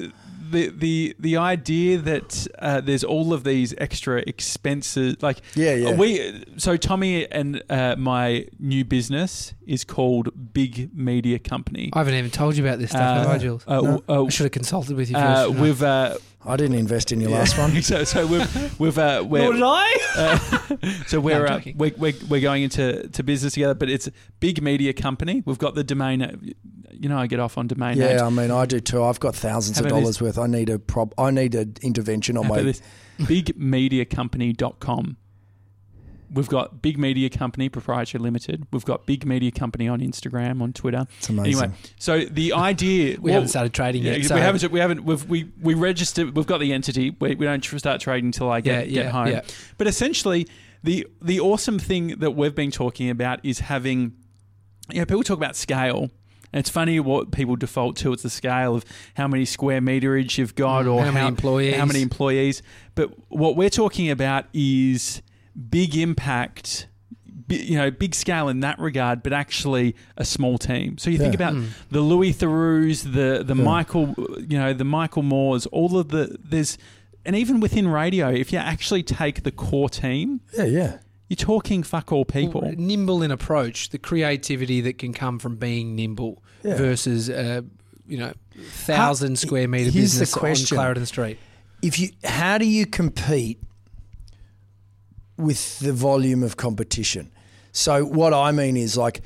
the 0.51 0.69
the 0.69 1.15
the 1.19 1.37
idea 1.37 1.97
that 1.97 2.45
uh, 2.59 2.79
there's 2.79 3.03
all 3.03 3.33
of 3.33 3.43
these 3.43 3.73
extra 3.79 4.17
expenses, 4.27 5.15
like 5.21 5.41
Yeah, 5.55 5.73
yeah. 5.73 5.95
we 5.95 6.43
so 6.57 6.77
Tommy 6.77 7.29
and 7.31 7.63
uh, 7.69 7.95
my 7.97 8.45
new 8.59 8.85
business 8.85 9.55
is 9.65 9.83
called 9.83 10.29
Big 10.53 10.95
Media 10.95 11.39
Company. 11.39 11.89
I 11.93 11.97
haven't 11.99 12.13
even 12.13 12.29
told 12.31 12.55
you 12.57 12.63
about 12.63 12.77
this 12.77 12.91
stuff, 12.91 13.17
have 13.25 13.27
I, 13.27 13.37
Jules? 13.39 13.63
Uh, 13.67 13.97
uh, 14.07 14.25
I 14.25 14.29
should 14.29 14.43
have 14.43 14.51
consulted 14.51 14.95
with 14.95 15.09
you 15.09 15.15
first. 15.15 15.49
uh, 15.49 15.51
we've 15.51 15.81
uh, 15.81 16.17
I 16.45 16.55
didn't 16.57 16.77
invest 16.77 17.11
in 17.11 17.19
your 17.21 17.31
last 17.31 17.57
one. 17.57 17.81
so 17.81 18.03
so 18.03 18.25
we've 18.27 18.79
we've 18.79 18.97
uh, 18.97 19.23
we're, 19.27 19.43
Nor 19.43 19.53
did 19.53 19.63
I. 19.63 19.97
uh, 20.17 20.37
so 21.07 21.19
we're, 21.19 21.45
I'm 21.45 21.53
uh, 21.53 21.57
joking. 21.57 21.77
we're, 21.77 21.93
we're 21.97 22.13
we're 22.29 22.41
going 22.41 22.63
into 22.63 23.07
to 23.09 23.23
business 23.23 23.53
together, 23.53 23.73
but 23.73 23.89
it's 23.89 24.07
a 24.07 24.11
big 24.39 24.61
media 24.61 24.93
company. 24.93 25.41
We've 25.45 25.57
got 25.57 25.75
the 25.75 25.83
domain. 25.83 26.21
uh, 26.21 26.35
You 26.91 27.09
know, 27.09 27.17
I 27.17 27.27
get 27.27 27.39
off 27.39 27.57
on 27.57 27.67
domain 27.67 27.97
names. 27.97 28.19
Yeah, 28.19 28.25
I 28.25 28.29
mean, 28.29 28.51
I 28.51 28.65
do 28.65 28.79
too. 28.79 29.03
I've 29.03 29.19
got 29.19 29.35
thousands 29.35 29.77
How 29.77 29.85
of 29.85 29.91
about 29.91 29.99
dollars 30.01 30.21
worth. 30.21 30.37
I 30.37 30.47
need 30.47 30.69
a 30.69 30.79
prob. 30.79 31.13
I 31.17 31.31
need 31.31 31.55
an 31.55 31.75
intervention 31.81 32.37
on 32.37 32.43
How 32.45 32.49
my. 32.49 32.55
about 32.59 32.65
this? 32.65 32.81
Bigmediacompany.com. 33.19 35.17
We've 36.33 36.47
got 36.49 36.81
Big 36.81 36.97
Media 36.97 37.29
Company 37.29 37.69
Proprietary 37.69 38.21
Limited. 38.21 38.65
We've 38.71 38.85
got 38.85 39.05
Big 39.05 39.25
Media 39.25 39.51
Company 39.51 39.87
on 39.87 39.99
Instagram, 40.01 40.61
on 40.61 40.73
Twitter. 40.73 41.05
It's 41.17 41.29
amazing. 41.29 41.63
Anyway, 41.63 41.77
so 41.97 42.25
the 42.25 42.53
idea 42.53 43.17
We 43.21 43.31
haven't 43.31 43.49
started 43.49 43.73
trading 43.73 44.03
yeah, 44.03 44.13
yet. 44.15 44.31
we 44.31 44.39
haven't. 44.39 44.71
We 44.71 44.79
haven't. 44.79 45.03
We've 45.05 45.25
we 45.29 45.51
we 45.61 45.73
registered. 45.73 46.35
We've 46.35 46.47
got 46.47 46.59
the 46.59 46.73
entity. 46.73 47.15
We, 47.19 47.35
we 47.35 47.45
don't 47.45 47.63
start 47.63 48.01
trading 48.01 48.27
until 48.27 48.49
I 48.51 48.61
get 48.61 48.89
Yeah, 48.89 49.03
get 49.03 49.11
home. 49.11 49.27
yeah. 49.27 49.41
But 49.77 49.87
essentially, 49.87 50.47
the 50.83 51.07
the 51.21 51.39
awesome 51.39 51.79
thing 51.79 52.19
that 52.19 52.31
we've 52.31 52.55
been 52.55 52.71
talking 52.71 53.09
about 53.09 53.39
is 53.43 53.59
having. 53.59 54.13
You 54.91 54.99
know, 54.99 55.05
people 55.05 55.23
talk 55.23 55.37
about 55.37 55.55
scale. 55.55 56.09
And 56.53 56.59
it's 56.61 56.69
funny 56.69 57.01
what 57.01 57.31
people 57.31 57.57
default 57.57 57.97
to. 57.97 58.13
It's 58.13 58.23
the 58.23 58.29
scale 58.29 58.75
of 58.75 58.85
how 59.15 59.27
many 59.27 59.43
square 59.43 59.81
meterage 59.81 60.37
you've 60.37 60.55
got, 60.55 60.85
Mm, 60.85 60.93
or 60.93 61.03
how 61.03 61.11
many 61.11 61.27
employees. 61.27 61.75
How 61.75 61.85
many 61.85 62.01
employees? 62.01 62.61
But 62.93 63.11
what 63.29 63.57
we're 63.57 63.69
talking 63.71 64.09
about 64.09 64.45
is 64.53 65.21
big 65.69 65.95
impact. 65.95 66.87
You 67.47 67.77
know, 67.77 67.91
big 67.91 68.15
scale 68.15 68.49
in 68.49 68.61
that 68.61 68.79
regard, 68.79 69.21
but 69.21 69.31
actually 69.31 69.95
a 70.17 70.25
small 70.25 70.57
team. 70.57 70.97
So 70.97 71.11
you 71.11 71.19
think 71.19 71.35
about 71.35 71.53
Mm. 71.53 71.67
the 71.91 72.01
Louis 72.01 72.33
Theroux's, 72.33 73.03
the 73.03 73.43
the 73.45 73.55
Yeah. 73.55 73.63
Michael, 73.63 74.15
you 74.39 74.57
know, 74.57 74.73
the 74.73 74.83
Michael 74.83 75.21
Moores, 75.21 75.67
all 75.67 75.97
of 75.99 76.09
the 76.09 76.37
there's, 76.43 76.79
and 77.23 77.35
even 77.35 77.59
within 77.59 77.87
radio, 77.87 78.31
if 78.31 78.51
you 78.51 78.57
actually 78.57 79.03
take 79.03 79.43
the 79.43 79.51
core 79.51 79.89
team, 79.89 80.41
Yeah, 80.57 80.63
yeah. 80.65 80.97
you're 81.29 81.35
talking 81.37 81.83
fuck 81.83 82.11
all 82.11 82.25
people. 82.25 82.61
Well, 82.61 82.73
nimble 82.77 83.21
in 83.21 83.29
approach, 83.29 83.89
the 83.89 83.99
creativity 83.99 84.81
that 84.81 84.97
can 84.97 85.13
come 85.13 85.37
from 85.37 85.57
being 85.57 85.95
nimble 85.95 86.41
Yeah. 86.63 86.77
versus, 86.77 87.29
uh, 87.29 87.61
you 88.07 88.17
know, 88.17 88.33
thousand 88.71 89.37
square 89.37 89.67
meter 89.67 89.91
here's 89.91 90.13
the 90.13 90.21
business 90.21 90.33
question. 90.33 90.77
on 90.77 90.81
Clarendon 90.81 91.05
Street. 91.05 91.37
If 91.83 91.99
you, 91.99 92.09
how 92.23 92.57
do 92.57 92.65
you 92.65 92.87
compete 92.87 93.59
with 95.37 95.79
the 95.79 95.93
volume 95.93 96.43
of 96.43 96.57
competition? 96.57 97.31
So 97.71 98.05
what 98.05 98.33
I 98.33 98.51
mean 98.51 98.77
is 98.77 98.97
like, 98.97 99.21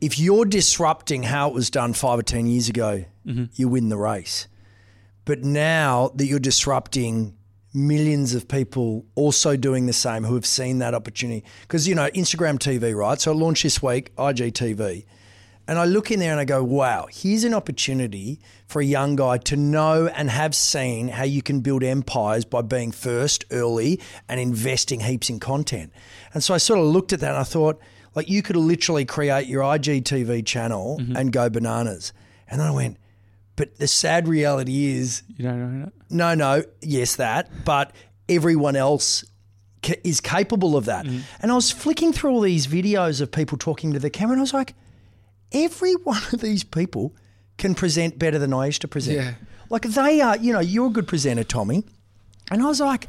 if 0.00 0.18
you're 0.18 0.44
disrupting 0.44 1.24
how 1.24 1.48
it 1.48 1.54
was 1.54 1.70
done 1.70 1.92
five 1.92 2.18
or 2.18 2.22
ten 2.22 2.46
years 2.46 2.68
ago, 2.68 3.04
mm-hmm. 3.26 3.44
you 3.54 3.68
win 3.68 3.88
the 3.88 3.96
race. 3.96 4.48
But 5.24 5.42
now 5.42 6.12
that 6.14 6.26
you're 6.26 6.38
disrupting 6.38 7.36
millions 7.74 8.34
of 8.34 8.48
people 8.48 9.04
also 9.14 9.56
doing 9.56 9.86
the 9.86 9.92
same 9.92 10.24
who 10.24 10.34
have 10.34 10.46
seen 10.46 10.78
that 10.78 10.94
opportunity, 10.94 11.44
because 11.62 11.86
you 11.86 11.94
know 11.94 12.08
Instagram 12.10 12.58
TV, 12.58 12.96
right? 12.96 13.20
So 13.20 13.32
I 13.32 13.34
launched 13.34 13.62
this 13.62 13.82
week 13.82 14.14
IGTV. 14.16 15.04
And 15.68 15.78
I 15.78 15.84
look 15.84 16.10
in 16.10 16.18
there 16.18 16.32
and 16.32 16.40
I 16.40 16.46
go, 16.46 16.64
wow, 16.64 17.08
here's 17.10 17.44
an 17.44 17.52
opportunity 17.52 18.40
for 18.66 18.80
a 18.80 18.84
young 18.84 19.16
guy 19.16 19.36
to 19.36 19.56
know 19.56 20.06
and 20.06 20.30
have 20.30 20.54
seen 20.54 21.08
how 21.08 21.24
you 21.24 21.42
can 21.42 21.60
build 21.60 21.84
empires 21.84 22.46
by 22.46 22.62
being 22.62 22.90
first 22.90 23.44
early 23.50 24.00
and 24.30 24.40
investing 24.40 25.00
heaps 25.00 25.28
in 25.28 25.38
content. 25.38 25.92
And 26.32 26.42
so 26.42 26.54
I 26.54 26.56
sort 26.56 26.80
of 26.80 26.86
looked 26.86 27.12
at 27.12 27.20
that 27.20 27.32
and 27.32 27.38
I 27.38 27.42
thought, 27.44 27.78
like, 28.14 28.30
you 28.30 28.40
could 28.40 28.56
literally 28.56 29.04
create 29.04 29.46
your 29.46 29.62
IGTV 29.62 30.46
channel 30.46 30.98
mm-hmm. 30.98 31.14
and 31.14 31.30
go 31.32 31.50
bananas. 31.50 32.14
And 32.48 32.60
then 32.60 32.68
I 32.68 32.70
went, 32.70 32.96
but 33.54 33.76
the 33.76 33.86
sad 33.86 34.26
reality 34.26 34.96
is, 34.96 35.22
You 35.36 35.44
don't 35.44 35.58
know 35.58 35.84
that. 35.84 35.92
no, 36.08 36.34
no, 36.34 36.64
yes, 36.80 37.16
that, 37.16 37.50
but 37.66 37.92
everyone 38.26 38.74
else 38.74 39.22
ca- 39.82 40.00
is 40.02 40.22
capable 40.22 40.78
of 40.78 40.86
that. 40.86 41.04
Mm-hmm. 41.04 41.20
And 41.40 41.52
I 41.52 41.54
was 41.54 41.70
flicking 41.70 42.14
through 42.14 42.30
all 42.30 42.40
these 42.40 42.66
videos 42.66 43.20
of 43.20 43.30
people 43.30 43.58
talking 43.58 43.92
to 43.92 43.98
the 43.98 44.08
camera, 44.08 44.32
and 44.32 44.40
I 44.40 44.42
was 44.42 44.54
like, 44.54 44.74
every 45.52 45.94
one 45.94 46.22
of 46.32 46.40
these 46.40 46.64
people 46.64 47.14
can 47.56 47.74
present 47.74 48.18
better 48.18 48.38
than 48.38 48.52
I 48.52 48.66
used 48.66 48.80
to 48.82 48.88
present. 48.88 49.16
Yeah. 49.16 49.34
Like 49.70 49.82
they 49.82 50.20
are, 50.20 50.36
you 50.36 50.52
know, 50.52 50.60
you're 50.60 50.86
a 50.86 50.90
good 50.90 51.08
presenter, 51.08 51.44
Tommy. 51.44 51.84
And 52.50 52.62
I 52.62 52.66
was 52.66 52.80
like, 52.80 53.08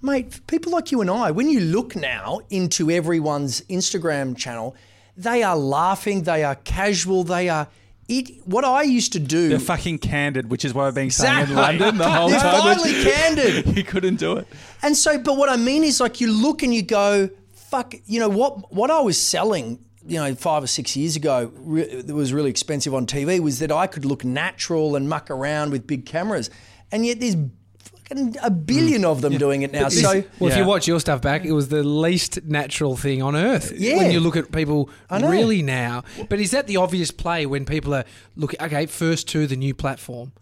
mate, 0.00 0.46
people 0.46 0.72
like 0.72 0.90
you 0.90 1.00
and 1.00 1.10
I, 1.10 1.30
when 1.30 1.48
you 1.48 1.60
look 1.60 1.94
now 1.94 2.40
into 2.48 2.90
everyone's 2.90 3.60
Instagram 3.62 4.36
channel, 4.36 4.74
they 5.16 5.42
are 5.42 5.56
laughing, 5.56 6.22
they 6.22 6.44
are 6.44 6.54
casual, 6.54 7.24
they 7.24 7.48
are. 7.48 7.68
It, 8.08 8.44
what 8.44 8.64
I 8.64 8.82
used 8.82 9.12
to 9.12 9.20
do. 9.20 9.50
They're 9.50 9.58
fucking 9.60 9.98
candid, 9.98 10.50
which 10.50 10.64
is 10.64 10.74
what 10.74 10.86
I've 10.86 10.94
been 10.94 11.10
saying 11.10 11.50
in 11.50 11.54
London 11.54 11.96
the 11.96 12.08
whole 12.08 12.28
They're 12.28 12.40
time. 12.40 12.60
finally 12.60 13.04
candid. 13.04 13.66
he 13.76 13.84
couldn't 13.84 14.16
do 14.16 14.36
it. 14.36 14.48
And 14.82 14.96
so, 14.96 15.16
but 15.18 15.36
what 15.36 15.48
I 15.48 15.56
mean 15.56 15.84
is, 15.84 16.00
like, 16.00 16.20
you 16.20 16.32
look 16.32 16.64
and 16.64 16.74
you 16.74 16.82
go, 16.82 17.30
"Fuck," 17.52 17.94
you 18.06 18.18
know 18.18 18.28
what? 18.28 18.72
What 18.72 18.90
I 18.90 18.98
was 19.00 19.20
selling, 19.20 19.78
you 20.10 20.16
know, 20.18 20.34
five 20.34 20.62
or 20.62 20.66
six 20.66 20.96
years 20.96 21.16
ago, 21.16 21.52
re- 21.56 22.02
that 22.02 22.14
was 22.14 22.32
really 22.32 22.50
expensive 22.50 22.94
on 22.94 23.06
TV, 23.06 23.38
was 23.40 23.58
that 23.60 23.70
I 23.72 23.86
could 23.86 24.04
look 24.04 24.24
natural 24.24 24.96
and 24.96 25.08
muck 25.08 25.30
around 25.30 25.70
with 25.70 25.86
big 25.86 26.04
cameras, 26.04 26.50
and 26.90 27.06
yet 27.06 27.20
there's 27.20 27.36
fucking 27.78 28.36
a 28.42 28.50
billion 28.50 29.04
of 29.04 29.20
them 29.20 29.38
doing 29.38 29.62
it 29.62 29.72
now. 29.72 29.84
This- 29.88 30.02
So, 30.02 30.24
well, 30.40 30.50
if 30.50 30.56
you 30.56 30.64
watch 30.64 30.88
your 30.88 30.98
stuff 31.00 31.22
back, 31.22 31.44
it 31.44 31.52
was 31.52 31.68
the 31.68 31.82
least 31.84 32.42
natural 32.44 32.96
thing 32.96 33.22
on 33.22 33.36
earth. 33.36 33.72
Yeah. 33.74 33.96
When 33.98 34.10
you 34.10 34.18
look 34.20 34.36
at 34.36 34.50
people 34.52 34.90
really 35.10 35.62
now, 35.62 36.02
but 36.28 36.40
is 36.40 36.50
that 36.50 36.66
the 36.66 36.76
obvious 36.76 37.10
play 37.12 37.46
when 37.46 37.64
people 37.64 37.94
are 37.94 38.04
looking? 38.36 38.60
Okay, 38.60 38.86
first 38.86 39.28
to 39.28 39.46
the 39.46 39.56
new 39.56 39.74
platform. 39.74 40.32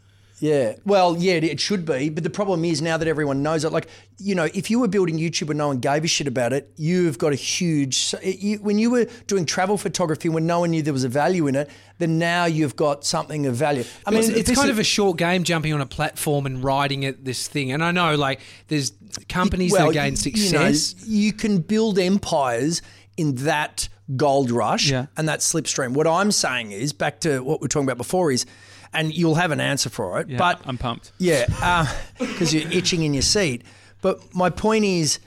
Yeah. 0.41 0.75
Well, 0.85 1.17
yeah, 1.19 1.35
it- 1.35 1.59
should 1.61 1.85
be. 1.85 2.09
But 2.11 2.23
the 2.23 2.31
problem 2.31 2.65
is 2.65 2.81
now 2.81 2.97
that 2.97 3.09
everyone 3.09 3.43
knows 3.43 3.65
it, 3.65 3.73
like, 3.73 3.89
you 4.19 4.35
know, 4.35 4.45
if 4.55 4.71
you 4.71 4.79
were 4.79 4.87
building 4.89 5.19
YouTube 5.19 5.49
and 5.51 5.59
no 5.59 5.69
one 5.69 5.79
gave 5.79 6.05
a 6.05 6.07
shit 6.07 6.27
about 6.29 6.53
it, 6.53 6.71
you've 6.77 7.19
got 7.19 7.33
a 7.33 7.37
huge. 7.37 8.15
You, 8.23 8.59
when 8.59 8.79
you 8.79 8.91
were 8.91 9.07
doing 9.27 9.45
travel 9.47 9.77
photography 9.77 10.29
when 10.29 10.47
no 10.47 10.61
one 10.61 10.71
knew 10.71 10.83
there 10.83 10.93
was 10.93 11.03
a 11.05 11.09
value 11.09 11.47
in 11.49 11.57
it, 11.57 11.69
then 11.99 12.19
now 12.19 12.45
you've 12.45 12.77
got 12.77 13.05
something 13.05 13.47
of 13.47 13.57
value. 13.57 13.85
I 14.07 14.11
mean, 14.11 14.21
it's, 14.21 14.29
it's 14.29 14.51
kind 14.55 14.69
is- 14.71 14.77
of 14.77 14.79
a 14.79 14.85
short 14.85 15.19
game 15.19 15.43
jumping 15.45 15.73
on 15.73 15.81
a 15.81 15.87
platform 15.87 16.47
and 16.47 16.63
riding 16.63 17.05
at 17.05 17.25
this 17.25 17.49
thing. 17.49 17.73
And 17.73 17.83
I 17.83 17.91
know, 17.91 18.15
like, 18.15 18.41
there's 18.69 18.93
companies 19.29 19.73
well, 19.73 19.89
that 19.89 19.93
gain 19.95 20.15
y- 20.15 20.33
you 20.35 20.53
know, 20.53 20.73
success. 20.73 20.95
You, 21.07 21.33
can 21.33 21.59
build 21.59 21.99
empires 21.99 22.83
in 23.17 23.35
that 23.37 23.89
gold 24.17 24.51
rush 24.51 24.91
Yeah. 24.91 25.07
and 25.17 25.29
that 25.29 25.41
slipstream. 25.41 25.93
What 25.95 26.07
I'm 26.07 26.31
saying 26.33 26.73
is, 26.73 26.93
back 26.93 27.21
to 27.21 27.41
what 27.41 27.61
we 27.61 27.67
are 27.67 27.69
talking 27.69 27.87
about 27.89 27.99
before, 27.99 28.31
is, 28.31 28.47
and 28.93 29.13
you'll 29.15 29.35
have 29.37 29.51
an 29.51 29.61
answer 29.61 29.91
for 29.91 30.21
it, 30.21 30.29
Yeah, 30.29 30.39
but 30.39 30.61
I'm 30.65 30.79
pumped. 30.79 31.13
Yeah, 31.19 31.87
because 32.19 32.53
you're 32.55 32.71
itching 32.73 33.03
in 33.03 33.13
your 33.15 33.23
seat. 33.23 33.63
But 34.01 34.35
my 34.35 34.51
point 34.51 34.85
is 34.85 35.19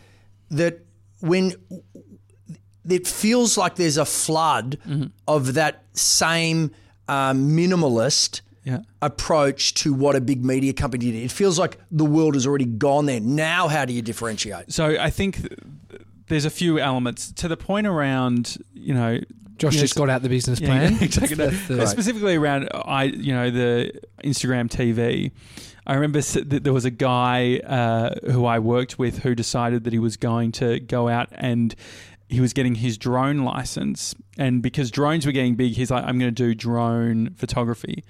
that 0.50 0.80
when 1.20 1.54
it 2.90 3.08
feels 3.08 3.58
like 3.58 3.76
there's 3.76 3.98
a 3.98 4.06
flood 4.06 4.78
Mm-hmm. 4.88 5.08
of 5.28 5.54
that 5.54 5.84
same 5.94 6.72
um, 7.08 7.50
minimalist 7.56 8.42
Yeah. 8.64 8.80
approach 9.02 9.74
to 9.84 9.94
what 9.94 10.16
a 10.16 10.22
big 10.22 10.44
media 10.46 10.74
company 10.74 11.12
did, 11.12 11.24
it 11.24 11.32
feels 11.32 11.60
like 11.60 11.78
the 11.92 12.06
world 12.06 12.34
has 12.36 12.46
already 12.48 12.66
gone 12.66 13.06
there. 13.06 13.20
Now, 13.20 13.68
how 13.68 13.86
do 13.86 13.94
you 13.94 14.02
differentiate? 14.02 14.72
So 14.72 14.98
I 15.00 15.10
think 15.10 15.38
th- 15.38 15.60
there's 16.28 16.46
a 16.46 16.50
few 16.50 16.80
elements 16.80 17.32
to 17.34 17.48
the 17.48 17.58
point 17.58 17.88
around, 17.88 18.58
you 18.74 18.94
know, 18.94 19.20
Josh 19.62 19.76
just 19.78 19.96
got 19.96 20.10
out 20.10 20.22
the 20.22 20.30
business 20.30 20.60
plan. 20.60 20.98
exactly. 21.02 21.36
That's 21.36 21.68
the- 21.68 21.86
specifically 21.88 22.36
around 22.36 22.70
I, 22.74 23.04
you 23.06 23.34
know, 23.34 23.50
the 23.52 23.92
Instagram 24.24 24.70
TV. 24.70 25.32
I 25.88 25.96
remember 25.96 26.20
s- 26.20 26.34
that 26.34 26.64
there 26.64 26.74
was 26.74 26.86
a 26.86 26.92
guy 26.92 27.58
uh, 27.60 28.16
who 28.32 28.46
I 28.46 28.60
worked 28.60 29.00
with 29.00 29.20
who 29.20 29.34
decided 29.36 29.84
that 29.86 29.94
he 29.94 30.00
was 30.00 30.16
going 30.18 30.52
to 30.54 30.80
go 30.80 31.08
out 31.10 31.30
and 31.32 31.74
he 32.30 32.40
was 32.40 32.54
getting 32.54 32.76
his 32.76 32.98
drone 32.98 33.40
license, 33.40 34.16
and 34.38 34.62
because 34.62 34.90
drones 34.90 35.26
were 35.26 35.34
getting 35.34 35.56
big, 35.56 35.74
he's 35.74 35.92
like, 35.92 36.04
"I'm 36.06 36.18
going 36.18 36.34
to 36.34 36.44
do 36.44 36.54
drone 36.56 37.32
photography." 37.36 38.04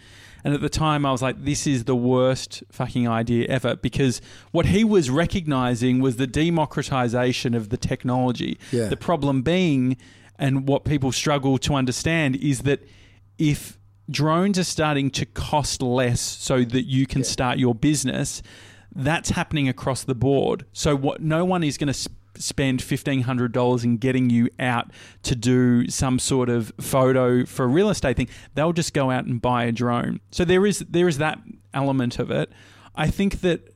And 0.44 0.54
at 0.54 0.62
the 0.62 0.70
time, 0.70 1.06
I 1.08 1.12
was 1.12 1.22
like, 1.24 1.44
"This 1.44 1.66
is 1.66 1.86
the 1.86 1.96
worst 1.96 2.62
fucking 2.72 3.08
idea 3.08 3.48
ever," 3.48 3.76
because 3.78 4.22
what 4.52 4.68
he 4.68 4.84
was 4.84 5.10
recognizing 5.10 6.02
was 6.02 6.18
the 6.18 6.28
democratization 6.28 7.54
of 7.54 7.70
the 7.70 7.78
technology. 7.78 8.60
Yeah. 8.72 8.88
The 8.88 8.98
problem 8.98 9.42
being, 9.42 9.98
and 10.42 10.68
what 10.68 10.84
people 10.84 11.12
struggle 11.14 11.58
to 11.60 11.76
understand, 11.76 12.36
is 12.36 12.64
that 12.64 12.86
if 13.38 13.78
drones 14.10 14.60
are 14.60 14.66
starting 14.66 15.10
to 15.12 15.26
cost 15.26 15.82
less 15.82 16.20
so 16.20 16.66
that 16.66 16.84
you 16.84 17.06
can 17.06 17.24
start 17.24 17.60
your 17.60 17.76
business, 17.76 18.42
that's 18.94 19.30
happening 19.30 19.70
across 19.70 20.04
the 20.04 20.16
board. 20.16 20.66
So 20.74 20.96
what 20.96 21.22
no 21.22 21.46
one 21.46 21.64
is 21.64 21.78
going 21.78 21.88
to 21.88 21.94
sp- 21.94 22.18
spend 22.36 22.82
$1500 22.82 23.84
in 23.84 23.98
getting 23.98 24.30
you 24.30 24.50
out 24.60 24.90
to 25.24 25.36
do 25.36 25.88
some 25.90 26.18
sort 26.18 26.50
of 26.50 26.74
photo 26.82 27.46
for 27.46 27.66
a 27.66 27.68
real 27.68 27.90
estate 27.90 28.18
thing. 28.18 28.30
They'll 28.56 28.74
just 28.74 28.94
go 28.94 29.12
out 29.12 29.26
and 29.26 29.42
buy 29.42 29.66
a 29.66 29.72
drone. 29.72 30.22
So 30.32 30.44
there 30.44 30.66
is 30.66 30.80
there 30.80 31.08
is 31.08 31.20
that 31.20 31.40
element 31.74 32.20
of 32.20 32.32
it. 32.32 32.52
I 32.96 33.08
think 33.08 33.42
that 33.42 33.71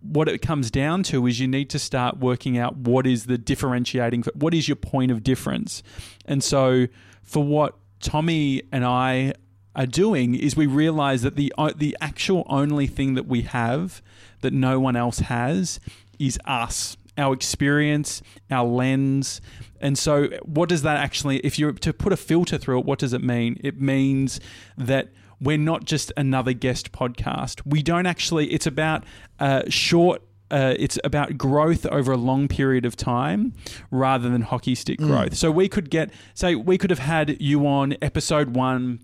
what 0.00 0.28
it 0.28 0.38
comes 0.38 0.70
down 0.70 1.02
to 1.04 1.26
is 1.26 1.38
you 1.38 1.46
need 1.46 1.68
to 1.70 1.78
start 1.78 2.18
working 2.18 2.56
out 2.56 2.76
what 2.76 3.06
is 3.06 3.26
the 3.26 3.36
differentiating 3.36 4.24
what 4.34 4.54
is 4.54 4.68
your 4.68 4.76
point 4.76 5.10
of 5.10 5.22
difference? 5.22 5.82
And 6.24 6.42
so 6.42 6.86
for 7.22 7.44
what 7.44 7.74
tommy 8.00 8.62
and 8.70 8.84
i 8.84 9.32
are 9.74 9.86
doing 9.86 10.34
is 10.34 10.56
we 10.56 10.66
realize 10.66 11.22
that 11.22 11.36
the 11.36 11.52
the 11.76 11.96
actual 12.00 12.44
only 12.48 12.86
thing 12.86 13.14
that 13.14 13.26
we 13.26 13.42
have 13.42 14.02
that 14.40 14.52
no 14.52 14.80
one 14.80 14.96
else 14.96 15.20
has 15.20 15.78
is 16.18 16.38
us 16.44 16.96
our 17.16 17.34
experience 17.34 18.22
our 18.50 18.66
lens. 18.66 19.40
And 19.80 19.98
so 19.98 20.28
what 20.42 20.68
does 20.68 20.82
that 20.82 20.96
actually 20.96 21.38
if 21.38 21.58
you're 21.58 21.72
to 21.72 21.92
put 21.92 22.12
a 22.12 22.16
filter 22.16 22.58
through 22.58 22.80
it 22.80 22.86
what 22.86 22.98
does 22.98 23.12
it 23.12 23.22
mean? 23.22 23.60
It 23.62 23.80
means 23.80 24.40
that 24.76 25.08
we're 25.40 25.58
not 25.58 25.84
just 25.84 26.12
another 26.16 26.52
guest 26.52 26.92
podcast. 26.92 27.62
We 27.64 27.82
don't 27.82 28.06
actually, 28.06 28.52
it's 28.52 28.66
about 28.66 29.04
uh, 29.38 29.62
short 29.68 30.22
uh, 30.50 30.74
it's 30.78 30.98
about 31.04 31.36
growth 31.36 31.84
over 31.86 32.12
a 32.12 32.16
long 32.16 32.48
period 32.48 32.86
of 32.86 32.96
time 32.96 33.52
rather 33.90 34.30
than 34.30 34.40
hockey 34.40 34.74
stick 34.74 34.98
growth. 34.98 35.36
So 35.36 35.50
we 35.50 35.68
could 35.68 35.90
get, 35.90 36.10
say, 36.32 36.54
we 36.54 36.78
could 36.78 36.88
have 36.88 37.00
had 37.00 37.36
you 37.38 37.66
on 37.66 37.96
episode 38.00 38.56
one 38.56 39.00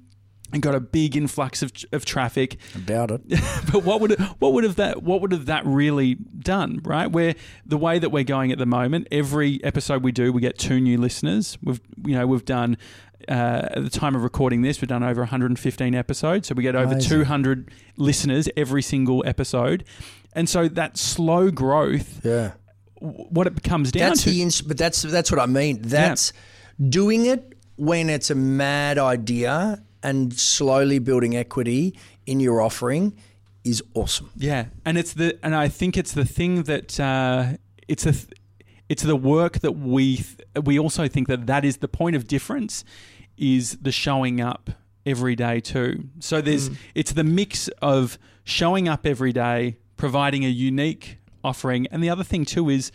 and 0.53 0.63
got 0.63 0.75
a 0.75 0.81
big 0.81 1.17
influx 1.17 1.63
of, 1.63 1.73
of 1.93 2.05
traffic 2.05 2.57
About 2.75 3.11
it. 3.11 3.23
but 3.73 3.83
what 3.83 4.01
would 4.01 4.19
what 4.39 4.53
would 4.53 4.63
have 4.65 4.77
that 4.77 5.03
what 5.03 5.21
would 5.21 5.33
have 5.33 5.47
that 5.47 5.67
really 5.67 6.15
done 6.15 6.81
right 6.85 7.11
where 7.11 7.35
the 7.67 7.77
way 7.77 7.99
that 7.99 8.11
we're 8.11 8.25
going 8.25 8.53
at 8.53 8.59
the 8.59 8.67
moment 8.67 9.09
every 9.11 9.63
episode 9.65 10.03
we 10.05 10.13
do 10.13 10.33
we 10.33 10.41
get 10.41 10.57
two 10.57 10.81
new 10.81 10.97
listeners 10.97 11.59
we've 11.63 11.81
you 12.05 12.15
know 12.15 12.27
we've 12.27 12.45
done 12.45 12.77
uh, 13.29 13.69
at 13.77 13.83
the 13.85 13.91
time 13.91 14.15
of 14.15 14.23
recording 14.23 14.63
this 14.63 14.81
we've 14.81 14.89
done 14.89 15.03
over 15.03 15.23
115 15.23 15.95
episodes 15.95 16.49
so 16.49 16.55
we 16.55 16.63
get 16.63 16.75
over 16.77 16.93
Amazing. 16.93 17.11
200 17.11 17.71
listeners 17.97 18.49
every 18.57 18.83
single 18.83 19.23
episode 19.27 19.85
and 20.35 20.49
so 20.49 20.69
that 20.69 20.97
slow 20.99 21.51
growth 21.51 22.21
Yeah. 22.25 22.53
w- 23.01 23.25
what 23.31 23.47
it 23.47 23.63
comes 23.63 23.93
down 23.93 24.11
That's 24.11 24.23
to 24.25 24.31
the 24.31 24.43
ins- 24.43 24.61
but 24.63 24.77
that's 24.79 25.03
that's 25.03 25.31
what 25.31 25.41
I 25.41 25.47
mean. 25.47 25.81
That's 25.83 26.33
doing 26.89 27.27
it 27.27 27.57
when 27.77 28.11
it's 28.11 28.31
a 28.31 28.35
mad 28.35 28.99
idea 28.99 29.83
and 30.03 30.33
slowly 30.35 30.99
building 30.99 31.37
equity 31.37 31.97
in 32.27 32.41
your 32.41 32.61
offering 32.61 33.15
is 33.65 33.83
awesome. 33.95 34.31
Yeah, 34.37 34.67
and 34.85 34.99
it's 34.99 35.15
the 35.15 35.39
and 35.43 35.55
I 35.55 35.69
think 35.69 35.97
it's 35.97 36.13
the 36.13 36.25
thing 36.25 36.65
that 36.65 36.99
uh, 37.01 37.55
it's 37.89 38.05
a 38.07 38.13
th- 38.13 38.29
it's 38.89 39.03
the 39.03 39.17
work 39.17 39.61
that 39.61 39.73
we 39.73 40.17
th- 40.17 40.39
we 40.65 40.79
also 40.79 41.09
think 41.09 41.29
that 41.29 41.47
that 41.47 41.65
is 41.65 41.79
the 41.79 41.89
point 41.89 42.17
of 42.17 42.27
difference 42.27 42.85
is 43.37 43.79
the 43.81 43.93
showing 43.93 44.41
up 44.41 44.71
every 45.07 45.37
day 45.37 45.61
too. 45.61 46.05
So 46.21 46.41
there's 46.41 46.71
it's 46.95 47.13
the 47.13 47.25
mix 47.25 47.69
of 47.83 48.19
showing 48.45 48.89
up 48.89 49.07
every 49.07 49.33
day, 49.33 49.77
providing 49.97 50.45
a 50.45 50.49
unique 50.49 51.19
offering, 51.43 51.87
and 51.89 52.03
the 52.03 52.11
other 52.11 52.25
thing 52.25 52.45
too 52.45 52.69
is 52.69 52.91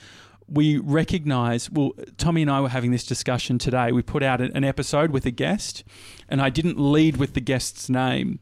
we 0.52 0.78
recognize 0.78 1.70
well 1.70 1.92
tommy 2.18 2.42
and 2.42 2.50
i 2.50 2.60
were 2.60 2.70
having 2.70 2.92
this 2.92 3.06
discussion 3.06 3.58
today. 3.58 3.92
We 3.92 4.02
put 4.02 4.24
out 4.24 4.42
an 4.42 4.64
episode 4.64 5.12
with 5.12 5.26
a 5.26 5.32
guest 5.32 5.84
and 6.28 6.42
i 6.42 6.50
didn't 6.50 6.80
lead 6.80 7.18
with 7.18 7.34
the 7.34 7.42
guest's 7.42 7.90
name. 7.90 8.40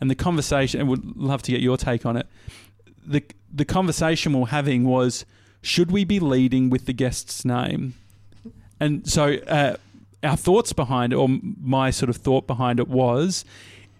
And 0.00 0.10
the 0.10 0.14
conversation 0.14 0.80
and 0.80 0.88
would 0.88 1.16
love 1.16 1.42
to 1.42 1.52
get 1.52 1.60
your 1.60 1.76
take 1.76 2.06
on 2.06 2.16
it. 2.16 2.26
The 3.04 3.22
the 3.52 3.64
conversation 3.64 4.32
we 4.32 4.40
we're 4.40 4.46
having 4.46 4.84
was 4.84 5.26
should 5.62 5.90
we 5.90 6.04
be 6.04 6.20
leading 6.20 6.70
with 6.70 6.86
the 6.86 6.92
guest's 6.92 7.44
name? 7.44 7.94
And 8.78 9.06
so 9.06 9.34
uh, 9.46 9.76
our 10.22 10.36
thoughts 10.36 10.72
behind 10.72 11.12
it 11.12 11.16
or 11.16 11.28
my 11.60 11.90
sort 11.90 12.10
of 12.10 12.16
thought 12.16 12.46
behind 12.46 12.78
it 12.78 12.88
was 12.88 13.44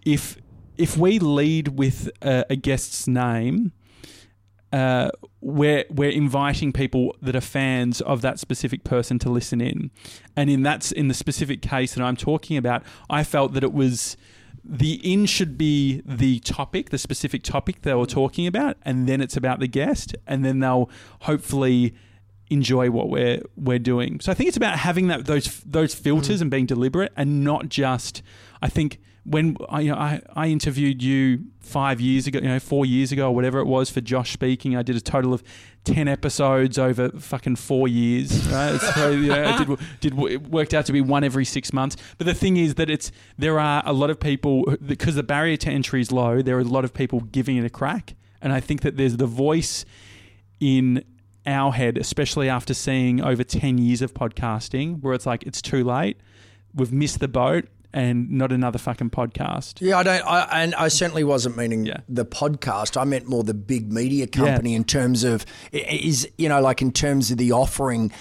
if 0.04 0.36
if 0.76 0.96
we 0.96 1.18
lead 1.18 1.68
with 1.68 2.10
a, 2.22 2.44
a 2.50 2.56
guest's 2.56 3.06
name 3.06 3.72
uh, 4.72 5.10
we're 5.40 5.84
we're 5.90 6.10
inviting 6.10 6.72
people 6.72 7.16
that 7.20 7.34
are 7.34 7.40
fans 7.40 8.00
of 8.02 8.22
that 8.22 8.38
specific 8.38 8.84
person 8.84 9.18
to 9.18 9.28
listen 9.28 9.60
in, 9.60 9.90
and 10.36 10.48
in 10.48 10.62
that's 10.62 10.92
in 10.92 11.08
the 11.08 11.14
specific 11.14 11.60
case 11.60 11.94
that 11.94 12.04
I'm 12.04 12.16
talking 12.16 12.56
about, 12.56 12.84
I 13.08 13.24
felt 13.24 13.52
that 13.54 13.64
it 13.64 13.72
was 13.72 14.16
the 14.64 15.00
in 15.02 15.26
should 15.26 15.58
be 15.58 16.02
the 16.04 16.38
topic, 16.40 16.90
the 16.90 16.98
specific 16.98 17.42
topic 17.42 17.82
they 17.82 17.94
were 17.94 18.06
talking 18.06 18.46
about, 18.46 18.76
and 18.82 19.08
then 19.08 19.20
it's 19.20 19.36
about 19.36 19.58
the 19.58 19.66
guest, 19.66 20.14
and 20.26 20.44
then 20.44 20.60
they'll 20.60 20.88
hopefully 21.22 21.94
enjoy 22.51 22.90
what 22.90 23.09
we're 23.09 23.40
we're 23.57 23.78
doing. 23.78 24.20
So 24.20 24.30
I 24.30 24.34
think 24.34 24.48
it's 24.48 24.57
about 24.57 24.78
having 24.78 25.07
that 25.07 25.24
those 25.26 25.61
those 25.61 25.94
mm. 25.94 25.98
filters 25.98 26.40
and 26.42 26.51
being 26.51 26.66
deliberate, 26.66 27.12
and 27.16 27.44
not 27.44 27.68
just. 27.68 28.22
I 28.62 28.68
think 28.68 29.01
when 29.24 29.57
I, 29.68 29.80
you 29.80 29.90
know, 29.90 29.96
I 29.96 30.20
I 30.34 30.48
interviewed 30.48 31.03
you 31.03 31.44
five 31.61 32.01
years 32.01 32.26
ago, 32.26 32.40
you 32.40 32.48
know, 32.48 32.59
four 32.59 32.84
years 32.84 33.12
ago 33.12 33.28
or 33.28 33.34
whatever 33.34 33.61
it 33.61 33.66
was 33.66 33.90
for 33.90 34.01
Josh 34.01 34.32
speaking, 34.32 34.76
I 34.76 34.82
did 34.82 34.96
a 34.96 35.01
total 35.01 35.32
of 35.32 35.42
ten 35.84 36.09
episodes 36.09 36.78
over 36.78 37.11
fucking 37.11 37.57
four 37.57 37.88
years. 37.88 38.30
Right? 38.51 38.80
so 38.80 39.11
you 39.11 39.28
know, 39.28 39.44
I 39.44 39.64
did 39.64 39.78
did 40.01 40.18
it 40.18 40.48
worked 40.48 40.74
out 40.74 40.86
to 40.86 40.92
be 40.92 41.01
one 41.01 41.22
every 41.22 41.44
six 41.44 41.72
months. 41.72 41.96
But 42.18 42.26
the 42.26 42.34
thing 42.34 42.57
is 42.57 42.74
that 42.74 42.90
it's 42.90 43.12
there 43.38 43.61
are 43.61 43.82
a 43.86 43.92
lot 43.92 44.11
of 44.11 44.18
people 44.18 44.64
because 44.84 45.14
the 45.14 45.22
barrier 45.22 45.57
to 45.59 45.70
entry 45.70 46.01
is 46.01 46.11
low. 46.11 46.42
There 46.42 46.57
are 46.57 46.61
a 46.61 46.64
lot 46.64 46.84
of 46.84 46.92
people 46.92 47.20
giving 47.20 47.57
it 47.57 47.64
a 47.64 47.70
crack, 47.70 48.14
and 48.42 48.53
I 48.53 48.61
think 48.61 48.80
that 48.82 48.96
there's 48.96 49.16
the 49.16 49.26
voice 49.26 49.84
in 50.59 51.05
our 51.47 51.72
head, 51.72 51.97
especially 51.99 52.49
after 52.49 52.74
seeing 52.74 53.20
over 53.22 53.43
10 53.45 53.78
years 53.78 54.03
of 54.03 54.14
podcasting, 54.14 55.01
where 55.03 55.14
it's 55.14 55.26
like, 55.26 55.43
it's 55.45 55.62
too 55.62 55.84
late. 55.84 56.18
We've 56.74 56.93
missed 56.93 57.20
the 57.20 57.28
boat 57.28 57.66
and 57.93 58.30
not 58.30 58.53
another 58.53 58.78
fucking 58.78 59.11
podcast. 59.11 59.80
Yeah, 59.80 59.99
I 59.99 60.03
don't. 60.05 60.24
I, 60.24 60.62
and 60.62 60.74
I 60.76 60.86
certainly 60.88 61.24
wasn't 61.24 61.57
meaning 61.57 61.86
Yeah. 61.86 61.99
the 62.09 62.24
podcast. 62.24 62.97
I 63.01 63.03
meant 63.05 63.26
more 63.26 63.43
the 63.43 63.55
big 63.55 63.91
media 63.93 64.28
company 64.28 64.74
in 64.74 64.84
terms 64.84 65.24
of 65.24 65.45
is 65.72 66.28
you 66.38 66.49
know 66.49 66.61
like 66.61 66.82
in 66.82 66.93
terms 66.93 67.32
of 67.32 67.38
the 67.38 67.51
offering 67.51 68.12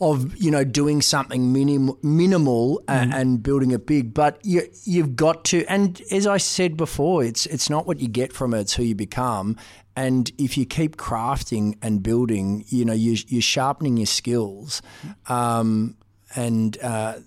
of 0.00 0.36
you 0.36 0.50
know 0.50 0.64
doing 0.64 1.02
something 1.02 1.52
minim, 1.52 1.92
minimal 2.02 2.82
a- 2.88 2.92
and, 2.92 3.42
building 3.42 3.70
it 3.70 3.86
big. 3.86 4.14
But 4.14 4.44
you 4.44 4.62
you've 4.84 5.16
got 5.16 5.44
to. 5.46 5.64
And 5.66 6.00
as 6.10 6.26
I 6.26 6.36
said 6.36 6.76
before, 6.76 7.24
it's 7.24 7.46
it's 7.46 7.70
not 7.70 7.86
what 7.86 8.00
you 8.00 8.08
get 8.08 8.32
from 8.32 8.54
it; 8.54 8.60
it's 8.60 8.74
who 8.74 8.82
you 8.82 8.94
become. 8.94 9.56
And 9.94 10.30
if 10.36 10.58
you 10.58 10.66
keep 10.66 10.96
crafting 10.96 11.76
and 11.80 12.02
building, 12.02 12.64
you 12.68 12.84
know 12.84 12.92
you, 12.92 13.16
you're 13.28 13.40
sharpening 13.40 13.96
your 13.96 14.06
skills, 14.06 14.82
um, 15.26 15.96
and 16.34 16.76
uh, 16.82 17.20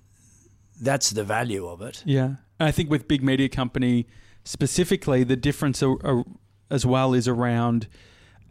that's 0.79 1.09
the 1.09 1.23
value 1.23 1.67
of 1.67 1.81
it. 1.81 2.03
Yeah. 2.05 2.35
And 2.59 2.67
I 2.67 2.71
think 2.71 2.89
with 2.89 3.07
big 3.07 3.23
media 3.23 3.49
company 3.49 4.05
specifically, 4.43 5.23
the 5.23 5.35
difference 5.35 5.81
a, 5.81 5.89
a, 6.03 6.23
as 6.69 6.85
well 6.85 7.13
is 7.13 7.27
around 7.27 7.87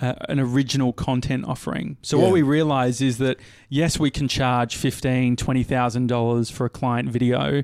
uh, 0.01 0.15
an 0.29 0.39
original 0.41 0.93
content 0.93 1.45
offering. 1.47 1.97
So 2.03 2.17
Yeah. 2.19 2.25
what 2.25 2.33
we 2.33 2.43
realize 2.43 3.01
is 3.01 3.19
that 3.19 3.39
yes, 3.69 3.99
we 3.99 4.11
can 4.11 4.29
charge 4.29 4.77
fifteen, 4.77 5.37
twenty 5.37 5.63
thousand 5.65 6.07
dollars 6.09 6.51
for 6.51 6.65
a 6.67 6.71
client 6.71 7.09
video, 7.11 7.63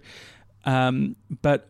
um, 0.64 1.16
but 1.42 1.68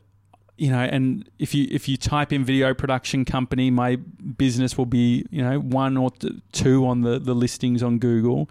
you 0.56 0.70
know, 0.70 0.78
and 0.82 1.28
if 1.38 1.54
you 1.54 1.66
if 1.70 1.88
you 1.88 1.96
type 1.96 2.32
in 2.32 2.44
video 2.44 2.72
production 2.74 3.24
company, 3.24 3.70
my 3.70 3.96
business 3.96 4.78
will 4.78 4.86
be 4.86 5.26
you 5.30 5.42
know 5.42 5.58
one 5.58 5.96
or 5.96 6.10
two 6.52 6.86
on 6.86 7.00
the 7.02 7.18
the 7.18 7.34
listings 7.34 7.82
on 7.82 7.98
Google. 7.98 8.48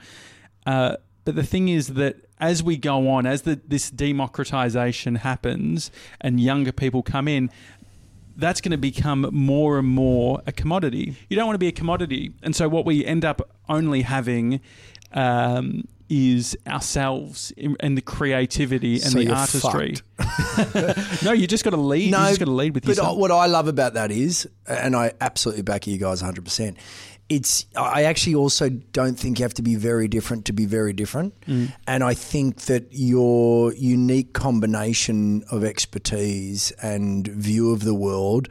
Uh, 0.66 0.98
but 1.26 1.36
the 1.36 1.44
thing 1.44 1.70
is 1.70 1.88
that 1.94 2.18
as 2.40 2.62
we 2.62 2.76
go 2.76 3.08
on, 3.10 3.26
as 3.26 3.44
the, 3.44 3.62
this 3.66 3.90
democratization 3.90 5.16
happens 5.16 5.92
and 6.20 6.42
younger 6.42 6.74
people 6.74 7.02
come 7.02 7.30
in, 7.30 7.50
that's 8.36 8.62
going 8.62 8.72
to 8.72 8.78
become 8.78 9.30
more 9.32 9.80
and 9.80 9.88
more 9.88 10.42
a 10.46 10.52
commodity. 10.52 11.16
You 11.30 11.36
don't 11.36 11.46
want 11.46 11.56
to 11.56 11.60
be 11.60 11.68
a 11.68 11.74
commodity. 11.74 12.34
And 12.42 12.56
so 12.56 12.68
what 12.68 12.86
we 12.86 13.06
end 13.06 13.26
up 13.26 13.50
only 13.70 14.02
having 14.02 14.60
um, 15.14 15.88
is 16.10 16.58
ourselves 16.68 17.54
and 17.80 17.98
the 17.98 18.02
creativity 18.02 18.96
and 18.96 19.12
So 19.12 19.20
the 19.20 19.32
artistry. 19.32 19.96
no, 21.24 21.32
you 21.32 21.48
just 21.48 21.64
got 21.64 21.72
to 21.72 21.78
lead. 21.78 22.12
No, 22.12 22.22
you 22.22 22.28
just 22.28 22.40
got 22.40 22.46
to 22.46 22.52
lead 22.52 22.76
with 22.76 22.84
but 22.84 22.90
yourself. 22.90 23.18
what 23.18 23.32
I 23.32 23.46
love 23.46 23.68
about 23.68 23.94
that 23.94 24.12
is, 24.12 24.48
and 24.68 24.96
I 24.96 25.14
absolutely 25.22 25.64
back 25.64 25.88
you 25.88 25.98
guys 25.98 26.22
100%, 26.22 26.76
it's, 27.30 27.66
I 27.76 28.04
actually 28.04 28.36
also 28.36 28.70
don't 28.70 29.18
think 29.18 29.40
you 29.40 29.44
have 29.44 29.54
to 29.56 29.62
be 29.62 29.76
very 29.76 30.08
different 30.08 30.46
to 30.46 30.54
be 30.54 30.66
very 30.66 30.94
different. 30.94 31.40
Mm. 31.46 31.74
And 31.88 32.04
I 32.04 32.14
think 32.14 32.62
that 32.64 32.88
your 32.92 33.74
unique 33.74 34.34
combination 34.34 35.44
of 35.50 35.64
expertise 35.64 36.72
and 36.82 37.28
view 37.28 37.72
of 37.72 37.84
the 37.84 37.94
world 37.94 38.50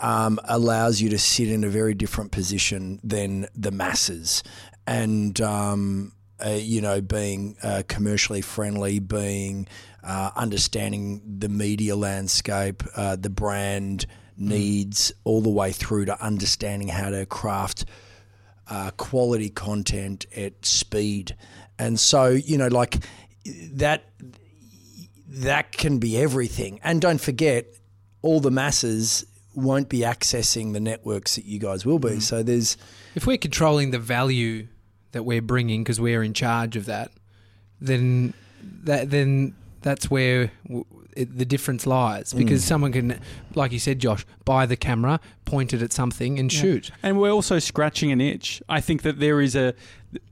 um, 0.00 0.38
allows 0.44 1.00
you 1.00 1.08
to 1.10 1.18
sit 1.18 1.48
in 1.48 1.64
a 1.64 1.68
very 1.68 1.94
different 1.94 2.30
position 2.30 3.00
than 3.02 3.46
the 3.54 3.70
masses. 3.70 4.42
And, 4.86 5.40
um, 5.40 6.12
uh, 6.44 6.50
you 6.50 6.80
know, 6.80 7.00
being 7.00 7.56
uh, 7.62 7.82
commercially 7.88 8.42
friendly, 8.42 8.98
being 8.98 9.66
uh, 10.02 10.30
understanding 10.36 11.22
the 11.38 11.48
media 11.48 11.96
landscape, 11.96 12.82
uh, 12.96 13.16
the 13.16 13.30
brand 13.30 14.06
needs, 14.36 15.12
all 15.24 15.40
the 15.40 15.50
way 15.50 15.72
through 15.72 16.06
to 16.06 16.22
understanding 16.22 16.88
how 16.88 17.10
to 17.10 17.26
craft 17.26 17.84
uh, 18.68 18.90
quality 18.96 19.50
content 19.50 20.26
at 20.36 20.64
speed. 20.64 21.36
And 21.78 21.98
so, 21.98 22.28
you 22.28 22.58
know, 22.58 22.68
like 22.68 23.04
that, 23.72 24.04
that 25.28 25.72
can 25.72 25.98
be 25.98 26.16
everything. 26.16 26.80
And 26.82 27.00
don't 27.00 27.20
forget, 27.20 27.66
all 28.22 28.40
the 28.40 28.50
masses 28.50 29.26
won't 29.54 29.88
be 29.88 30.00
accessing 30.00 30.72
the 30.72 30.80
networks 30.80 31.36
that 31.36 31.44
you 31.44 31.58
guys 31.58 31.84
will 31.84 31.98
be. 31.98 32.20
So 32.20 32.42
there's, 32.42 32.76
If 33.14 33.26
we're 33.26 33.38
controlling 33.38 33.90
the 33.90 33.98
value 33.98 34.66
that 35.12 35.24
we're 35.24 35.42
bringing 35.42 35.84
because 35.84 36.00
we're 36.00 36.22
in 36.22 36.34
charge 36.34 36.76
of 36.76 36.86
that, 36.86 37.12
then 37.80 38.34
that 38.84 39.10
then 39.10 39.54
that's 39.82 40.10
where 40.10 40.50
it, 41.16 41.38
the 41.38 41.44
difference 41.44 41.86
lies. 41.86 42.32
Mm. 42.32 42.38
Because 42.38 42.64
someone 42.64 42.92
can, 42.92 43.20
like 43.54 43.72
you 43.72 43.78
said, 43.78 43.98
Josh, 43.98 44.26
buy 44.44 44.66
the 44.66 44.76
camera, 44.76 45.20
point 45.44 45.72
it 45.72 45.82
at 45.82 45.92
something, 45.92 46.38
and 46.38 46.52
shoot. 46.52 46.90
And 47.02 47.20
we're 47.20 47.32
also 47.32 47.58
scratching 47.58 48.12
an 48.12 48.20
itch. 48.20 48.62
I 48.68 48.80
think 48.80 49.02
that 49.02 49.20
there 49.20 49.40
is 49.40 49.56
a, 49.56 49.74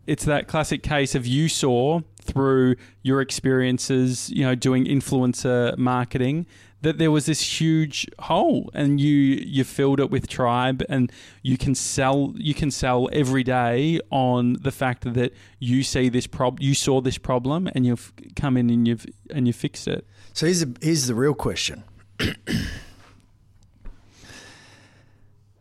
it's 0.07 0.25
that 0.25 0.49
classic 0.49 0.83
case 0.83 1.15
of 1.15 1.27
you 1.27 1.49
saw 1.49 2.01
through 2.21 2.77
your 3.03 3.21
experiences, 3.21 4.31
you 4.31 4.45
know, 4.45 4.55
doing 4.55 4.85
influencer 4.85 5.77
marketing, 5.77 6.47
that 6.83 6.99
there 6.99 7.11
was 7.11 7.27
this 7.27 7.61
huge 7.61 8.07
hole 8.19 8.71
and 8.75 9.01
you 9.01 9.13
you 9.13 9.65
filled 9.65 10.01
it 10.01 10.11
with 10.11 10.29
tribe 10.29 10.83
and 10.89 11.11
you 11.43 11.57
can 11.57 11.75
sell 11.75 12.35
you 12.37 12.55
can 12.55 12.71
sell 12.71 13.09
every 13.13 13.43
day 13.43 14.01
on 14.11 14.55
the 14.61 14.73
fact 14.73 15.13
that 15.15 15.33
you 15.59 15.83
see 15.83 16.09
this 16.09 16.27
prob 16.27 16.61
you 16.61 16.75
saw 16.75 17.01
this 17.01 17.19
problem 17.19 17.69
and 17.75 17.87
you've 17.87 18.13
come 18.37 18.57
in 18.57 18.69
and 18.69 18.87
you've 18.87 19.07
and 19.31 19.47
you 19.47 19.53
fixed 19.53 19.89
it 19.89 20.07
So 20.35 20.47
here's 20.47 20.61
the, 20.61 20.77
here's 20.81 21.07
the 21.07 21.15
real 21.15 21.35
question. 21.35 21.85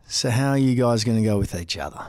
so 0.06 0.30
how 0.30 0.50
are 0.50 0.58
you 0.58 0.74
guys 0.74 1.04
going 1.04 1.18
to 1.18 1.24
go 1.24 1.38
with 1.38 1.54
each 1.54 1.76
other? 1.76 2.06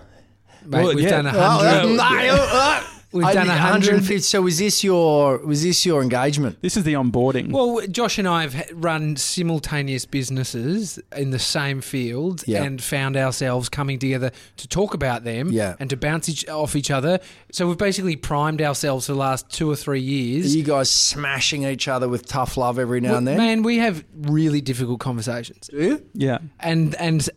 Mate, 0.66 0.84
Well, 0.84 0.96
we've 0.96 1.04
yeah. 1.06 1.10
done 1.22 1.28
a 1.28 1.34
Well, 1.34 1.60
hundred. 1.60 2.00
uh, 2.00 2.84
We've 3.14 3.24
done 3.32 3.48
150. 3.48 4.20
So 4.20 4.42
was 4.42 4.58
this 4.58 4.84
your 4.84 5.38
was 5.40 5.62
this 5.64 5.86
your 5.86 6.02
engagement? 6.02 6.62
this 6.62 6.76
is 6.76 6.84
the 6.84 6.94
onboarding 6.94 7.52
Well, 7.52 7.86
Josh 7.88 8.18
and 8.18 8.28
I 8.28 8.42
have 8.48 8.70
run 8.74 9.16
simultaneous 9.16 10.06
businesses 10.06 11.00
in 11.16 11.30
the 11.30 11.40
same 11.40 11.82
field 11.82 12.44
Yeah. 12.48 12.64
and 12.64 12.82
found 12.82 13.16
ourselves 13.16 13.70
coming 13.70 14.00
together 14.00 14.32
to 14.58 14.68
talk 14.68 14.94
about 14.94 15.24
them 15.24 15.52
Yeah. 15.52 15.76
and 15.80 15.90
to 15.92 15.98
bounce 15.98 16.28
each, 16.28 16.48
off 16.50 16.76
each 16.76 16.90
other. 16.92 17.20
So 17.52 17.68
we've 17.68 17.78
basically 17.78 18.16
primed 18.16 18.62
ourselves 18.62 19.06
for 19.06 19.14
the 19.14 19.20
last 19.20 19.50
two 19.50 19.70
or 19.70 19.76
three 19.76 20.00
Are 20.00 20.02
years. 20.02 20.56
you 20.56 20.64
guys 20.64 20.90
smashing 20.90 21.64
each 21.66 21.88
other 21.88 22.10
with 22.10 22.26
tough 22.28 22.58
love 22.58 22.80
every 22.80 23.00
now 23.00 23.10
Well, 23.10 23.18
and 23.20 23.28
then? 23.28 23.38
Man, 23.38 23.64
we 23.64 23.78
have 23.78 24.04
really 24.22 24.62
difficult 24.62 25.00
conversations. 25.00 25.68
Do 25.70 25.78
you? 25.78 26.06
yeah 26.14 26.40
And 26.60 26.96
and 26.96 27.30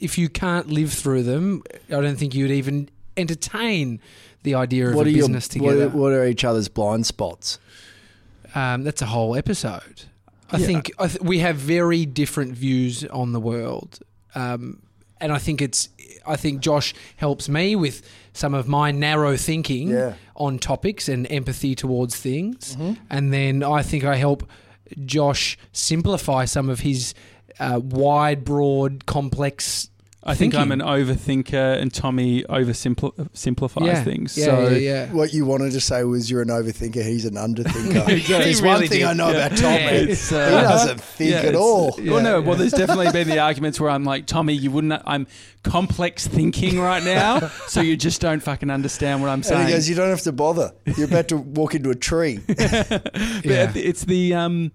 if 0.00 0.18
you 0.18 0.28
can't 0.28 0.68
live 0.70 0.92
through 0.92 1.22
them, 1.22 1.62
I 1.88 2.00
don't 2.00 2.16
think 2.16 2.34
you'd 2.34 2.50
even 2.50 2.88
entertain 3.16 4.00
the 4.42 4.54
idea 4.54 4.88
of 4.88 4.94
What 4.94 5.06
a 5.06 5.10
are 5.10 5.12
your 5.12 5.22
business 5.28 5.48
what 5.48 5.52
together. 5.72 5.84
are, 5.86 5.88
what 5.88 6.12
are 6.12 6.26
each 6.26 6.44
other's 6.44 6.68
blind 6.68 7.06
spots? 7.06 7.58
Um, 8.54 8.84
that's 8.84 9.02
a 9.02 9.06
whole 9.06 9.34
episode. 9.36 10.02
I 10.50 10.58
Yeah. 10.58 10.66
think 10.66 10.92
I 10.98 11.08
th- 11.08 11.20
we 11.22 11.38
have 11.40 11.56
very 11.56 12.06
different 12.06 12.52
views 12.56 13.04
on 13.06 13.32
the 13.32 13.40
world, 13.40 13.98
um, 14.34 14.80
and 15.20 15.32
I 15.32 15.38
think 15.38 15.60
it's. 15.62 15.88
I 16.26 16.36
think 16.36 16.60
Josh 16.60 16.94
helps 17.16 17.48
me 17.50 17.76
with 17.76 18.00
some 18.32 18.54
of 18.54 18.66
my 18.68 18.90
narrow 18.90 19.36
thinking 19.36 19.88
Yeah. 19.88 20.14
on 20.36 20.58
topics 20.58 21.08
and 21.08 21.26
empathy 21.30 21.74
towards 21.74 22.16
things, 22.16 22.76
and 23.10 23.32
then 23.32 23.62
I 23.62 23.82
think 23.82 24.04
I 24.04 24.16
help 24.16 24.48
Josh 25.04 25.58
simplify 25.72 26.44
some 26.44 26.68
of 26.70 26.80
his 26.80 27.14
uh, 27.58 27.80
wide, 27.82 28.44
broad, 28.44 29.06
complex. 29.06 29.88
I 30.26 30.34
think 30.34 30.54
I'm 30.54 30.72
an 30.72 30.80
overthinker 30.80 31.78
and 31.80 31.92
Tommy 31.92 32.44
oversimplifies 32.44 33.86
yeah. 33.86 34.02
things 34.04 34.36
Yeah, 34.38 34.44
so 34.46 34.68
yeah, 34.68 34.76
yeah. 34.78 35.12
What 35.12 35.32
you 35.32 35.44
wanted 35.44 35.72
to 35.72 35.80
say 35.80 36.02
was 36.04 36.30
you're 36.30 36.42
an 36.42 36.48
overthinker. 36.48 37.02
He's 37.04 37.24
an 37.26 37.34
underthinker. 37.34 38.08
Exactly. 38.14 38.44
There's 38.44 38.60
He 38.60 38.64
one 38.66 38.78
thing 38.80 38.88
did. 39.00 39.02
I 39.04 39.12
know 39.12 39.30
Yeah. 39.30 39.46
about 39.46 39.58
Tommy. 39.58 39.74
Yeah, 39.76 39.90
it's, 39.90 40.30
he 40.30 40.36
uh, 40.36 40.62
doesn't 40.62 41.00
think 41.00 41.30
Yeah, 41.30 41.36
at 41.38 41.44
it's- 41.46 41.60
all. 41.62 41.94
Well, 41.98 42.22
no. 42.22 42.38
Yeah. 42.38 42.46
Well, 42.46 42.56
there's 42.56 42.72
definitely 42.72 43.12
been 43.12 43.28
the 43.28 43.38
arguments 43.50 43.78
where 43.80 43.90
I'm 43.90 44.04
like, 44.04 44.26
Tommy, 44.26 44.54
you 44.54 44.70
wouldn't. 44.70 45.02
I'm 45.06 45.26
complex 45.62 46.26
thinking 46.26 46.78
right 46.78 47.02
now, 47.02 47.48
so 47.68 47.80
you 47.80 47.96
just 47.96 48.20
don't 48.20 48.40
fucking 48.40 48.70
understand 48.70 49.20
what 49.22 49.28
I'm 49.28 49.34
And 49.38 49.44
saying. 49.46 49.66
he 49.68 49.72
goes, 49.72 49.88
"You 49.88 49.94
don't 49.94 50.10
have 50.10 50.22
to 50.22 50.32
bother. 50.32 50.72
You're 50.96 51.06
about 51.06 51.28
to 51.28 51.36
walk 51.36 51.74
into 51.74 51.90
a 51.90 51.94
tree." 51.94 52.40
but 52.46 53.10
Yeah. 53.44 53.72
it's 53.74 54.04
the 54.04 54.34
um, 54.34 54.72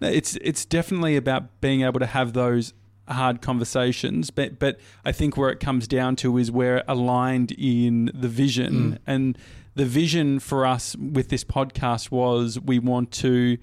it's 0.00 0.36
it's 0.42 0.64
definitely 0.64 1.16
about 1.16 1.60
being 1.60 1.82
able 1.82 2.00
to 2.00 2.06
have 2.06 2.32
those 2.32 2.72
hard 3.08 3.40
conversations. 3.40 4.30
But 4.30 4.58
but 4.58 4.78
I 5.04 5.12
think 5.12 5.36
where 5.36 5.50
it 5.50 5.60
comes 5.60 5.86
down 5.88 6.16
to 6.16 6.38
is 6.38 6.50
we're 6.50 6.82
aligned 6.88 7.52
in 7.52 8.10
the 8.14 8.28
vision, 8.28 8.98
and 9.06 9.38
the 9.74 9.84
vision 9.84 10.38
for 10.38 10.66
us 10.66 10.96
with 10.96 11.28
this 11.28 11.44
podcast 11.44 12.10
was 12.10 12.58
we 12.60 12.78
want 12.78 13.10
to. 13.12 13.58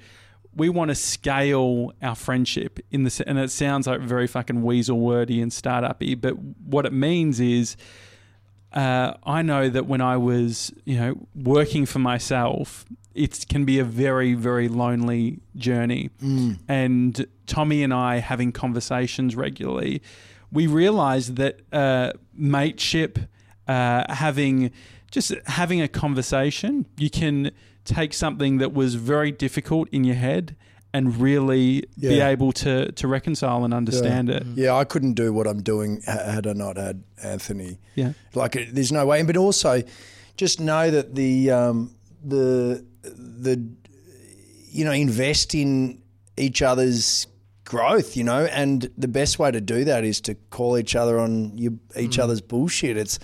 We 0.55 0.67
want 0.67 0.89
to 0.89 0.95
scale 0.95 1.93
our 2.01 2.15
friendship 2.15 2.79
in 2.89 3.03
the, 3.03 3.23
and 3.27 3.37
it 3.37 3.51
sounds 3.51 3.85
like 3.85 4.01
very 4.01 4.25
fucking 4.25 4.63
weasel 4.63 4.99
wordy 4.99 5.41
and 5.41 5.53
startup-y, 5.53 6.15
but 6.15 6.33
what 6.65 6.87
it 6.87 6.91
means 6.91 7.39
is 7.39 7.77
uh, 8.73 9.13
I 9.23 9.41
know 9.41 9.69
that 9.69 9.85
when 9.85 10.01
I 10.01 10.17
was, 10.17 10.73
you 10.85 10.97
know, 10.97 11.27
working 11.35 11.85
for 11.85 11.99
myself, 11.99 12.85
it 13.13 13.45
can 13.49 13.65
be 13.65 13.79
a 13.79 13.83
very, 13.83 14.33
very 14.33 14.67
lonely 14.67 15.39
journey. 15.55 16.09
And 16.67 17.25
Tommy 17.47 17.83
and 17.83 17.93
I 17.93 18.17
having 18.19 18.51
conversations 18.51 19.35
regularly, 19.35 20.01
we 20.51 20.67
realized 20.67 21.35
that 21.35 21.59
uh, 21.71 22.13
mateship, 22.33 23.19
uh, 23.67 24.13
having 24.13 24.71
just 25.11 25.33
having 25.45 25.81
a 25.81 25.87
conversation, 25.87 26.85
you 26.97 27.09
can 27.09 27.51
take 27.85 28.13
something 28.13 28.59
that 28.59 28.73
was 28.73 28.95
very 28.95 29.31
difficult 29.31 29.89
in 29.91 30.03
your 30.03 30.15
head 30.15 30.55
and 30.93 31.17
really 31.17 31.83
be 31.99 32.19
able 32.19 32.51
to 32.51 32.91
to 32.93 33.07
reconcile 33.07 33.63
and 33.63 33.73
understand 33.73 34.29
it. 34.29 34.43
Yeah, 34.55 34.75
I 34.75 34.85
couldn't 34.85 35.13
do 35.13 35.31
what 35.33 35.47
I'm 35.47 35.61
doing 35.61 36.01
had 36.05 36.47
I 36.47 36.53
not 36.53 36.77
had 36.77 37.03
Anthony. 37.23 37.79
Yeah. 37.95 38.13
Like, 38.33 38.57
there's 38.71 38.91
no 38.91 39.05
way. 39.05 39.21
But 39.23 39.37
also, 39.37 39.83
just 40.35 40.59
know 40.59 40.89
that 40.89 41.15
the 41.15 41.51
um, 41.51 41.95
the 42.23 42.85
the 43.03 43.63
you 44.71 44.85
know 44.85 44.91
invest 44.91 45.55
in 45.55 46.01
each 46.37 46.61
other's 46.61 47.27
growth. 47.65 48.15
You 48.15 48.23
know, 48.23 48.45
and 48.45 48.89
the 48.97 49.07
best 49.07 49.39
way 49.39 49.51
to 49.51 49.61
do 49.61 49.85
that 49.85 50.03
is 50.03 50.21
to 50.21 50.35
call 50.35 50.77
each 50.77 50.95
other 50.95 51.19
on 51.19 51.57
your, 51.57 51.73
each 51.97 52.19
other's 52.19 52.41
bullshit. 52.41 52.97
It's 52.97 53.19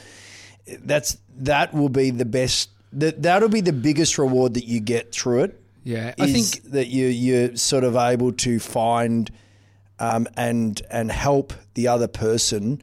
that's 0.80 1.18
that 1.38 1.74
will 1.74 1.90
be 1.90 2.10
the 2.10 2.26
best. 2.26 2.70
That 2.94 3.22
that'll 3.22 3.50
be 3.50 3.62
the 3.62 3.74
biggest 3.74 4.18
reward 4.18 4.54
that 4.54 4.66
you 4.66 4.80
get 4.80 5.12
through 5.12 5.44
it 5.44 5.62
Yeah, 5.86 6.16
I 6.20 6.32
think 6.32 6.64
that 6.72 6.88
you 6.88 7.08
you're 7.08 7.56
sort 7.56 7.84
of 7.84 7.96
able 7.96 8.32
to 8.34 8.60
find 8.60 9.30
um, 10.00 10.28
and 10.36 10.82
and 10.90 11.12
help 11.12 11.54
the 11.76 11.88
other 11.88 12.08
person 12.08 12.82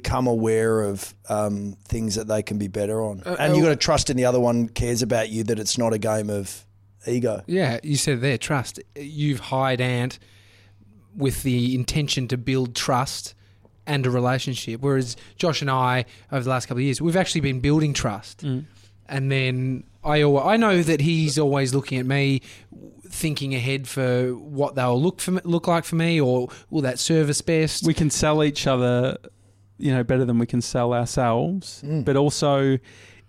become 0.00 0.26
aware 0.26 0.82
of 0.82 1.14
um, 1.28 1.76
things 1.88 2.14
that 2.16 2.26
they 2.28 2.42
can 2.42 2.58
be 2.58 2.68
better 2.68 3.00
on, 3.02 3.22
Uh, 3.24 3.36
and 3.38 3.54
you've 3.56 3.64
got 3.64 3.70
to 3.70 3.76
trust 3.76 4.10
in 4.10 4.16
the 4.16 4.24
other 4.26 4.38
one 4.40 4.68
cares 4.68 5.00
about 5.02 5.30
you 5.30 5.42
that 5.44 5.58
it's 5.58 5.78
not 5.78 5.92
a 5.92 5.98
game 5.98 6.28
of 6.30 6.66
ego. 7.06 7.42
Yeah, 7.46 7.78
you 7.82 7.96
said 7.96 8.20
there, 8.20 8.36
trust. 8.38 8.78
You've 8.94 9.40
hired 9.40 9.80
Ant 9.80 10.18
with 11.16 11.42
the 11.44 11.74
intention 11.74 12.28
to 12.28 12.36
build 12.36 12.74
trust 12.74 13.34
and 13.86 14.04
a 14.06 14.10
relationship. 14.10 14.80
Whereas 14.82 15.16
Josh 15.36 15.62
and 15.62 15.70
I, 15.70 16.04
over 16.30 16.42
the 16.44 16.50
last 16.50 16.66
couple 16.66 16.80
of 16.80 16.84
years, 16.84 17.00
we've 17.00 17.16
actually 17.16 17.40
been 17.40 17.60
building 17.60 17.94
trust. 17.94 18.42
And 19.08 19.30
then 19.32 19.84
I, 20.04 20.20
al- 20.22 20.38
I 20.46 20.56
know 20.56 20.82
that 20.82 21.00
he's 21.00 21.38
always 21.38 21.72
looking 21.74 21.98
at 21.98 22.06
me, 22.06 22.42
thinking 23.08 23.54
ahead 23.54 23.86
for 23.88 24.32
what 24.32 24.74
they'll 24.74 25.00
look 25.00 25.20
for 25.20 25.30
look 25.44 25.68
like 25.68 25.84
for 25.84 25.94
me, 25.96 26.20
or 26.20 26.48
will 26.70 26.82
that 26.82 26.98
service 26.98 27.40
best? 27.40 27.86
we 27.86 27.94
can 27.94 28.10
sell 28.10 28.42
each 28.42 28.66
other, 28.66 29.16
you 29.78 29.92
know, 29.92 30.02
better 30.04 30.24
than 30.24 30.38
we 30.38 30.46
can 30.46 30.60
sell 30.60 30.92
ourselves. 30.92 31.82
But 32.04 32.16
also, 32.16 32.78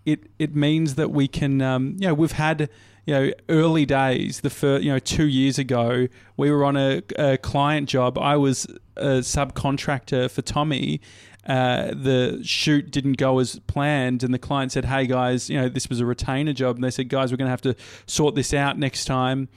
it 0.05 0.29
it 0.39 0.55
means 0.55 0.95
that 0.95 1.11
we 1.11 1.27
can, 1.27 1.61
um, 1.61 1.95
you 1.99 2.07
know, 2.07 2.13
we've 2.13 2.33
had. 2.33 2.69
You 3.05 3.13
know, 3.13 3.31
early 3.47 3.85
days, 3.85 4.41
the 4.41 4.49
first, 4.49 4.83
you 4.83 4.91
know, 4.91 4.99
two 4.99 5.27
years 5.27 5.57
ago, 5.57 6.09
we 6.35 6.51
were 6.51 6.65
on 6.65 6.75
a, 6.75 7.01
a 7.17 7.37
client 7.37 7.87
job. 7.87 8.17
I 8.17 8.35
was 8.35 8.65
a 8.97 9.21
subcontractor 9.21 10.29
for 10.29 10.41
Tommy. 10.41 10.99
Uh, 11.47 11.93
the 11.93 12.41
shoot 12.43 12.91
didn't 12.91 13.13
go 13.13 13.39
as 13.39 13.59
planned, 13.59 14.23
and 14.23 14.33
the 14.33 14.39
client 14.39 14.73
said, 14.73 14.83
"Hey 14.83 15.07
guys, 15.07 15.49
you 15.49 15.57
know, 15.57 15.69
this 15.69 15.87
was 15.87 16.01
a 16.01 16.05
retainer 16.05 16.51
job." 16.51 16.75
And 16.75 16.83
they 16.83 16.91
said, 16.91 17.07
"Guys, 17.07 17.31
we're 17.31 17.37
going 17.37 17.45
to 17.45 17.51
have 17.51 17.61
to 17.61 17.75
sort 18.07 18.35
this 18.35 18.53
out 18.53 18.77
next 18.77 19.05
time." 19.05 19.47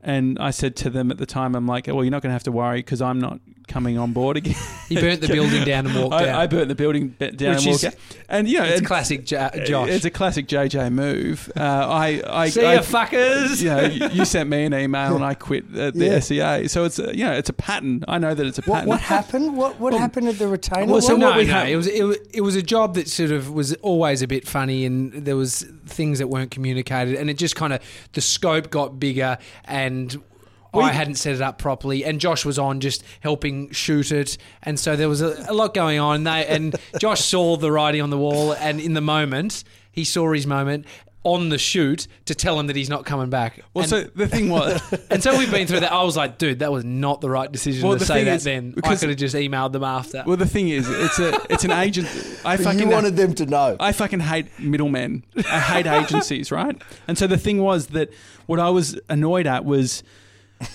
And 0.00 0.38
I 0.38 0.50
said 0.50 0.76
to 0.76 0.90
them 0.90 1.10
at 1.10 1.18
the 1.18 1.26
time, 1.26 1.54
I'm 1.56 1.66
like, 1.66 1.88
well, 1.88 2.04
you're 2.04 2.10
not 2.10 2.22
going 2.22 2.30
to 2.30 2.34
have 2.34 2.44
to 2.44 2.52
worry 2.52 2.78
because 2.78 3.02
I'm 3.02 3.20
not 3.20 3.40
coming 3.66 3.98
on 3.98 4.12
board 4.14 4.36
again. 4.38 4.54
He 4.88 4.94
burnt 4.94 5.20
the 5.20 5.26
building 5.38 5.62
down 5.64 5.86
and 5.86 5.94
walked 5.94 6.14
out. 6.14 6.28
I, 6.28 6.42
I 6.44 6.46
burnt 6.46 6.68
the 6.68 6.74
building 6.74 7.08
down 7.18 7.30
Which 7.32 7.42
and 7.42 7.56
is- 7.56 7.66
walked 7.66 7.84
out. 7.84 7.94
And, 8.30 8.48
you 8.48 8.58
know, 8.58 8.64
it's 8.64 8.80
it- 8.80 8.86
classic 8.86 9.26
jo- 9.26 9.50
Josh. 9.66 9.90
It's 9.90 10.04
a 10.06 10.10
classic 10.10 10.46
JJ 10.46 10.90
move. 10.92 11.50
Uh, 11.54 11.60
I, 11.62 12.22
I, 12.26 12.48
See 12.48 12.64
I, 12.64 12.74
ya, 12.74 12.80
fuckers. 12.80 13.60
You, 13.60 13.68
know, 13.68 13.80
you 13.82 14.08
you 14.20 14.24
sent 14.24 14.48
me 14.48 14.64
an 14.64 14.72
email 14.72 15.16
and 15.16 15.24
I 15.24 15.34
quit 15.34 15.70
the, 15.70 15.90
the 15.90 16.06
Yeah. 16.06 16.20
SEA. 16.20 16.68
So 16.68 16.84
it's, 16.84 16.98
a, 16.98 17.14
you 17.14 17.24
know, 17.24 17.32
it's 17.32 17.50
a 17.50 17.52
pattern. 17.54 18.04
I 18.08 18.18
know 18.18 18.34
that 18.34 18.46
it's 18.46 18.58
a 18.58 18.62
pattern. 18.62 18.88
what 18.88 19.00
happened? 19.00 19.56
What 19.56 19.78
what 19.80 19.92
happened 19.94 20.28
at 20.28 20.38
the 20.38 20.46
retainer? 20.48 20.90
well, 20.90 21.02
so 21.02 21.16
no, 21.16 21.34
no, 21.34 21.44
have- 21.44 21.68
it 21.68 21.76
was 21.76 21.88
it, 21.88 22.04
was 22.04 22.16
it 22.32 22.40
was 22.42 22.54
a 22.56 22.62
job 22.62 22.94
that 22.94 23.08
sort 23.08 23.32
of 23.32 23.50
was 23.50 23.74
always 23.76 24.22
a 24.22 24.28
bit 24.28 24.46
funny, 24.48 24.86
and 24.86 25.12
there 25.12 25.36
was 25.36 25.66
things 25.90 26.18
that 26.18 26.28
weren't 26.28 26.50
communicated, 26.50 27.14
and 27.14 27.30
it 27.30 27.34
just 27.34 27.56
kind 27.56 27.72
of 27.72 27.80
the 28.12 28.20
scope 28.20 28.70
got 28.70 28.98
bigger, 29.00 29.38
and 29.64 30.22
I 30.74 30.92
hadn't 30.92 31.16
set 31.16 31.34
it 31.34 31.42
up 31.42 31.58
properly, 31.58 32.04
and 32.04 32.20
Josh 32.20 32.44
was 32.44 32.58
on 32.58 32.80
just 32.80 33.02
helping 33.20 33.70
shoot 33.70 34.12
it, 34.12 34.38
and 34.62 34.78
so 34.78 34.96
there 34.96 35.08
was 35.08 35.20
a, 35.22 35.46
a 35.48 35.54
lot 35.54 35.74
going 35.74 35.98
on. 35.98 36.24
They 36.24 36.46
and 36.46 36.76
Josh 37.00 37.24
saw 37.24 37.56
the 37.56 37.72
writing 37.72 38.02
on 38.02 38.10
the 38.10 38.18
wall, 38.18 38.52
and 38.52 38.80
in 38.80 38.94
the 38.94 39.00
moment, 39.00 39.64
he 39.90 40.04
saw 40.04 40.32
his 40.32 40.46
moment. 40.46 40.86
On 41.24 41.48
the 41.48 41.58
shoot 41.58 42.06
to 42.26 42.34
tell 42.34 42.58
him 42.58 42.68
that 42.68 42.76
he's 42.76 42.88
not 42.88 43.04
coming 43.04 43.28
back. 43.28 43.60
well, 43.74 43.82
and, 43.82 43.90
so 43.90 44.02
the 44.04 44.28
thing 44.28 44.48
was, 44.48 44.80
and 45.10 45.22
so 45.22 45.36
we've 45.36 45.50
been 45.50 45.66
through 45.66 45.80
that. 45.80 45.92
I 45.92 46.02
was 46.04 46.16
like, 46.16 46.38
dude, 46.38 46.60
that 46.60 46.70
was 46.72 46.84
not 46.84 47.20
the 47.20 47.28
right 47.28 47.50
decision 47.50 47.86
Well, 47.86 47.94
to 47.94 47.98
the 47.98 48.06
say 48.06 48.14
thing 48.14 48.24
that 48.26 48.36
is, 48.36 48.44
then. 48.44 48.74
I 48.84 48.94
could 48.94 49.08
have 49.10 49.18
just 49.18 49.34
emailed 49.34 49.72
them 49.72 49.84
after. 49.84 50.22
well, 50.26 50.36
the 50.36 50.46
thing 50.46 50.68
is, 50.68 50.88
it's 50.88 51.18
a, 51.18 51.38
it's 51.50 51.64
an 51.64 51.72
agent. 51.72 52.06
I 52.44 52.56
fucking 52.56 52.78
you 52.80 52.88
wanted 52.88 53.16
them 53.16 53.34
to 53.34 53.46
know. 53.46 53.76
I 53.80 53.92
fucking 53.92 54.20
hate 54.20 54.58
middlemen. 54.60 55.24
I 55.50 55.58
hate 55.58 55.86
agencies, 55.86 56.50
right? 56.52 56.80
And 57.08 57.18
so 57.18 57.26
the 57.26 57.36
thing 57.36 57.58
was 57.58 57.88
that 57.88 58.10
what 58.46 58.60
I 58.60 58.70
was 58.70 58.98
annoyed 59.08 59.46
at 59.46 59.64
was 59.64 60.02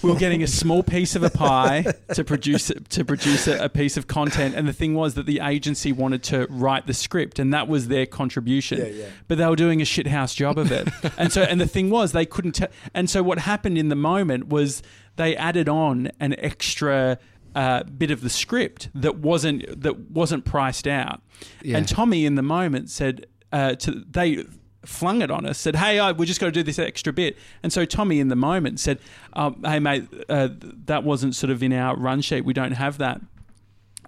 we 0.01 0.11
were 0.11 0.18
getting 0.18 0.43
a 0.43 0.47
small 0.47 0.84
piece 0.84 1.15
of 1.15 1.23
a 1.23 1.30
pie 1.30 1.85
to 2.14 2.23
produce 2.23 2.72
to 2.89 3.05
produce 3.05 3.47
a, 3.47 3.65
a 3.65 3.69
piece 3.69 3.97
of 3.97 4.07
content, 4.07 4.55
and 4.55 4.68
the 4.68 4.73
thing 4.73 4.93
was 4.93 5.15
that 5.15 5.26
the 5.26 5.39
agency 5.39 5.91
wanted 5.91 6.23
to 6.23 6.47
write 6.49 6.88
the 6.88 6.93
script, 6.93 7.39
and 7.39 7.53
that 7.53 7.68
was 7.68 7.88
their 7.88 8.05
contribution. 8.05 8.77
Yeah, 8.80 8.85
yeah. 8.88 9.05
But 9.27 9.38
they 9.38 9.45
were 9.47 9.55
doing 9.55 9.81
a 9.81 9.85
shithouse 9.85 10.35
job 10.35 10.57
of 10.57 10.72
it, 10.72 10.88
and 11.18 11.31
so 11.31 11.41
and 11.43 11.60
the 11.60 11.68
thing 11.68 11.89
was 11.89 12.11
they 12.11 12.26
couldn't. 12.26 12.53
Te- 12.53 12.68
and 12.93 13.10
so 13.10 13.22
what 13.23 13.39
happened 13.39 13.77
in 13.77 13.89
the 13.89 13.95
moment 13.95 14.47
was 14.47 14.81
they 15.15 15.35
added 15.35 15.68
on 15.69 16.11
an 16.19 16.35
extra. 16.39 17.18
Uh, 17.55 17.84
bit 17.84 18.10
of 18.10 18.22
the 18.22 18.31
script 18.31 18.89
that 18.95 19.18
wasn't 19.18 19.64
that 19.80 20.10
wasn't 20.10 20.43
priced 20.43 20.88
out, 20.88 21.22
Yeah. 21.61 21.77
and 21.77 21.88
Tommy 21.88 22.26
in 22.26 22.34
the 22.34 22.41
moment 22.41 22.89
said 22.89 23.27
uh, 23.51 23.76
to 23.76 24.03
they 24.10 24.43
flung 24.85 25.22
it 25.22 25.31
on 25.31 25.45
us, 25.45 25.57
said, 25.57 25.76
"Hey, 25.76 25.99
I, 25.99 26.11
we 26.11 26.26
just 26.26 26.39
got 26.39 26.47
to 26.47 26.51
do 26.51 26.64
this 26.64 26.80
extra 26.80 27.14
bit." 27.14 27.38
And 27.61 27.72
so 27.72 27.85
Tommy 27.85 28.19
in 28.19 28.27
the 28.27 28.35
moment 28.35 28.80
said, 28.80 28.99
um, 29.34 29.61
"Hey, 29.64 29.80
mate, 29.80 30.07
uh, 30.30 30.49
that 30.85 31.03
wasn't 31.03 31.35
sort 31.35 31.51
of 31.51 31.64
in 31.64 31.73
our 31.73 31.95
run 31.95 32.22
sheet. 32.22 32.45
We 32.45 32.53
don't 32.53 32.73
have 32.73 32.97
that." 32.97 33.22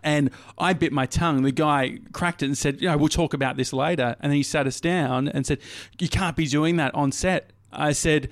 And 0.03 0.29
I 0.59 0.73
bit 0.73 0.91
my 0.91 1.07
tongue. 1.07 1.41
The 1.41 1.51
guy 1.51 1.97
cracked 2.13 2.43
it 2.43 2.45
and 2.45 2.57
said, 2.57 2.81
"You 2.81 2.89
know, 2.89 2.97
we'll 2.97 3.09
talk 3.09 3.33
about 3.33 3.57
this 3.57 3.73
later." 3.73 4.15
And 4.19 4.31
then 4.31 4.37
he 4.37 4.43
sat 4.43 4.67
us 4.67 4.79
down 4.79 5.27
and 5.29 5.45
said, 5.45 5.59
"You 5.99 6.09
can't 6.09 6.35
be 6.35 6.45
doing 6.45 6.75
that 6.77 6.93
on 6.93 7.11
set." 7.11 7.51
I 7.71 7.91
said, 7.91 8.29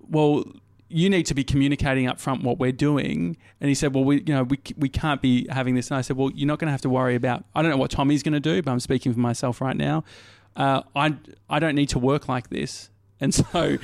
"Well." 0.00 0.44
You 0.90 1.10
need 1.10 1.26
to 1.26 1.34
be 1.34 1.42
communicating 1.42 2.06
up 2.06 2.20
front 2.20 2.44
what 2.44 2.60
we're 2.60 2.70
doing, 2.70 3.36
and 3.60 3.68
he 3.68 3.74
said, 3.74 3.94
"Well, 3.94 4.04
we, 4.04 4.18
you 4.18 4.32
know, 4.32 4.44
we, 4.44 4.60
we 4.76 4.88
can't 4.88 5.20
be 5.20 5.44
having 5.50 5.74
this." 5.74 5.90
And 5.90 5.98
I 5.98 6.02
said, 6.02 6.16
"Well, 6.16 6.30
you're 6.32 6.46
not 6.46 6.60
going 6.60 6.68
to 6.68 6.72
have 6.72 6.82
to 6.82 6.90
worry 6.90 7.16
about. 7.16 7.42
I 7.52 7.62
don't 7.62 7.72
know 7.72 7.78
what 7.78 7.90
Tommy's 7.90 8.22
going 8.22 8.34
to 8.34 8.38
do, 8.38 8.62
but 8.62 8.70
I'm 8.70 8.78
speaking 8.78 9.12
for 9.12 9.18
myself 9.18 9.60
right 9.60 9.76
now. 9.76 10.04
Uh, 10.56 10.82
I 10.94 11.16
I 11.48 11.58
don't 11.58 11.74
need 11.74 11.90
to 11.90 11.98
work 11.98 12.28
like 12.28 12.50
this." 12.50 12.90
And 13.20 13.32
so, 13.32 13.44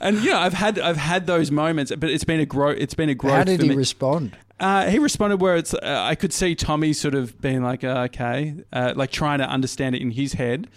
and 0.00 0.18
you 0.22 0.30
know, 0.30 0.38
I've 0.38 0.52
had 0.52 0.78
I've 0.78 0.96
had 0.96 1.26
those 1.26 1.50
moments, 1.50 1.92
but 1.96 2.10
it's 2.10 2.24
been 2.24 2.40
a 2.40 2.46
growth. 2.46 2.76
It's 2.78 2.94
been 2.94 3.08
a 3.08 3.14
growth. 3.14 3.34
How 3.34 3.44
did 3.44 3.60
for 3.60 3.64
he 3.64 3.70
me. 3.70 3.76
respond? 3.76 4.36
Uh, 4.58 4.88
he 4.88 4.98
responded 4.98 5.40
where 5.40 5.56
it's. 5.56 5.74
Uh, 5.74 5.78
I 5.82 6.14
could 6.14 6.32
see 6.32 6.54
Tommy 6.54 6.92
sort 6.92 7.14
of 7.14 7.40
being 7.40 7.62
like, 7.62 7.82
uh, 7.82 8.08
okay, 8.10 8.54
uh, 8.72 8.92
like 8.94 9.10
trying 9.10 9.38
to 9.38 9.48
understand 9.48 9.94
it 9.94 10.02
in 10.02 10.10
his 10.10 10.34
head, 10.34 10.68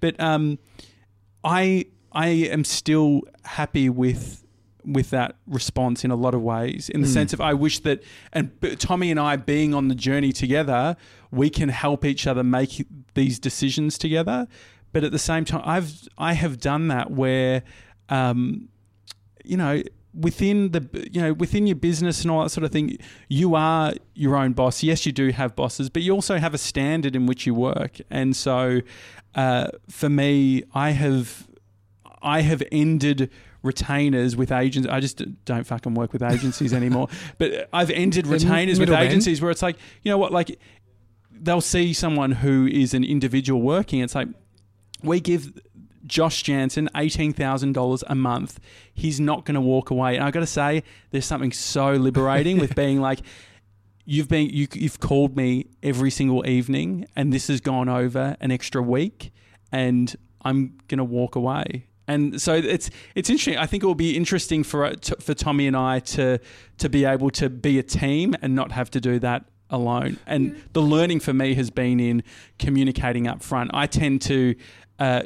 but 0.00 0.18
um, 0.20 0.58
I 1.44 1.86
I 2.12 2.28
am 2.28 2.64
still 2.64 3.22
happy 3.44 3.88
with 3.90 4.44
with 4.84 5.10
that 5.10 5.36
response 5.46 6.04
in 6.04 6.10
a 6.10 6.16
lot 6.16 6.34
of 6.34 6.40
ways. 6.40 6.88
In 6.88 7.02
the 7.02 7.08
sense 7.08 7.32
of, 7.34 7.40
I 7.40 7.52
wish 7.52 7.80
that, 7.80 8.02
and 8.32 8.50
Tommy 8.78 9.10
and 9.10 9.20
I 9.20 9.36
being 9.36 9.74
on 9.74 9.88
the 9.88 9.94
journey 9.94 10.32
together, 10.32 10.96
we 11.30 11.50
can 11.50 11.68
help 11.68 12.04
each 12.04 12.26
other 12.26 12.42
make 12.42 12.86
these 13.14 13.38
decisions 13.38 13.98
together. 13.98 14.48
But 14.92 15.04
at 15.04 15.12
the 15.12 15.18
same 15.18 15.44
time, 15.44 15.62
I've 15.64 16.08
I 16.16 16.34
have 16.34 16.60
done 16.60 16.88
that 16.88 17.10
where. 17.10 17.62
Um, 18.08 18.68
you 19.44 19.56
know 19.56 19.82
within 20.14 20.72
the 20.72 21.08
you 21.10 21.20
know 21.20 21.32
within 21.32 21.66
your 21.66 21.76
business 21.76 22.22
and 22.22 22.30
all 22.30 22.42
that 22.42 22.50
sort 22.50 22.64
of 22.64 22.70
thing 22.70 22.96
you 23.28 23.54
are 23.54 23.92
your 24.14 24.36
own 24.36 24.52
boss. 24.52 24.82
Yes 24.82 25.06
you 25.06 25.12
do 25.12 25.30
have 25.30 25.54
bosses 25.56 25.90
but 25.90 26.02
you 26.02 26.12
also 26.12 26.38
have 26.38 26.54
a 26.54 26.58
standard 26.58 27.16
in 27.16 27.26
which 27.26 27.46
you 27.46 27.54
work. 27.54 27.98
And 28.10 28.36
so 28.36 28.80
uh, 29.34 29.68
for 29.88 30.08
me 30.08 30.64
i 30.74 30.90
have 30.90 31.46
i 32.22 32.40
have 32.40 32.62
ended 32.72 33.30
retainers 33.62 34.36
with 34.36 34.52
agents. 34.52 34.88
I 34.88 35.00
just 35.00 35.22
don't 35.44 35.64
fucking 35.64 35.94
work 35.94 36.12
with 36.12 36.22
agencies 36.22 36.72
anymore. 36.82 37.08
But 37.38 37.68
i've 37.72 37.90
ended 37.90 38.26
retainers 38.26 38.78
with 38.80 38.90
agencies 38.90 39.40
where 39.42 39.50
it's 39.50 39.62
like 39.62 39.76
you 40.02 40.10
know 40.10 40.18
what? 40.18 40.32
Like 40.32 40.58
they'll 41.40 41.60
see 41.60 41.92
someone 41.92 42.32
who 42.32 42.66
is 42.66 42.94
an 42.94 43.04
individual 43.04 43.60
working 43.62 44.00
it's 44.00 44.14
like 44.14 44.28
we 45.02 45.20
give 45.20 45.52
Josh 46.06 46.42
Janssen 46.42 46.88
eighteen 46.96 47.32
thousand 47.32 47.72
dollars 47.72 48.02
a 48.06 48.14
month. 48.14 48.58
He's 48.92 49.20
not 49.20 49.44
going 49.44 49.54
to 49.54 49.60
walk 49.60 49.90
away. 49.90 50.16
And 50.16 50.24
I 50.24 50.30
got 50.30 50.40
to 50.40 50.46
say, 50.46 50.82
there's 51.10 51.26
something 51.26 51.52
so 51.52 51.92
liberating 51.92 52.58
with 52.58 52.74
being 52.76 53.00
like, 53.00 53.20
you've 54.04 54.28
been 54.28 54.48
you, 54.50 54.66
you've 54.72 55.00
called 55.00 55.36
me 55.36 55.66
every 55.82 56.10
single 56.10 56.46
evening, 56.48 57.06
and 57.14 57.32
this 57.32 57.48
has 57.48 57.60
gone 57.60 57.88
over 57.88 58.36
an 58.40 58.50
extra 58.50 58.82
week, 58.82 59.32
and 59.70 60.16
I'm 60.42 60.78
going 60.88 60.98
to 60.98 61.04
walk 61.04 61.36
away. 61.36 61.86
And 62.08 62.40
so 62.40 62.54
it's 62.54 62.90
it's 63.14 63.28
interesting. 63.28 63.58
I 63.58 63.66
think 63.66 63.82
it 63.82 63.86
will 63.86 63.94
be 63.94 64.16
interesting 64.16 64.64
for 64.64 64.94
for 65.20 65.34
Tommy 65.34 65.66
and 65.66 65.76
I 65.76 66.00
to 66.00 66.38
to 66.78 66.88
be 66.88 67.04
able 67.04 67.30
to 67.32 67.50
be 67.50 67.78
a 67.78 67.82
team 67.82 68.34
and 68.40 68.54
not 68.54 68.72
have 68.72 68.90
to 68.92 69.00
do 69.00 69.18
that 69.18 69.44
alone. 69.70 70.18
And 70.26 70.60
the 70.72 70.82
learning 70.82 71.20
for 71.20 71.32
me 71.32 71.54
has 71.54 71.70
been 71.70 72.00
in 72.00 72.22
communicating 72.58 73.26
up 73.26 73.42
front. 73.42 73.70
I 73.74 73.86
tend 73.86 74.22
to 74.22 74.54
uh, 74.98 75.22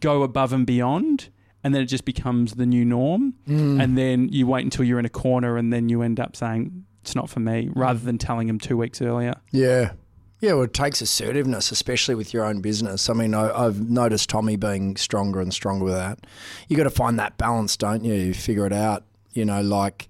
go 0.00 0.22
above 0.22 0.52
and 0.52 0.66
beyond, 0.66 1.28
and 1.62 1.74
then 1.74 1.82
it 1.82 1.86
just 1.86 2.04
becomes 2.04 2.54
the 2.54 2.66
new 2.66 2.84
norm. 2.84 3.34
And 3.46 3.96
then 3.96 4.28
you 4.30 4.46
wait 4.46 4.64
until 4.64 4.84
you're 4.84 4.98
in 4.98 5.06
a 5.06 5.10
corner, 5.10 5.56
and 5.56 5.72
then 5.72 5.88
you 5.88 6.02
end 6.02 6.20
up 6.20 6.36
saying 6.36 6.84
it's 7.02 7.14
not 7.14 7.30
for 7.30 7.40
me, 7.40 7.70
rather 7.74 8.00
than 8.00 8.18
telling 8.18 8.48
them 8.48 8.58
two 8.58 8.76
weeks 8.76 9.00
earlier. 9.00 9.34
Yeah. 9.52 9.92
Yeah, 10.40 10.52
well, 10.52 10.64
it 10.64 10.74
takes 10.74 11.00
assertiveness, 11.00 11.72
especially 11.72 12.14
with 12.14 12.34
your 12.34 12.44
own 12.44 12.60
business. 12.60 13.08
I 13.08 13.14
mean, 13.14 13.32
I, 13.32 13.50
I've 13.50 13.88
noticed 13.88 14.28
Tommy 14.28 14.56
being 14.56 14.96
stronger 14.96 15.40
and 15.40 15.52
stronger 15.52 15.86
with 15.86 15.94
that. 15.94 16.26
You 16.68 16.76
got 16.76 16.82
to 16.82 16.90
find 16.90 17.18
that 17.18 17.38
balance, 17.38 17.74
don't 17.76 18.04
you? 18.04 18.12
You 18.12 18.34
figure 18.34 18.66
it 18.66 18.72
out, 18.72 19.04
you 19.32 19.46
know, 19.46 19.62
like 19.62 20.08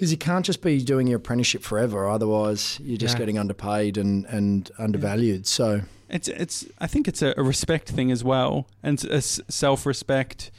because 0.00 0.10
you 0.10 0.16
can't 0.16 0.46
just 0.46 0.62
be 0.62 0.82
doing 0.82 1.06
your 1.06 1.18
apprenticeship 1.18 1.62
forever. 1.62 2.08
Otherwise, 2.08 2.80
you're 2.82 2.96
just 2.96 3.16
Yeah. 3.16 3.18
getting 3.18 3.38
underpaid 3.38 3.98
and, 3.98 4.24
and 4.24 4.70
undervalued. 4.78 5.46
So, 5.46 5.82
It's 6.08 6.26
it's. 6.26 6.64
I 6.78 6.86
think 6.86 7.06
it's 7.06 7.20
a, 7.20 7.34
a 7.36 7.42
respect 7.42 7.90
thing 7.90 8.10
as 8.10 8.24
well, 8.24 8.66
and 8.82 9.04
a 9.04 9.20
self 9.20 9.84
respect, 9.84 10.50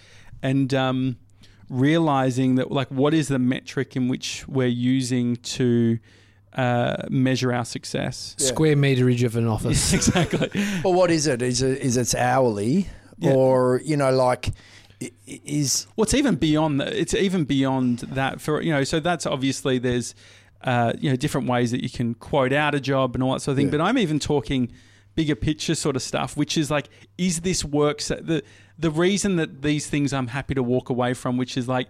and 0.43 0.71
um, 0.75 1.17
realizing 1.69 2.55
that 2.55 2.71
like 2.71 2.87
what 2.89 3.13
is 3.15 3.29
the 3.29 3.39
metric 3.39 3.95
in 3.95 4.07
which 4.07 4.47
we're 4.47 4.67
using 4.67 5.37
to 5.37 5.97
uh, 6.53 6.97
measure 7.09 7.51
our 7.51 7.65
success. 7.65 8.35
Square 8.37 8.75
meterage 8.75 9.23
of 9.25 9.35
an 9.35 9.47
office. 9.55 9.91
exactly. 9.93 10.49
well, 10.83 10.93
what 10.93 11.09
is 11.09 11.25
it? 11.25 11.41
Is 11.41 11.61
it 11.63 11.79
is 11.81 11.97
it's 11.97 12.13
hourly 12.13 12.87
Yeah. 13.17 13.33
or 13.33 13.81
you 13.83 13.97
know, 13.97 14.11
like 14.11 14.51
is 15.25 15.87
Well, 15.95 16.03
it's 16.03 16.13
even 16.13 16.35
beyond. 16.35 16.79
that. 16.81 16.93
It's 16.93 17.13
even 17.13 17.45
beyond 17.45 17.99
that. 17.99 18.41
For 18.41 18.61
you 18.61 18.71
know, 18.71 18.83
so 18.83 18.99
that's 18.99 19.25
obviously 19.25 19.79
there's 19.79 20.13
uh, 20.63 20.93
you 20.99 21.09
know 21.09 21.15
different 21.15 21.47
ways 21.47 21.71
that 21.71 21.81
you 21.81 21.89
can 21.89 22.13
quote 22.15 22.53
out 22.53 22.75
a 22.75 22.79
job 22.79 23.15
and 23.15 23.23
all 23.23 23.33
that 23.33 23.41
sort 23.41 23.53
of 23.53 23.57
thing. 23.57 23.67
Yeah. 23.67 23.71
But 23.71 23.81
I'm 23.81 23.97
even 23.97 24.19
talking 24.19 24.71
bigger 25.15 25.35
picture 25.35 25.75
sort 25.75 25.95
of 25.95 26.01
stuff, 26.01 26.37
which 26.37 26.57
is 26.57 26.71
like, 26.71 26.87
is 27.17 27.41
this 27.41 27.65
work? 27.65 28.01
So 28.01 28.15
the 28.15 28.43
the 28.77 28.91
reason 28.91 29.35
that 29.37 29.61
these 29.61 29.87
things 29.87 30.13
I'm 30.13 30.27
happy 30.27 30.53
to 30.55 30.63
walk 30.63 30.89
away 30.89 31.13
from, 31.13 31.37
which 31.37 31.57
is 31.57 31.67
like, 31.67 31.87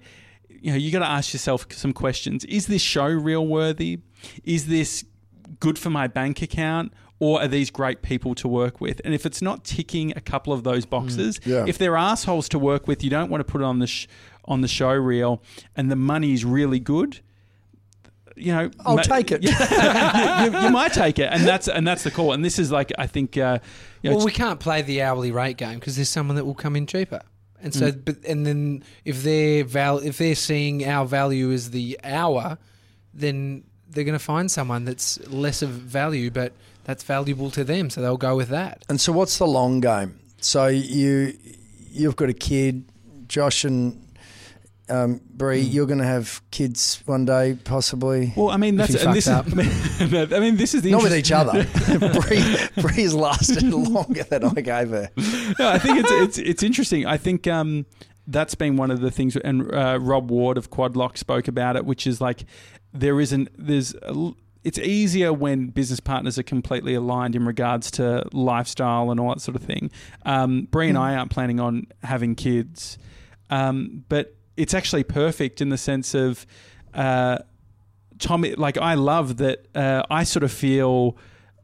you 0.49 0.71
know, 0.71 0.77
you 0.77 0.91
got 0.91 0.99
to 0.99 1.09
ask 1.09 1.33
yourself 1.33 1.65
some 1.71 1.93
questions. 1.93 2.45
Is 2.45 2.67
this 2.67 2.81
show 2.81 3.07
real 3.07 3.45
worthy? 3.45 3.99
Is 4.43 4.67
this 4.67 5.05
good 5.59 5.77
for 5.77 5.89
my 5.89 6.07
bank 6.07 6.41
account? 6.41 6.93
Or 7.23 7.39
are 7.39 7.47
these 7.47 7.69
great 7.69 8.01
people 8.01 8.33
to 8.35 8.47
work 8.47 8.81
with? 8.81 8.99
And 9.05 9.13
if 9.13 9.27
it's 9.27 9.43
not 9.43 9.63
ticking 9.63 10.11
a 10.15 10.21
couple 10.21 10.53
of 10.53 10.63
those 10.63 10.87
boxes, 10.87 11.39
Yeah. 11.45 11.65
if 11.67 11.77
they're 11.77 11.95
assholes 11.95 12.49
to 12.49 12.57
work 12.57 12.87
with, 12.87 13.03
you 13.03 13.11
don't 13.11 13.29
want 13.29 13.41
to 13.45 13.51
put 13.51 13.61
it 13.61 13.65
on 13.65 13.77
the 13.77 13.85
sh- 13.85 14.07
on 14.45 14.61
the 14.61 14.67
show 14.67 14.91
reel, 14.93 15.39
and 15.75 15.91
the 15.91 15.95
money's 15.95 16.43
really 16.43 16.79
good. 16.79 17.19
You 18.35 18.53
know, 18.53 18.71
I'll 18.85 18.95
ma- 18.95 19.01
take 19.03 19.31
it. 19.31 19.43
you, 19.43 19.49
you- 19.49 20.63
you 20.65 20.69
might 20.71 20.93
take 20.93 21.19
it, 21.19 21.29
and 21.31 21.43
that's 21.45 21.67
and 21.67 21.85
that's 21.85 22.03
the 22.03 22.09
call. 22.11 22.31
And 22.33 22.43
this 22.43 22.57
is 22.57 22.71
like 22.71 22.91
I 22.97 23.05
think, 23.05 23.37
uh, 23.37 23.59
you 24.01 24.09
know, 24.09 24.15
well, 24.17 24.25
we 24.25 24.31
can't 24.31 24.59
play 24.59 24.81
the 24.81 25.03
hourly 25.03 25.31
rate 25.31 25.57
game 25.57 25.75
because 25.79 25.95
there's 25.97 26.09
someone 26.09 26.37
that 26.37 26.45
will 26.45 26.55
come 26.55 26.75
in 26.75 26.87
cheaper. 26.87 27.21
And 27.61 27.71
so, 27.71 27.91
Mm. 27.91 28.03
but 28.05 28.15
and 28.27 28.47
then 28.47 28.83
if 29.05 29.21
they're 29.21 29.63
val- 29.63 29.99
if 29.99 30.17
they're 30.17 30.33
seeing 30.33 30.83
our 30.87 31.05
value 31.05 31.51
as 31.51 31.69
the 31.69 31.99
hour, 32.03 32.57
then 33.13 33.63
they're 33.89 34.05
going 34.05 34.17
to 34.17 34.23
find 34.33 34.49
someone 34.49 34.85
that's 34.85 35.19
less 35.27 35.61
of 35.61 35.69
value, 35.69 36.31
but 36.31 36.53
that's 36.83 37.03
valuable 37.03 37.51
to 37.51 37.63
them. 37.63 37.89
So 37.89 38.01
they'll 38.01 38.17
go 38.17 38.35
with 38.35 38.49
that. 38.49 38.83
And 38.89 38.99
so, 38.99 39.11
what's 39.11 39.37
the 39.37 39.47
long 39.47 39.81
game? 39.81 40.19
So 40.39 40.67
you 40.67 41.33
you've 41.91 42.15
got 42.15 42.29
a 42.29 42.33
kid, 42.33 42.85
Josh 43.27 43.63
and 43.63 44.01
um, 44.91 45.21
Bree. 45.29 45.63
Hmm. 45.63 45.71
You're 45.71 45.85
going 45.85 45.99
to 45.99 46.05
have 46.05 46.41
kids 46.51 47.01
one 47.05 47.25
day, 47.25 47.57
possibly. 47.63 48.33
well, 48.35 48.49
I 48.49 48.57
mean, 48.57 48.75
that's 48.75 48.93
you 48.93 48.99
and 48.99 49.15
this 49.15 49.27
fucked 49.27 49.49
is, 49.49 50.33
I 50.33 50.39
mean, 50.39 50.57
this 50.57 50.73
is 50.73 50.81
the 50.81 50.91
Not 50.91 51.03
with 51.03 51.15
each 51.15 51.31
other. 51.31 51.65
Bree, 52.21 52.43
Bree's 52.81 53.13
lasted 53.13 53.63
longer 53.73 54.23
than 54.23 54.45
I 54.45 54.61
gave 54.61 54.89
her. 54.89 55.09
no, 55.59 55.69
I 55.69 55.79
think 55.79 55.99
it's 55.99 56.11
it's 56.11 56.37
it's 56.37 56.63
interesting. 56.63 57.05
I 57.05 57.17
think 57.17 57.47
um, 57.47 57.85
that's 58.27 58.55
been 58.55 58.75
one 58.77 58.91
of 58.91 59.01
the 59.01 59.11
things, 59.11 59.35
and 59.37 59.73
uh, 59.73 59.97
Rob 60.01 60.29
Ward 60.29 60.57
of 60.57 60.69
Quadlock 60.69 61.17
spoke 61.17 61.47
about 61.47 61.75
it, 61.75 61.85
which 61.85 62.05
is 62.05 62.19
like 62.21 62.45
there 62.93 63.19
isn't 63.19 63.49
there's 63.57 63.93
a 63.95 64.07
l 64.09 64.35
it's 64.63 64.77
easier 64.77 65.33
when 65.33 65.67
business 65.67 65.99
partners 65.99 66.37
are 66.37 66.43
completely 66.43 66.93
aligned 66.93 67.35
in 67.35 67.45
regards 67.45 67.89
to 67.91 68.23
lifestyle 68.31 69.11
and 69.11 69.19
all 69.19 69.29
that 69.29 69.41
sort 69.41 69.55
of 69.55 69.63
thing. 69.63 69.91
Um, 70.25 70.67
Bree 70.69 70.89
and 70.89 70.97
I 70.97 71.15
aren't 71.15 71.31
planning 71.31 71.59
on 71.59 71.87
having 72.03 72.35
kids, 72.35 72.97
um, 73.49 74.05
but 74.07 74.35
it's 74.57 74.73
actually 74.73 75.03
perfect 75.03 75.61
in 75.61 75.69
the 75.69 75.77
sense 75.77 76.13
of. 76.13 76.45
Uh, 76.93 77.39
Tommy, 78.19 78.53
like 78.53 78.77
I 78.77 78.93
love 78.93 79.37
that. 79.37 79.65
Uh, 79.75 80.03
I 80.09 80.25
sort 80.25 80.43
of 80.43 80.51
feel 80.51 81.17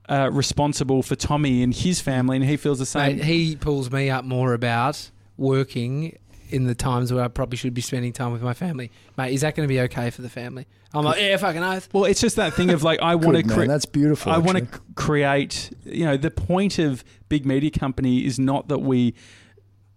uh, 0.10 0.30
responsible 0.32 1.04
for 1.04 1.16
Tommy 1.16 1.62
and 1.62 1.74
his 1.74 2.02
family, 2.02 2.38
and 2.38 2.46
he 2.46 2.58
feels 2.58 2.80
the 2.80 2.86
same. 2.86 3.18
Mate, 3.18 3.26
he 3.26 3.56
pulls 3.56 3.92
me 3.92 4.10
up 4.10 4.26
more 4.26 4.54
about 4.54 5.12
working 5.38 6.18
in 6.50 6.66
the 6.66 6.76
times 6.76 7.12
where 7.12 7.24
I 7.24 7.28
probably 7.28 7.58
should 7.58 7.74
be 7.74 7.82
spending 7.82 8.14
time 8.14 8.32
with 8.32 8.42
my 8.42 8.54
family. 8.54 8.92
Mate, 9.18 9.34
is 9.34 9.42
that 9.42 9.56
going 9.56 9.68
to 9.68 9.72
be 9.72 9.80
okay 9.82 10.10
for 10.10 10.22
the 10.22 10.30
family? 10.30 10.68
I'm 10.94 11.04
like, 11.04 11.20
yeah, 11.20 11.38
fucking 11.38 11.64
oath. 11.64 11.90
Well, 11.94 12.06
it's 12.06 12.22
just 12.22 12.36
that 12.38 12.54
thing 12.54 12.70
of 12.72 12.84
like 12.84 13.00
I 13.02 13.16
want 13.16 13.38
to 13.38 13.44
create. 13.44 13.68
That's 13.68 13.86
beautiful. 13.86 14.32
I 14.32 14.38
want 14.38 14.58
to 14.58 14.64
actually. 14.64 14.94
create. 14.96 15.72
You 15.84 16.06
know, 16.06 16.18
the 16.18 16.32
point 16.32 16.80
of 16.80 17.04
big 17.30 17.46
media 17.46 17.72
company 17.72 18.26
is 18.26 18.40
not 18.40 18.68
that 18.70 18.80
we 18.80 19.14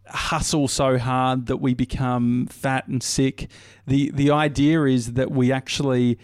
hustle 0.09 0.66
so 0.66 0.98
hard 0.98 1.47
that 1.47 1.59
we 1.59 1.74
become 1.74 2.47
fat 2.47 2.89
and 2.89 3.02
sick. 3.02 3.48
the 3.86 4.10
The 4.12 4.31
idea 4.31 4.85
is 4.85 5.12
that 5.14 5.31
we 5.31 5.52
actually 5.52 6.18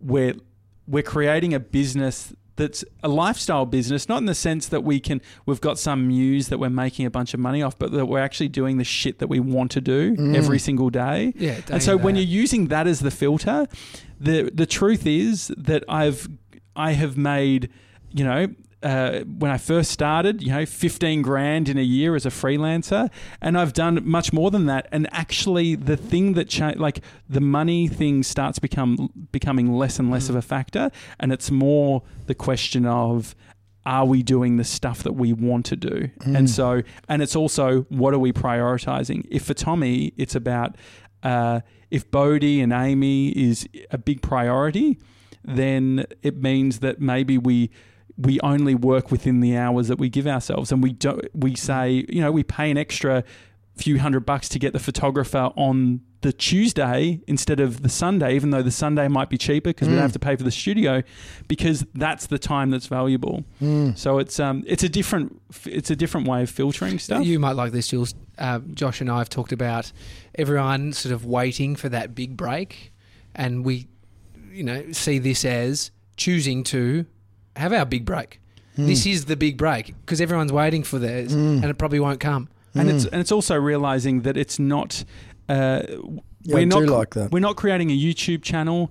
we're 0.00 0.34
we're 0.86 1.02
creating 1.02 1.54
a 1.54 1.60
business 1.60 2.34
that's 2.60 2.84
a 3.02 3.08
lifestyle 3.08 3.64
business, 3.66 4.08
not 4.08 4.18
in 4.18 4.26
the 4.26 4.34
sense 4.34 4.68
that 4.68 4.84
we 4.84 5.00
can 5.00 5.20
we've 5.46 5.60
got 5.60 5.78
some 5.78 6.08
muse 6.08 6.48
that 6.48 6.58
we're 6.58 6.68
making 6.70 7.06
a 7.06 7.10
bunch 7.10 7.32
of 7.34 7.40
money 7.40 7.62
off, 7.62 7.78
but 7.78 7.90
that 7.92 8.06
we're 8.06 8.20
actually 8.20 8.48
doing 8.48 8.76
the 8.76 8.84
shit 8.84 9.18
that 9.18 9.28
we 9.28 9.40
want 9.40 9.70
to 9.72 9.80
do 9.80 10.14
every 10.34 10.58
single 10.58 10.90
day. 10.90 11.32
Yeah, 11.36 11.60
And 11.70 11.82
so 11.82 11.96
when 11.96 12.16
you're 12.16 12.24
using 12.42 12.68
that 12.68 12.86
as 12.86 13.00
the 13.00 13.10
filter, 13.10 13.66
the 14.20 14.50
the 14.54 14.66
truth 14.66 15.06
is 15.06 15.52
that 15.56 15.82
I've 15.88 16.28
I 16.76 16.92
have 16.92 17.16
made, 17.16 17.70
you 18.12 18.24
know, 18.24 18.46
uh, 18.82 19.20
when 19.20 19.50
I 19.50 19.58
first 19.58 19.90
started, 19.90 20.42
you 20.42 20.50
know, 20.50 20.64
15 20.64 21.22
grand 21.22 21.68
in 21.68 21.76
a 21.76 21.82
year 21.82 22.16
as 22.16 22.24
a 22.24 22.30
freelancer, 22.30 23.10
and 23.40 23.58
I've 23.58 23.72
done 23.72 24.00
much 24.08 24.32
more 24.32 24.50
than 24.50 24.66
that. 24.66 24.88
And 24.90 25.06
actually, 25.12 25.74
the 25.74 25.96
thing 25.96 26.32
that 26.34 26.48
cha- 26.48 26.74
like 26.76 27.00
the 27.28 27.40
money 27.40 27.88
thing 27.88 28.22
starts 28.22 28.58
become 28.58 29.10
becoming 29.32 29.72
less 29.72 29.98
and 29.98 30.10
less 30.10 30.28
of 30.30 30.34
a 30.34 30.42
factor, 30.42 30.90
and 31.18 31.32
it's 31.32 31.50
more 31.50 32.02
the 32.26 32.34
question 32.34 32.86
of 32.86 33.34
are 33.86 34.04
we 34.04 34.22
doing 34.22 34.56
the 34.56 34.64
stuff 34.64 35.02
that 35.02 35.12
we 35.12 35.32
want 35.32 35.66
to 35.66 35.76
do? 35.76 36.10
And 36.24 36.48
so, 36.48 36.82
and 37.08 37.22
it's 37.22 37.36
also 37.36 37.82
what 37.88 38.14
are 38.14 38.18
we 38.18 38.32
prioritizing? 38.32 39.26
If 39.30 39.44
for 39.44 39.54
Tommy, 39.54 40.12
it's 40.16 40.34
about 40.34 40.76
uh, 41.22 41.60
if 41.90 42.10
Bodie 42.10 42.60
and 42.60 42.72
Amy 42.72 43.28
is 43.30 43.68
a 43.90 43.98
big 43.98 44.22
priority, 44.22 44.98
then 45.44 46.06
it 46.22 46.42
means 46.42 46.78
that 46.80 47.00
maybe 47.00 47.36
we 47.36 47.70
we 48.20 48.40
only 48.40 48.74
work 48.74 49.10
within 49.10 49.40
the 49.40 49.56
hours 49.56 49.88
that 49.88 49.98
we 49.98 50.08
give 50.08 50.26
ourselves, 50.26 50.70
and 50.72 50.82
we 50.82 50.92
don't. 50.92 51.24
We 51.34 51.54
say, 51.56 52.04
you 52.08 52.20
know, 52.20 52.30
we 52.32 52.42
pay 52.42 52.70
an 52.70 52.76
extra 52.76 53.24
few 53.76 53.98
hundred 53.98 54.26
bucks 54.26 54.48
to 54.50 54.58
get 54.58 54.72
the 54.74 54.78
photographer 54.78 55.50
on 55.56 56.02
the 56.20 56.32
Tuesday 56.34 57.22
instead 57.26 57.60
of 57.60 57.80
the 57.82 57.88
Sunday, 57.88 58.34
even 58.34 58.50
though 58.50 58.60
the 58.62 58.70
Sunday 58.70 59.08
might 59.08 59.30
be 59.30 59.38
cheaper 59.38 59.70
because 59.70 59.88
we 59.88 59.94
don't 59.94 60.02
have 60.02 60.12
to 60.12 60.18
pay 60.18 60.36
for 60.36 60.42
the 60.42 60.50
studio, 60.50 61.02
because 61.48 61.86
that's 61.94 62.26
the 62.26 62.38
time 62.38 62.68
that's 62.70 62.88
valuable. 62.88 63.42
So 63.96 64.18
it's 64.18 64.38
um 64.38 64.62
it's 64.66 64.82
a 64.82 64.88
different 64.88 65.40
it's 65.64 65.90
a 65.90 65.96
different 65.96 66.28
way 66.28 66.42
of 66.42 66.50
filtering 66.50 66.98
stuff. 66.98 67.24
You 67.24 67.38
might 67.38 67.56
like 67.56 67.72
this, 67.72 67.88
Jules. 67.88 68.14
Uh, 68.36 68.58
Josh 68.74 69.00
and 69.00 69.10
I 69.10 69.18
have 69.18 69.30
talked 69.30 69.52
about 69.52 69.92
everyone 70.34 70.92
sort 70.92 71.14
of 71.14 71.24
waiting 71.24 71.74
for 71.76 71.88
that 71.88 72.14
big 72.14 72.36
break, 72.36 72.92
and 73.34 73.64
we, 73.64 73.86
you 74.52 74.62
know, 74.64 74.92
see 74.92 75.18
this 75.18 75.44
as 75.44 75.90
choosing 76.16 76.64
to 76.64 77.06
have 77.60 77.72
our 77.72 77.84
big 77.84 78.04
break. 78.04 78.40
This 78.76 79.04
is 79.04 79.26
the 79.26 79.36
big 79.36 79.58
break 79.58 79.94
because 80.06 80.20
everyone's 80.22 80.52
waiting 80.52 80.82
for 80.84 80.98
theirs, 80.98 81.32
and 81.34 81.64
it 81.64 81.76
probably 81.76 82.00
won't 82.00 82.18
come. 82.20 82.48
and 82.74 82.88
it's 82.88 83.04
and 83.04 83.20
it's 83.20 83.32
also 83.32 83.56
realizing 83.56 84.22
that 84.22 84.36
it's 84.36 84.58
not. 84.58 85.04
Uh, 85.48 85.82
Yeah, 86.42 86.54
we're 86.54 86.60
I 86.60 86.64
not 86.64 86.80
do 86.80 86.86
like 86.86 87.10
that. 87.14 87.30
we're 87.32 87.40
not 87.40 87.56
creating 87.56 87.90
a 87.90 87.98
YouTube 87.98 88.42
channel 88.42 88.90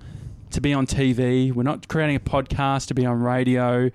to 0.51 0.61
be 0.61 0.71
on 0.73 0.85
TV. 0.85 1.51
We're 1.51 1.63
not 1.63 1.87
creating 1.87 2.15
a 2.17 2.19
podcast 2.19 2.87
to 2.89 2.93
be 2.93 3.05
on 3.07 3.19
radio, 3.23 3.89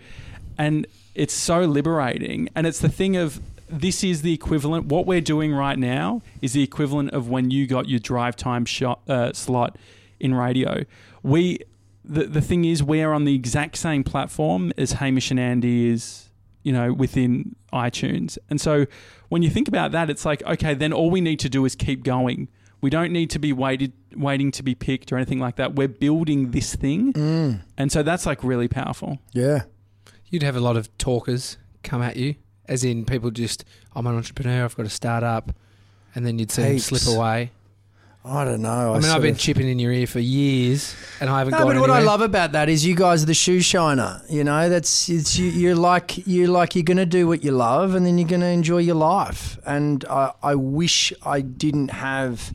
and 0.59 0.87
it's 1.15 1.35
so 1.35 1.61
liberating. 1.61 2.49
And 2.57 2.67
it's 2.67 2.81
the 2.81 2.89
thing 2.89 3.17
of 3.17 3.41
this 3.69 4.03
is 4.03 4.23
the 4.23 4.33
equivalent. 4.35 4.87
What 4.87 5.07
we're 5.07 5.21
doing 5.21 5.53
right 5.55 5.79
now 5.79 6.23
is 6.43 6.53
the 6.55 6.63
equivalent 6.65 7.11
of 7.13 7.29
when 7.29 7.51
you 7.53 7.69
got 7.69 7.89
your 7.89 8.01
drive 8.01 8.35
time 8.35 8.65
shot 8.65 8.99
uh, 9.09 9.33
slot 9.33 9.77
in 10.19 10.35
radio. 10.35 10.85
We 11.23 11.61
the 12.05 12.25
the 12.25 12.41
thing 12.41 12.65
is 12.65 12.83
we're 12.83 13.13
on 13.13 13.25
the 13.25 13.35
exact 13.35 13.77
same 13.77 14.05
platform 14.05 14.73
as 14.77 14.93
Hamish 14.93 15.31
and 15.31 15.41
Andy 15.41 15.91
is 15.91 16.25
you 16.65 16.73
know, 16.73 16.93
within 16.93 17.55
iTunes. 17.73 18.37
And 18.51 18.61
so 18.61 18.87
when 19.29 19.43
you 19.43 19.51
think 19.51 19.69
about 19.69 19.93
that, 19.93 20.11
it's 20.11 20.25
like, 20.25 20.43
okay, 20.45 20.75
then 20.75 20.93
all 20.93 21.11
we 21.11 21.21
need 21.21 21.39
to 21.41 21.49
do 21.49 21.65
is 21.65 21.77
keep 21.77 22.03
going. 22.03 22.49
We 22.81 22.91
don't 22.91 23.13
need 23.13 23.31
to 23.31 23.39
be 23.39 23.53
waited, 23.53 23.93
waiting 24.17 24.51
to 24.53 24.63
be 24.63 24.75
picked 24.75 25.13
or 25.13 25.17
anything 25.17 25.39
like 25.39 25.57
that. 25.57 25.75
We're 25.77 25.89
building 25.89 26.51
this 26.51 26.75
thing. 26.75 27.13
Mm. 27.13 27.61
And 27.79 27.93
so 27.93 28.03
that's 28.03 28.27
like 28.27 28.43
really 28.43 28.69
powerful. 28.69 29.19
Yeah. 29.33 29.65
You'd 30.31 30.43
have 30.43 30.57
a 30.57 30.61
lot 30.61 30.77
of 30.77 30.97
talkers 30.99 31.59
come 31.83 32.03
at 32.03 32.17
you, 32.17 32.35
as 32.67 32.83
in 32.83 33.05
people 33.05 33.31
just, 33.31 33.65
I'm 33.95 34.07
an 34.07 34.17
entrepreneur, 34.17 34.65
I've 34.65 34.77
got 34.77 34.87
a 34.87 34.91
start 34.91 35.23
up, 35.23 35.55
and 36.15 36.27
then 36.27 36.39
you'd 36.39 36.51
see 36.51 36.63
them 36.63 36.79
slip 36.79 37.15
away. 37.15 37.53
I 38.27 38.45
don't 38.47 38.63
know. 38.63 38.95
I, 38.95 39.01
mean, 39.01 39.11
I've 39.11 39.21
been 39.21 39.33
of- 39.33 39.39
chipping 39.39 39.69
in 39.69 39.79
your 39.79 39.93
ear 39.93 40.07
for 40.07 40.19
years, 40.19 40.97
and 41.21 41.29
I 41.29 41.39
haven't 41.41 41.53
No, 41.53 41.67
but 41.67 41.79
what 41.79 41.91
I 41.91 42.01
love 42.01 42.23
about 42.23 42.53
that 42.53 42.71
is 42.71 42.85
you 42.87 42.95
guys 42.95 43.23
are 43.23 43.27
the 43.27 43.35
shoe 43.35 43.61
shiner. 43.61 44.23
You 44.31 44.45
know, 44.45 44.71
that's 44.71 45.11
it's 45.11 45.37
you, 45.37 45.51
you're 45.51 45.75
like 45.75 46.27
you're 46.27 46.49
like 46.49 46.75
you're 46.75 46.85
going 46.85 46.97
to 46.97 47.05
do 47.05 47.29
what 47.29 47.45
you 47.45 47.53
love, 47.53 47.95
and 47.95 48.07
then 48.07 48.17
you're 48.17 48.29
going 48.29 48.41
to 48.41 48.47
enjoy 48.47 48.79
your 48.79 48.95
life. 48.95 49.59
And 49.67 50.07
I, 50.07 50.33
I 50.43 50.55
wish 50.55 51.13
I 51.23 51.43
didn't 51.43 51.89
have. 51.89 52.55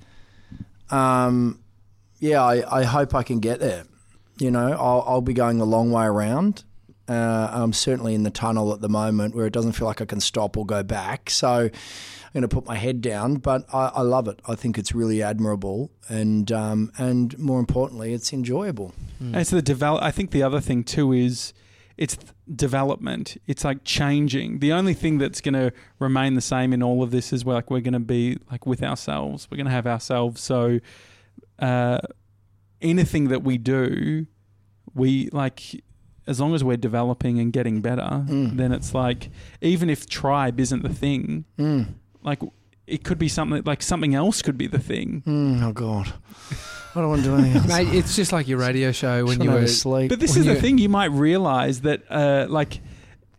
Um, 0.90 1.60
yeah, 2.20 2.44
I, 2.44 2.80
I 2.80 2.84
hope 2.84 3.14
I 3.14 3.22
can 3.22 3.40
get 3.40 3.60
there. 3.60 3.84
You 4.40 4.50
know, 4.50 4.72
I'll, 4.72 5.04
I'll 5.06 5.22
be 5.22 5.34
going 5.34 5.62
a 5.62 5.66
long 5.66 5.92
way 5.92 6.06
around. 6.06 6.64
Uh, 7.08 7.50
I'm 7.52 7.74
certainly 7.74 8.16
in 8.16 8.24
the 8.24 8.32
tunnel 8.32 8.74
at 8.74 8.82
the 8.82 8.90
moment 8.90 9.36
where 9.36 9.46
it 9.46 9.54
doesn't 9.54 9.74
feel 9.74 9.88
like 9.88 10.02
I 10.02 10.06
can 10.06 10.20
stop 10.20 10.58
or 10.58 10.66
go 10.66 10.82
back. 10.84 11.30
So 11.30 11.70
going 12.34 12.42
to 12.42 12.48
put 12.48 12.66
my 12.66 12.76
head 12.76 13.02
down, 13.02 13.36
but 13.36 13.66
I, 13.74 13.92
I 13.96 14.02
love 14.02 14.28
it. 14.28 14.40
I 14.48 14.56
think 14.56 14.78
it's 14.78 14.94
really 14.94 15.22
admirable, 15.24 15.92
and 16.08 16.52
um, 16.52 16.92
and 16.98 17.38
more 17.40 17.60
importantly, 17.60 18.14
it's 18.14 18.32
enjoyable. 18.34 18.94
And 19.20 19.36
it's 19.38 19.50
the 19.50 19.62
develop. 19.62 20.04
I 20.04 20.12
think 20.12 20.32
the 20.32 20.44
other 20.44 20.62
thing 20.62 20.84
too 20.84 21.12
is 21.12 21.54
it's 21.98 22.16
th- 22.16 22.32
development. 22.56 23.36
It's 23.48 23.66
like 23.66 23.84
changing. 23.84 24.60
The 24.60 24.72
only 24.72 24.94
thing 24.94 25.18
that's 25.18 25.42
going 25.42 25.56
to 25.56 25.74
remain 26.00 26.36
the 26.36 26.42
same 26.42 26.72
in 26.72 26.82
all 26.82 27.04
of 27.04 27.12
this 27.12 27.34
is 27.34 27.44
we're 27.44 27.56
like 27.56 27.70
we're 27.70 27.82
going 27.82 27.94
to 27.94 28.00
be 28.00 28.38
like 28.52 28.66
with 28.66 28.82
ourselves. 28.84 29.48
We're 29.52 29.58
going 29.58 29.66
to 29.66 29.72
have 29.74 29.88
ourselves. 29.88 30.42
So 30.42 30.80
uh, 31.60 32.00
anything 32.82 33.28
that 33.28 33.44
we 33.44 33.58
do, 33.58 34.28
we 34.94 35.30
like 35.34 35.84
as 36.28 36.40
long 36.40 36.54
as 36.54 36.64
we're 36.64 36.78
developing 36.78 37.40
and 37.40 37.52
getting 37.52 37.82
better, 37.82 38.24
then 38.56 38.72
it's 38.72 38.94
like 38.94 39.30
even 39.62 39.90
if 39.90 40.08
tribe 40.08 40.60
isn't 40.60 40.84
the 40.84 40.94
thing, 40.94 41.44
like 42.24 42.40
it 42.88 43.04
could 43.04 43.20
be 43.20 43.28
something 43.30 43.62
like 43.66 43.82
something 43.84 44.16
else 44.16 44.42
could 44.42 44.58
be 44.58 44.68
the 44.68 44.80
thing. 44.80 45.24
Mm, 45.28 45.62
oh 45.64 45.72
God, 45.72 46.12
I 46.96 47.00
don't 47.02 47.10
want 47.10 47.24
to 47.24 47.28
do 47.30 47.36
anything 47.36 47.58
else. 47.58 47.68
Mate, 47.68 47.88
it's 47.94 48.16
just 48.16 48.32
like 48.32 48.48
your 48.48 48.58
radio 48.60 48.92
show 48.92 49.26
when 49.26 49.38
Trying 49.38 49.50
you 49.50 49.56
to 49.56 49.62
were. 49.62 49.68
sleep. 49.68 50.10
But 50.10 50.20
this 50.20 50.36
When 50.36 50.48
is 50.48 50.56
the 50.56 50.56
thing. 50.62 50.78
You 50.80 50.90
might 50.90 51.12
realize 51.12 51.82
that, 51.82 52.04
uh, 52.10 52.48
like, 52.50 52.82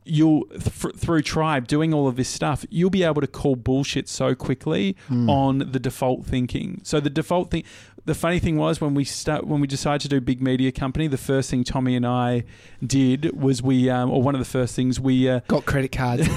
you'll 0.04 0.44
th- 0.46 0.94
through 0.96 1.22
tribe 1.22 1.68
doing 1.68 1.92
all 1.92 2.08
of 2.08 2.16
this 2.16 2.28
stuff, 2.28 2.64
you'll 2.70 2.90
be 2.90 3.02
able 3.02 3.20
to 3.20 3.26
call 3.26 3.54
bullshit 3.54 4.08
so 4.08 4.34
quickly 4.34 4.96
Hmm. 5.08 5.28
on 5.28 5.58
the 5.58 5.78
default 5.78 6.24
thinking. 6.24 6.80
So 6.84 7.00
the 7.00 7.10
default 7.10 7.50
thing. 7.50 7.64
The 8.06 8.14
funny 8.14 8.38
thing 8.38 8.56
was 8.56 8.80
when 8.80 8.94
we 8.94 9.04
start 9.04 9.46
when 9.46 9.60
we 9.60 9.66
decided 9.66 10.00
to 10.02 10.08
do 10.08 10.20
big 10.20 10.40
media 10.40 10.72
company, 10.72 11.06
the 11.06 11.18
first 11.18 11.50
thing 11.50 11.64
Tommy 11.64 11.94
and 11.96 12.06
I 12.06 12.44
did 12.84 13.38
was 13.40 13.62
we, 13.62 13.90
um, 13.90 14.10
or 14.10 14.22
one 14.22 14.34
of 14.34 14.38
the 14.38 14.44
first 14.46 14.74
things 14.74 14.98
we. 14.98 15.28
Uh, 15.28 15.40
Got 15.48 15.66
credit 15.66 15.92
cards. 15.92 16.26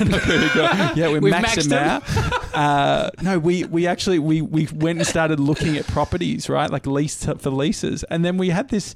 yeah, 0.95 1.09
we 1.09 1.31
maxed, 1.31 1.43
maxed 1.43 1.69
them 1.69 1.83
out. 2.03 2.55
Uh, 2.55 3.09
no, 3.21 3.39
we 3.39 3.63
we 3.65 3.87
actually 3.87 4.19
we 4.19 4.41
we 4.41 4.67
went 4.73 4.99
and 4.99 5.07
started 5.07 5.39
looking 5.39 5.77
at 5.77 5.87
properties, 5.87 6.49
right? 6.49 6.69
Like 6.69 6.85
lease 6.85 7.23
for 7.25 7.49
leases, 7.49 8.03
and 8.05 8.23
then 8.25 8.37
we 8.37 8.49
had 8.49 8.69
this 8.69 8.93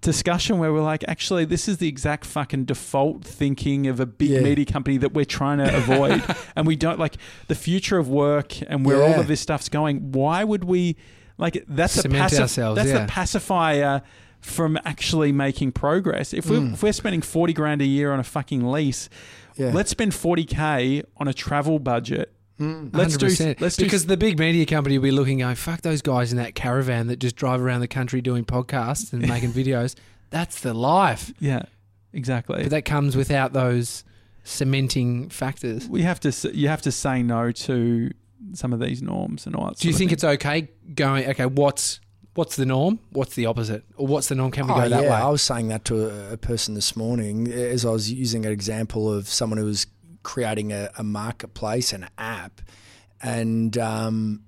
discussion 0.00 0.58
where 0.58 0.72
we're 0.72 0.82
like, 0.82 1.04
actually, 1.08 1.44
this 1.44 1.68
is 1.68 1.78
the 1.78 1.88
exact 1.88 2.24
fucking 2.24 2.64
default 2.64 3.24
thinking 3.24 3.86
of 3.86 3.98
a 4.00 4.06
big 4.06 4.28
Yeah. 4.30 4.40
media 4.40 4.64
company 4.64 4.98
that 4.98 5.12
we're 5.14 5.24
trying 5.24 5.58
to 5.58 5.76
avoid, 5.76 6.22
and 6.56 6.66
we 6.66 6.76
don't 6.76 6.98
like 6.98 7.16
the 7.48 7.54
future 7.54 7.98
of 7.98 8.08
work 8.08 8.60
and 8.70 8.84
where 8.86 9.02
all 9.02 9.18
of 9.20 9.26
this 9.26 9.40
stuff's 9.40 9.68
going. 9.68 10.12
Why 10.12 10.44
would 10.44 10.64
we 10.64 10.96
like 11.38 11.64
that's 11.68 11.94
the 11.96 12.02
Cement 12.02 12.32
pacif- 12.32 12.40
ourselves, 12.40 12.76
That's 12.76 12.90
yeah. 12.90 13.00
the 13.00 13.06
pacifier. 13.06 14.02
From 14.42 14.78
actually 14.84 15.32
making 15.32 15.72
progress, 15.72 16.32
if 16.32 16.48
we're, 16.48 16.60
mm. 16.60 16.74
if 16.74 16.82
we're 16.82 16.92
spending 16.92 17.20
forty 17.20 17.52
grand 17.52 17.82
a 17.82 17.84
year 17.84 18.12
on 18.12 18.20
a 18.20 18.22
fucking 18.22 18.70
lease, 18.70 19.08
Yeah. 19.56 19.72
let's 19.72 19.90
spend 19.90 20.14
forty 20.14 20.44
k 20.44 21.02
on 21.16 21.26
a 21.26 21.32
travel 21.34 21.80
budget. 21.80 22.32
Mm, 22.60 22.94
let's 22.94 23.16
do. 23.16 23.26
100%. 23.26 23.60
Let's 23.60 23.76
do 23.76 23.84
because 23.84 24.06
the 24.06 24.16
big 24.16 24.38
media 24.38 24.64
company 24.64 24.98
will 24.98 25.04
be 25.04 25.10
looking, 25.10 25.38
going, 25.38 25.56
fuck 25.56 25.80
those 25.82 26.00
guys 26.00 26.30
in 26.30 26.38
that 26.38 26.54
caravan 26.54 27.08
that 27.08 27.18
just 27.18 27.34
drive 27.34 27.60
around 27.60 27.80
the 27.80 27.88
country 27.88 28.20
doing 28.20 28.44
podcasts 28.44 29.12
and 29.12 29.26
making 29.28 29.52
videos. 29.52 29.96
That's 30.30 30.60
the 30.60 30.72
life. 30.74 31.32
Yeah, 31.40 31.62
exactly. 32.12 32.62
But 32.62 32.70
that 32.70 32.84
comes 32.84 33.16
without 33.16 33.52
those 33.52 34.04
cementing 34.44 35.28
factors. 35.28 35.88
we 35.88 36.02
have 36.02 36.20
to. 36.20 36.32
You 36.54 36.68
have 36.68 36.82
to 36.82 36.92
say 36.92 37.22
no 37.22 37.50
to 37.52 38.10
some 38.54 38.72
of 38.72 38.80
these 38.80 39.02
norms 39.02 39.46
and 39.46 39.54
all 39.56 39.66
that. 39.66 39.76
Do 39.78 39.88
you 39.88 39.92
sort 39.92 39.94
of 39.94 39.98
think 39.98 40.10
thing. 40.10 40.14
it's 40.14 40.24
okay 40.44 40.68
going, 40.94 41.26
okay, 41.30 41.46
what's 41.46 42.00
what's 42.34 42.56
the 42.56 42.66
norm? 42.66 42.98
What's 43.10 43.34
the 43.34 43.46
opposite? 43.46 43.84
Or 43.96 44.06
what's 44.06 44.28
the 44.28 44.34
norm? 44.34 44.50
Can 44.50 44.66
we 44.66 44.72
Oh, 44.72 44.76
go 44.76 44.88
that 44.88 45.02
yeah, 45.02 45.10
way? 45.10 45.16
I 45.16 45.28
was 45.28 45.42
saying 45.42 45.68
that 45.68 45.84
to 45.86 46.08
a, 46.08 46.32
a 46.34 46.36
person 46.36 46.74
this 46.74 46.94
morning 46.96 47.50
as 47.50 47.84
I 47.86 47.90
was 47.90 48.12
using 48.12 48.44
an 48.44 48.52
example 48.52 49.12
of 49.12 49.28
someone 49.28 49.58
who 49.58 49.64
was 49.64 49.86
creating 50.22 50.72
a, 50.72 50.90
a 50.98 51.02
marketplace, 51.02 51.92
an 51.92 52.08
app, 52.18 52.60
and 53.22 53.76
um, 53.78 54.42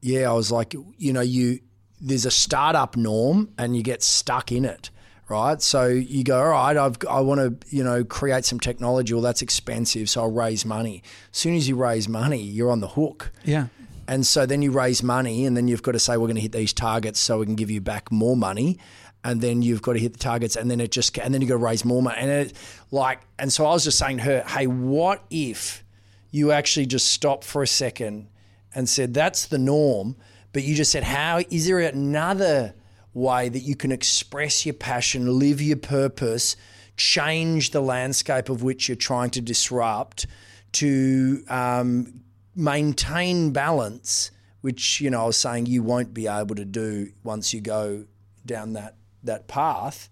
yeah, 0.00 0.30
I 0.30 0.32
was 0.34 0.52
like, 0.52 0.74
you 0.96 1.12
know, 1.12 1.20
you 1.20 1.60
there's 2.00 2.26
a 2.26 2.30
startup 2.30 2.96
norm 2.96 3.50
and 3.58 3.74
you 3.76 3.82
get 3.82 4.02
stuck 4.02 4.52
in 4.52 4.64
it, 4.64 4.90
right? 5.28 5.60
So 5.60 5.86
you 5.86 6.24
go, 6.24 6.38
all 6.38 6.48
right, 6.50 6.76
I've 6.76 6.96
I 7.08 7.20
want 7.20 7.40
to 7.40 7.76
you 7.76 7.84
know 7.84 8.04
create 8.04 8.44
some 8.44 8.60
technology. 8.60 9.12
Well, 9.12 9.22
that's 9.22 9.42
expensive, 9.42 10.08
so 10.08 10.22
I'll 10.22 10.30
raise 10.30 10.64
money. 10.64 11.02
As 11.32 11.38
soon 11.38 11.54
as 11.54 11.68
you 11.68 11.76
raise 11.76 12.08
money, 12.08 12.42
you're 12.42 12.70
on 12.70 12.80
the 12.80 12.88
hook. 12.88 13.32
Yeah. 13.44 13.68
And 14.08 14.24
so 14.24 14.46
then 14.46 14.62
you 14.62 14.70
raise 14.70 15.02
money, 15.02 15.46
and 15.46 15.56
then 15.56 15.66
you've 15.66 15.82
got 15.82 15.92
to 15.92 15.98
say 15.98 16.16
we're 16.16 16.26
going 16.26 16.36
to 16.36 16.42
hit 16.42 16.52
these 16.52 16.72
targets, 16.72 17.18
so 17.18 17.38
we 17.38 17.46
can 17.46 17.56
give 17.56 17.70
you 17.70 17.80
back 17.80 18.12
more 18.12 18.36
money. 18.36 18.78
And 19.24 19.40
then 19.40 19.62
you've 19.62 19.82
got 19.82 19.94
to 19.94 19.98
hit 19.98 20.12
the 20.12 20.20
targets, 20.20 20.54
and 20.54 20.70
then 20.70 20.80
it 20.80 20.92
just 20.92 21.18
and 21.18 21.34
then 21.34 21.40
you 21.40 21.48
got 21.48 21.54
to 21.54 21.64
raise 21.64 21.84
more 21.84 22.02
money, 22.02 22.16
and 22.20 22.30
it 22.30 22.52
like 22.90 23.20
and 23.38 23.52
so 23.52 23.66
I 23.66 23.70
was 23.70 23.84
just 23.84 23.98
saying 23.98 24.18
to 24.18 24.22
her, 24.22 24.44
hey, 24.46 24.66
what 24.66 25.24
if 25.30 25.84
you 26.30 26.52
actually 26.52 26.86
just 26.86 27.10
stopped 27.10 27.44
for 27.44 27.62
a 27.62 27.66
second 27.66 28.28
and 28.74 28.88
said 28.88 29.14
that's 29.14 29.46
the 29.46 29.58
norm, 29.58 30.16
but 30.52 30.62
you 30.62 30.74
just 30.74 30.92
said 30.92 31.02
how 31.02 31.40
is 31.50 31.66
there 31.66 31.80
another 31.80 32.74
way 33.16 33.48
that 33.48 33.60
you 33.60 33.74
can 33.74 33.90
express 33.90 34.66
your 34.66 34.74
passion, 34.74 35.38
live 35.38 35.60
your 35.60 35.78
purpose, 35.78 36.54
change 36.96 37.70
the 37.70 37.80
landscape 37.80 38.48
of 38.48 38.62
which 38.62 38.88
you're 38.88 38.96
trying 38.96 39.30
to 39.30 39.40
disrupt 39.40 40.26
to 40.72 41.42
um, 41.48 42.20
maintain 42.54 43.50
balance, 43.50 44.30
which 44.60 45.00
you 45.00 45.10
know 45.10 45.22
I 45.22 45.26
was 45.26 45.36
saying 45.36 45.66
you 45.66 45.82
won't 45.82 46.12
be 46.12 46.26
able 46.26 46.54
to 46.54 46.64
do 46.64 47.10
once 47.24 47.54
you 47.54 47.60
go 47.60 48.04
down 48.44 48.74
that 48.74 48.96
that 49.24 49.48
path. 49.48 50.10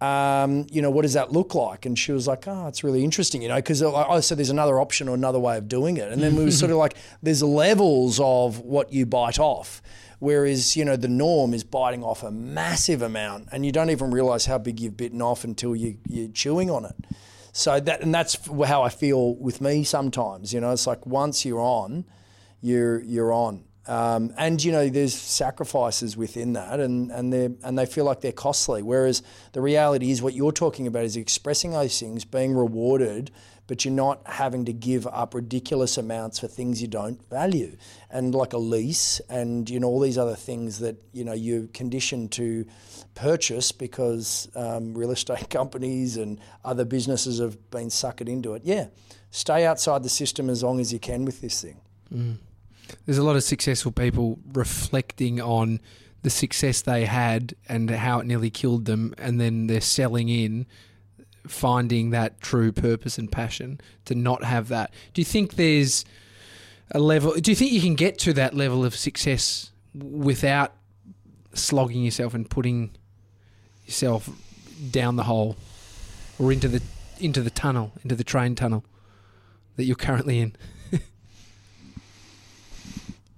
Um, 0.00 0.66
you 0.70 0.82
know, 0.82 0.90
what 0.90 1.02
does 1.02 1.14
that 1.14 1.32
look 1.32 1.54
like? 1.54 1.86
And 1.86 1.98
she 1.98 2.12
was 2.12 2.26
like, 2.26 2.46
oh, 2.46 2.66
it's 2.66 2.84
really 2.84 3.02
interesting, 3.04 3.40
you 3.40 3.48
know, 3.48 3.56
because 3.56 3.82
oh, 3.82 4.20
so 4.20 4.34
there's 4.34 4.50
another 4.50 4.78
option 4.78 5.08
or 5.08 5.14
another 5.14 5.38
way 5.38 5.56
of 5.56 5.66
doing 5.66 5.96
it. 5.96 6.12
And 6.12 6.20
then 6.20 6.36
we 6.36 6.44
were 6.44 6.50
sort 6.50 6.70
of 6.70 6.76
like, 6.76 6.94
there's 7.22 7.42
levels 7.42 8.20
of 8.20 8.60
what 8.60 8.92
you 8.92 9.06
bite 9.06 9.38
off. 9.38 9.80
Whereas, 10.24 10.74
you 10.74 10.86
know, 10.86 10.96
the 10.96 11.06
norm 11.06 11.52
is 11.52 11.64
biting 11.64 12.02
off 12.02 12.22
a 12.22 12.30
massive 12.30 13.02
amount 13.02 13.48
and 13.52 13.66
you 13.66 13.72
don't 13.72 13.90
even 13.90 14.10
realize 14.10 14.46
how 14.46 14.56
big 14.56 14.80
you've 14.80 14.96
bitten 14.96 15.20
off 15.20 15.44
until 15.44 15.76
you, 15.76 15.98
you're 16.08 16.28
chewing 16.28 16.70
on 16.70 16.86
it. 16.86 16.96
So 17.52 17.78
that, 17.78 18.00
and 18.00 18.14
that's 18.14 18.38
how 18.66 18.82
I 18.82 18.88
feel 18.88 19.34
with 19.34 19.60
me 19.60 19.84
sometimes, 19.84 20.54
you 20.54 20.62
know, 20.62 20.72
it's 20.72 20.86
like 20.86 21.04
once 21.04 21.44
you're 21.44 21.60
on, 21.60 22.06
you're, 22.62 23.02
you're 23.02 23.34
on. 23.34 23.64
Um, 23.86 24.32
and 24.38 24.64
you 24.64 24.72
know, 24.72 24.88
there's 24.88 25.14
sacrifices 25.14 26.16
within 26.16 26.54
that, 26.54 26.80
and 26.80 27.10
and 27.12 27.30
they 27.30 27.50
and 27.62 27.78
they 27.78 27.84
feel 27.84 28.06
like 28.06 28.22
they're 28.22 28.32
costly. 28.32 28.82
Whereas 28.82 29.22
the 29.52 29.60
reality 29.60 30.10
is, 30.10 30.22
what 30.22 30.32
you're 30.32 30.52
talking 30.52 30.86
about 30.86 31.04
is 31.04 31.18
expressing 31.18 31.72
those 31.72 32.00
things, 32.00 32.24
being 32.24 32.54
rewarded, 32.54 33.30
but 33.66 33.84
you're 33.84 33.94
not 33.94 34.20
having 34.26 34.64
to 34.66 34.72
give 34.72 35.06
up 35.06 35.34
ridiculous 35.34 35.96
amounts 35.96 36.38
for 36.38 36.48
things 36.48 36.82
you 36.82 36.88
don't 36.88 37.26
value, 37.30 37.76
and 38.10 38.34
like 38.34 38.52
a 38.52 38.58
lease, 38.58 39.20
and 39.28 39.68
you 39.70 39.80
know 39.80 39.88
all 39.88 40.00
these 40.00 40.18
other 40.18 40.36
things 40.36 40.78
that 40.80 40.96
you 41.12 41.24
know 41.24 41.32
you're 41.32 41.66
conditioned 41.68 42.32
to 42.32 42.66
purchase 43.14 43.72
because 43.72 44.48
um, 44.54 44.94
real 44.94 45.10
estate 45.10 45.48
companies 45.50 46.16
and 46.16 46.40
other 46.64 46.84
businesses 46.84 47.38
have 47.38 47.70
been 47.70 47.88
suckered 47.88 48.28
into 48.28 48.54
it. 48.54 48.62
Yeah, 48.64 48.86
stay 49.30 49.64
outside 49.64 50.02
the 50.02 50.08
system 50.08 50.50
as 50.50 50.62
long 50.62 50.80
as 50.80 50.92
you 50.92 50.98
can 50.98 51.24
with 51.24 51.40
this 51.40 51.62
thing. 51.62 51.80
Mm. 52.12 52.36
There's 53.06 53.18
a 53.18 53.24
lot 53.24 53.36
of 53.36 53.42
successful 53.42 53.92
people 53.92 54.38
reflecting 54.52 55.40
on 55.40 55.80
the 56.22 56.30
success 56.30 56.82
they 56.82 57.04
had 57.04 57.54
and 57.68 57.90
how 57.90 58.20
it 58.20 58.26
nearly 58.26 58.50
killed 58.50 58.86
them, 58.86 59.14
and 59.18 59.40
then 59.40 59.66
they're 59.66 59.80
selling 59.80 60.28
in, 60.28 60.66
finding 61.46 62.10
that 62.10 62.40
true 62.40 62.72
purpose 62.72 63.18
and 63.18 63.30
passion 63.30 63.80
to 64.06 64.14
not 64.14 64.44
have 64.44 64.68
that. 64.68 64.92
Do 65.12 65.20
you 65.20 65.24
think 65.24 65.54
there's 65.54 66.04
a 66.90 66.98
level? 66.98 67.34
Do 67.34 67.50
you 67.50 67.54
think 67.54 67.72
you 67.72 67.80
can 67.80 67.94
get 67.94 68.18
to 68.20 68.32
that 68.34 68.54
level 68.54 68.84
of 68.84 68.94
success 68.94 69.70
without 69.94 70.74
slogging 71.52 72.02
yourself 72.02 72.34
and 72.34 72.48
putting 72.48 72.90
yourself 73.84 74.28
down 74.90 75.16
the 75.16 75.24
hole 75.24 75.56
or 76.38 76.52
into 76.52 76.68
the 76.68 76.82
into 77.18 77.40
the 77.42 77.50
tunnel, 77.50 77.92
into 78.02 78.14
the 78.14 78.24
train 78.24 78.54
tunnel 78.54 78.84
that 79.76 79.84
you're 79.84 79.96
currently 79.96 80.40
in? 80.40 80.56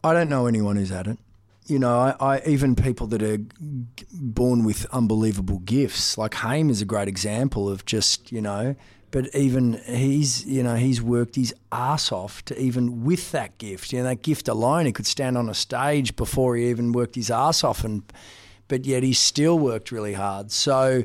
I 0.05 0.13
don't 0.13 0.29
know 0.29 0.47
anyone 0.47 0.77
who's 0.77 0.93
at 0.93 1.07
it. 1.07 1.19
You 1.67 1.79
know, 1.79 1.99
I, 1.99 2.37
I 2.37 2.43
even 2.47 2.77
people 2.77 3.07
that 3.09 3.23
are 3.23 3.39
born 4.13 4.65
with 4.65 4.87
unbelievable 4.93 5.59
gifts, 5.61 6.17
like 6.17 6.35
Haim 6.35 6.71
is 6.71 6.81
a 6.81 6.85
great 6.85 7.09
example 7.09 7.69
of 7.69 7.85
just 7.85 8.31
you 8.33 8.41
know. 8.41 8.77
But 9.13 9.35
even 9.35 9.81
he's, 9.87 10.45
you 10.45 10.63
know, 10.63 10.75
he's 10.75 11.01
worked 11.01 11.37
his 11.37 11.55
ass 11.71 12.13
off 12.13 12.45
to 12.47 12.61
even 12.61 13.05
with 13.05 13.31
that 13.33 13.57
gift. 13.57 13.93
You 13.93 14.01
know, 14.01 14.05
that 14.05 14.23
gift 14.23 14.49
alone, 14.49 14.85
he 14.85 14.93
could 14.93 15.07
stand 15.07 15.39
on 15.39 15.49
a 15.49 15.55
stage 15.55 16.17
before 16.17 16.57
he 16.57 16.69
even 16.69 16.93
worked 16.93 17.15
his 17.15 17.31
ass 17.31 17.65
off, 17.65 17.85
and 17.85 18.03
but 18.69 18.85
yet 18.85 19.03
he 19.03 19.13
still 19.13 19.59
worked 19.59 19.91
really 19.91 20.13
hard. 20.13 20.51
So 20.51 21.05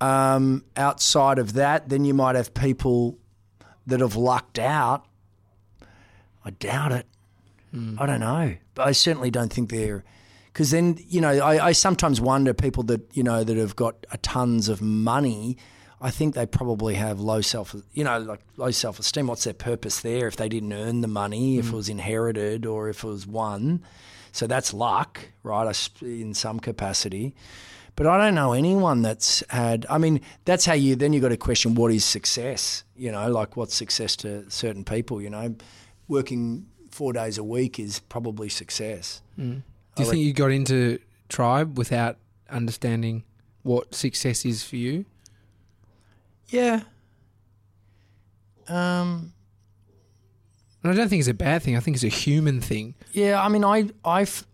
um, 0.00 0.64
outside 0.76 1.38
of 1.38 1.54
that, 1.54 1.88
then 1.88 2.04
you 2.04 2.14
might 2.14 2.36
have 2.36 2.54
people 2.54 3.18
that 3.86 4.00
have 4.00 4.16
lucked 4.16 4.58
out. 4.58 5.04
I 6.44 6.50
doubt 6.50 6.92
it. 6.92 7.06
Mm. 7.74 8.00
I 8.00 8.06
don't 8.06 8.20
know, 8.20 8.56
but 8.74 8.86
I 8.86 8.92
certainly 8.92 9.30
don't 9.30 9.52
think 9.52 9.70
they're 9.70 10.04
because 10.52 10.70
then 10.70 10.98
you 11.08 11.20
know 11.20 11.30
I, 11.30 11.66
I, 11.68 11.72
sometimes 11.72 12.20
wonder 12.20 12.52
people 12.52 12.82
that 12.84 13.16
you 13.16 13.22
know 13.22 13.44
that 13.44 13.56
have 13.56 13.76
got 13.76 14.06
a 14.10 14.18
tons 14.18 14.68
of 14.68 14.82
money. 14.82 15.56
I 16.02 16.10
think 16.10 16.34
they 16.34 16.46
probably 16.46 16.94
have 16.94 17.20
low 17.20 17.42
self, 17.42 17.76
you 17.92 18.04
know, 18.04 18.18
like 18.18 18.40
low 18.56 18.70
self 18.70 18.98
esteem. 18.98 19.26
What's 19.26 19.44
their 19.44 19.54
purpose 19.54 20.00
there 20.00 20.26
if 20.26 20.36
they 20.36 20.48
didn't 20.48 20.72
earn 20.72 21.02
the 21.02 21.08
money, 21.08 21.56
mm. 21.56 21.58
if 21.60 21.68
it 21.68 21.72
was 21.72 21.88
inherited, 21.88 22.64
or 22.64 22.88
if 22.88 23.04
it 23.04 23.06
was 23.06 23.26
won? 23.26 23.84
So 24.32 24.46
that's 24.46 24.72
luck, 24.72 25.20
right? 25.42 25.90
In 26.00 26.34
some 26.34 26.58
capacity. 26.60 27.34
But 27.96 28.06
I 28.06 28.16
don't 28.16 28.34
know 28.34 28.52
anyone 28.52 29.02
that's 29.02 29.44
had. 29.50 29.84
I 29.90 29.98
mean, 29.98 30.22
that's 30.46 30.64
how 30.64 30.72
you. 30.72 30.96
Then 30.96 31.12
you 31.12 31.20
got 31.20 31.28
to 31.28 31.36
question 31.36 31.74
what 31.74 31.92
is 31.92 32.04
success. 32.04 32.82
You 32.96 33.12
know, 33.12 33.30
like 33.30 33.56
what's 33.56 33.74
success 33.74 34.16
to 34.16 34.50
certain 34.50 34.84
people. 34.84 35.20
You 35.20 35.28
know, 35.28 35.54
working 36.08 36.66
four 37.00 37.14
days 37.14 37.38
a 37.38 37.42
week 37.42 37.78
is 37.78 38.00
probably 38.10 38.50
success. 38.50 39.22
Mm. 39.38 39.62
Do 39.94 40.02
you 40.02 40.06
I 40.06 40.10
think 40.10 40.22
you 40.22 40.34
got 40.34 40.50
into 40.50 40.98
tribe 41.30 41.78
without 41.78 42.18
understanding 42.50 43.24
what 43.62 43.94
success 43.94 44.44
is 44.44 44.62
for 44.62 44.76
you? 44.76 45.06
Yeah. 46.48 46.82
Um, 48.68 49.32
and 50.82 50.92
I 50.92 50.94
don't 50.94 51.08
think 51.08 51.20
it's 51.20 51.28
a 51.28 51.32
bad 51.32 51.62
thing. 51.62 51.74
I 51.74 51.80
think 51.80 51.96
it's 51.96 52.04
a 52.04 52.08
human 52.08 52.60
thing. 52.60 52.94
Yeah, 53.12 53.42
I 53.42 53.48
mean, 53.48 53.64
I, 53.64 53.88
I've, 54.04 54.46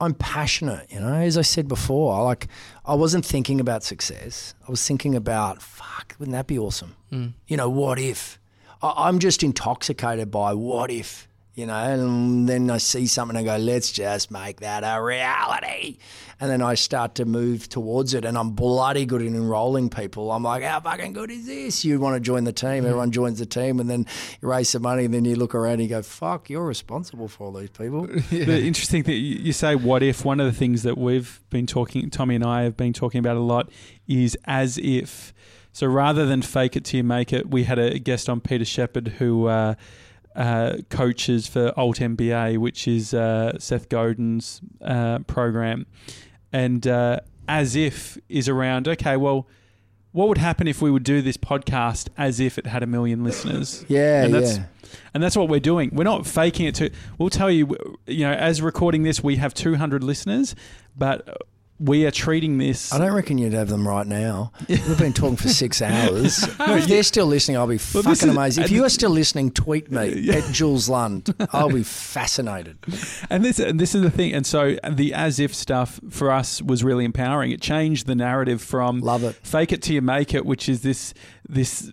I'm 0.00 0.14
passionate. 0.14 0.90
You 0.90 0.98
know, 0.98 1.14
as 1.14 1.38
I 1.38 1.42
said 1.42 1.68
before, 1.68 2.16
I 2.16 2.22
like, 2.22 2.48
I 2.84 2.94
wasn't 2.94 3.24
thinking 3.24 3.60
about 3.60 3.84
success. 3.84 4.56
I 4.66 4.72
was 4.72 4.84
thinking 4.84 5.14
about, 5.14 5.62
fuck, 5.62 6.16
wouldn't 6.18 6.34
that 6.34 6.48
be 6.48 6.58
awesome? 6.58 6.96
Mm. 7.12 7.34
You 7.46 7.58
know, 7.58 7.70
what 7.70 8.00
if? 8.00 8.40
I'm 8.82 9.20
just 9.20 9.42
intoxicated 9.42 10.30
by 10.30 10.54
what 10.54 10.90
if, 10.90 11.28
you 11.54 11.66
know, 11.66 11.74
and 11.74 12.48
then 12.48 12.68
I 12.68 12.78
see 12.78 13.06
something 13.06 13.36
and 13.36 13.48
I 13.48 13.58
go, 13.58 13.62
let's 13.62 13.92
just 13.92 14.30
make 14.30 14.60
that 14.60 14.82
a 14.84 15.00
reality. 15.00 15.98
And 16.40 16.50
then 16.50 16.60
I 16.62 16.74
start 16.74 17.14
to 17.16 17.24
move 17.24 17.68
towards 17.68 18.14
it 18.14 18.24
and 18.24 18.36
I'm 18.36 18.50
bloody 18.50 19.06
good 19.06 19.22
at 19.22 19.28
enrolling 19.28 19.88
people. 19.88 20.32
I'm 20.32 20.42
like, 20.42 20.64
how 20.64 20.80
fucking 20.80 21.12
good 21.12 21.30
is 21.30 21.46
this? 21.46 21.84
You 21.84 22.00
want 22.00 22.16
to 22.16 22.20
join 22.20 22.42
the 22.42 22.52
team, 22.52 22.82
mm. 22.82 22.86
everyone 22.86 23.12
joins 23.12 23.38
the 23.38 23.46
team, 23.46 23.78
and 23.78 23.88
then 23.88 24.06
you 24.40 24.48
raise 24.48 24.70
some 24.70 24.82
money, 24.82 25.04
and 25.04 25.14
then 25.14 25.24
you 25.24 25.36
look 25.36 25.54
around 25.54 25.74
and 25.74 25.82
you 25.82 25.88
go, 25.88 26.02
fuck, 26.02 26.50
you're 26.50 26.66
responsible 26.66 27.28
for 27.28 27.46
all 27.46 27.52
these 27.52 27.70
people. 27.70 28.08
yeah. 28.30 28.46
The 28.46 28.62
interesting 28.62 29.04
thing, 29.04 29.22
you 29.22 29.52
say, 29.52 29.76
what 29.76 30.02
if? 30.02 30.24
One 30.24 30.40
of 30.40 30.46
the 30.46 30.58
things 30.58 30.82
that 30.82 30.98
we've 30.98 31.40
been 31.50 31.68
talking, 31.68 32.10
Tommy 32.10 32.34
and 32.34 32.44
I 32.44 32.62
have 32.62 32.76
been 32.76 32.92
talking 32.92 33.20
about 33.20 33.36
a 33.36 33.40
lot 33.40 33.70
is 34.08 34.36
as 34.46 34.78
if 34.82 35.32
so 35.72 35.86
rather 35.86 36.26
than 36.26 36.42
fake 36.42 36.76
it 36.76 36.84
till 36.84 36.98
you 36.98 37.04
make 37.04 37.32
it, 37.32 37.50
we 37.50 37.64
had 37.64 37.78
a 37.78 37.98
guest 37.98 38.28
on 38.28 38.40
Peter 38.40 38.64
Shepard 38.64 39.08
who 39.18 39.46
uh, 39.46 39.74
uh, 40.36 40.76
coaches 40.90 41.46
for 41.46 41.72
Alt 41.78 41.98
MBA, 41.98 42.58
which 42.58 42.86
is 42.86 43.14
uh, 43.14 43.58
Seth 43.58 43.88
Godin's 43.88 44.60
uh, 44.82 45.20
program, 45.20 45.86
and 46.52 46.86
uh, 46.86 47.20
as 47.48 47.74
if 47.76 48.18
is 48.28 48.48
around. 48.48 48.88
Okay, 48.88 49.16
well. 49.16 49.46
What 50.14 50.28
would 50.28 50.36
happen 50.36 50.68
if 50.68 50.82
we 50.82 50.90
would 50.90 51.04
do 51.04 51.22
this 51.22 51.38
podcast 51.38 52.10
as 52.18 52.38
if 52.38 52.58
it 52.58 52.66
had 52.66 52.82
a 52.82 52.86
million 52.86 53.24
listeners? 53.24 53.82
Yeah, 53.88 54.24
and 54.24 54.34
that's, 54.34 54.58
yeah. 54.58 54.64
And 55.14 55.22
that's 55.22 55.38
what 55.38 55.48
we're 55.48 55.58
doing. 55.58 55.88
We're 55.90 56.04
not 56.04 56.26
faking 56.26 56.66
it 56.66 56.74
to. 56.74 56.90
We'll 57.16 57.30
tell 57.30 57.50
you, 57.50 57.74
you 58.06 58.26
know, 58.26 58.32
as 58.34 58.60
recording 58.60 59.04
this, 59.04 59.24
we 59.24 59.36
have 59.36 59.54
200 59.54 60.04
listeners, 60.04 60.54
but 60.94 61.46
we 61.82 62.06
are 62.06 62.10
treating 62.10 62.58
this. 62.58 62.92
I 62.92 62.98
don't 62.98 63.12
reckon 63.12 63.38
you'd 63.38 63.52
have 63.52 63.68
them 63.68 63.86
right 63.86 64.06
now. 64.06 64.52
We've 64.68 64.98
been 64.98 65.12
talking 65.12 65.36
for 65.36 65.48
six 65.48 65.82
hours. 65.82 66.44
if 66.44 66.86
they're 66.86 67.02
still 67.02 67.26
listening, 67.26 67.56
I'll 67.56 67.66
be 67.66 67.80
well, 67.92 68.02
fucking 68.02 68.10
is, 68.10 68.24
amazed. 68.24 68.58
If 68.58 68.70
you 68.70 68.84
are 68.84 68.88
still 68.88 69.10
listening, 69.10 69.50
tweet 69.50 69.90
me 69.90 70.08
yeah. 70.20 70.36
at 70.36 70.52
Jules 70.52 70.88
Lund. 70.88 71.34
I'll 71.52 71.70
be 71.70 71.82
fascinated. 71.82 72.78
And 73.30 73.44
this, 73.44 73.58
and 73.58 73.80
this 73.80 73.94
is 73.94 74.02
the 74.02 74.10
thing. 74.10 74.32
And 74.32 74.46
so 74.46 74.76
the 74.88 75.12
as 75.14 75.40
if 75.40 75.54
stuff 75.54 76.00
for 76.10 76.30
us 76.30 76.62
was 76.62 76.84
really 76.84 77.04
empowering. 77.04 77.50
It 77.50 77.60
changed 77.60 78.06
the 78.06 78.14
narrative 78.14 78.62
from 78.62 79.00
love 79.00 79.24
it, 79.24 79.34
fake 79.42 79.72
it 79.72 79.82
till 79.82 79.94
you 79.94 80.02
make 80.02 80.34
it, 80.34 80.46
which 80.46 80.68
is 80.68 80.82
this 80.82 81.14
this 81.48 81.90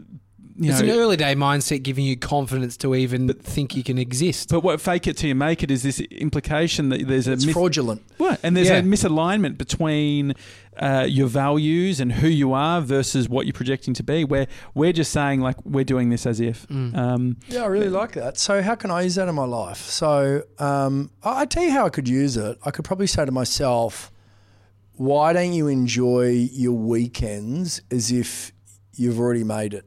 you 0.62 0.72
It's 0.72 0.82
know, 0.82 0.94
an 0.94 1.00
early 1.00 1.16
day 1.18 1.36
mindset 1.36 1.84
giving 1.84 2.04
you 2.04 2.18
confidence 2.18 2.76
to 2.78 2.94
even 2.94 3.30
think 3.34 3.76
you 3.78 3.84
can 3.84 3.98
exist. 3.98 4.50
but 4.50 4.62
what 4.62 4.82
fake 4.82 5.08
it 5.08 5.16
till 5.18 5.30
you 5.30 5.36
make 5.36 5.64
it 5.64 5.72
is 5.72 5.84
this 5.84 6.00
implication 6.02 6.90
that 6.90 7.08
there's 7.08 7.28
a 7.28 7.32
It's 7.34 7.46
myth- 7.46 7.54
fraudulent. 7.54 8.02
What? 8.18 8.40
And 8.44 8.58
there's 8.58 8.68
Yeah. 8.68 8.78
a 8.80 8.84
misalignment 8.84 9.58
between 9.58 10.34
uh, 10.78 11.06
your 11.10 11.28
values 11.28 12.00
and 12.00 12.12
who 12.12 12.28
you 12.28 12.54
are 12.54 12.80
versus 12.82 13.28
what 13.28 13.46
you're 13.46 13.54
projecting 13.54 13.94
to 13.94 14.04
be. 14.04 14.24
Where 14.24 14.48
we're 14.74 14.94
just 14.94 15.12
saying 15.12 15.42
like 15.42 15.58
we're 15.66 15.84
doing 15.84 16.10
this 16.10 16.26
as 16.26 16.40
if. 16.40 16.68
Mm. 16.70 16.96
Um, 16.96 17.38
Yeah, 17.50 17.64
I 17.64 17.68
really 17.68 17.90
like 17.90 18.14
that. 18.14 18.38
So, 18.38 18.62
how 18.62 18.76
can 18.76 18.90
I 18.92 19.02
use 19.02 19.16
that 19.16 19.28
in 19.28 19.36
my 19.36 19.46
life? 19.46 19.78
So, 19.90 20.44
um, 20.58 21.10
I 21.24 21.42
I 21.42 21.46
tell 21.46 21.64
you 21.64 21.72
how 21.72 21.86
I 21.86 21.90
could 21.90 22.08
use 22.08 22.38
it. 22.38 22.58
I 22.64 22.72
could 22.72 22.86
probably 22.86 23.08
say 23.08 23.26
to 23.26 23.32
myself, 23.32 24.10
why 24.96 25.34
don't 25.34 25.52
you 25.54 25.68
enjoy 25.68 26.50
your 26.52 26.74
weekends 26.78 27.82
as 27.92 28.12
if 28.12 28.52
you've 28.96 29.20
already 29.20 29.44
made 29.44 29.74
it? 29.74 29.86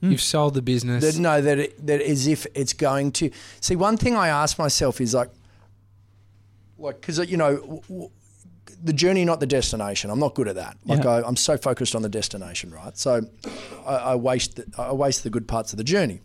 Hmm. 0.00 0.10
You've 0.12 0.22
sold 0.22 0.54
the 0.54 0.62
business. 0.62 1.04
That 1.04 1.20
no, 1.20 1.40
that 1.40 1.58
it, 1.58 1.86
that 1.86 2.00
as 2.00 2.26
if 2.26 2.46
it's 2.54 2.72
going 2.72 3.12
to. 3.12 3.30
See, 3.60 3.76
one 3.76 3.96
thing 3.96 4.16
I 4.16 4.28
ask 4.28 4.58
myself 4.58 5.00
is 5.00 5.12
like, 5.14 5.30
like 6.78 7.00
because 7.00 7.18
you 7.30 7.36
know, 7.36 7.56
w- 7.56 7.80
w- 7.88 8.10
the 8.82 8.94
journey, 8.94 9.26
not 9.26 9.40
the 9.40 9.46
destination. 9.46 10.10
I'm 10.10 10.18
not 10.18 10.34
good 10.34 10.48
at 10.48 10.54
that. 10.54 10.78
Like 10.86 11.04
Yeah. 11.04 11.10
I, 11.10 11.28
I'm 11.28 11.36
so 11.36 11.58
focused 11.58 11.94
on 11.94 12.00
the 12.00 12.08
destination, 12.08 12.70
right? 12.72 12.96
So 12.96 13.20
I, 13.86 13.94
I 13.94 14.14
waste 14.14 14.56
the, 14.56 14.64
I 14.78 14.92
waste 14.94 15.22
the 15.22 15.28
good 15.30 15.46
parts 15.46 15.72
of 15.74 15.76
the 15.76 15.84
journey. 15.84 16.22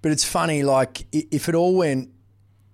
But 0.00 0.12
it's 0.12 0.24
funny, 0.24 0.62
like 0.62 1.06
if 1.12 1.48
it 1.48 1.54
all 1.54 1.74
went. 1.76 2.10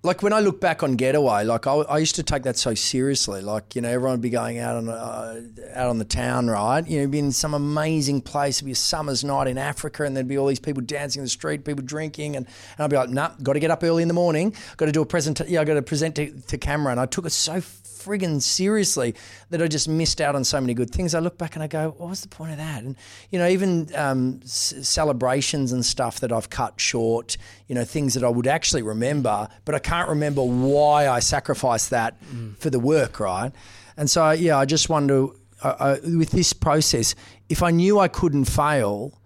Like 0.05 0.23
when 0.23 0.35
I 0.35 0.41
look 0.41 0.61
back 0.61 0.83
on 0.83 0.97
Getaway, 0.97 1.45
like 1.45 1.67
I, 1.67 1.77
I 1.77 1.97
used 1.97 2.17
to 2.17 2.23
take 2.23 2.43
that 2.43 2.59
so 2.59 2.75
seriously. 2.75 3.41
Like 3.41 3.75
you 3.75 3.81
know, 3.81 3.89
everyone 3.89 4.13
would 4.13 4.21
be 4.21 4.29
going 4.29 4.59
out 4.59 4.77
on 4.77 4.91
uh, 4.91 5.41
out 5.73 5.89
on 5.89 5.97
the 5.97 6.05
town, 6.05 6.47
right? 6.47 6.87
You 6.87 7.01
know, 7.01 7.09
be 7.09 7.21
in 7.21 7.33
some 7.33 7.55
amazing 7.55 8.21
place. 8.21 8.59
It'd 8.59 8.67
be 8.67 8.73
a 8.73 8.75
summer's 8.75 9.25
night 9.25 9.47
in 9.47 9.57
Africa, 9.57 10.05
and 10.05 10.15
there'd 10.15 10.29
be 10.29 10.37
all 10.37 10.47
these 10.47 10.61
people 10.61 10.83
dancing 10.83 11.21
in 11.21 11.25
the 11.25 11.31
street, 11.31 11.65
people 11.65 11.83
drinking, 11.83 12.37
and, 12.37 12.47
and 12.47 12.85
I'd 12.85 12.91
be 12.91 12.97
like, 12.97 13.09
nah, 13.09 13.31
got 13.43 13.55
to 13.55 13.61
get 13.61 13.71
up 13.71 13.83
early 13.83 14.03
in 14.03 14.09
the 14.09 14.15
morning. 14.15 14.55
Got 14.77 14.87
to 14.87 14.93
do 14.93 15.01
a 15.01 15.07
present. 15.07 15.41
Yeah, 15.49 15.63
I 15.63 15.65
got 15.65 15.73
to 15.73 15.83
present 15.83 16.17
to, 16.17 16.31
to 16.39 16.59
camera, 16.59 16.91
and 16.91 17.01
I 17.01 17.07
took 17.07 17.25
it 17.25 17.31
so 17.31 17.63
friggin' 18.05 18.43
seriously 18.43 19.15
that 19.51 19.63
I 19.63 19.69
just 19.69 19.89
missed 19.89 20.21
out 20.21 20.35
on 20.35 20.45
so 20.45 20.61
many 20.61 20.75
good 20.75 20.91
things. 20.91 21.15
I 21.15 21.21
look 21.21 21.39
back 21.39 21.55
and 21.55 21.63
I 21.63 21.67
go, 21.67 21.95
what 21.97 22.11
was 22.11 22.21
the 22.21 22.29
point 22.29 22.53
of 22.53 22.59
that? 22.59 22.83
And 22.83 22.97
you 23.31 23.39
know, 23.39 23.49
even 23.49 23.89
um, 23.95 24.41
c- 24.45 24.83
celebrations 24.83 25.73
and 25.73 25.85
stuff 25.85 26.21
that 26.21 26.33
I've 26.33 26.51
cut 26.51 26.81
short. 26.81 27.37
You 27.67 27.75
know, 27.75 27.85
things 27.85 28.15
that 28.15 28.23
I 28.23 28.29
would 28.29 28.47
actually 28.47 28.83
remember, 28.83 29.49
but 29.65 29.75
I 29.75 29.79
can't 29.79 30.09
remember 30.09 30.43
why 30.43 31.09
I 31.09 31.21
sacrificed 31.21 31.91
that 31.91 32.17
for 32.59 32.69
the 32.69 32.79
work, 32.79 33.21
right? 33.21 33.53
And 33.97 34.11
so, 34.11 34.31
yeah, 34.33 34.59
I 34.59 34.67
just 34.67 34.89
wonder 34.89 35.29
I, 35.63 35.69
I, 35.69 35.93
with 36.17 36.31
this 36.31 36.53
process, 36.53 37.15
if 37.49 37.63
I 37.63 37.71
knew 37.71 37.99
I 37.99 38.09
couldn't 38.09 38.45
fail, 38.45 39.19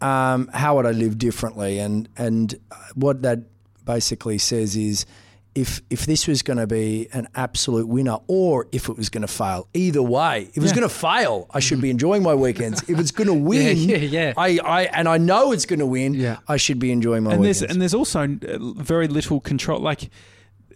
um, 0.00 0.48
how 0.52 0.76
would 0.76 0.86
I 0.86 0.92
live 0.92 1.18
differently? 1.18 1.78
And 1.78 2.08
and 2.16 2.54
what 2.94 3.22
that 3.22 3.40
basically 3.84 4.38
says 4.38 4.76
is, 4.76 5.06
if 5.54 5.82
if 5.88 6.06
this 6.06 6.26
was 6.26 6.42
going 6.42 6.56
to 6.56 6.66
be 6.66 7.08
an 7.12 7.28
absolute 7.34 7.86
winner, 7.86 8.18
or 8.26 8.66
if 8.72 8.88
it 8.88 8.96
was 8.96 9.08
going 9.08 9.22
to 9.22 9.28
fail, 9.28 9.68
either 9.74 10.02
way, 10.02 10.48
if 10.50 10.56
it 10.56 10.62
was 10.62 10.72
going 10.72 10.88
to 10.88 10.94
fail, 10.94 11.46
I 11.52 11.60
should 11.60 11.80
be 11.80 11.90
enjoying 11.90 12.22
my 12.22 12.34
weekends. 12.34 12.82
If 12.88 12.98
it's 12.98 13.10
going 13.12 13.28
to 13.34 13.34
win, 13.34 13.76
yeah, 13.76 13.96
yeah. 13.96 14.32
I, 14.36 14.58
I 14.58 14.82
and 14.84 15.08
I 15.08 15.18
know 15.18 15.52
it's 15.52 15.66
going 15.66 15.78
to 15.78 15.86
win. 15.86 16.14
Yeah. 16.14 16.38
I 16.48 16.56
should 16.56 16.78
be 16.78 16.90
enjoying 16.90 17.22
my 17.22 17.32
and 17.32 17.40
weekends. 17.40 17.60
there's 17.60 17.70
and 17.70 17.80
there's 17.80 17.94
also 17.94 18.24
uh, 18.24 18.58
very 18.82 19.06
little 19.08 19.40
control. 19.40 19.80
Like 19.80 20.10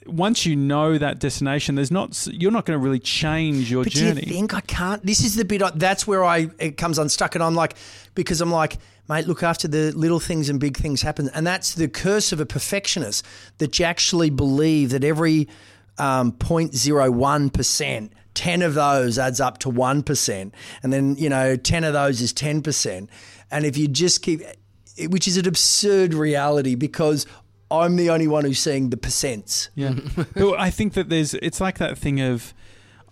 once 0.09 0.47
you 0.47 0.57
know 0.57 0.99
that 0.99 1.19
destination, 1.19 1.75
there's 1.75 1.91
not 1.91 2.27
you're 2.31 2.51
not 2.51 2.67
going 2.67 2.79
to 2.79 2.83
really 2.85 2.99
change 2.99 3.71
your 3.71 3.85
But 3.85 3.93
journey. 3.93 4.23
do 4.23 4.27
you 4.29 4.33
think 4.33 4.55
I 4.55 4.61
can't? 4.63 5.05
This 5.05 5.25
is 5.25 5.37
the 5.37 5.45
bit. 5.45 5.63
I, 5.63 5.71
that's 5.75 6.07
where 6.07 6.25
I 6.25 6.49
it 6.59 6.77
comes 6.77 6.99
unstuck, 6.99 7.35
and 7.35 7.45
I'm 7.45 7.55
like, 7.55 7.75
because 8.15 8.41
I'm 8.41 8.51
like, 8.51 8.79
mate, 9.09 9.27
look 9.27 9.43
after 9.43 9.69
the 9.69 9.93
little 9.93 10.21
things 10.21 10.49
and 10.49 10.59
big 10.59 10.77
things 10.77 11.03
happen, 11.03 11.31
and 11.35 11.47
that's 11.47 11.75
the 11.75 11.89
curse 11.89 12.33
of 12.33 12.41
a 12.41 12.47
perfectionist 12.47 13.25
that 13.59 13.79
you 13.79 13.85
actually 13.85 14.31
believe 14.31 14.91
that 14.91 15.05
every 15.05 15.49
um, 15.99 16.33
0.01 16.33 17.53
percent. 17.53 18.13
10 18.35 18.63
of 18.63 18.75
those 18.75 19.19
adds 19.19 19.41
up 19.41 19.59
to 19.59 19.69
1%. 19.69 20.53
And 20.85 20.93
then, 20.93 21.17
you 21.17 21.29
know, 21.29 21.57
10 21.57 21.83
of 21.83 21.93
those 21.93 22.21
is 22.21 22.33
10%. 22.33 23.09
And 23.51 23.65
if 23.67 23.77
you 23.77 23.89
just 23.89 24.23
keep, 24.23 24.43
which 25.09 25.27
is 25.27 25.37
an 25.37 25.49
absurd 25.49 26.15
reality 26.15 26.77
because 26.77 27.27
I'm 27.71 27.97
the 27.97 28.11
only 28.11 28.27
one 28.29 28.45
who's 28.45 28.59
seeing 28.59 28.91
the 28.91 28.97
percents. 28.97 29.69
Yeah, 29.75 29.95
but 30.35 30.59
I 30.59 30.71
think 30.71 30.95
that 30.95 31.09
there's 31.09 31.35
it's 31.35 31.61
like 31.61 31.79
that 31.79 31.99
thing 31.99 32.21
of 32.21 32.55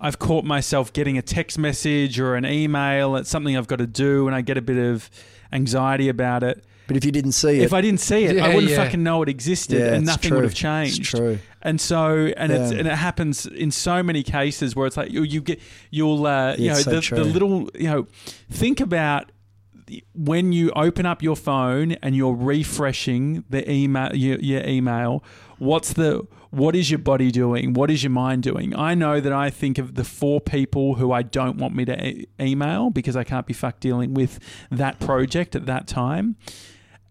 I've 0.00 0.18
caught 0.18 0.44
myself 0.44 0.92
getting 0.92 1.16
a 1.18 1.22
text 1.22 1.58
message 1.58 2.18
or 2.20 2.34
an 2.36 2.44
email. 2.46 3.16
It's 3.16 3.30
something 3.30 3.56
I've 3.56 3.66
got 3.68 3.78
to 3.78 3.86
do, 3.86 4.26
and 4.26 4.34
I 4.36 4.40
get 4.40 4.56
a 4.56 4.62
bit 4.62 4.78
of 4.78 5.10
anxiety 5.52 6.08
about 6.08 6.42
it. 6.42 6.64
But 6.86 6.96
if 6.96 7.04
you 7.04 7.10
didn't 7.10 7.32
see 7.32 7.58
it, 7.58 7.62
If 7.64 7.72
I 7.72 7.80
didn't 7.80 7.98
see 7.98 8.24
it, 8.26 8.38
I 8.38 8.54
wouldn't 8.54 8.70
yeah. 8.70 8.76
fucking 8.84 9.02
know 9.02 9.20
it 9.22 9.28
existed, 9.28 9.80
Yeah, 9.80 9.94
and 9.94 10.06
nothing 10.06 10.28
true. 10.28 10.36
would 10.36 10.44
have 10.44 10.52
It's 10.52 10.60
changed. 10.60 11.04
true. 11.04 11.38
And 11.60 11.80
so, 11.80 12.32
and 12.36 12.52
it's 12.52 12.70
and 12.70 12.86
it 12.86 12.94
happens 12.94 13.44
in 13.44 13.72
so 13.72 14.04
many 14.04 14.22
cases 14.22 14.76
where 14.76 14.86
it's 14.86 14.96
like 14.96 15.10
you, 15.10 15.22
you 15.24 15.40
get 15.40 15.60
you'll 15.90 16.24
uh, 16.26 16.54
you 16.56 16.66
Yeah, 16.66 16.74
know 16.74 16.78
so 16.78 16.90
the, 16.92 17.00
true. 17.00 17.18
the 17.18 17.24
little 17.24 17.68
you 17.74 17.88
know 17.90 18.06
think 18.50 18.78
about 18.80 19.26
the- 19.26 19.32
when 20.14 20.52
you 20.52 20.70
open 20.74 21.06
up 21.06 21.22
your 21.22 21.36
phone 21.36 21.92
and 22.02 22.16
you're 22.16 22.34
refreshing 22.34 23.44
the 23.48 23.70
email 23.70 24.14
your, 24.14 24.38
your 24.40 24.64
email 24.66 25.22
what's 25.58 25.92
the 25.92 26.26
what 26.50 26.74
is 26.74 26.90
your 26.90 26.98
body 26.98 27.30
doing 27.30 27.72
what 27.72 27.90
is 27.90 28.02
your 28.02 28.10
mind 28.10 28.42
doing 28.42 28.74
i 28.76 28.94
know 28.94 29.20
that 29.20 29.32
i 29.32 29.48
think 29.48 29.78
of 29.78 29.94
the 29.94 30.04
four 30.04 30.40
people 30.40 30.94
who 30.94 31.12
i 31.12 31.22
don't 31.22 31.56
want 31.56 31.74
me 31.74 31.84
to 31.84 32.06
e- 32.06 32.26
email 32.40 32.90
because 32.90 33.16
i 33.16 33.22
can't 33.22 33.46
be 33.46 33.52
fucked 33.52 33.80
dealing 33.80 34.12
with 34.12 34.40
that 34.70 34.98
project 34.98 35.54
at 35.54 35.66
that 35.66 35.86
time 35.86 36.36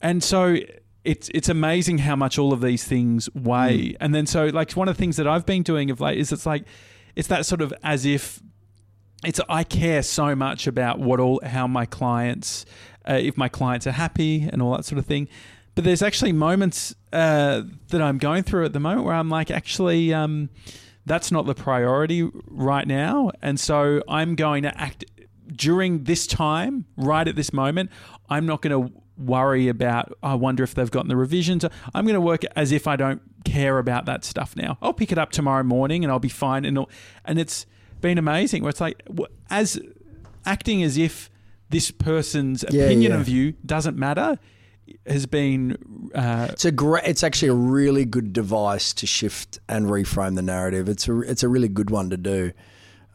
and 0.02 0.24
so 0.24 0.58
it's 1.06 1.30
it's 1.34 1.48
amazing 1.48 2.00
how 2.00 2.16
much 2.16 2.38
all 2.38 2.52
of 2.52 2.62
these 2.62 2.84
things 2.84 3.30
weigh. 3.34 3.90
Mm. 3.90 3.98
And 4.02 4.16
then 4.16 4.26
so 4.26 4.48
like 4.48 4.72
one 4.74 4.90
of 4.90 4.98
the 4.98 5.00
things 5.00 5.18
that 5.18 5.28
I've 5.28 5.46
been 5.46 5.64
doing 5.64 5.90
of 5.92 6.02
late 6.02 6.18
is 6.18 6.32
it's 6.32 6.46
like 6.46 6.66
it's 7.16 7.28
that 7.30 7.46
sort 7.46 7.62
of 7.62 7.74
as 7.84 8.06
if 8.06 8.42
it's 9.26 9.40
I 9.50 9.64
care 9.64 10.04
so 10.04 10.36
much 10.36 10.68
about 10.68 11.00
what 11.00 11.20
all 11.20 11.42
how 11.44 11.68
my 11.68 11.86
clients 11.86 12.66
uh, 13.08 13.14
if 13.14 13.38
my 13.38 13.50
clients 13.50 13.88
are 13.88 13.92
happy 13.92 14.48
and 14.52 14.62
all 14.62 14.76
that 14.76 14.86
sort 14.86 15.00
of 15.00 15.06
thing. 15.06 15.28
But 15.76 15.84
there's 15.84 16.02
actually 16.02 16.32
moments 16.32 16.96
uh, 17.12 17.64
that 17.90 18.02
I'm 18.02 18.18
going 18.18 18.44
through 18.44 18.66
at 18.66 18.74
the 18.74 18.80
moment 18.80 19.06
where 19.06 19.16
I'm 19.16 19.30
like 19.30 19.52
actually 19.52 20.14
um, 20.14 20.50
that's 21.06 21.32
not 21.32 21.46
the 21.46 21.56
priority 21.56 22.30
right 22.48 22.88
now, 22.88 23.32
and 23.42 23.60
so 23.60 24.02
I'm 24.08 24.36
going 24.36 24.64
to 24.64 24.80
act 24.80 25.06
during 25.54 26.06
this 26.06 26.26
time, 26.28 26.86
right 26.98 27.28
at 27.28 27.36
this 27.36 27.54
moment. 27.54 27.92
I'm 28.30 28.46
not 28.46 28.62
going 28.62 28.90
to 28.90 28.94
worry 29.18 29.68
about. 29.68 30.18
I 30.24 30.36
wonder 30.36 30.64
if 30.64 30.74
they've 30.74 30.90
gotten 30.90 31.10
the 31.10 31.16
revisions. 31.16 31.64
I'm 31.94 32.06
going 32.06 32.16
to 32.16 32.22
work 32.22 32.42
as 32.56 32.72
if 32.72 32.88
I 32.88 32.96
don't 32.96 33.22
care 33.44 33.78
about 33.78 34.06
that 34.06 34.26
stuff 34.26 34.56
now. 34.56 34.78
I'll 34.82 34.94
pick 34.94 35.12
it 35.12 35.18
up 35.18 35.32
tomorrow 35.32 35.64
morning 35.64 36.04
and 36.04 36.12
I'll 36.12 36.20
be 36.20 36.30
fine. 36.30 36.66
And 36.66 36.80
and 37.24 37.40
it's 37.40 37.66
been 38.08 38.18
amazing. 38.18 38.60
Where 38.64 38.70
it's 38.76 38.82
like 38.88 38.98
as 39.50 39.80
acting 40.46 40.84
as 40.84 40.98
if 40.98 41.30
this 41.70 41.92
person's 41.92 42.64
Yeah, 42.70 42.84
opinion 42.86 43.12
yeah. 43.14 43.20
of 43.22 43.28
you 43.28 43.54
doesn't 43.66 43.98
matter 43.98 44.38
has 45.08 45.26
been. 45.26 45.78
Uh, 46.14 46.48
It's 46.52 46.66
a 46.66 46.72
great. 46.72 47.04
It's 47.12 47.24
actually 47.24 47.50
a 47.50 47.60
really 47.78 48.06
good 48.06 48.34
device 48.34 48.94
to 49.00 49.06
shift 49.08 49.60
and 49.68 49.88
reframe 49.88 50.36
the 50.36 50.42
narrative. 50.56 50.86
It's 50.94 51.08
a 51.08 51.14
it's 51.32 51.44
a 51.44 51.50
really 51.56 51.70
good 51.80 51.90
one 51.90 52.10
to 52.12 52.18
do. 52.18 52.52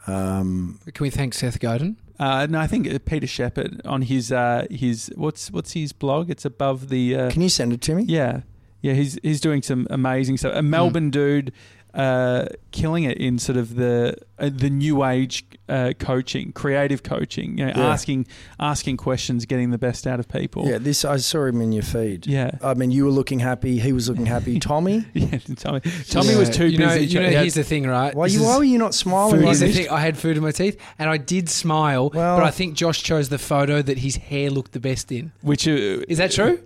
Um, 0.07 0.79
Can 0.95 1.05
we 1.05 1.11
thank 1.11 1.35
Seth 1.35 1.61
Godin? 1.61 1.97
uh, 2.19 2.47
no, 2.51 2.59
I 2.59 2.67
think 2.67 2.89
uh, 2.93 2.99
Peter 3.05 3.27
Shepard 3.27 3.81
on 3.85 4.03
his 4.03 4.33
uh, 4.33 4.67
his 4.71 5.11
what's 5.15 5.51
what's 5.51 5.73
his 5.73 5.93
blog? 5.93 6.31
It's 6.31 6.45
above 6.45 6.89
the. 6.89 7.05
Uh, 7.17 7.31
can 7.31 7.43
you 7.43 7.49
send 7.49 7.73
it 7.73 7.81
to 7.83 7.95
me? 7.95 8.05
Yeah, 8.09 8.41
yeah, 8.83 8.95
he's 8.95 9.19
he's 9.23 9.41
doing 9.41 9.63
some 9.63 9.87
amazing 9.91 10.39
stuff. 10.39 10.55
A 10.57 10.63
Melbourne 10.63 11.11
dude, 11.11 11.53
uh, 11.95 12.47
killing 12.71 13.05
it 13.05 13.19
in 13.19 13.39
sort 13.39 13.59
of 13.59 13.75
the 13.77 14.17
uh, 14.39 14.49
the 14.53 14.71
new 14.71 15.05
age 15.05 15.45
uh, 15.69 15.93
coaching, 15.99 16.53
creative 16.53 17.03
coaching. 17.03 17.59
You 17.59 17.67
know, 17.67 17.73
Yeah. 17.77 17.89
asking 17.93 18.27
asking 18.59 18.97
questions, 18.97 19.45
getting 19.47 19.71
the 19.71 19.79
best 19.79 20.07
out 20.07 20.21
of 20.21 20.29
people. 20.29 20.67
Yeah, 20.69 20.79
this 20.79 21.05
I 21.05 21.17
saw 21.19 21.45
him 21.47 21.61
in 21.61 21.73
your 21.73 21.83
feed. 21.83 22.27
yeah, 22.27 22.53
I 22.63 22.75
mean, 22.75 22.91
you 22.91 23.05
were 23.05 23.11
looking 23.11 23.41
happy. 23.41 23.79
He 23.81 23.93
was 23.93 24.09
looking 24.09 24.27
happy. 24.27 24.59
Tommy, 24.71 25.05
yeah. 25.15 25.39
Tommy, 25.57 25.81
Tommy 26.09 26.37
was 26.37 26.49
too 26.51 26.67
you 26.69 26.79
know, 26.79 26.89
busy. 26.89 27.07
You 27.07 27.21
know, 27.23 27.29
here's 27.31 27.55
the 27.55 27.65
thing, 27.65 27.87
right? 27.87 28.15
why 28.15 28.27
you? 28.27 28.43
Why 28.45 28.57
were 28.57 28.65
you 28.65 28.79
not 28.79 28.95
smiling? 28.95 29.43
Here's 29.43 29.61
the 29.61 29.73
thing. 29.73 29.89
I 29.91 30.01
had 30.01 30.17
food 30.17 30.37
in 30.37 30.43
my 30.43 30.53
teeth, 30.53 30.81
and 30.99 31.11
I 31.11 31.17
did 31.17 31.49
smile, 31.49 32.11
Well- 32.15 32.37
but 32.39 32.45
I 32.45 32.51
think 32.51 32.75
Josh 32.75 33.03
chose 33.03 33.29
the 33.29 33.39
photo 33.39 33.83
that 33.83 33.99
his 33.99 34.17
hair 34.17 34.51
looked 34.51 34.73
the 34.73 34.81
best 34.81 35.11
in. 35.13 35.33
which 35.43 35.67
uh, 35.67 35.73
Is 36.09 36.19
that 36.19 36.31
true? 36.31 36.61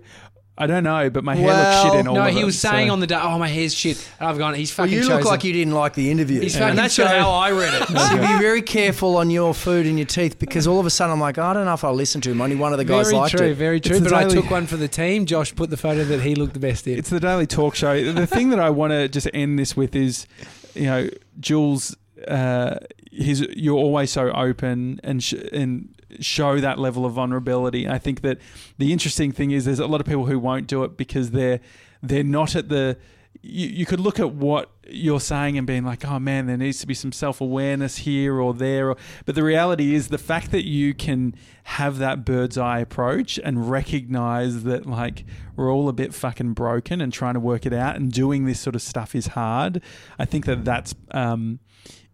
I 0.57 0.67
don't 0.67 0.85
know, 0.85 1.09
but 1.09 1.25
my 1.25 1.35
hair 1.35 1.47
Well, 1.47 1.83
looked 1.83 1.93
shit 1.95 1.99
in 1.99 2.07
all 2.07 2.15
no, 2.15 2.27
of 2.27 2.33
he 2.33 2.39
it, 2.39 2.45
was 2.45 2.57
saying 2.57 2.87
so- 2.87 2.93
on 2.93 3.01
the 3.01 3.07
day, 3.07 3.19
"Oh, 3.21 3.37
my 3.37 3.49
hair's 3.49 3.73
shit," 3.73 4.07
and 4.21 4.29
I've 4.29 4.37
gone. 4.37 4.53
He's 4.53 4.69
Well, 4.77 4.87
fucking. 4.87 4.97
you 5.03 5.07
look 5.09 5.25
like 5.25 5.43
you 5.43 5.51
didn't 5.51 5.73
like 5.73 5.95
the 5.95 6.09
interview. 6.09 6.39
He's 6.39 6.55
Yeah. 6.55 6.69
And 6.69 6.77
that's 6.77 6.95
chose- 6.95 7.07
how 7.07 7.29
I 7.31 7.51
read 7.51 7.73
it. 7.73 7.87
So 8.05 8.11
be 8.17 8.39
very 8.39 8.61
careful 8.61 9.17
on 9.17 9.29
your 9.29 9.53
food 9.53 9.85
and 9.85 9.99
your 9.99 10.05
teeth 10.05 10.39
because 10.39 10.65
all 10.65 10.79
of 10.79 10.85
a 10.85 10.89
sudden 10.89 11.11
I'm 11.11 11.19
like, 11.19 11.37
I 11.37 11.53
don't 11.53 11.65
know 11.65 11.73
if 11.73 11.83
I'll 11.83 11.93
listen 11.93 12.21
to 12.21 12.31
him. 12.31 12.39
Only 12.39 12.55
one 12.55 12.71
of 12.71 12.77
the 12.77 12.85
guys 12.85 13.07
very 13.07 13.17
liked 13.17 13.35
true, 13.37 13.47
it. 13.47 13.55
very 13.57 13.81
true. 13.81 13.99
the 13.99 14.09
But 14.09 14.13
I 14.13 14.27
took 14.29 14.49
one 14.49 14.65
for 14.65 14.77
the 14.77 14.87
team. 14.87 15.25
Josh 15.25 15.53
put 15.53 15.69
the 15.71 15.77
photo 15.77 16.05
that 16.05 16.21
he 16.21 16.35
looked 16.35 16.53
the 16.53 16.59
best 16.61 16.87
in. 16.87 16.97
It's 16.97 17.09
the 17.09 17.19
daily 17.19 17.47
talk 17.47 17.75
show. 17.75 18.13
The 18.13 18.25
thing 18.25 18.49
that 18.51 18.59
I 18.61 18.69
want 18.69 18.91
to 18.91 19.09
just 19.09 19.27
end 19.33 19.59
this 19.59 19.75
with 19.75 19.93
is, 19.93 20.25
you 20.73 20.85
know, 20.85 21.09
Jules. 21.39 21.97
Uh, 22.29 22.77
his 23.11 23.41
you're 23.55 23.77
always 23.77 24.09
so 24.11 24.31
open 24.31 24.99
and 25.03 25.21
sh- 25.21 25.33
and 25.51 25.89
show 26.19 26.59
that 26.59 26.79
level 26.79 27.05
of 27.05 27.13
vulnerability. 27.13 27.87
I 27.87 27.97
think 27.97 28.21
that 28.21 28.39
the 28.77 28.91
interesting 28.91 29.31
thing 29.31 29.51
is 29.51 29.65
there's 29.65 29.79
a 29.79 29.87
lot 29.87 30.01
of 30.01 30.07
people 30.07 30.25
who 30.25 30.39
won't 30.39 30.67
do 30.67 30.83
it 30.83 30.97
because 30.97 31.31
they're 31.31 31.59
they're 32.01 32.23
not 32.23 32.55
at 32.55 32.69
the 32.69 32.97
you, 33.41 33.67
you 33.67 33.85
could 33.85 33.99
look 33.99 34.19
at 34.19 34.33
what 34.33 34.71
you're 34.87 35.19
saying 35.19 35.57
and 35.57 35.65
being 35.65 35.83
like, 35.83 36.05
oh 36.05 36.19
man, 36.19 36.47
there 36.47 36.57
needs 36.57 36.79
to 36.79 36.87
be 36.87 36.93
some 36.93 37.11
self 37.11 37.41
awareness 37.41 37.97
here 37.97 38.39
or 38.39 38.53
there. 38.53 38.89
Or, 38.89 38.97
but 39.25 39.35
the 39.35 39.43
reality 39.43 39.93
is 39.93 40.07
the 40.07 40.17
fact 40.17 40.51
that 40.51 40.65
you 40.65 40.93
can 40.93 41.35
have 41.63 41.97
that 41.99 42.25
bird's 42.25 42.57
eye 42.57 42.79
approach 42.79 43.39
and 43.43 43.69
recognize 43.69 44.63
that 44.63 44.85
like 44.85 45.25
we're 45.55 45.71
all 45.71 45.89
a 45.89 45.93
bit 45.93 46.13
fucking 46.13 46.53
broken 46.53 47.01
and 47.01 47.11
trying 47.11 47.33
to 47.33 47.39
work 47.39 47.65
it 47.65 47.73
out 47.73 47.95
and 47.95 48.11
doing 48.11 48.45
this 48.45 48.59
sort 48.59 48.75
of 48.75 48.81
stuff 48.81 49.15
is 49.15 49.27
hard. 49.27 49.81
I 50.17 50.25
think 50.25 50.45
that 50.45 50.65
that's 50.65 50.95
um, 51.11 51.59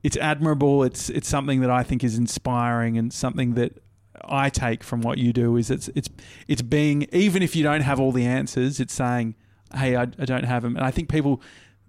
it's 0.03 0.17
admirable. 0.17 0.83
It's 0.83 1.09
it's 1.09 1.27
something 1.27 1.61
that 1.61 1.69
I 1.69 1.83
think 1.83 2.03
is 2.03 2.17
inspiring 2.17 2.97
and 2.97 3.13
something 3.13 3.53
that 3.55 3.81
I 4.25 4.49
take 4.49 4.83
from 4.83 5.01
what 5.01 5.17
you 5.17 5.33
do 5.33 5.57
is 5.57 5.69
it's 5.69 5.89
it's 5.89 6.09
it's 6.47 6.61
being 6.61 7.07
even 7.11 7.41
if 7.41 7.55
you 7.55 7.63
don't 7.63 7.81
have 7.81 7.99
all 7.99 8.11
the 8.11 8.25
answers, 8.25 8.79
it's 8.79 8.93
saying, 8.93 9.35
"Hey, 9.73 9.95
I, 9.95 10.03
I 10.03 10.25
don't 10.25 10.43
have 10.43 10.63
them." 10.63 10.75
And 10.75 10.85
I 10.85 10.91
think 10.91 11.09
people 11.09 11.41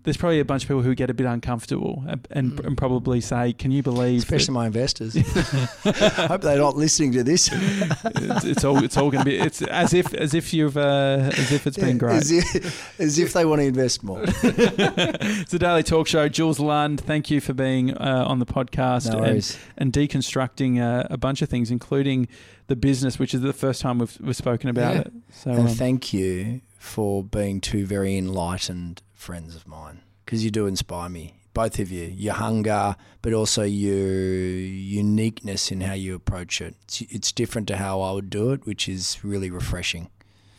there's 0.05 0.17
probably 0.17 0.41
a 0.41 0.45
bunch 0.45 0.65
of 0.65 0.69
people 0.69 0.83
who 0.83 0.95
get 0.95 1.11
a 1.11 1.15
bit 1.15 1.27
uncomfortable 1.27 2.03
and, 2.09 2.27
and, 2.31 2.53
Mm. 2.53 2.67
and 2.67 2.77
probably 2.77 3.21
say, 3.21 3.53
"Can 3.53 3.71
you 3.71 3.83
believe?" 3.83 4.19
Especially 4.23 4.53
my 4.55 4.67
investors. 4.67 5.17
I 5.85 6.27
hope 6.27 6.41
they're 6.43 6.59
not 6.59 6.77
listening 6.77 7.13
to 7.13 7.23
this. 7.23 7.49
it's, 7.53 8.45
it's 8.45 8.65
all 8.65 8.83
it's 8.83 8.97
all 8.97 9.11
going 9.11 9.25
to 9.25 9.31
be 9.31 9.37
it's 9.39 9.63
as 9.63 9.95
if 9.95 10.13
as 10.15 10.35
if 10.35 10.53
you've 10.53 10.77
uh, 10.77 11.31
as 11.37 11.53
if 11.53 11.67
it's 11.67 11.77
been 11.79 11.99
great. 11.99 12.17
As 12.17 12.31
if, 12.33 13.01
as 13.01 13.19
if 13.19 13.33
they 13.33 13.45
want 13.45 13.61
to 13.61 13.67
invest 13.67 14.03
more. 14.03 14.23
it's 14.27 15.51
the 15.51 15.59
Daily 15.59 15.83
Talk 15.83 16.07
Show. 16.07 16.29
Jules 16.29 16.59
Lund, 16.61 17.01
thank 17.01 17.31
you 17.31 17.41
for 17.41 17.53
being 17.55 17.93
uh, 17.97 18.25
on 18.27 18.39
the 18.39 18.47
podcast 18.47 19.13
No 19.13 19.23
and, 19.23 19.57
and 19.79 19.93
deconstructing 19.93 20.81
uh, 20.81 21.07
a 21.11 21.17
bunch 21.17 21.43
of 21.43 21.49
things, 21.49 21.71
including 21.71 22.29
the 22.67 22.77
business, 22.77 23.19
which 23.19 23.35
is 23.35 23.41
the 23.41 23.53
first 23.53 23.81
time 23.83 23.99
we've, 23.99 24.17
we've 24.21 24.37
spoken 24.37 24.69
about 24.71 24.95
Yeah. 24.95 25.01
it. 25.03 25.13
So 25.33 25.51
And 25.51 25.61
um, 25.61 25.69
thank 25.69 26.13
you 26.13 26.61
for 26.79 27.23
being 27.23 27.61
two 27.61 27.87
very 27.87 28.17
enlightened 28.17 29.03
friends 29.23 29.55
of 29.55 29.69
mine 29.69 30.01
because 30.25 30.45
you 30.45 30.51
do 30.51 30.67
inspire 30.67 31.09
me. 31.09 31.35
Both 31.55 31.79
of 31.79 31.93
you, 31.93 32.05
your 32.05 32.35
hunger, 32.35 32.97
but 33.21 33.33
also 33.33 33.63
your 33.63 34.09
uniqueness 34.09 35.71
in 35.71 35.83
how 35.83 35.93
you 35.93 36.15
approach 36.15 36.61
it. 36.61 36.75
It's, 36.85 37.03
it's 37.03 37.31
different 37.31 37.69
to 37.69 37.77
how 37.77 38.01
I 38.01 38.13
would 38.13 38.31
do 38.31 38.51
it, 38.53 38.67
which 38.67 38.89
is 38.89 39.23
really 39.23 39.51
refreshing. 39.51 40.09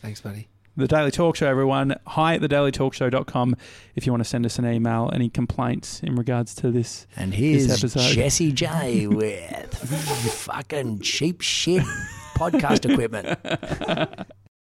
Thanks, 0.00 0.20
buddy. 0.20 0.48
the 0.76 0.86
Daily 0.86 1.10
Talk 1.10 1.34
Show, 1.36 1.48
everyone. 1.48 1.96
Hi 2.06 2.34
at 2.36 2.40
thedailytalkshow.com 2.40 3.56
if 3.96 4.06
you 4.06 4.12
want 4.12 4.22
to 4.22 4.28
send 4.28 4.46
us 4.46 4.58
an 4.58 4.66
email, 4.66 5.10
any 5.12 5.28
complaints 5.28 6.00
in 6.00 6.14
regards 6.14 6.54
to 6.56 6.70
this. 6.70 7.06
And 7.16 7.34
here's 7.34 7.66
this 7.66 7.78
episode. 7.80 8.14
Jesse 8.14 8.52
J 8.52 9.06
with 9.08 9.74
fucking 9.74 11.00
cheap 11.00 11.40
shit 11.40 11.82
podcast 12.36 12.88
equipment. 12.88 14.26